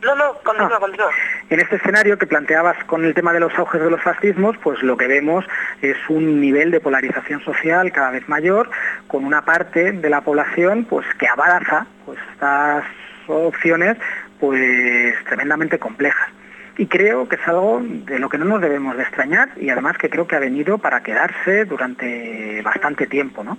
No, 0.03 0.15
no, 0.15 0.35
continúa, 0.43 0.81
continúa. 0.81 1.11
En 1.51 1.61
este 1.61 1.77
escenario 1.77 2.17
que 2.19 2.27
planteabas 2.27 2.83
con 2.85 3.05
el 3.05 3.13
tema 3.13 3.33
de 3.33 3.41
los 3.41 3.53
auges 3.59 3.83
de 3.83 3.91
los 3.91 4.03
fascismos, 4.03 4.57
pues 4.63 4.83
lo 4.83 4.97
que 4.97 5.07
vemos 5.07 5.45
es 5.83 5.97
un 6.09 6.41
nivel 6.41 6.71
de 6.71 6.81
polarización 6.81 7.41
social 7.43 7.93
cada 7.93 8.11
vez 8.11 8.27
mayor, 8.29 8.71
con 9.09 9.25
una 9.25 9.45
parte 9.45 9.93
de 9.93 10.11
la 10.11 10.23
población 10.23 10.87
pues 10.87 11.07
que 11.19 11.29
abraza 11.29 11.87
pues 12.07 12.19
estas 12.33 12.85
opciones 13.27 13.99
pues 14.39 15.15
tremendamente 15.27 15.79
complejas. 15.79 16.31
Y 16.79 16.87
creo 16.87 17.29
que 17.29 17.37
es 17.37 17.47
algo 17.47 17.83
de 17.83 18.19
lo 18.19 18.31
que 18.31 18.39
no 18.39 18.47
nos 18.47 18.63
debemos 18.63 18.97
de 18.97 19.03
extrañar 19.03 19.51
y 19.57 19.69
además 19.69 19.99
que 19.99 20.09
creo 20.09 20.27
que 20.27 20.37
ha 20.37 20.41
venido 20.41 20.79
para 20.79 21.03
quedarse 21.03 21.67
durante 21.67 22.63
bastante 22.63 23.07
tiempo, 23.07 23.45
¿no? 23.45 23.59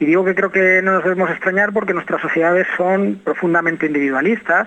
Y 0.00 0.06
digo 0.06 0.24
que 0.24 0.34
creo 0.34 0.50
que 0.50 0.80
no 0.82 0.92
nos 0.92 1.04
debemos 1.04 1.30
extrañar 1.30 1.72
porque 1.72 1.94
nuestras 1.94 2.20
sociedades 2.20 2.66
son 2.76 3.20
profundamente 3.24 3.86
individualistas, 3.86 4.66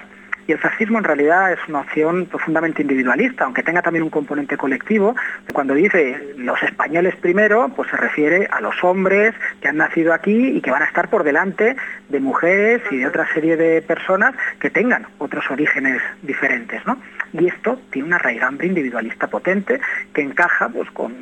y 0.52 0.54
el 0.54 0.60
fascismo 0.60 0.98
en 0.98 1.06
realidad 1.06 1.54
es 1.54 1.60
una 1.70 1.80
opción 1.80 2.26
profundamente 2.26 2.82
individualista, 2.82 3.46
aunque 3.46 3.64
tenga 3.64 3.82
también 3.82 4.04
un 4.04 4.10
componente 4.10 4.58
colectivo. 4.58 5.16
Cuando 5.54 5.74
dice 5.74 6.34
los 6.36 6.62
españoles 6.62 7.16
primero, 7.16 7.70
pues 7.74 7.90
se 7.90 7.96
refiere 7.96 8.50
a 8.52 8.60
los 8.60 8.76
hombres 8.84 9.34
que 9.62 9.70
han 9.70 9.78
nacido 9.78 10.14
aquí 10.14 10.50
y 10.50 10.60
que 10.60 10.70
van 10.70 10.82
a 10.82 10.88
estar 10.88 11.10
por 11.10 11.24
delante 11.24 11.78
de 12.10 12.20
mujeres 12.20 12.82
y 12.92 12.98
de 12.98 13.08
otra 13.08 13.34
serie 13.34 13.56
de 13.56 13.82
personas 13.82 14.36
que 14.60 14.70
tengan 14.70 15.08
otros 15.20 15.50
orígenes 15.50 16.02
diferentes. 16.22 16.86
¿no? 16.86 16.98
Y 17.32 17.48
esto 17.48 17.80
tiene 17.90 18.10
una 18.10 18.18
raigambre 18.18 18.68
individualista 18.68 19.28
potente 19.28 19.80
que 20.14 20.22
encaja 20.22 20.68
pues, 20.68 20.92
con 20.92 21.16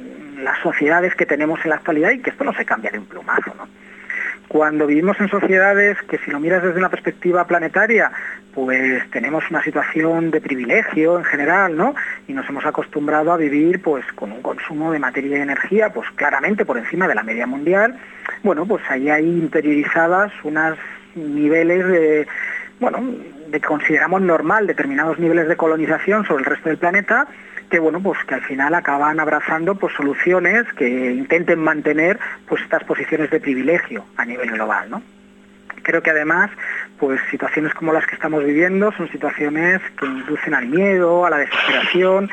las 0.44 0.58
sociedades 0.64 1.14
que 1.14 1.28
tenemos 1.28 1.60
en 1.66 1.70
la 1.70 1.76
actualidad 1.76 2.10
y 2.10 2.20
que 2.20 2.32
esto 2.32 2.44
no 2.44 2.54
se 2.54 2.66
cambia 2.66 2.90
de 2.90 2.98
un 2.98 3.06
plumazo. 3.06 3.54
¿no? 3.56 3.68
Cuando 4.50 4.88
vivimos 4.88 5.20
en 5.20 5.30
sociedades 5.30 6.02
que 6.10 6.18
si 6.18 6.32
lo 6.32 6.40
miras 6.40 6.64
desde 6.64 6.80
una 6.80 6.90
perspectiva 6.90 7.46
planetaria, 7.46 8.12
pues 8.52 9.08
tenemos 9.12 9.44
una 9.52 9.64
situación 9.64 10.32
de 10.32 10.42
privilegio 10.42 11.20
en 11.20 11.24
general, 11.24 11.78
¿no? 11.78 11.94
Y 12.28 12.34
nos 12.34 12.50
hemos 12.50 12.66
acostumbrado 12.66 13.32
a 13.32 13.38
vivir 13.38 13.80
pues 13.80 14.04
con 14.16 14.32
un 14.32 14.42
consumo 14.42 14.92
de 14.92 14.98
materia 14.98 15.38
y 15.38 15.42
energía 15.42 15.94
pues 15.94 16.10
claramente 16.16 16.66
por 16.66 16.80
encima 16.80 17.08
de 17.08 17.14
la 17.14 17.22
media 17.22 17.46
mundial. 17.46 18.00
Bueno, 18.42 18.66
pues 18.66 18.82
ahí 18.90 19.08
hay 19.12 19.24
interiorizadas 19.24 20.32
unos 20.44 20.80
niveles 21.14 21.86
de 21.86 22.28
bueno, 22.80 23.04
de 23.52 23.60
que 23.60 23.68
consideramos 23.68 24.22
normal 24.22 24.66
determinados 24.66 25.20
niveles 25.20 25.48
de 25.48 25.58
colonización 25.58 26.26
sobre 26.26 26.44
el 26.44 26.50
resto 26.50 26.70
del 26.70 26.80
planeta 26.80 27.28
que 27.70 27.80
bueno 27.80 28.02
pues 28.02 28.20
que 28.26 28.36
al 28.36 28.42
final 28.42 28.74
acaban 28.74 29.20
abrazando 29.20 29.76
pues 29.76 29.94
soluciones 29.96 30.66
que 30.74 30.88
intenten 31.12 31.60
mantener 31.60 32.20
pues 32.48 32.62
estas 32.64 32.84
posiciones 32.84 33.30
de 33.30 33.40
privilegio 33.40 34.06
a 34.18 34.26
nivel 34.26 34.52
global 34.52 34.90
¿no? 34.90 35.02
creo 35.84 36.02
que 36.02 36.10
además 36.10 36.52
pues 36.98 37.20
situaciones 37.32 37.74
como 37.74 37.94
las 37.94 38.06
que 38.06 38.16
estamos 38.16 38.44
viviendo 38.44 38.92
son 38.94 39.10
situaciones 39.10 39.82
que 40.00 40.06
inducen 40.06 40.54
al 40.54 40.68
miedo 40.68 41.26
a 41.26 41.30
la 41.30 41.38
desesperación 41.38 42.30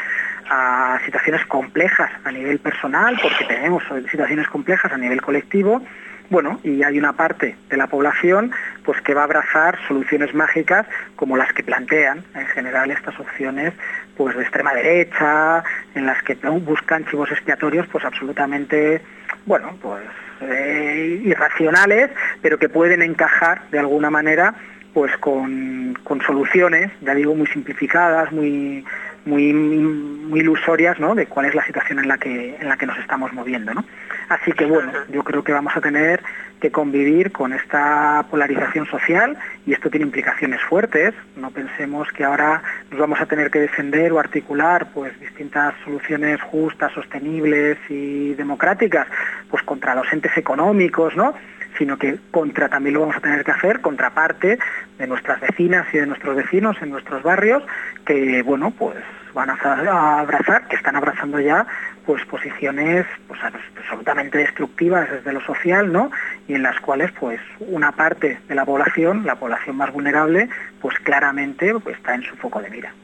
a 0.48 0.98
situaciones 1.04 1.44
complejas 1.46 2.10
a 2.24 2.32
nivel 2.32 2.58
personal 2.58 3.18
porque 3.20 3.44
tenemos 3.44 3.82
situaciones 4.10 4.48
complejas 4.48 4.92
a 4.92 4.98
nivel 4.98 5.20
colectivo 5.20 5.82
bueno, 6.28 6.58
y 6.64 6.82
hay 6.82 6.98
una 6.98 7.12
parte 7.12 7.56
de 7.68 7.76
la 7.76 7.86
población 7.86 8.50
pues 8.84 9.00
que 9.02 9.14
va 9.14 9.20
a 9.22 9.24
abrazar 9.24 9.78
soluciones 9.86 10.34
mágicas 10.34 10.86
como 11.14 11.36
las 11.36 11.52
que 11.52 11.62
plantean 11.62 12.24
en 12.34 12.46
general 12.46 12.90
estas 12.90 13.18
opciones 13.20 13.72
pues 14.16 14.36
de 14.36 14.42
extrema 14.42 14.74
derecha, 14.74 15.62
en 15.94 16.06
las 16.06 16.22
que 16.22 16.34
buscan 16.34 17.04
chivos 17.06 17.30
expiatorios 17.30 17.86
pues 17.88 18.04
absolutamente, 18.04 19.00
bueno, 19.44 19.76
pues 19.80 20.04
eh, 20.40 21.20
irracionales, 21.24 22.10
pero 22.42 22.58
que 22.58 22.68
pueden 22.68 23.02
encajar 23.02 23.62
de 23.70 23.78
alguna 23.78 24.10
manera 24.10 24.54
pues 24.94 25.14
con, 25.18 25.94
con 26.04 26.22
soluciones, 26.22 26.90
ya 27.02 27.14
digo, 27.14 27.34
muy 27.34 27.46
simplificadas, 27.48 28.32
muy 28.32 28.82
muy, 29.26 29.52
muy 29.52 30.40
ilusorias 30.40 30.98
¿no? 30.98 31.14
de 31.14 31.26
cuál 31.26 31.46
es 31.46 31.54
la 31.54 31.66
situación 31.66 31.98
en 31.98 32.08
la 32.08 32.16
que, 32.16 32.56
en 32.58 32.68
la 32.68 32.76
que 32.76 32.86
nos 32.86 32.98
estamos 32.98 33.32
moviendo. 33.32 33.74
¿no? 33.74 33.84
Así 34.28 34.52
que 34.52 34.64
bueno, 34.64 34.92
yo 35.10 35.22
creo 35.22 35.44
que 35.44 35.52
vamos 35.52 35.76
a 35.76 35.80
tener 35.80 36.22
que 36.60 36.70
convivir 36.70 37.32
con 37.32 37.52
esta 37.52 38.24
polarización 38.30 38.86
social 38.86 39.36
y 39.66 39.74
esto 39.74 39.90
tiene 39.90 40.06
implicaciones 40.06 40.62
fuertes. 40.62 41.12
No 41.36 41.50
pensemos 41.50 42.08
que 42.12 42.24
ahora 42.24 42.62
nos 42.90 42.98
vamos 42.98 43.20
a 43.20 43.26
tener 43.26 43.50
que 43.50 43.60
defender 43.60 44.12
o 44.12 44.18
articular 44.18 44.88
pues 44.94 45.18
distintas 45.20 45.74
soluciones 45.84 46.40
justas, 46.42 46.92
sostenibles 46.92 47.78
y 47.90 48.34
democráticas 48.34 49.06
pues 49.50 49.62
contra 49.64 49.94
los 49.94 50.10
entes 50.12 50.36
económicos, 50.36 51.14
¿no? 51.14 51.34
Sino 51.78 51.98
que 51.98 52.18
contra 52.30 52.68
también 52.68 52.94
lo 52.94 53.00
vamos 53.00 53.16
a 53.16 53.20
tener 53.20 53.44
que 53.44 53.50
hacer 53.50 53.80
contraparte 53.80 54.58
de 54.98 55.06
nuestras 55.06 55.40
vecinas 55.40 55.86
y 55.92 55.98
de 55.98 56.06
nuestros 56.06 56.36
vecinos 56.36 56.76
en 56.80 56.90
nuestros 56.90 57.22
barrios 57.22 57.62
que 58.04 58.42
bueno 58.42 58.70
pues 58.70 58.96
van 59.36 59.50
a 59.50 60.20
abrazar, 60.20 60.66
que 60.66 60.76
están 60.76 60.96
abrazando 60.96 61.38
ya 61.38 61.66
pues 62.06 62.24
posiciones 62.24 63.04
pues 63.28 63.38
absolutamente 63.42 64.38
destructivas 64.38 65.10
desde 65.10 65.32
lo 65.32 65.42
social, 65.42 65.92
¿no? 65.92 66.10
Y 66.48 66.54
en 66.54 66.62
las 66.62 66.80
cuales 66.80 67.12
pues 67.20 67.38
una 67.60 67.92
parte 67.92 68.40
de 68.48 68.54
la 68.54 68.64
población, 68.64 69.26
la 69.26 69.36
población 69.36 69.76
más 69.76 69.92
vulnerable, 69.92 70.48
pues 70.80 70.98
claramente 71.00 71.74
pues, 71.80 71.96
está 71.96 72.14
en 72.14 72.22
su 72.22 72.34
foco 72.36 72.62
de 72.62 72.70
mira. 72.70 72.94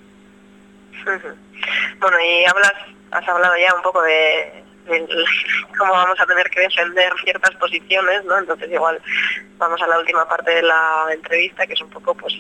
Bueno, 2.01 2.17
y 2.19 2.45
hablas, 2.47 2.73
has 3.11 3.29
hablado 3.29 3.55
ya 3.59 3.75
un 3.75 3.83
poco 3.83 4.01
de, 4.03 4.62
cómo 5.79 5.93
vamos 5.93 6.21
a 6.21 6.27
tener 6.27 6.49
que 6.51 6.61
defender 6.61 7.13
ciertas 7.25 7.55
posiciones, 7.57 8.25
¿no? 8.25 8.39
Entonces 8.39 8.71
igual 8.71 9.01
vamos 9.59 9.81
a 9.83 9.87
la 9.87 9.99
última 9.99 10.29
parte 10.29 10.51
de 10.51 10.63
la 10.63 11.07
entrevista, 11.13 11.67
que 11.67 11.75
es 11.75 11.81
un 11.81 11.91
poco 11.91 12.15
pues 12.15 12.35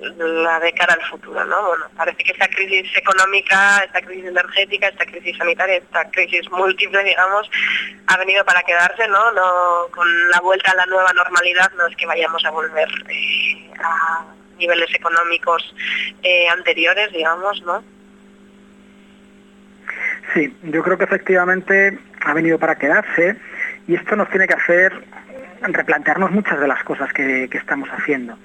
la 0.00 0.58
de 0.60 0.72
cara 0.72 0.94
al 0.94 1.10
futuro, 1.10 1.44
¿no? 1.44 1.68
Bueno, 1.68 1.84
parece 1.96 2.24
que 2.24 2.32
esta 2.32 2.48
crisis 2.48 2.96
económica, 2.96 3.82
esta 3.84 4.00
crisis 4.00 4.26
energética, 4.26 4.88
esta 4.88 5.04
crisis 5.04 5.36
sanitaria, 5.36 5.76
esta 5.76 6.10
crisis 6.10 6.50
múltiple, 6.50 7.04
digamos, 7.04 7.50
ha 8.06 8.16
venido 8.16 8.44
para 8.44 8.62
quedarse, 8.62 9.06
¿no? 9.08 9.32
no 9.32 9.88
con 9.94 10.30
la 10.30 10.40
vuelta 10.40 10.72
a 10.72 10.76
la 10.76 10.86
nueva 10.86 11.12
normalidad 11.12 11.70
no 11.76 11.86
es 11.86 11.96
que 11.96 12.06
vayamos 12.06 12.44
a 12.44 12.50
volver 12.50 12.88
eh, 13.08 13.70
a 13.82 14.24
niveles 14.58 14.92
económicos 14.94 15.74
eh, 16.22 16.48
anteriores, 16.48 17.12
digamos, 17.12 17.60
¿no? 17.62 17.84
Sí, 20.34 20.54
yo 20.64 20.82
creo 20.82 20.98
que 20.98 21.04
efectivamente 21.04 21.98
ha 22.24 22.34
venido 22.34 22.58
para 22.58 22.76
quedarse 22.76 23.36
y 23.86 23.94
esto 23.94 24.16
nos 24.16 24.28
tiene 24.30 24.46
que 24.46 24.54
hacer 24.54 24.92
replantearnos 25.62 26.30
muchas 26.30 26.60
de 26.60 26.68
las 26.68 26.82
cosas 26.84 27.12
que, 27.12 27.48
estamos 27.52 27.88
haciendo 27.90 28.36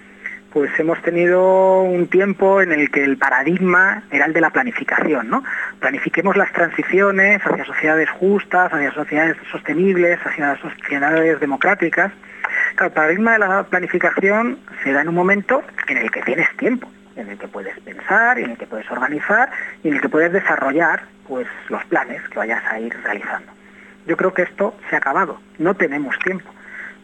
pues 0.51 0.71
hemos 0.79 1.01
tenido 1.01 1.81
un 1.81 2.07
tiempo 2.07 2.61
en 2.61 2.71
el 2.71 2.89
que 2.89 3.03
el 3.03 3.17
paradigma 3.17 4.03
era 4.09 4.25
el 4.25 4.31
de 4.31 4.39
la 4.39 4.51
planificación, 4.51 5.29
¿no? 5.29 5.43
Planifiquemos 5.81 6.37
las 6.37 6.49
transiciones 6.53 7.41
hacia 7.45 7.65
sociedades 7.65 8.09
justas, 8.11 8.71
hacia 8.71 8.93
sociedades 8.93 9.35
sostenibles, 9.51 10.17
hacia 10.25 10.55
sociedades 10.61 11.41
democráticas. 11.41 12.13
Claro, 12.75 12.87
el 12.87 12.93
paradigma 12.93 13.33
de 13.33 13.39
la 13.39 13.63
planificación 13.63 14.59
se 14.81 14.93
da 14.93 15.01
en 15.01 15.09
un 15.09 15.15
momento 15.15 15.61
en 15.89 15.97
el 15.97 16.09
que 16.09 16.21
tienes 16.21 16.47
tiempo, 16.55 16.89
en 17.15 17.29
el 17.29 17.37
que 17.37 17.47
puedes 17.47 17.79
pensar, 17.79 18.39
en 18.39 18.51
el 18.51 18.57
que 18.57 18.67
puedes 18.67 18.89
organizar 18.91 19.49
y 19.83 19.89
en 19.89 19.95
el 19.95 20.01
que 20.01 20.09
puedes 20.09 20.31
desarrollar 20.31 21.03
pues 21.27 21.47
los 21.69 21.83
planes 21.85 22.21
que 22.29 22.39
vayas 22.39 22.63
a 22.69 22.79
ir 22.79 22.95
realizando. 23.03 23.51
Yo 24.05 24.15
creo 24.17 24.33
que 24.33 24.43
esto 24.43 24.75
se 24.89 24.95
ha 24.95 24.99
acabado, 24.99 25.39
no 25.57 25.73
tenemos 25.73 26.17
tiempo. 26.19 26.49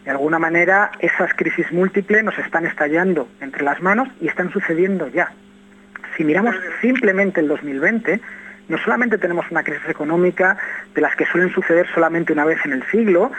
De 0.04 0.12
alguna 0.12 0.40
manera, 0.40 0.92
esas 1.00 1.34
crisis 1.36 1.72
múltiples 1.72 2.24
nos 2.24 2.38
están 2.40 2.66
estallando 2.66 3.28
entre 3.40 3.64
las 3.64 3.82
manos 3.82 4.10
y 4.20 4.28
están 4.28 4.52
sucediendo 4.52 5.08
ya. 5.08 5.32
Si 6.18 6.24
miramos 6.24 6.56
simplemente 6.82 7.40
el 7.40 7.48
2020, 7.48 8.20
no 8.68 8.78
solamente 8.80 9.18
tenemos 9.18 9.50
una 9.52 9.64
crisis 9.64 9.88
económica 9.90 10.58
de 10.94 11.02
las 11.02 11.16
que 11.16 11.26
suelen 11.26 11.54
suceder 11.54 11.88
solamente 11.94 12.34
una 12.34 12.46
vez 12.46 12.60
en 12.66 12.74
el 12.74 12.84
siglo, 12.90 13.32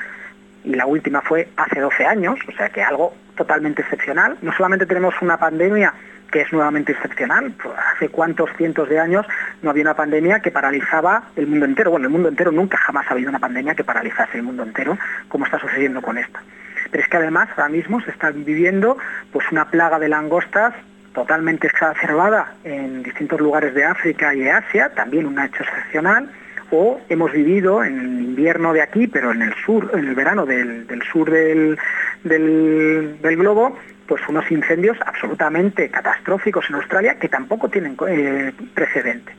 y 0.64 0.74
la 0.74 0.86
última 0.86 1.20
fue 1.20 1.48
hace 1.56 1.80
12 1.80 2.06
años, 2.06 2.38
o 2.46 2.52
sea 2.52 2.68
que 2.68 2.82
algo 2.82 3.14
totalmente 3.36 3.82
excepcional, 3.82 4.38
no 4.42 4.52
solamente 4.52 4.86
tenemos 4.86 5.14
una 5.20 5.38
pandemia 5.38 5.92
que 6.32 6.40
es 6.40 6.52
nuevamente 6.52 6.92
excepcional. 6.92 7.54
Hace 7.94 8.08
cuántos 8.08 8.50
cientos 8.56 8.88
de 8.88 8.98
años 8.98 9.24
no 9.60 9.70
había 9.70 9.82
una 9.82 9.94
pandemia 9.94 10.40
que 10.40 10.50
paralizaba 10.50 11.24
el 11.36 11.46
mundo 11.46 11.66
entero. 11.66 11.92
Bueno, 11.92 12.06
el 12.06 12.12
mundo 12.12 12.28
entero 12.28 12.50
nunca 12.50 12.78
jamás 12.78 13.06
ha 13.08 13.12
habido 13.12 13.28
una 13.28 13.38
pandemia 13.38 13.74
que 13.76 13.84
paralizase 13.84 14.38
el 14.38 14.42
mundo 14.42 14.64
entero, 14.64 14.98
como 15.28 15.44
está 15.44 15.60
sucediendo 15.60 16.02
con 16.02 16.18
esta. 16.18 16.42
Pero 16.90 17.04
es 17.04 17.08
que 17.08 17.16
además 17.18 17.48
ahora 17.50 17.68
mismo 17.68 18.00
se 18.00 18.10
está 18.10 18.30
viviendo 18.30 18.98
pues 19.30 19.46
una 19.52 19.70
plaga 19.70 19.98
de 19.98 20.08
langostas 20.08 20.74
totalmente 21.14 21.66
exacerbada 21.66 22.54
en 22.64 23.02
distintos 23.02 23.38
lugares 23.38 23.74
de 23.74 23.84
África 23.84 24.34
y 24.34 24.40
de 24.40 24.50
Asia, 24.50 24.90
también 24.94 25.26
un 25.26 25.38
hecho 25.38 25.62
excepcional, 25.62 26.30
o 26.70 26.98
hemos 27.10 27.30
vivido 27.32 27.84
en 27.84 27.98
el 27.98 28.20
invierno 28.22 28.72
de 28.72 28.80
aquí, 28.80 29.06
pero 29.06 29.30
en 29.32 29.42
el 29.42 29.54
sur, 29.66 29.90
en 29.92 30.08
el 30.08 30.14
verano 30.14 30.46
del, 30.46 30.86
del 30.86 31.02
sur 31.02 31.30
del, 31.30 31.78
del 32.24 33.36
globo, 33.36 33.76
pues 34.06 34.20
unos 34.28 34.50
incendios 34.50 34.96
absolutamente 35.04 35.90
catastróficos 35.90 36.68
en 36.68 36.76
Australia 36.76 37.18
que 37.18 37.28
tampoco 37.28 37.68
tienen 37.68 37.96
eh, 38.08 38.52
precedente. 38.74 39.32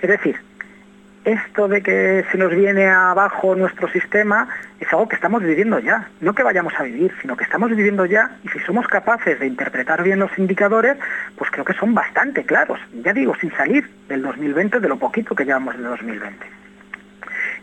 Es 0.00 0.08
decir, 0.08 0.36
esto 1.24 1.68
de 1.68 1.82
que 1.82 2.24
se 2.32 2.38
nos 2.38 2.50
viene 2.50 2.88
abajo 2.88 3.54
nuestro 3.54 3.88
sistema 3.88 4.48
es 4.80 4.92
algo 4.92 5.08
que 5.08 5.14
estamos 5.14 5.42
viviendo 5.42 5.78
ya, 5.78 6.08
no 6.20 6.34
que 6.34 6.42
vayamos 6.42 6.72
a 6.76 6.82
vivir, 6.82 7.12
sino 7.20 7.36
que 7.36 7.44
estamos 7.44 7.70
viviendo 7.70 8.04
ya 8.06 8.36
y 8.42 8.48
si 8.48 8.58
somos 8.60 8.88
capaces 8.88 9.38
de 9.38 9.46
interpretar 9.46 10.02
bien 10.02 10.18
los 10.18 10.36
indicadores, 10.36 10.96
pues 11.36 11.50
creo 11.50 11.64
que 11.64 11.74
son 11.74 11.94
bastante 11.94 12.44
claros, 12.44 12.80
ya 13.04 13.12
digo, 13.12 13.36
sin 13.40 13.52
salir 13.52 13.88
del 14.08 14.22
2020, 14.22 14.80
de 14.80 14.88
lo 14.88 14.98
poquito 14.98 15.34
que 15.34 15.44
llevamos 15.44 15.76
de 15.76 15.84
2020 15.84 16.61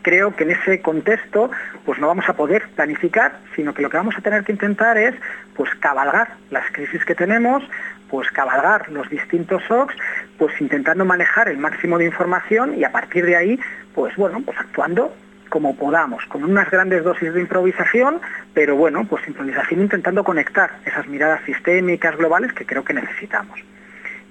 creo 0.02 0.36
que 0.36 0.44
en 0.44 0.52
ese 0.52 0.82
contexto 0.82 1.52
pues 1.86 2.00
no 2.00 2.08
vamos 2.08 2.28
a 2.30 2.34
poder 2.34 2.68
planificar, 2.76 3.40
sino 3.56 3.74
que 3.74 3.82
lo 3.82 3.90
que 3.90 3.98
vamos 3.98 4.16
a 4.18 4.22
tener 4.22 4.44
que 4.44 4.52
intentar 4.52 4.98
es 4.98 5.16
pues 5.56 5.70
cabalgar 5.80 6.36
las 6.52 6.66
crisis 6.72 7.04
que 7.06 7.16
tenemos, 7.16 7.64
pues 8.10 8.30
cabalgar 8.32 8.90
los 8.90 9.10
distintos 9.10 9.62
shocks, 9.70 9.96
pues 10.38 10.60
intentando 10.60 11.06
manejar 11.06 11.50
el 11.50 11.58
máximo 11.58 11.98
de 11.98 12.06
información 12.06 12.78
y 12.78 12.84
a 12.84 12.92
partir 12.92 13.26
de 13.26 13.36
ahí, 13.36 13.60
pues 13.94 14.16
bueno, 14.16 14.42
pues 14.46 14.58
actuando 14.58 15.14
como 15.50 15.76
podamos, 15.76 16.24
con 16.28 16.44
unas 16.44 16.70
grandes 16.70 17.04
dosis 17.04 17.34
de 17.34 17.42
improvisación, 17.42 18.22
pero 18.54 18.76
bueno, 18.76 19.06
pues 19.06 19.28
improvisación 19.28 19.82
intentando 19.82 20.24
conectar 20.24 20.72
esas 20.86 21.08
miradas 21.08 21.42
sistémicas 21.46 22.16
globales 22.18 22.54
que 22.54 22.66
creo 22.66 22.84
que 22.84 22.94
necesitamos. 22.94 23.60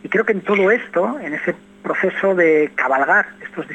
Y 0.02 0.08
creo 0.08 0.24
que 0.24 0.32
en 0.32 0.42
todo 0.42 0.70
esto, 0.70 1.18
en 1.20 1.34
ese 1.34 1.54
proceso 1.82 2.34
de 2.34 2.70
cabalgar 2.76 3.26
estos 3.42 3.66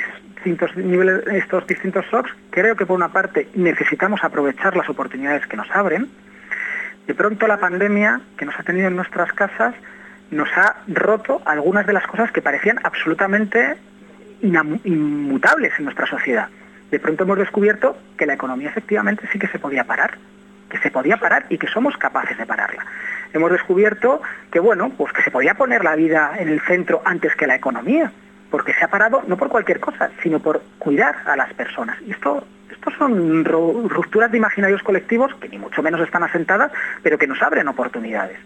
distintos 0.44 0.76
niveles, 0.76 1.26
estos 1.28 1.66
distintos 1.68 2.06
shocks, 2.12 2.32
creo 2.50 2.76
que 2.76 2.86
por 2.86 2.98
una 2.98 3.10
parte 3.14 3.48
necesitamos 3.56 4.24
aprovechar 4.24 4.76
las 4.76 4.90
oportunidades 4.90 5.48
que 5.48 5.56
nos 5.56 5.72
abren. 5.72 6.10
De 7.08 7.16
pronto 7.16 7.48
la 7.48 7.58
pandemia 7.58 8.20
que 8.38 8.46
nos 8.46 8.60
ha 8.60 8.64
tenido 8.64 8.88
en 8.88 8.96
nuestras 8.96 9.32
casas 9.32 9.74
nos 10.32 10.50
ha 10.58 10.76
roto 10.88 11.42
algunas 11.46 11.88
de 11.88 11.94
las 11.94 12.06
cosas 12.08 12.32
que 12.32 12.42
parecían 12.42 12.80
absolutamente 12.84 13.78
inmutables 14.42 15.72
en 15.78 15.86
nuestra 15.86 16.08
sociedad. 16.08 16.50
De 16.92 17.00
pronto 17.00 17.24
hemos 17.24 17.38
descubierto 17.38 17.98
que 18.18 18.26
la 18.26 18.34
economía 18.34 18.70
efectivamente 18.70 19.28
sí 19.32 19.40
que 19.40 19.48
se 19.48 19.60
podía 19.60 19.86
parar, 19.86 20.18
que 20.70 20.78
se 20.80 20.92
podía 20.92 21.18
parar 21.18 21.46
y 21.48 21.58
que 21.58 21.68
somos 21.68 21.96
capaces 21.96 22.38
de 22.38 22.46
pararla. 22.46 22.86
Hemos 23.32 23.52
descubierto 23.52 24.22
que 24.52 24.60
bueno, 24.60 24.90
pues 24.98 25.14
que 25.14 25.22
se 25.22 25.32
podía 25.32 25.54
poner 25.54 25.86
la 25.86 25.96
vida 25.96 26.34
en 26.38 26.50
el 26.50 26.60
centro 26.62 27.02
antes 27.06 27.34
que 27.36 27.48
la 27.48 27.56
economía, 27.56 28.12
porque 28.54 28.72
se 28.76 28.86
ha 28.86 28.88
parado 28.88 29.24
no 29.28 29.36
por 29.36 29.50
cualquier 29.50 29.80
cosa, 29.80 30.12
sino 30.22 30.40
por 30.40 30.62
cuidar 30.78 31.16
a 31.26 31.36
las 31.36 31.52
personas. 31.56 31.98
Y 32.06 32.12
esto, 32.12 32.46
estos 32.70 32.94
son 33.00 33.44
ru- 33.44 33.88
rupturas 33.90 34.30
de 34.32 34.38
imaginarios 34.38 34.84
colectivos 34.84 35.34
que 35.42 35.50
ni 35.50 35.58
mucho 35.58 35.82
menos 35.82 36.00
están 36.02 36.22
asentadas, 36.22 36.72
pero 37.02 37.18
que 37.18 37.26
nos 37.26 37.42
abren 37.42 37.68
oportunidades. 37.68 38.38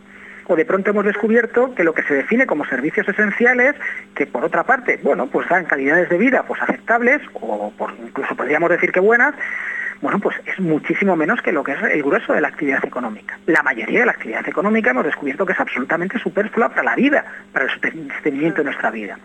O 0.46 0.56
de 0.56 0.64
pronto 0.64 0.92
hemos 0.92 1.04
descubierto 1.04 1.76
que 1.76 1.84
lo 1.84 1.94
que 1.94 2.04
se 2.04 2.14
define 2.14 2.46
como 2.46 2.64
servicios 2.64 3.06
esenciales, 3.10 3.76
que 4.16 4.26
por 4.26 4.46
otra 4.46 4.64
parte, 4.64 4.98
bueno, 5.04 5.28
pues 5.28 5.50
dan 5.50 5.66
calidades 5.66 6.08
de 6.08 6.18
vida 6.18 6.44
pues 6.48 6.62
aceptables, 6.62 7.22
o 7.34 7.74
incluso 8.02 8.34
podríamos 8.34 8.70
decir 8.70 8.94
que 8.94 9.02
buenas, 9.02 9.36
bueno, 10.00 10.20
pues 10.20 10.38
es 10.46 10.58
muchísimo 10.58 11.18
menos 11.18 11.42
que 11.42 11.52
lo 11.52 11.66
que 11.66 11.74
es 11.74 11.84
el 11.84 12.02
grueso 12.02 12.32
de 12.32 12.40
la 12.40 12.48
actividad 12.48 12.86
económica. 12.86 13.38
La 13.46 13.62
mayoría 13.62 14.00
de 14.00 14.06
la 14.06 14.14
actividad 14.14 14.48
económica 14.48 14.92
hemos 14.92 15.04
descubierto 15.04 15.46
que 15.46 15.52
es 15.52 15.60
absolutamente 15.60 16.18
superflua 16.18 16.70
para 16.70 16.84
la 16.84 16.96
vida, 16.96 17.26
para 17.52 17.66
el 17.66 17.72
sostenimiento 17.72 18.60
de 18.60 18.66
nuestra 18.68 18.90
vida. 18.90 19.20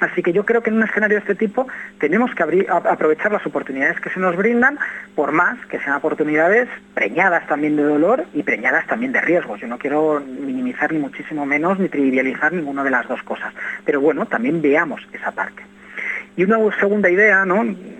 Así 0.00 0.22
que 0.22 0.32
yo 0.32 0.44
creo 0.44 0.62
que 0.62 0.70
en 0.70 0.76
un 0.76 0.84
escenario 0.84 1.16
de 1.16 1.20
este 1.20 1.34
tipo 1.34 1.66
tenemos 1.98 2.34
que 2.34 2.42
aprovechar 2.68 3.32
las 3.32 3.44
oportunidades 3.46 4.00
que 4.00 4.10
se 4.10 4.20
nos 4.20 4.36
brindan, 4.36 4.78
por 5.14 5.32
más 5.32 5.58
que 5.66 5.78
sean 5.80 5.96
oportunidades 5.96 6.68
preñadas 6.94 7.46
también 7.46 7.76
de 7.76 7.82
dolor 7.82 8.24
y 8.32 8.42
preñadas 8.42 8.86
también 8.86 9.12
de 9.12 9.20
riesgos. 9.20 9.60
Yo 9.60 9.66
no 9.66 9.78
quiero 9.78 10.20
minimizar 10.20 10.92
ni 10.92 10.98
muchísimo 10.98 11.46
menos 11.46 11.78
ni 11.78 11.88
trivializar 11.88 12.52
ninguna 12.52 12.84
de 12.84 12.90
las 12.90 13.08
dos 13.08 13.22
cosas. 13.22 13.52
Pero 13.84 14.00
bueno, 14.00 14.26
también 14.26 14.62
veamos 14.62 15.00
esa 15.12 15.32
parte. 15.32 15.62
Y 16.36 16.44
una 16.44 16.58
segunda 16.78 17.10
idea, 17.10 17.44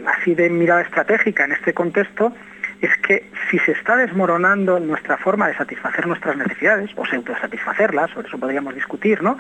así 0.07 0.35
de 0.35 0.49
mirada 0.49 0.83
estratégica 0.83 1.45
en 1.45 1.53
este 1.53 1.75
contexto, 1.75 2.33
es 2.81 2.97
que 2.99 3.29
si 3.51 3.59
se 3.61 3.73
está 3.73 3.97
desmoronando 3.97 4.79
nuestra 4.79 5.17
forma 5.17 5.49
de 5.49 5.57
satisfacer 5.57 6.07
nuestras 6.07 6.37
necesidades, 6.37 6.91
o 6.97 7.05
autosatisfacerlas, 7.05 8.11
sobre 8.11 8.29
eso 8.29 8.39
podríamos 8.39 8.75
discutir, 8.75 9.23
¿no? 9.23 9.39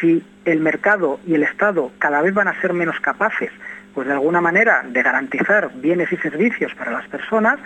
Si 0.00 0.24
el 0.44 0.60
mercado 0.60 1.18
y 1.26 1.34
el 1.34 1.42
Estado 1.42 1.90
cada 1.98 2.22
vez 2.22 2.34
van 2.34 2.48
a 2.48 2.60
ser 2.60 2.72
menos 2.72 3.00
capaces, 3.00 3.50
pues 3.94 4.06
de 4.06 4.12
alguna 4.12 4.40
manera, 4.40 4.82
de 4.86 5.02
garantizar 5.02 5.70
bienes 5.74 6.12
y 6.12 6.16
servicios 6.18 6.74
para 6.74 6.92
las 6.92 7.08
personas, 7.08 7.58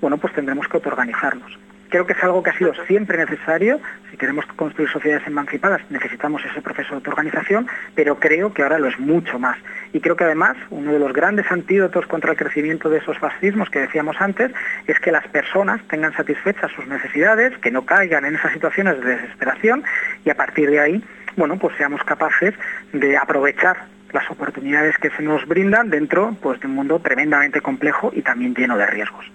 bueno, 0.00 0.18
pues 0.18 0.32
tendremos 0.32 0.66
que 0.66 0.76
autoorganizarnos. 0.76 1.58
Creo 1.94 2.08
que 2.08 2.14
es 2.14 2.24
algo 2.24 2.42
que 2.42 2.50
ha 2.50 2.58
sido 2.58 2.74
siempre 2.88 3.16
necesario. 3.16 3.80
Si 4.10 4.16
queremos 4.16 4.44
construir 4.56 4.90
sociedades 4.90 5.24
emancipadas, 5.28 5.80
necesitamos 5.90 6.44
ese 6.44 6.60
proceso 6.60 6.88
de 6.88 6.94
autoorganización, 6.96 7.68
pero 7.94 8.18
creo 8.18 8.52
que 8.52 8.64
ahora 8.64 8.80
lo 8.80 8.88
es 8.88 8.98
mucho 8.98 9.38
más. 9.38 9.56
Y 9.92 10.00
creo 10.00 10.16
que 10.16 10.24
además 10.24 10.56
uno 10.70 10.92
de 10.92 10.98
los 10.98 11.12
grandes 11.12 11.48
antídotos 11.52 12.04
contra 12.08 12.32
el 12.32 12.36
crecimiento 12.36 12.90
de 12.90 12.98
esos 12.98 13.16
fascismos 13.18 13.70
que 13.70 13.78
decíamos 13.78 14.16
antes 14.18 14.50
es 14.88 14.98
que 14.98 15.12
las 15.12 15.24
personas 15.28 15.86
tengan 15.86 16.12
satisfechas 16.14 16.72
sus 16.72 16.84
necesidades, 16.88 17.56
que 17.58 17.70
no 17.70 17.86
caigan 17.86 18.24
en 18.24 18.34
esas 18.34 18.52
situaciones 18.52 19.00
de 19.00 19.14
desesperación 19.14 19.84
y 20.24 20.30
a 20.30 20.34
partir 20.34 20.70
de 20.70 20.80
ahí, 20.80 21.04
bueno, 21.36 21.60
pues 21.60 21.76
seamos 21.76 22.02
capaces 22.02 22.54
de 22.92 23.16
aprovechar 23.16 23.84
las 24.12 24.28
oportunidades 24.32 24.98
que 24.98 25.10
se 25.10 25.22
nos 25.22 25.46
brindan 25.46 25.90
dentro 25.90 26.36
pues, 26.42 26.58
de 26.58 26.66
un 26.66 26.74
mundo 26.74 26.98
tremendamente 26.98 27.60
complejo 27.60 28.10
y 28.12 28.22
también 28.22 28.52
lleno 28.52 28.76
de 28.76 28.86
riesgos. 28.86 29.26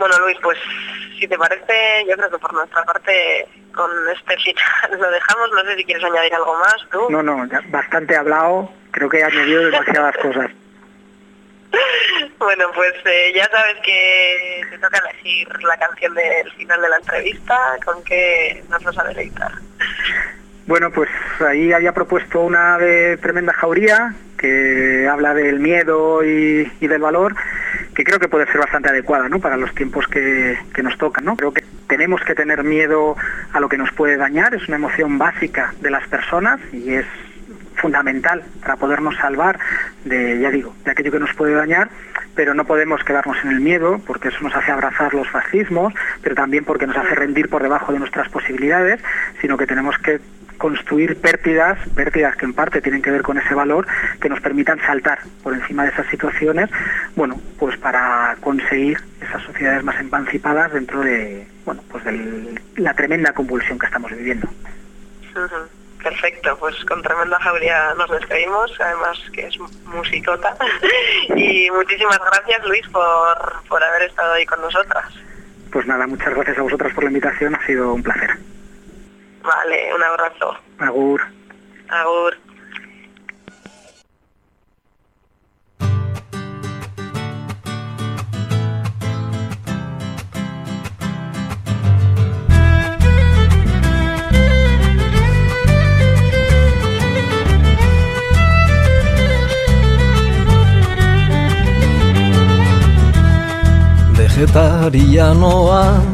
Bueno, 0.00 0.18
Luis, 0.20 0.38
pues 0.42 0.56
si 1.18 1.28
te 1.28 1.36
parece, 1.36 2.06
yo 2.08 2.16
creo 2.16 2.30
que 2.30 2.38
por 2.38 2.54
nuestra 2.54 2.82
parte 2.84 3.46
con 3.74 3.90
este 4.08 4.34
final 4.38 4.98
lo 4.98 5.10
dejamos. 5.10 5.50
No 5.52 5.60
sé 5.62 5.76
si 5.76 5.84
quieres 5.84 6.02
añadir 6.02 6.34
algo 6.34 6.58
más 6.58 6.76
tú. 6.90 7.10
No, 7.10 7.22
no, 7.22 7.44
ya 7.44 7.60
bastante 7.66 8.16
hablado, 8.16 8.72
creo 8.92 9.10
que 9.10 9.18
he 9.18 9.24
añadido 9.24 9.64
demasiadas 9.64 10.16
cosas. 10.22 10.50
Bueno, 12.38 12.64
pues 12.74 12.94
eh, 13.04 13.32
ya 13.34 13.46
sabes 13.50 13.76
que 13.84 14.66
te 14.70 14.78
toca 14.78 15.02
elegir 15.10 15.46
la 15.64 15.76
canción 15.76 16.14
del 16.14 16.50
final 16.52 16.80
de 16.80 16.88
la 16.88 16.96
entrevista, 16.96 17.76
con 17.84 18.02
qué 18.04 18.64
nos 18.70 18.82
vas 18.82 18.98
a 18.98 19.04
deleitar. 19.04 19.52
Bueno, 20.70 20.92
pues 20.92 21.08
ahí 21.44 21.72
había 21.72 21.90
propuesto 21.90 22.42
una 22.42 22.78
de 22.78 23.16
Tremenda 23.16 23.52
Jauría, 23.52 24.14
que 24.38 25.08
habla 25.10 25.34
del 25.34 25.58
miedo 25.58 26.22
y, 26.22 26.64
del 26.80 27.00
valor, 27.00 27.34
que 27.92 28.04
creo 28.04 28.20
que 28.20 28.28
puede 28.28 28.46
ser 28.46 28.58
bastante 28.58 28.88
adecuada 28.88 29.28
¿no? 29.28 29.40
para 29.40 29.56
los 29.56 29.74
tiempos 29.74 30.06
que, 30.06 30.56
que 30.72 30.84
nos 30.84 30.96
tocan. 30.96 31.24
¿no? 31.24 31.34
Creo 31.34 31.52
que 31.52 31.64
tenemos 31.88 32.20
que 32.20 32.36
tener 32.36 32.62
miedo 32.62 33.16
a 33.52 33.58
lo 33.58 33.68
que 33.68 33.78
nos 33.78 33.90
puede 33.90 34.16
dañar, 34.16 34.54
es 34.54 34.68
una 34.68 34.76
emoción 34.76 35.18
básica 35.18 35.74
de 35.80 35.90
las 35.90 36.06
personas 36.06 36.60
y 36.72 36.94
es 36.94 37.06
fundamental 37.80 38.44
para 38.60 38.76
podernos 38.76 39.16
salvar 39.16 39.58
de, 40.04 40.38
ya 40.38 40.50
digo, 40.50 40.74
de 40.84 40.92
aquello 40.92 41.10
que 41.10 41.18
nos 41.18 41.34
puede 41.34 41.54
dañar, 41.54 41.88
pero 42.34 42.54
no 42.54 42.64
podemos 42.64 43.02
quedarnos 43.02 43.36
en 43.42 43.50
el 43.50 43.60
miedo 43.60 44.00
porque 44.06 44.28
eso 44.28 44.38
nos 44.42 44.54
hace 44.54 44.70
abrazar 44.70 45.14
los 45.14 45.28
fascismos, 45.28 45.92
pero 46.22 46.34
también 46.34 46.64
porque 46.64 46.86
nos 46.86 46.96
hace 46.96 47.14
rendir 47.14 47.48
por 47.48 47.62
debajo 47.62 47.92
de 47.92 47.98
nuestras 47.98 48.28
posibilidades, 48.28 49.00
sino 49.40 49.56
que 49.56 49.66
tenemos 49.66 49.98
que 49.98 50.20
construir 50.60 51.18
pértidas, 51.22 51.78
pértidas 51.96 52.36
que 52.36 52.44
en 52.44 52.52
parte 52.52 52.82
tienen 52.82 53.00
que 53.00 53.10
ver 53.10 53.22
con 53.22 53.38
ese 53.38 53.54
valor, 53.54 53.86
que 54.20 54.28
nos 54.28 54.40
permitan 54.40 54.78
saltar 54.80 55.18
por 55.42 55.54
encima 55.54 55.84
de 55.84 55.88
esas 55.88 56.06
situaciones, 56.08 56.68
bueno, 57.16 57.40
pues 57.58 57.78
para 57.78 58.36
conseguir 58.42 58.98
esas 59.22 59.42
sociedades 59.42 59.82
más 59.82 59.98
emancipadas 59.98 60.70
dentro 60.70 61.00
de, 61.00 61.48
bueno, 61.64 61.82
pues 61.90 62.04
de 62.04 62.60
la 62.76 62.92
tremenda 62.92 63.32
convulsión 63.32 63.78
que 63.78 63.86
estamos 63.86 64.10
viviendo. 64.10 64.48
Perfecto, 66.02 66.54
pues 66.58 66.76
con 66.84 67.00
tremenda 67.02 67.38
jauría 67.40 67.94
nos 67.94 68.10
despedimos, 68.10 68.70
además 68.80 69.18
que 69.32 69.46
es 69.46 69.58
musicota. 69.86 70.54
y 71.36 71.70
muchísimas 71.70 72.18
gracias 72.18 72.66
Luis 72.66 72.86
por, 72.88 73.62
por 73.66 73.82
haber 73.82 74.02
estado 74.10 74.34
ahí 74.34 74.44
con 74.44 74.60
nosotras. 74.60 75.06
Pues 75.72 75.86
nada, 75.86 76.06
muchas 76.06 76.34
gracias 76.34 76.58
a 76.58 76.62
vosotras 76.62 76.92
por 76.92 77.04
la 77.04 77.10
invitación, 77.10 77.54
ha 77.54 77.64
sido 77.64 77.94
un 77.94 78.02
placer. 78.02 78.49
Vale, 79.42 79.94
un 79.94 80.02
abrazo. 80.02 80.56
Agur. 80.78 81.20
Agur. 81.88 82.36
Vegetarianoan 104.16 106.04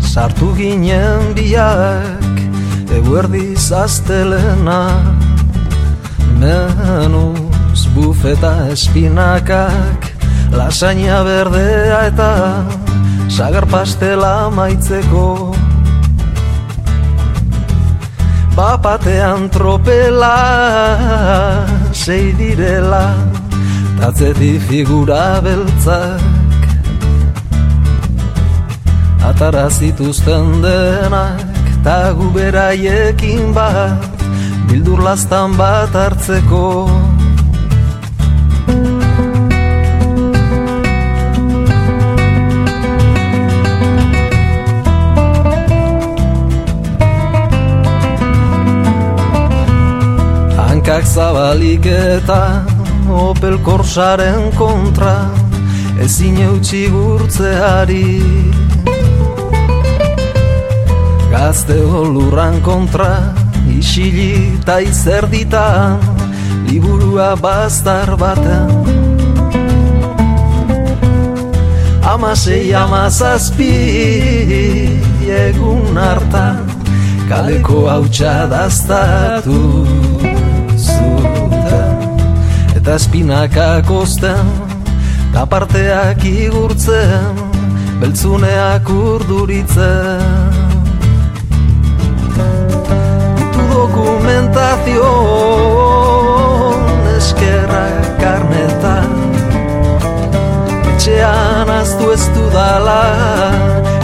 sartu 0.00 0.52
ginen 0.56 1.32
biak 1.36 2.19
Eguerdi 3.00 3.56
zaztelena 3.56 4.80
Menuz 6.36 7.86
bufeta 7.94 8.68
espinakak 8.74 10.10
Lasaina 10.52 11.22
berdea 11.24 12.00
eta 12.10 12.32
Sagar 13.32 13.64
pastela 13.72 14.50
maitzeko 14.52 15.54
Bapatean 18.52 19.48
tropela 19.48 20.36
sei 21.96 22.34
direla 22.36 23.06
Tatzeti 24.00 24.54
figura 24.64 25.40
beltzak. 25.44 26.20
Atara 29.28 29.68
zituzten 29.68 30.60
denak 30.64 31.59
Ta 31.84 32.12
guberaiekin 32.12 33.54
bat 33.56 34.04
Bildur 34.68 35.00
lastan 35.02 35.56
bat 35.56 35.94
hartzeko. 35.96 36.86
Hankak 50.56 51.04
zabalik 51.04 51.86
eta 51.86 52.62
Opel 53.08 53.58
Corsaren 53.64 54.52
kontra 54.54 55.30
Ezin 56.04 56.36
eutxi 56.44 56.86
gurtzeari 56.92 58.49
Gazte 61.40 61.72
lurran 61.80 62.60
kontra 62.60 63.32
Isili 63.72 64.60
eta 64.60 64.74
izerditan 64.84 65.96
Liburua 66.68 67.32
bastar 67.40 68.12
baten 68.20 68.68
Amasei 72.04 72.74
amazazpi 72.76 73.70
Egun 75.38 75.96
hartan 75.96 76.60
Kaleko 77.32 77.86
hautsa 77.88 78.44
daztatu 78.52 79.64
zuten. 80.76 81.96
Eta 82.76 83.00
espinakak 83.00 83.88
osten 83.88 84.56
Ta 85.32 85.48
parteak 85.48 86.20
igurtzen 86.36 87.46
Beltzuneak 88.04 88.92
urduritzen 88.92 90.59
dokumentazio 94.40 95.08
Eskerra 97.16 97.84
karnetan 98.20 99.12
Etxean 100.92 101.68
aztu 101.68 102.12
ez 102.12 102.24
dudala 102.34 103.02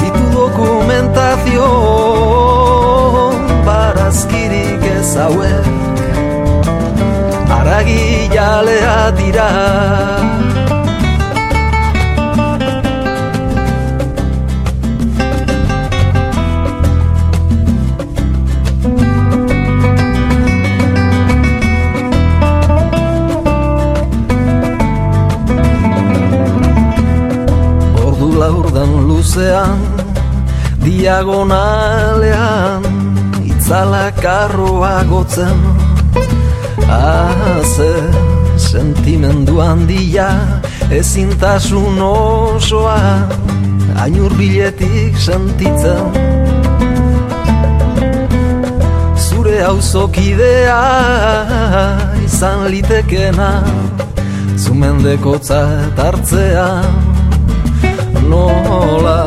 Itu 0.05 0.25
dokumentazio 0.33 1.71
Barazkirik 3.65 4.85
ez 4.85 5.17
hauek 5.17 5.67
Aragi 7.51 8.29
jalea 8.33 9.11
dira 9.17 9.51
luzean 29.37 29.77
Diagonalean 30.81 32.81
Itzala 33.45 34.09
karroa 34.17 35.05
gotzen. 35.05 35.61
Ah, 36.89 37.61
ze 37.63 37.93
sentimendu 38.57 39.61
handia 39.61 40.61
Ezintasun 40.91 42.01
osoa 42.01 43.29
Ainur 44.01 44.33
biletik 44.39 45.19
sentitzen. 45.19 46.13
Zure 49.17 49.65
auzokidea 49.65 50.81
izan 52.25 52.71
litekena 52.71 53.65
Zumendekotza 54.57 55.61
hartzean 55.97 57.07
Nola, 58.29 59.26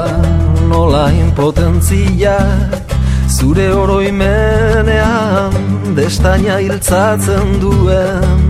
nola 0.90 1.12
impotentziak 1.14 2.94
Zure 3.30 3.70
oroimenean 3.74 5.54
destaina 5.96 6.58
hiltzatzen 6.58 7.60
duen. 7.62 8.48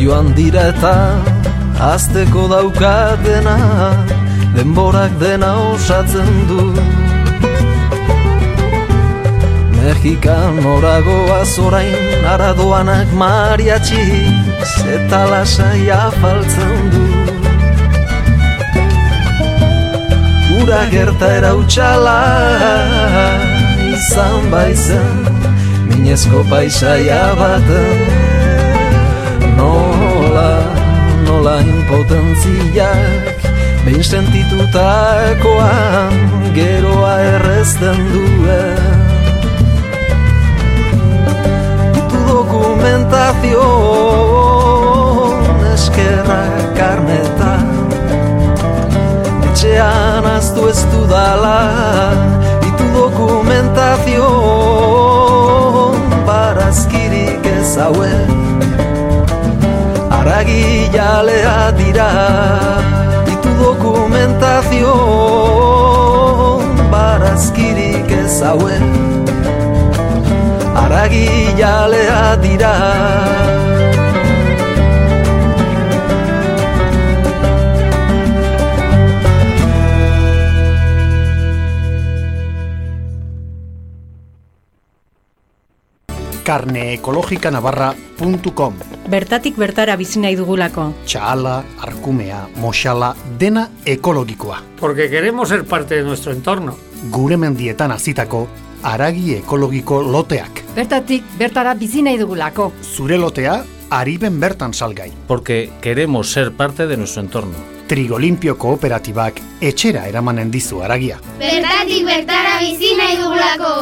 Joan 0.00 0.32
dira 0.34 0.62
eta 0.72 0.94
azteko 1.92 2.46
daukatena 2.48 3.56
Denborak 4.56 5.12
dena 5.20 5.52
osatzen 5.74 6.30
du 6.48 7.09
Mexikan 9.90 10.54
oragoaz 10.62 11.58
orain 11.58 12.22
aradoanak 12.32 13.10
mariatxiz 13.20 14.74
eta 14.96 15.20
lasaia 15.30 16.02
faltzen 16.22 16.76
du. 16.92 17.06
Ura 20.60 20.82
gerta 20.92 21.28
erautxala 21.38 22.20
izan 23.88 24.40
baizen 24.54 25.18
minezko 25.88 26.40
paisaia 26.52 27.24
baten. 27.42 27.98
Nola, 29.58 30.52
nola 31.26 31.56
impotentziak 31.74 33.36
behin 33.82 34.04
sentitutakoan 34.12 36.14
geroa 36.54 37.14
errezten 37.34 38.00
duen 38.14 38.99
dokumentazion 43.30 45.62
eskerra 45.74 46.42
karneta 46.74 47.52
Etxean 49.50 50.24
aztu 50.24 50.68
ez 50.68 50.84
dudala 50.90 51.60
Itu 52.66 52.84
dokumentazion 52.94 55.94
Barazkirik 56.26 57.46
ez 57.46 57.76
hauek 57.78 58.30
Aragi 60.10 60.90
jalea 60.92 61.72
dira 61.78 62.10
Itu 63.30 63.48
dokumentazion 63.62 64.90
Barazkirik 66.90 68.10
ez 68.10 68.42
hauek 68.42 69.29
Aragi 71.10 71.58
jalea 71.58 72.38
dira 72.38 72.70
karneekologikanavarra.com 86.46 88.78
Bertatik 89.10 89.58
bertara 89.58 89.98
bizi 89.98 90.22
nahi 90.22 90.38
dugulako. 90.38 90.94
Txala, 91.02 91.66
arkumea, 91.82 92.46
moxala, 92.62 93.16
dena 93.38 93.70
ekologikoa. 93.84 94.62
Porque 94.78 95.10
queremos 95.10 95.48
ser 95.48 95.64
parte 95.64 95.96
de 95.96 96.04
nuestro 96.04 96.30
entorno. 96.30 96.76
Gure 97.10 97.36
mendietan 97.36 97.90
azitako 97.90 98.46
aragi 98.82 99.34
ekologiko 99.38 100.00
loteak. 100.02 100.62
Bertatik 100.76 101.24
bertara 101.38 101.74
bizi 101.74 102.02
nahi 102.02 102.18
dugulako. 102.18 102.72
Zure 102.82 103.18
lotea, 103.18 103.64
ariben 103.90 104.40
bertan 104.40 104.74
salgai. 104.74 105.12
Porque 105.26 105.70
queremos 105.80 106.32
ser 106.32 106.52
parte 106.52 106.86
de 106.86 106.96
nuestro 106.96 107.22
entorno. 107.22 107.56
Trigolimpio 107.88 108.56
kooperatibak 108.56 109.40
etxera 109.60 110.06
eramanen 110.08 110.50
dizu 110.50 110.82
aragia. 110.82 111.18
Bertatik 111.38 112.04
bertara 112.06 112.58
bizi 112.60 112.94
nahi 112.96 113.16
dugulako. 113.20 113.74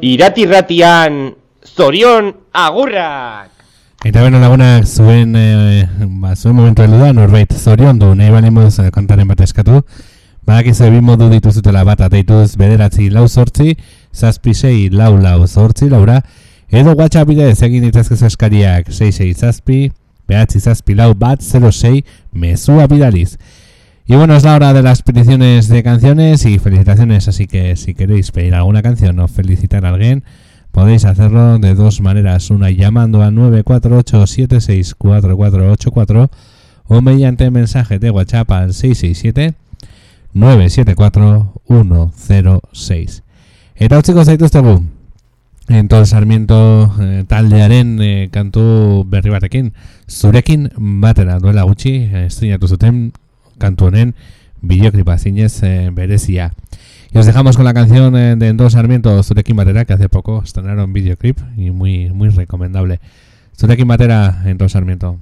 Iratirratian 0.00 1.34
zorion 1.64 2.34
agurrak! 2.52 3.50
Eta 4.06 4.22
beno 4.22 4.38
lagunak 4.38 4.86
zuen, 4.86 5.34
e, 5.34 5.86
ba, 6.22 6.36
zuen 6.36 6.54
momentu 6.54 6.84
heldu 6.84 7.00
da, 7.00 7.12
norbait 7.12 7.50
zorion 7.54 7.98
du, 7.98 8.12
nahi 8.14 8.30
bali 8.30 8.50
moduz 8.54 8.78
eh, 8.78 8.92
kantaren 8.94 9.26
bat 9.26 9.40
eskatu. 9.42 9.82
Badakizu 10.48 10.86
bi 10.88 11.02
modu 11.04 11.26
dituzutela 11.28 11.82
bat 11.84 12.00
ateituz 12.00 12.56
bederatzi 12.56 13.10
lau 13.12 13.26
zortzi, 13.28 13.74
zazpi 14.16 14.54
sei 14.56 14.88
lau 14.88 15.20
lau 15.20 15.44
zortzi, 15.46 15.90
laura. 15.92 16.22
Edo 16.72 16.94
WhatsApp 16.96 17.28
bidez 17.28 17.60
egin 17.66 17.82
ditazkezu 17.84 18.24
eskariak 18.30 18.88
66 18.88 19.44
zazpi, 19.44 19.92
behatzi 20.24 20.62
zazpi 20.64 20.96
lau 20.96 21.12
bat 21.12 21.44
06 21.44 22.00
mezua 22.32 22.88
bidaliz. 22.88 23.36
Y 24.06 24.16
bueno, 24.16 24.36
es 24.36 24.44
la 24.44 24.54
hora 24.54 24.72
de 24.72 24.82
las 24.82 25.02
peticiones 25.02 25.68
de 25.68 25.82
canciones 25.82 26.46
y 26.46 26.58
felicitaciones, 26.58 27.28
así 27.28 27.46
que 27.46 27.76
si 27.76 27.92
queréis 27.92 28.30
pedir 28.30 28.54
alguna 28.54 28.80
canción 28.80 29.20
o 29.20 29.28
felicitar 29.28 29.84
a 29.84 29.90
alguien, 29.90 30.24
podéis 30.72 31.04
hacerlo 31.04 31.58
de 31.58 31.74
dos 31.74 32.00
maneras, 32.00 32.48
una 32.48 32.70
llamando 32.70 33.22
al 33.22 33.34
948764484 33.34 36.30
o 36.86 37.02
mediante 37.02 37.50
mensaje 37.50 37.98
de 37.98 38.08
WhatsApp 38.08 38.50
al 38.50 38.72
667 38.72 39.67
974 40.38 41.54
106. 41.66 43.22
Eta 43.74 43.98
utziko 43.98 44.24
zaituztegu, 44.24 44.78
Enton 45.68 46.06
Sarmiento 46.06 46.94
eh, 47.00 47.24
taldearen 47.28 47.98
eh, 48.00 48.28
kantu 48.32 49.04
berri 49.06 49.30
batekin, 49.34 49.72
zurekin 50.08 50.68
batera 51.02 51.38
duela 51.42 51.66
gutxi, 51.68 51.94
eh, 52.06 52.26
estrenatu 52.26 52.70
zuten 52.70 53.12
kantu 53.58 53.90
honen 53.90 54.14
bideoklipa 54.62 55.18
zinez 55.18 55.62
eh, 55.62 55.90
berezia. 55.92 56.52
Y 57.12 57.18
os 57.18 57.26
dejamos 57.26 57.56
con 57.56 57.64
la 57.64 57.74
canción 57.74 58.12
de 58.12 58.48
Enton 58.48 58.70
Sarmiento, 58.70 59.22
Zurekin 59.22 59.56
Batera, 59.56 59.86
que 59.86 59.94
hace 59.94 60.10
poco 60.10 60.42
estrenaron 60.42 60.92
videoclip 60.92 61.38
y 61.56 61.70
muy, 61.70 62.10
muy 62.10 62.28
recomendable. 62.28 63.00
Zurekin 63.56 63.88
Batera, 63.88 64.42
Enton 64.44 64.68
Sarmiento. 64.68 65.18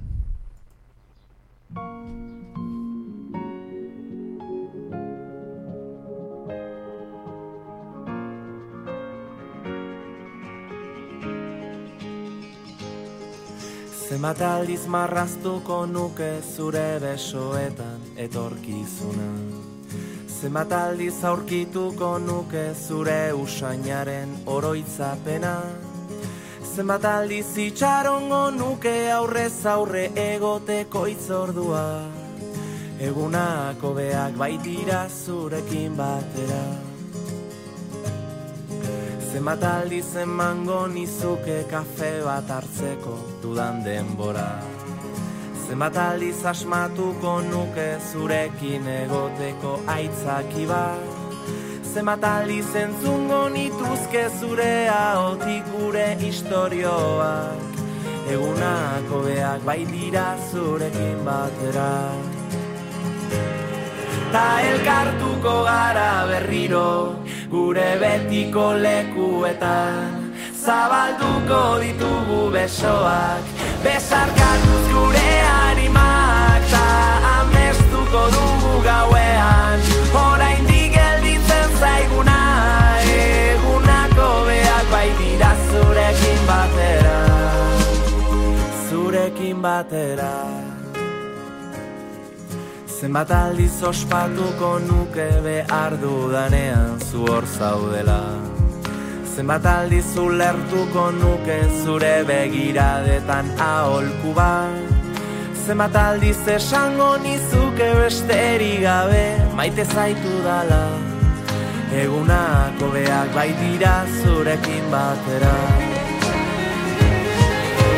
Zenbat 14.17 14.39
aldiz 14.41 14.87
marraztuko 14.89 15.75
nuke 15.85 16.27
zure 16.41 16.97
besoetan 17.03 17.99
etorkizuna. 18.17 19.27
Zenbat 20.39 20.73
aldiz 20.73 21.19
aurkituko 21.31 22.09
nuke 22.23 22.63
zure 22.73 23.19
usainaren 23.37 24.33
oroitzapena. 24.55 25.53
Zenbat 26.73 27.05
aldiz 27.05 27.45
itxarongo 27.67 28.41
nuke 28.57 28.95
aurrez 29.19 29.53
aurre 29.75 30.09
egoteko 30.25 31.05
itzordua 31.13 31.85
Egunako 32.97 33.93
beak 34.01 34.33
baitira 34.41 35.05
zurekin 35.13 35.93
batera 35.93 36.86
Zenbat 39.37 39.63
aldiz 39.69 40.15
emango 40.17 40.87
nizuke 40.89 41.57
kafe 41.69 42.07
bat 42.25 42.47
hartzeko 42.49 43.11
dudan 43.41 43.83
denbora? 43.85 44.45
Zenbat 45.67 45.99
aldiz 46.01 46.39
asmatuko 46.51 47.33
nuke 47.45 47.85
zurekin 48.09 48.87
egoteko 48.93 49.75
aitzaki 49.93 50.65
bat? 50.71 51.43
Zenbat 51.91 52.25
aldiz 52.31 52.71
entzungo 52.81 53.43
nituzke 53.53 54.23
zure 54.39 54.71
ahotik 54.95 55.69
gure 55.75 56.07
istorioak? 56.31 57.77
Egunako 58.33 59.21
beak 59.27 59.69
bai 59.69 59.83
dira 59.91 60.25
zurekin 60.49 61.21
batera 61.29 61.93
Ta 64.31 64.59
elkartuko 64.59 65.63
gara 65.63 66.27
berriro 66.27 67.15
gure 67.49 67.89
betiko 68.01 68.73
lekuetan. 68.75 70.27
Zabalduko 70.67 71.79
ditugu 71.79 72.51
besoak 72.51 73.43
Besarkatuz 73.83 74.85
gure 74.91 75.29
animak 75.47 76.67
Ta 76.73 76.87
amestuko 77.37 78.25
dugu 78.35 78.73
gauean. 78.83 79.79
Oraindik 80.11 80.91
gelditzen 80.97 81.79
zaiguna 81.79 82.37
Egunako 83.15 84.29
beak 84.49 84.91
bai 84.91 85.09
dira 85.21 85.55
zurekin 85.71 86.39
batera. 86.51 87.17
Zurekin 88.89 89.61
batera 89.61 90.56
Zenbat 92.97 93.29
aldiz 93.29 93.83
ospatuko 93.85 94.69
nuke 94.81 95.27
behar 95.45 95.93
dudanean 96.01 96.97
zu 96.99 97.27
hor 97.27 97.45
zaudela. 97.45 98.21
Zenbat 99.35 99.65
aldiz 99.69 100.17
ulertuko 100.17 101.03
nuke 101.19 101.57
zure 101.83 102.15
begiradetan 102.29 103.51
aholku 103.67 104.33
bat 104.39 104.87
Zenbat 105.67 105.95
aldiz 106.01 106.41
esango 106.55 107.11
nizuke 107.21 107.91
besterik 107.99 108.81
gabe 108.87 109.25
maite 109.55 109.85
zaitu 109.85 110.33
dala. 110.47 110.83
Egunako 112.01 112.91
beak 112.93 113.29
bai 113.35 113.51
dira 113.61 113.95
zurekin 114.17 114.85
batera. 114.93 115.55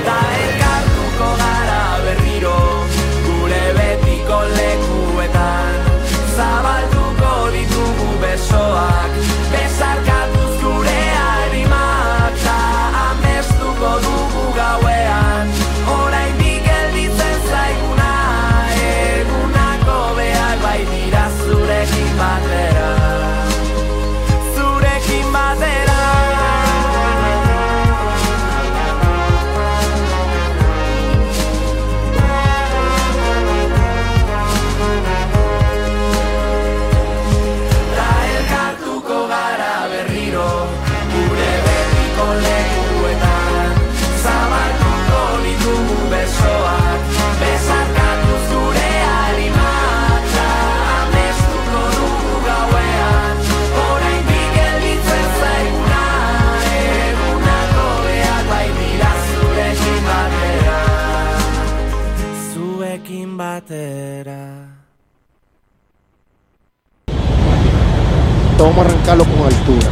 Ta 0.08 0.20
betiko 4.30 4.46
lekuetan. 4.46 5.74
Zabalduko 6.38 7.50
ditugu 7.52 8.10
besoak 8.22 9.12
Vamos 68.58 68.78
a 68.78 68.82
arrancarlo 68.82 69.26
con 69.26 69.42
altura. 69.48 69.90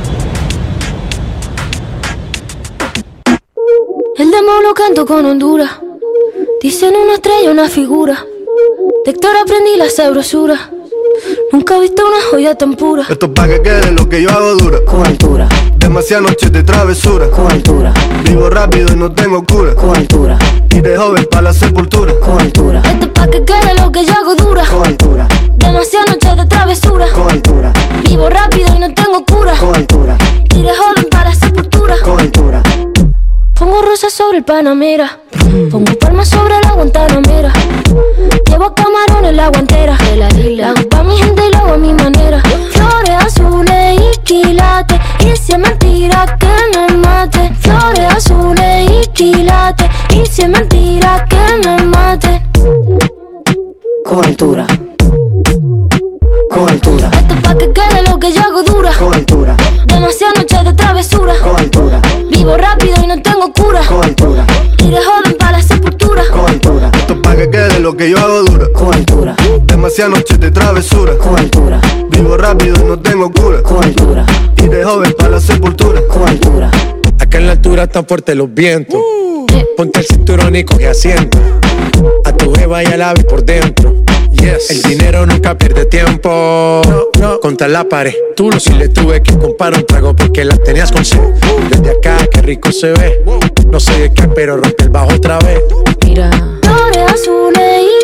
El 4.15 4.31
demo 4.31 4.61
lo 4.61 4.73
canto 4.73 5.05
con 5.05 5.25
Honduras. 5.25 5.71
Dicen 6.61 6.95
una 6.95 7.15
estrella, 7.15 7.51
una 7.51 7.67
figura. 7.67 8.25
De 9.03 9.11
Héctor 9.11 9.35
aprendí 9.35 9.75
la 9.75 9.89
sabrosura. 9.89 10.71
Nunca 11.51 11.77
he 11.77 11.81
visto 11.81 12.05
una 12.05 12.21
joya 12.31 12.55
tan 12.55 12.75
pura. 12.75 13.05
Esto 13.09 13.25
es 13.25 13.31
pa' 13.33 13.47
que 13.47 13.61
quede 13.61 13.91
lo 13.91 14.07
que 14.07 14.21
yo 14.21 14.29
hago 14.29 14.55
dura. 14.55 14.79
Con 14.85 15.05
altura. 15.05 15.49
Demasiadas 15.77 16.29
noches 16.29 16.51
de 16.51 16.63
travesura. 16.63 17.29
Con 17.29 17.51
altura. 17.51 17.93
Vivo 18.23 18.49
rápido 18.49 18.93
y 18.93 18.95
no 18.95 19.11
tengo 19.11 19.43
cura. 19.45 19.73
Con 19.75 19.95
altura. 19.95 20.37
Y 20.69 20.81
de 20.81 20.97
joven 20.97 21.27
para 21.29 21.43
la 21.43 21.53
sepultura. 21.53 22.13
Con 22.19 22.39
altura. 22.39 22.81
Esto 22.83 23.05
es 23.05 23.11
pa' 23.11 23.27
que 23.27 23.43
quede 23.45 23.73
lo 23.79 23.91
que 23.91 24.05
yo 24.05 24.13
hago 24.13 24.35
dura. 24.35 24.63
Con 24.65 24.85
altura. 24.85 25.27
Demasiadas 25.53 26.09
noches 26.09 26.37
de 26.37 26.45
travesura. 26.45 27.05
Con 27.13 27.29
altura. 27.29 27.73
Vivo 28.03 28.29
rápido 28.29 28.75
y 28.75 28.79
no 28.79 28.93
tengo 28.93 29.23
cura. 29.25 29.53
Con 29.57 29.75
altura. 29.75 30.17
Y 30.55 30.61
de 30.61 30.69
joven 30.75 31.07
para 31.09 31.29
la 31.29 31.35
sepultura. 31.35 31.95
Con 32.03 32.19
altura. 32.19 32.63
Pongo 33.53 33.81
rosas 33.81 34.13
sobre 34.13 34.39
el 34.39 34.43
Panamera. 34.43 35.19
Pongo 35.71 35.93
palmas 35.99 36.27
sobre 36.27 36.55
la 36.63 36.73
Guantanamera. 36.73 37.53
Llevo 38.49 38.73
camarones 38.73 39.33
la 39.33 39.49
guantera. 39.49 39.97
La 40.17 40.69
hago 40.69 40.89
pa' 40.89 41.03
mi 41.03 41.15
gente 41.17 41.41
y 41.47 41.51
lo 41.51 41.59
hago 41.59 41.73
a 41.73 41.77
mi 41.77 41.93
manera. 41.93 42.41
Flores 42.71 43.15
azules 43.25 43.99
y 43.99 44.19
quilates. 44.21 44.99
Y 45.19 45.37
si 45.37 45.53
es 45.53 45.59
mentira 45.59 46.37
que 46.39 46.77
me 46.77 46.97
mate. 46.97 47.51
Flores 47.59 48.13
azules 48.15 48.91
y 48.91 49.07
quilates. 49.11 49.87
Y 50.11 50.25
si 50.25 50.41
es 50.41 50.49
mentira 50.49 51.25
que 51.29 51.67
me 51.67 51.83
mate. 51.83 52.41
Con 54.05 54.25
altura. 54.25 54.67
Con 56.49 56.69
altura. 56.69 57.09
Esto 57.13 57.33
es 57.33 57.41
pa' 57.41 57.57
que 57.57 57.71
quede 57.71 58.01
lo 58.09 58.19
que 58.19 58.33
yo 58.33 58.41
hago 58.41 58.63
dura. 58.63 58.91
Con 58.97 59.13
altura. 59.13 59.55
Demasiadas 59.85 60.37
noches 60.39 60.63
de 60.65 60.73
travesura. 60.73 61.33
Con 61.41 61.57
altura. 61.57 62.01
Vivo 62.29 62.57
rápido 62.57 62.95
y 63.03 63.07
no 63.07 63.21
tengo 63.21 63.51
Demasiadas 69.65 70.19
noches 70.19 70.39
de 70.39 70.51
travesura. 70.51 71.17
Con 71.17 71.35
altura. 71.37 71.81
Vivo 72.11 72.37
rápido 72.37 72.75
y 72.79 72.83
no 72.83 72.99
tengo 72.99 73.31
cura. 73.31 73.63
Con 73.63 73.83
altura. 73.83 74.23
Y 74.57 74.67
de 74.67 74.83
joven 74.83 75.15
para 75.17 75.31
la 75.31 75.39
sepultura. 75.39 76.01
Con 76.07 76.29
altura. 76.29 76.69
Acá 77.19 77.39
en 77.39 77.47
la 77.47 77.53
altura 77.53 77.83
están 77.83 78.05
fuertes 78.05 78.35
los 78.35 78.53
vientos. 78.53 79.01
Ponte 79.75 79.99
el 80.01 80.05
cinturón 80.05 80.55
y 80.55 80.63
coge 80.63 80.89
asiento. 80.89 81.39
A 82.23 82.31
tu 82.33 82.53
jeva 82.53 82.83
y 82.83 82.85
al 82.85 83.01
ave 83.01 83.23
por 83.23 83.43
dentro. 83.43 83.95
Yes. 84.31 84.69
El 84.69 84.83
dinero 84.83 85.25
nunca 85.25 85.57
pierde 85.57 85.85
tiempo. 85.85 86.83
No, 87.19 87.39
Contra 87.39 87.67
la 87.67 87.89
pared. 87.89 88.13
Tú 88.35 88.51
lo 88.51 88.59
si 88.59 88.73
le 88.73 88.89
tuve 88.89 89.23
que 89.23 89.35
comprar 89.35 89.73
un 89.73 89.83
trago 89.87 90.15
porque 90.15 90.45
la 90.45 90.55
tenías 90.57 90.91
con 90.91 91.03
sed. 91.03 91.19
Desde 91.71 91.97
acá, 91.97 92.27
qué 92.31 92.43
rico 92.43 92.71
se 92.71 92.91
ve. 92.91 93.23
No 93.71 93.79
sé 93.79 93.99
de 93.99 94.13
qué, 94.13 94.27
pero 94.27 94.57
rompe 94.57 94.83
el 94.83 94.89
bajo 94.89 95.15
otra 95.15 95.39
vez. 95.39 95.61
Mira. 96.05 96.56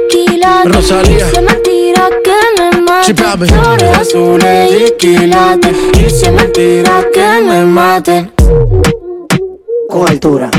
Quilates. 0.10 0.76
Rosalía. 0.76 1.30
Se 1.30 1.42
mentira 1.42 2.10
que 2.24 2.62
me 2.62 3.14
papi. 3.14 3.46
Flores 3.46 3.98
azules 3.98 4.72
y 4.72 4.98
quilates. 4.98 6.20
Se 6.20 6.32
mentira 6.32 7.06
que 7.14 7.42
me 7.42 7.66
maten. 7.66 8.32
Con 9.90 10.10
altura. 10.10 10.50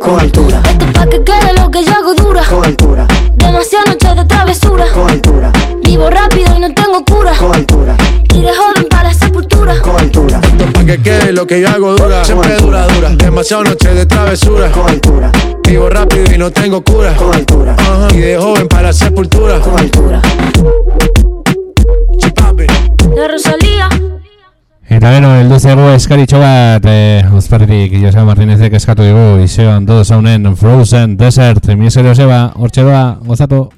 Con 0.00 0.20
altura. 0.20 0.62
Esto 0.64 0.86
pa' 0.92 1.06
que 1.06 1.22
quede 1.22 1.52
lo 1.58 1.70
que 1.70 1.84
yo 1.84 1.92
hago 1.92 2.14
dura. 2.14 2.42
Con 2.48 2.64
altura. 2.64 3.06
Demasiadas 3.34 3.88
noches 3.88 4.16
de 4.16 4.24
travesura. 4.24 4.86
Con 4.92 5.10
altura. 5.10 5.52
Vivo 5.82 6.08
rápido 6.10 6.56
y 6.56 6.60
no 6.60 6.72
tengo 6.74 7.04
cura. 7.04 7.32
Con 7.36 7.54
altura. 7.54 7.96
Y 8.34 8.42
de 8.42 8.52
Con 9.78 9.96
altura. 9.98 10.40
Esto 10.42 10.72
pa' 10.72 10.84
que 10.84 10.98
quede 11.02 11.32
lo 11.32 11.46
que 11.46 11.60
yo 11.60 11.68
hago 11.68 11.94
dura. 11.96 12.24
Siempre 12.24 12.56
dura, 12.56 12.86
dura. 12.88 13.10
Demasiadas 13.10 13.70
noches 13.70 13.94
de 13.94 14.06
travesura. 14.06 14.70
Con 14.70 14.88
altura. 14.88 15.30
Vivo 15.66 15.88
rápido 15.88 16.34
y 16.34 16.38
no 16.38 16.50
tengo 16.50 16.82
cura. 16.82 17.14
Con 17.14 17.34
altura. 17.34 17.76
Ajá. 17.78 18.08
Y 18.12 18.18
de 18.18 18.36
joven 18.36 18.68
para 18.68 18.88
la 18.88 18.92
sepultura. 18.92 19.60
Con 19.60 19.78
altura. 19.78 20.20
La 23.16 23.28
Rosalía. 23.28 23.88
Eta 24.90 25.12
gero, 25.14 25.28
heldu 25.38 25.58
zego 25.62 25.90
eskaritxo 25.94 26.40
bat, 26.42 26.86
eh, 26.90 27.22
ozparritik, 27.36 27.92
Joseba 28.02 28.24
Martinezek 28.26 28.74
eskatu 28.74 29.06
digu, 29.06 29.38
izean 29.44 29.86
todo 29.86 30.04
zaunen 30.04 30.56
Frozen 30.56 31.16
Desert, 31.16 31.68
mi 31.76 31.90
serio 31.90 32.10
Joseba, 32.10 32.40
hortxe 32.56 32.82
doa, 32.82 33.04
gozatu. 33.22 33.68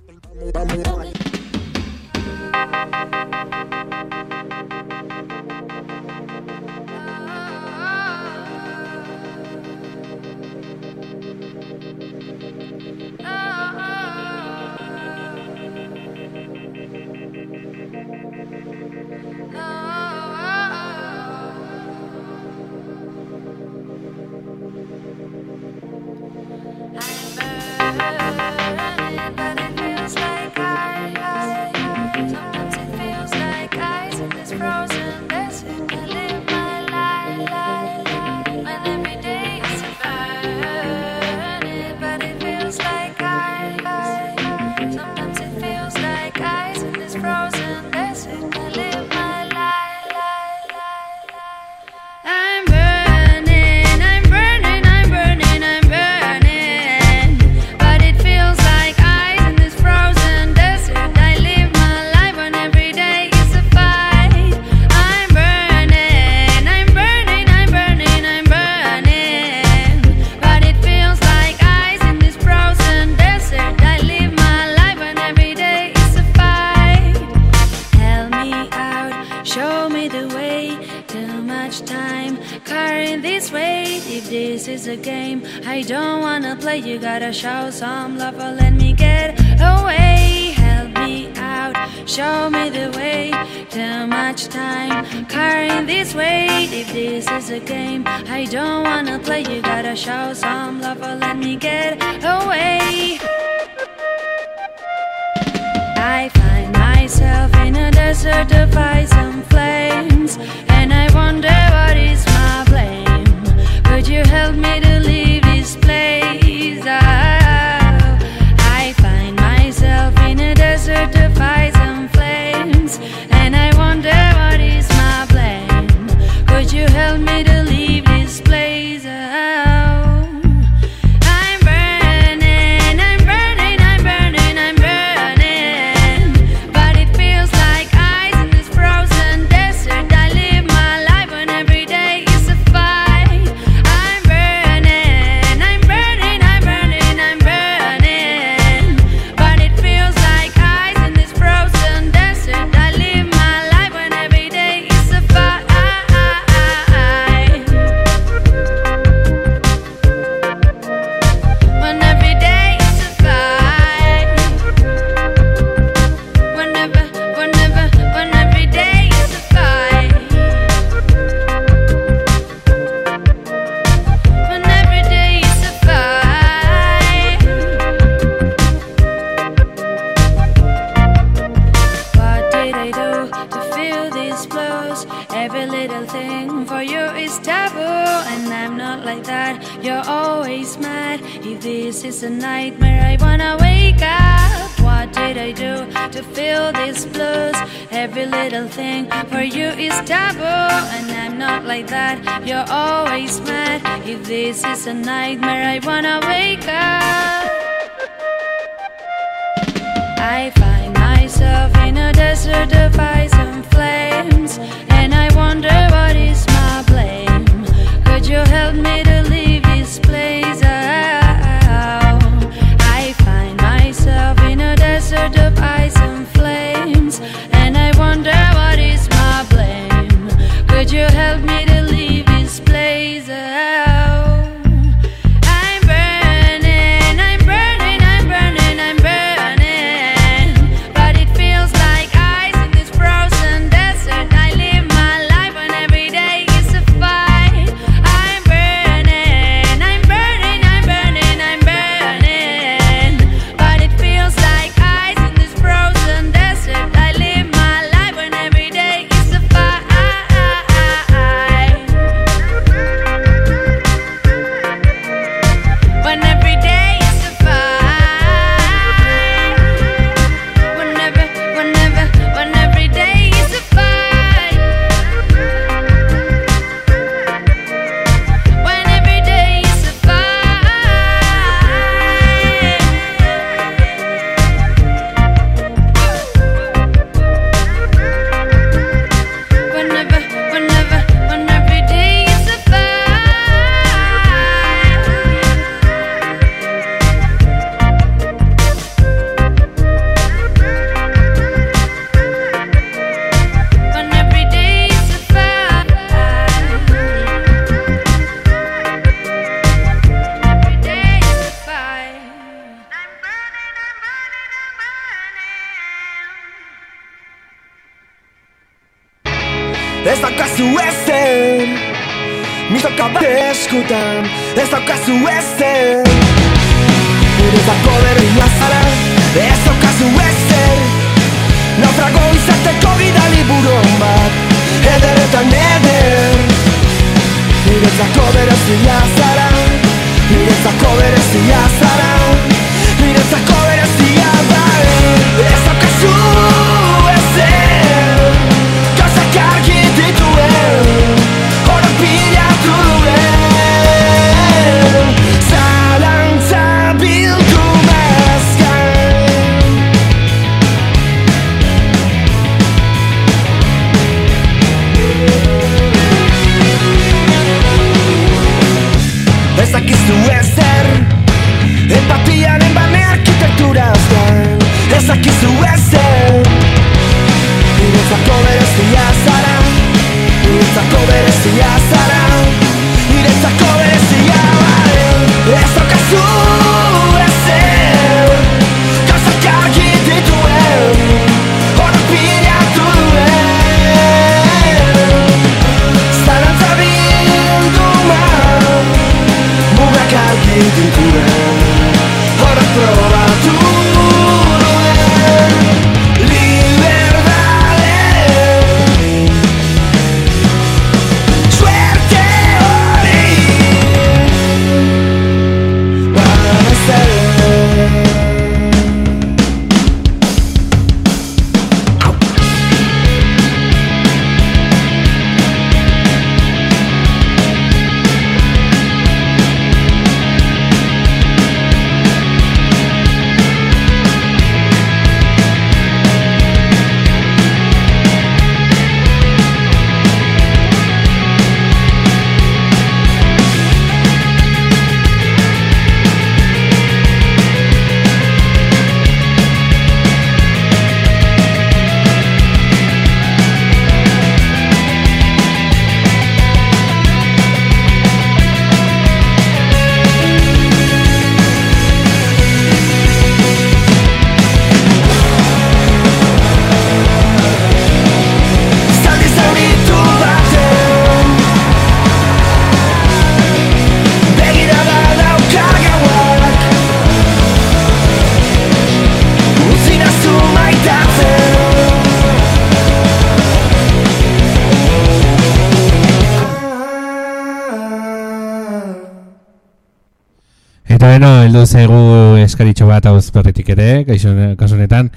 Heldu 491.52 491.66
zaigu 491.68 491.96
eskaritxo 492.40 492.86
bat 492.88 493.04
hauz 493.10 493.26
berritik 493.28 493.66
ere, 493.74 494.06
kasu 494.08 494.30
honetan, 494.72 495.10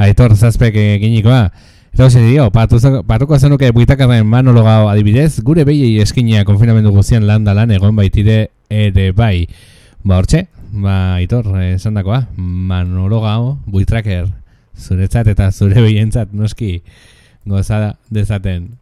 aitor 0.00 0.32
zazpek 0.32 0.78
eginikoa. 0.80 1.50
Eta 1.92 2.06
hoxe 2.06 2.22
dio, 2.24 2.46
patuko 2.48 3.36
zenuke 3.36 3.68
buitakarren 3.76 4.24
monologa 4.24 4.78
adibidez, 4.88 5.42
gure 5.44 5.66
behiei 5.68 6.00
eskinia 6.00 6.46
konfinamendu 6.48 6.94
guztian 6.96 7.26
lan 7.28 7.44
egon 7.76 7.92
baitire 7.94 8.48
ere 8.70 9.12
bai. 9.12 9.44
Ba 10.02 10.16
hortxe, 10.16 10.46
ba 10.72 11.16
aitor, 11.18 11.52
esan 11.60 12.00
dakoa, 12.00 12.22
monologa 12.38 13.36
buitraker, 13.66 14.30
zuretzat 14.72 15.28
eta 15.28 15.52
zure 15.52 15.76
behientzat 15.82 16.32
noski 16.32 16.80
goza 17.44 17.98
dezaten. 18.08 18.78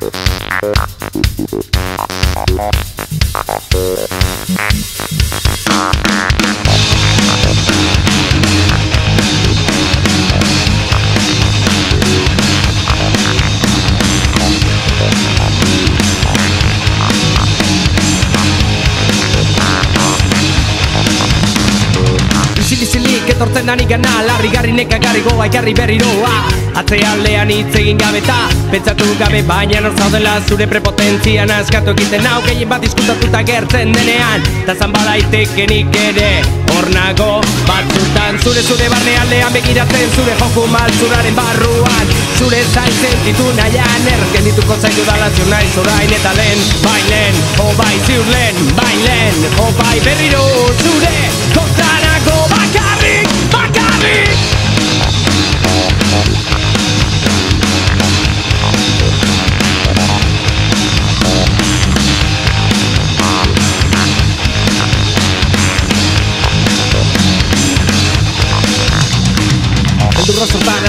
Thank 0.00 0.14
you. 7.96 7.97
Isil-isilik 23.28 23.36
etortzen 23.36 23.66
dani 23.66 23.84
gana 23.84 24.22
Larri 24.24 24.48
garri 24.48 24.72
nekagarri 24.72 25.20
goa 25.22 25.46
ikarri 25.46 25.74
berriroa 25.74 26.48
Atze 26.80 26.98
aldean 27.04 27.50
hitz 27.50 27.74
egin 27.76 27.98
gabe 27.98 28.20
ta 28.24 28.48
Pentsatu 28.70 29.04
gabe 29.18 29.42
baina 29.42 29.80
nor 29.80 29.94
zaudela 29.96 30.40
Zure 30.48 30.66
prepotentzian 30.66 31.50
askatu 31.50 31.92
egiten 31.92 32.26
hau 32.26 32.40
Gehien 32.46 32.68
bat 32.68 32.80
diskutatuta 32.82 33.42
gertzen 33.42 33.92
denean. 33.92 34.44
Ta 34.66 34.74
zan 34.74 34.92
badaitekenik 34.92 35.96
ere 36.04 36.30
Hor 36.72 36.88
nago 36.94 37.40
batzutan. 37.66 38.38
Zure 38.44 38.62
zure 38.62 38.88
barne 38.92 39.16
aldean 39.20 39.52
begiratzen 39.52 40.14
Zure 40.16 40.36
joku 40.40 40.66
maltzuraren 40.72 41.36
barruan. 41.36 42.14
Zure 42.38 42.62
zain 42.72 42.94
sentitu 43.00 43.50
nahian 43.58 44.08
Erken 44.14 44.48
dituko 44.48 44.78
zaitu 44.80 45.04
dala 45.08 45.28
ziur 45.34 45.52
nahi 45.52 45.68
zorain 45.74 46.16
eta 46.20 46.32
lehen. 46.40 46.64
Bai 46.84 47.02
lehen, 47.10 47.44
o 47.60 47.72
bai 47.76 47.94
ziur 48.06 48.32
lehen 48.32 48.64
Bai 48.78 48.96
lehen, 49.04 49.46
o 49.58 49.70
bai 49.82 49.96
berriro 50.06 50.44
Zure 50.84 51.47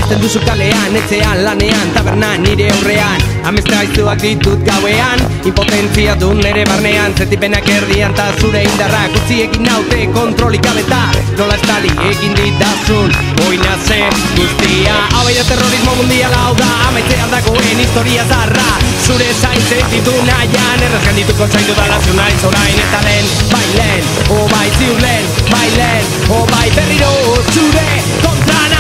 Ikusten 0.10 0.26
duzu 0.26 0.40
kalean, 0.42 0.96
etxean, 0.98 1.44
lanean, 1.46 1.90
tabernan, 1.94 2.42
nire 2.42 2.66
aurrean. 2.74 3.22
Amestre 3.46 3.76
haizuak 3.78 4.18
ditut 4.24 4.64
gauean 4.66 5.20
Impotentzia 5.46 6.16
du 6.18 6.32
nere 6.34 6.64
barnean. 6.66 7.14
Zetipenak 7.14 7.70
erdian 7.70 8.16
ta 8.18 8.26
zure 8.40 8.64
indarrak 8.66 9.14
Utzi 9.20 9.44
egin 9.44 9.68
naute 9.68 10.08
kontrolik 10.16 10.66
gabeta. 10.66 11.04
Nola 11.38 11.60
estali 11.60 11.94
egin 12.10 12.34
ditazun 12.40 13.14
Oina 13.46 13.76
zen 13.86 14.18
guztia. 14.34 14.96
Hau 15.14 15.28
da 15.30 15.46
terrorismo 15.52 15.94
mundial 16.02 16.34
hau 16.40 16.56
da 16.58 16.72
Amaitzean 16.88 17.30
dagoen 17.30 17.86
historia 17.86 18.26
zarra. 18.26 18.66
Zure 19.06 19.30
zaintzen 19.36 19.86
ditu 19.94 20.16
nahian 20.26 20.88
Erraz 20.90 21.04
gandituko 21.06 21.52
zaitu 21.54 21.78
dala 21.78 22.02
zu 22.02 22.18
nahi 22.18 22.34
zorain 22.42 22.82
Eta 22.88 23.06
lehen, 23.06 23.30
bai 23.54 23.68
lehen, 23.78 24.10
o 24.34 24.42
bai 24.50 24.66
ziur 24.80 25.06
Bai 25.54 25.70
lehen, 25.78 26.12
o 26.34 26.44
bai 26.50 26.68
berriro 26.74 27.14
Zure 27.54 27.88
kontra 28.26 28.79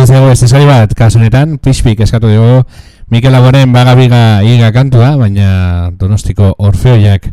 Heldu 0.00 0.14
zego 0.16 0.28
ez 0.32 0.42
esari 0.46 0.64
bat, 0.64 0.92
kasu 0.96 1.18
honetan, 1.18 1.58
pixpik 1.60 1.98
eskatu 2.00 2.30
dugu 2.32 2.62
Mikel 3.12 3.34
Laboren 3.36 3.68
bagabiga 3.74 4.40
iga 4.48 4.70
kantua, 4.72 5.10
baina 5.20 5.90
donostiko 6.00 6.54
orfeoiak 6.56 7.26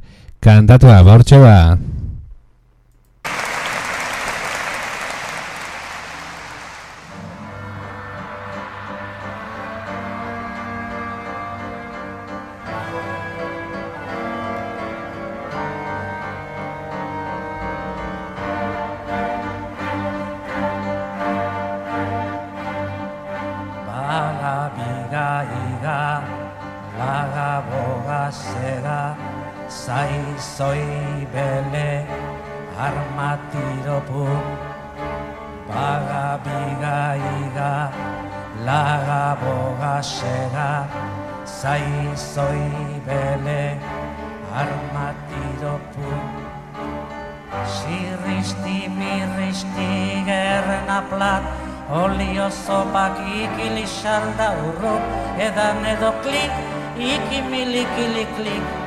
kantatua, 0.43 0.97
bortxo 1.07 1.39
ba. 1.39 1.77
εδώ 55.91 56.13
κλικ, 56.21 56.53
λίκι, 56.97 57.39
μιλίκι, 57.49 58.05
λίκ. 58.43 58.86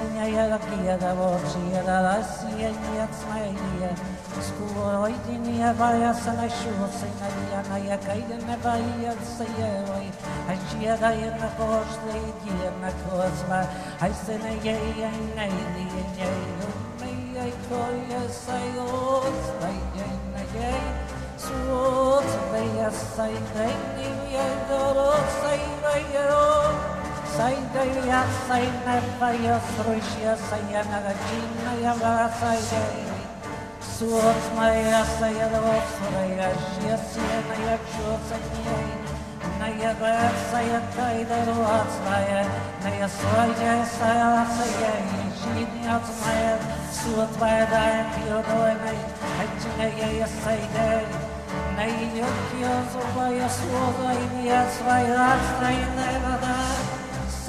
Синяя 0.00 0.58
геда 0.70 1.14
вовшия 1.14 1.82
дала 1.84 2.16
сиянец 2.22 3.16
моя, 3.28 3.94
Скурой 4.40 5.14
диния 5.26 5.74
бая 5.74 6.14
санашу, 6.14 6.72
сыновья 6.98 7.62
моя, 7.68 7.98
кайден 7.98 8.40
бая 8.64 9.14
саевой, 9.36 10.10
Ачья 10.48 10.96
дая 10.96 11.30
на 11.38 11.48
пошлый 11.58 12.32
дия 12.42 12.70
на 12.80 12.90
козма, 13.02 13.66
Ай 14.00 14.12
сына 14.24 14.52
ей 14.64 15.04
ай 15.04 15.20
найди 15.36 15.86
ей, 16.16 16.46
Думай 16.60 17.42
ай 17.42 17.52
коя 17.68 18.22
сайот, 18.46 19.34
Найден 19.60 20.18
на 20.32 20.42
ей, 20.58 20.80
Суот, 21.36 22.24
да 22.52 22.58
я 22.58 22.90
сайден 23.16 23.99
Saidaya 27.40 28.20
Sainavaya 28.44 29.56
Srushya 29.72 30.36
Sayanagajinaya 30.36 31.96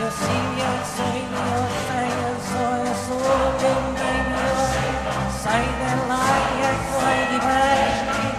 Say 0.00 0.08
the 5.76 5.92
light, 6.08 6.60
I 6.62 6.74
quite 6.88 7.28
divine. 7.32 8.29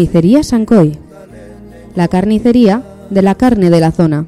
Carnicería 0.00 0.42
Sancoy. 0.42 0.98
La 1.94 2.08
carnicería 2.08 2.82
de 3.10 3.20
la 3.20 3.34
carne 3.34 3.68
de 3.68 3.80
la 3.80 3.92
zona. 3.92 4.24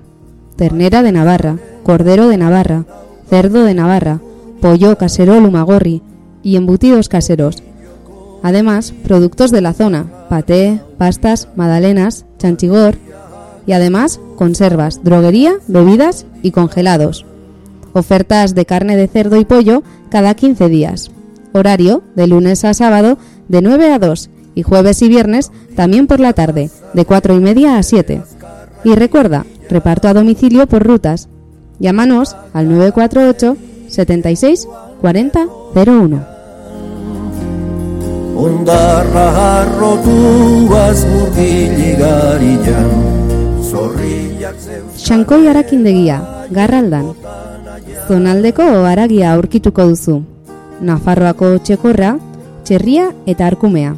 Ternera 0.55 1.03
de 1.03 1.13
Navarra, 1.13 1.57
cordero 1.83 2.29
de 2.29 2.37
Navarra, 2.37 2.85
cerdo 3.31 3.65
de 3.65 3.73
Navarra, 3.73 4.21
pollo 4.61 4.99
casero 4.99 5.41
lumagorri 5.41 6.03
y 6.43 6.57
embutidos 6.57 7.09
caseros. 7.09 7.63
Además, 8.43 8.93
productos 9.03 9.51
de 9.51 9.63
la 9.63 9.73
zona, 9.73 10.27
paté, 10.29 10.79
pastas, 10.99 11.49
magdalenas, 11.57 12.27
chanchigor 12.37 12.99
y 13.67 13.73
además 13.73 14.21
conservas, 14.37 15.03
droguería, 15.03 15.55
bebidas 15.69 16.27
y 16.43 16.51
congelados. 16.51 17.25
Ofertas 17.95 18.55
de 18.55 18.67
carne 18.67 18.99
de 18.99 19.09
cerdo 19.09 19.39
y 19.39 19.47
pollo 19.47 19.83
cada 20.11 20.35
15 20.35 20.69
días. 20.69 21.11
Horario 21.55 22.03
de 22.15 22.27
lunes 22.27 22.63
a 22.67 22.75
sábado 22.75 23.17
de 23.49 23.63
9 23.63 23.91
a 23.91 23.99
2 23.99 24.29
y 24.55 24.63
jueves 24.63 25.03
y 25.03 25.09
viernes 25.09 25.51
también 25.77 26.07
por 26.07 26.21
la 26.21 26.33
tarde 26.33 26.71
de 26.95 27.05
4 27.05 27.35
y 27.35 27.41
media 27.41 27.79
a 27.79 27.83
7. 27.83 28.23
Y 28.85 28.95
recuerda, 28.95 29.45
reparto 29.69 30.09
a 30.09 30.15
domicilio 30.15 30.67
por 30.67 30.85
rutas. 30.85 31.29
Llámanos 31.79 32.37
al 32.53 32.69
948 32.69 33.57
76 33.89 34.69
40 35.01 35.47
01. 35.75 36.27
Ondarra 38.37 39.61
harrotuaz 39.61 41.07
murgiligarian 41.07 42.91
Zorriak 43.63 44.57
zeu 44.59 44.85
Xankoi 44.99 45.47
arakindegia, 45.49 46.19
garraldan. 46.51 47.13
Zonaldeko 48.09 48.63
aragia 48.89 49.33
aurkituko 49.33 49.87
duzu. 49.93 50.23
Nafarroako 50.81 51.59
txekorra, 51.63 52.17
txerria 52.65 53.13
eta 53.27 53.47
arkumea. 53.47 53.95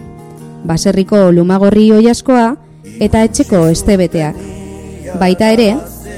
Baserriko 0.65 1.28
lumagorri 1.36 1.91
oiaskoa 1.93 2.55
eta 3.05 3.23
etxeko 3.28 3.67
estebeteak. 3.73 4.36
Baita 5.20 5.51
ere, 5.52 5.75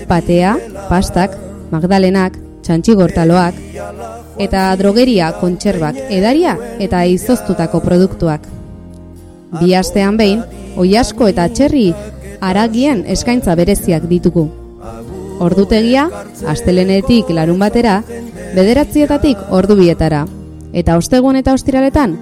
patea, 0.09 0.57
pastak, 0.89 1.35
magdalenak, 1.73 2.37
txantxigortaloak, 2.63 3.59
eta 4.43 4.69
drogeria 4.79 5.33
kontserbak 5.41 5.99
edaria 6.11 6.57
eta 6.83 7.03
izoztutako 7.11 7.81
produktuak. 7.85 8.47
Bi 9.61 9.75
astean 9.79 10.17
behin, 10.21 10.43
oiasko 10.77 11.29
eta 11.33 11.49
txerri 11.49 11.89
aragien 12.45 13.05
eskaintza 13.17 13.55
bereziak 13.59 14.07
ditugu. 14.11 14.47
Ordutegia, 15.43 16.07
astelenetik 16.49 17.29
larun 17.35 17.59
batera, 17.61 17.99
bederatzietatik 18.55 19.51
ordu 19.51 19.77
bietara. 19.77 20.25
Eta 20.73 20.97
ostegun 21.01 21.37
eta 21.37 21.55
ostiraletan, 21.57 22.17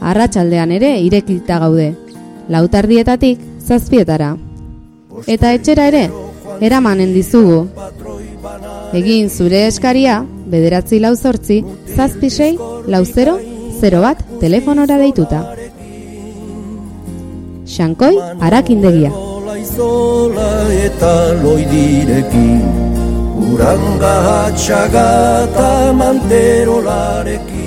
arratsaldean 0.00 0.72
ere 0.72 0.98
irekita 1.00 1.58
gaude. 1.62 1.94
Lautardietatik 2.48 3.38
zazpietara. 3.60 4.34
Eta 5.26 5.52
etxera 5.54 5.86
ere, 5.92 6.08
eramanen 6.60 7.14
dizugu. 7.14 7.68
Egin 8.96 9.30
zure 9.30 9.66
eskaria, 9.68 10.20
bederatzi 10.50 10.98
lau 10.98 11.14
zortzi, 11.16 11.62
zazpisei, 11.94 12.56
lau 12.86 13.04
zero, 13.04 13.38
zero 13.80 14.00
bat, 14.02 14.22
telefonora 14.40 14.98
deituta. 14.98 15.44
Xankoi, 17.70 18.14
arakindegia. 18.40 19.12
Izola 19.60 20.72
eta 20.72 21.12
loidirekin 21.42 22.62
Uranga 23.50 24.14
atxaga 24.46 25.08
eta 25.44 25.68
manterolarekin 26.00 27.59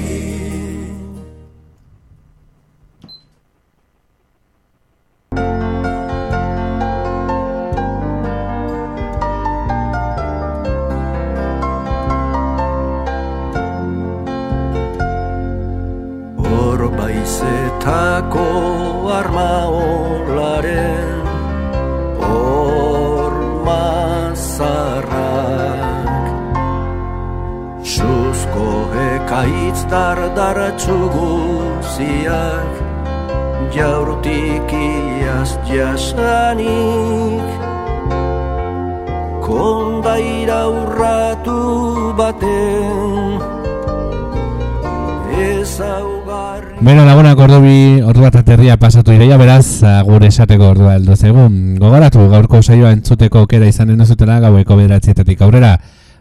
Beno, 46.84 47.06
lagunak 47.08 47.40
ordu 47.40 47.62
bi, 47.64 48.02
ordu 48.04 48.26
bat 48.26 48.36
aterria 48.36 48.74
pasatu 48.76 49.14
ireia, 49.16 49.38
beraz, 49.40 49.86
agur 49.88 50.26
esateko 50.28 50.66
ordua 50.74 50.98
heldu 50.98 51.16
zegun. 51.16 51.78
Gogoratu, 51.80 52.26
gaurko 52.28 52.60
saioa 52.60 52.92
entzuteko 52.92 53.40
aukera 53.40 53.70
izanen 53.72 54.02
duzutela 54.04 54.42
gaueko 54.44 54.76
bederatzietatik 54.76 55.46
aurrera. 55.48 55.78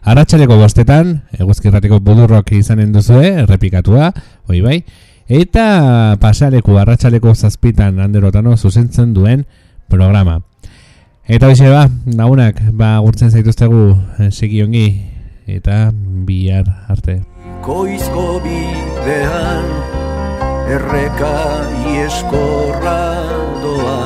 Arratxaleko 0.06 0.60
bostetan, 0.60 1.10
eguzkirratiko 1.34 1.98
budurrok 2.06 2.54
izanen 2.54 2.94
duzue, 2.94 3.32
errepikatua, 3.42 4.12
hoi 4.46 4.62
bai, 4.62 4.78
eta 5.26 5.66
pasaleku 6.22 6.78
arratsaleko 6.78 7.34
zazpitan 7.34 7.98
anderotano 7.98 8.54
zuzentzen 8.56 9.10
duen 9.18 9.42
programa. 9.90 10.44
Eta 11.26 11.50
hoxe 11.50 11.74
ba, 11.74 11.88
lagunak, 12.06 12.62
ba, 12.70 13.00
gurtzen 13.02 13.34
zaituztegu 13.34 13.88
eh, 14.20 14.30
segi 14.30 14.62
ongi, 14.62 14.86
eta 15.58 15.88
bihar 16.22 16.70
arte. 16.86 17.18
Koizko 17.66 18.36
bidean 18.46 19.81
erreka 20.74 21.36
ieskorra 21.92 23.02
doa 23.62 24.00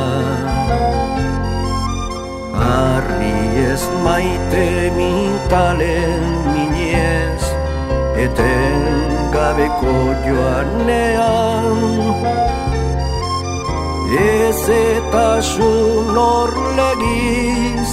Arri 2.67 3.39
ez 3.71 3.85
maite 4.05 4.67
mintalen 4.97 6.25
minez 6.55 7.45
Eten 8.25 8.83
gabeko 9.35 9.97
joanean. 10.27 11.79
Ez 14.25 14.63
eta 14.81 15.29
orlegiz 16.25 17.93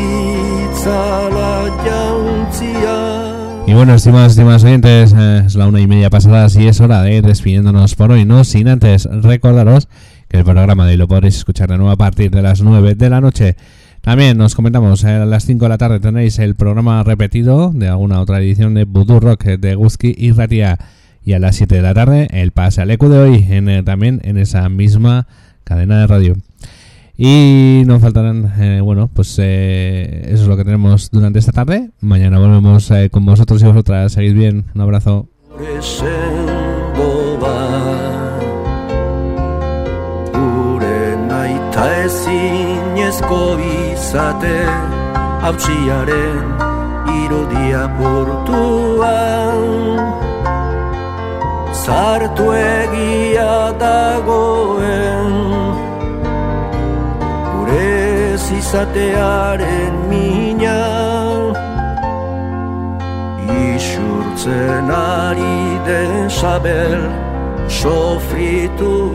Itzala 0.00 1.54
jauntzia 1.84 3.27
Y 3.68 3.74
bueno, 3.74 3.94
estimados, 3.94 4.32
estimados 4.32 4.64
oyentes, 4.64 5.14
eh, 5.14 5.42
es 5.44 5.54
la 5.54 5.68
una 5.68 5.78
y 5.78 5.86
media 5.86 6.08
pasada, 6.08 6.46
así 6.46 6.66
es 6.66 6.80
hora 6.80 7.02
de 7.02 7.16
ir 7.16 7.22
despidiéndonos 7.22 7.96
por 7.96 8.10
hoy, 8.10 8.24
no 8.24 8.42
sin 8.44 8.66
antes 8.66 9.04
recordaros 9.04 9.88
que 10.26 10.38
el 10.38 10.44
programa 10.44 10.86
de 10.86 10.92
hoy 10.92 10.96
lo 10.96 11.06
podréis 11.06 11.36
escuchar 11.36 11.68
de 11.68 11.76
nuevo 11.76 11.90
a 11.90 11.96
partir 11.96 12.30
de 12.30 12.40
las 12.40 12.62
9 12.62 12.94
de 12.94 13.10
la 13.10 13.20
noche. 13.20 13.56
También 14.00 14.38
nos 14.38 14.54
comentamos, 14.54 15.04
eh, 15.04 15.10
a 15.10 15.26
las 15.26 15.44
5 15.44 15.66
de 15.66 15.68
la 15.68 15.76
tarde 15.76 16.00
tenéis 16.00 16.38
el 16.38 16.54
programa 16.54 17.02
repetido 17.02 17.70
de 17.74 17.88
alguna 17.88 18.22
otra 18.22 18.40
edición 18.40 18.72
de 18.72 18.84
Voodoo 18.84 19.20
Rock 19.20 19.44
de 19.44 19.74
Guzki 19.74 20.14
y 20.16 20.32
Ratia. 20.32 20.78
Y 21.22 21.34
a 21.34 21.38
las 21.38 21.56
7 21.56 21.74
de 21.74 21.82
la 21.82 21.92
tarde 21.92 22.26
el 22.30 22.52
pase 22.52 22.80
al 22.80 22.90
eco 22.90 23.10
de 23.10 23.18
hoy, 23.18 23.46
en, 23.50 23.68
eh, 23.68 23.82
también 23.82 24.22
en 24.24 24.38
esa 24.38 24.66
misma 24.70 25.26
cadena 25.64 26.00
de 26.00 26.06
radio. 26.06 26.36
Y 27.20 27.82
nos 27.84 28.00
faltarán, 28.00 28.54
eh, 28.60 28.80
bueno, 28.80 29.10
pues 29.12 29.36
eh, 29.42 30.22
eso 30.26 30.42
es 30.44 30.48
lo 30.48 30.56
que 30.56 30.64
tenemos 30.64 31.10
durante 31.10 31.40
esta 31.40 31.50
tarde. 31.50 31.90
Mañana 32.00 32.38
volvemos 32.38 32.88
eh, 32.92 33.10
con 33.10 33.26
vosotros 33.26 33.60
y 33.60 33.66
vosotras. 33.66 34.12
Seguid 34.12 34.34
bien. 34.34 34.66
Un 34.72 34.80
abrazo. 34.80 35.26
Zartu 51.72 52.52
izatearen 58.68 59.94
mina 60.10 60.80
Isurtzen 63.72 64.88
ari 64.92 65.60
den 65.86 66.28
sabel 66.28 67.00
sofrituan 67.80 69.08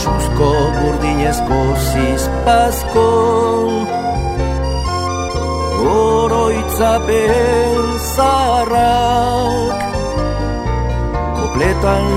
Suzko 0.00 0.50
burdinezko 0.76 1.60
zizpazko 1.88 3.08
Oroitzapen 5.92 7.82
zaharrak 8.16 9.91
Kopletan 11.62 12.08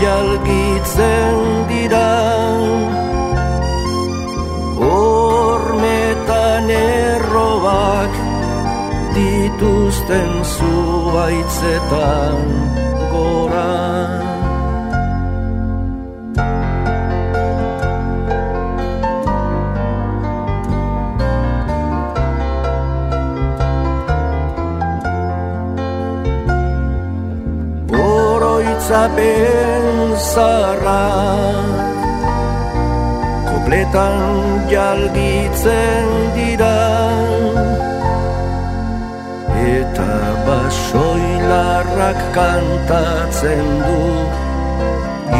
jalgitzen 0.00 1.36
dira. 1.68 2.12
Hormetan 4.80 6.72
errobak 6.72 8.16
dituzten 9.12 10.32
zuaitzetan 10.56 12.40
gora 13.12 14.23
Oroitzapen 28.94 30.14
zarra 30.14 31.02
Kopletan 33.48 34.70
jalgitzen 34.70 36.06
dira 36.36 36.78
Eta 39.64 40.14
basoilarrak 40.46 42.20
kantatzen 42.36 43.66
du. 43.82 43.98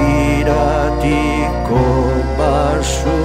Iratiko 0.03 1.85
basu 2.39 3.19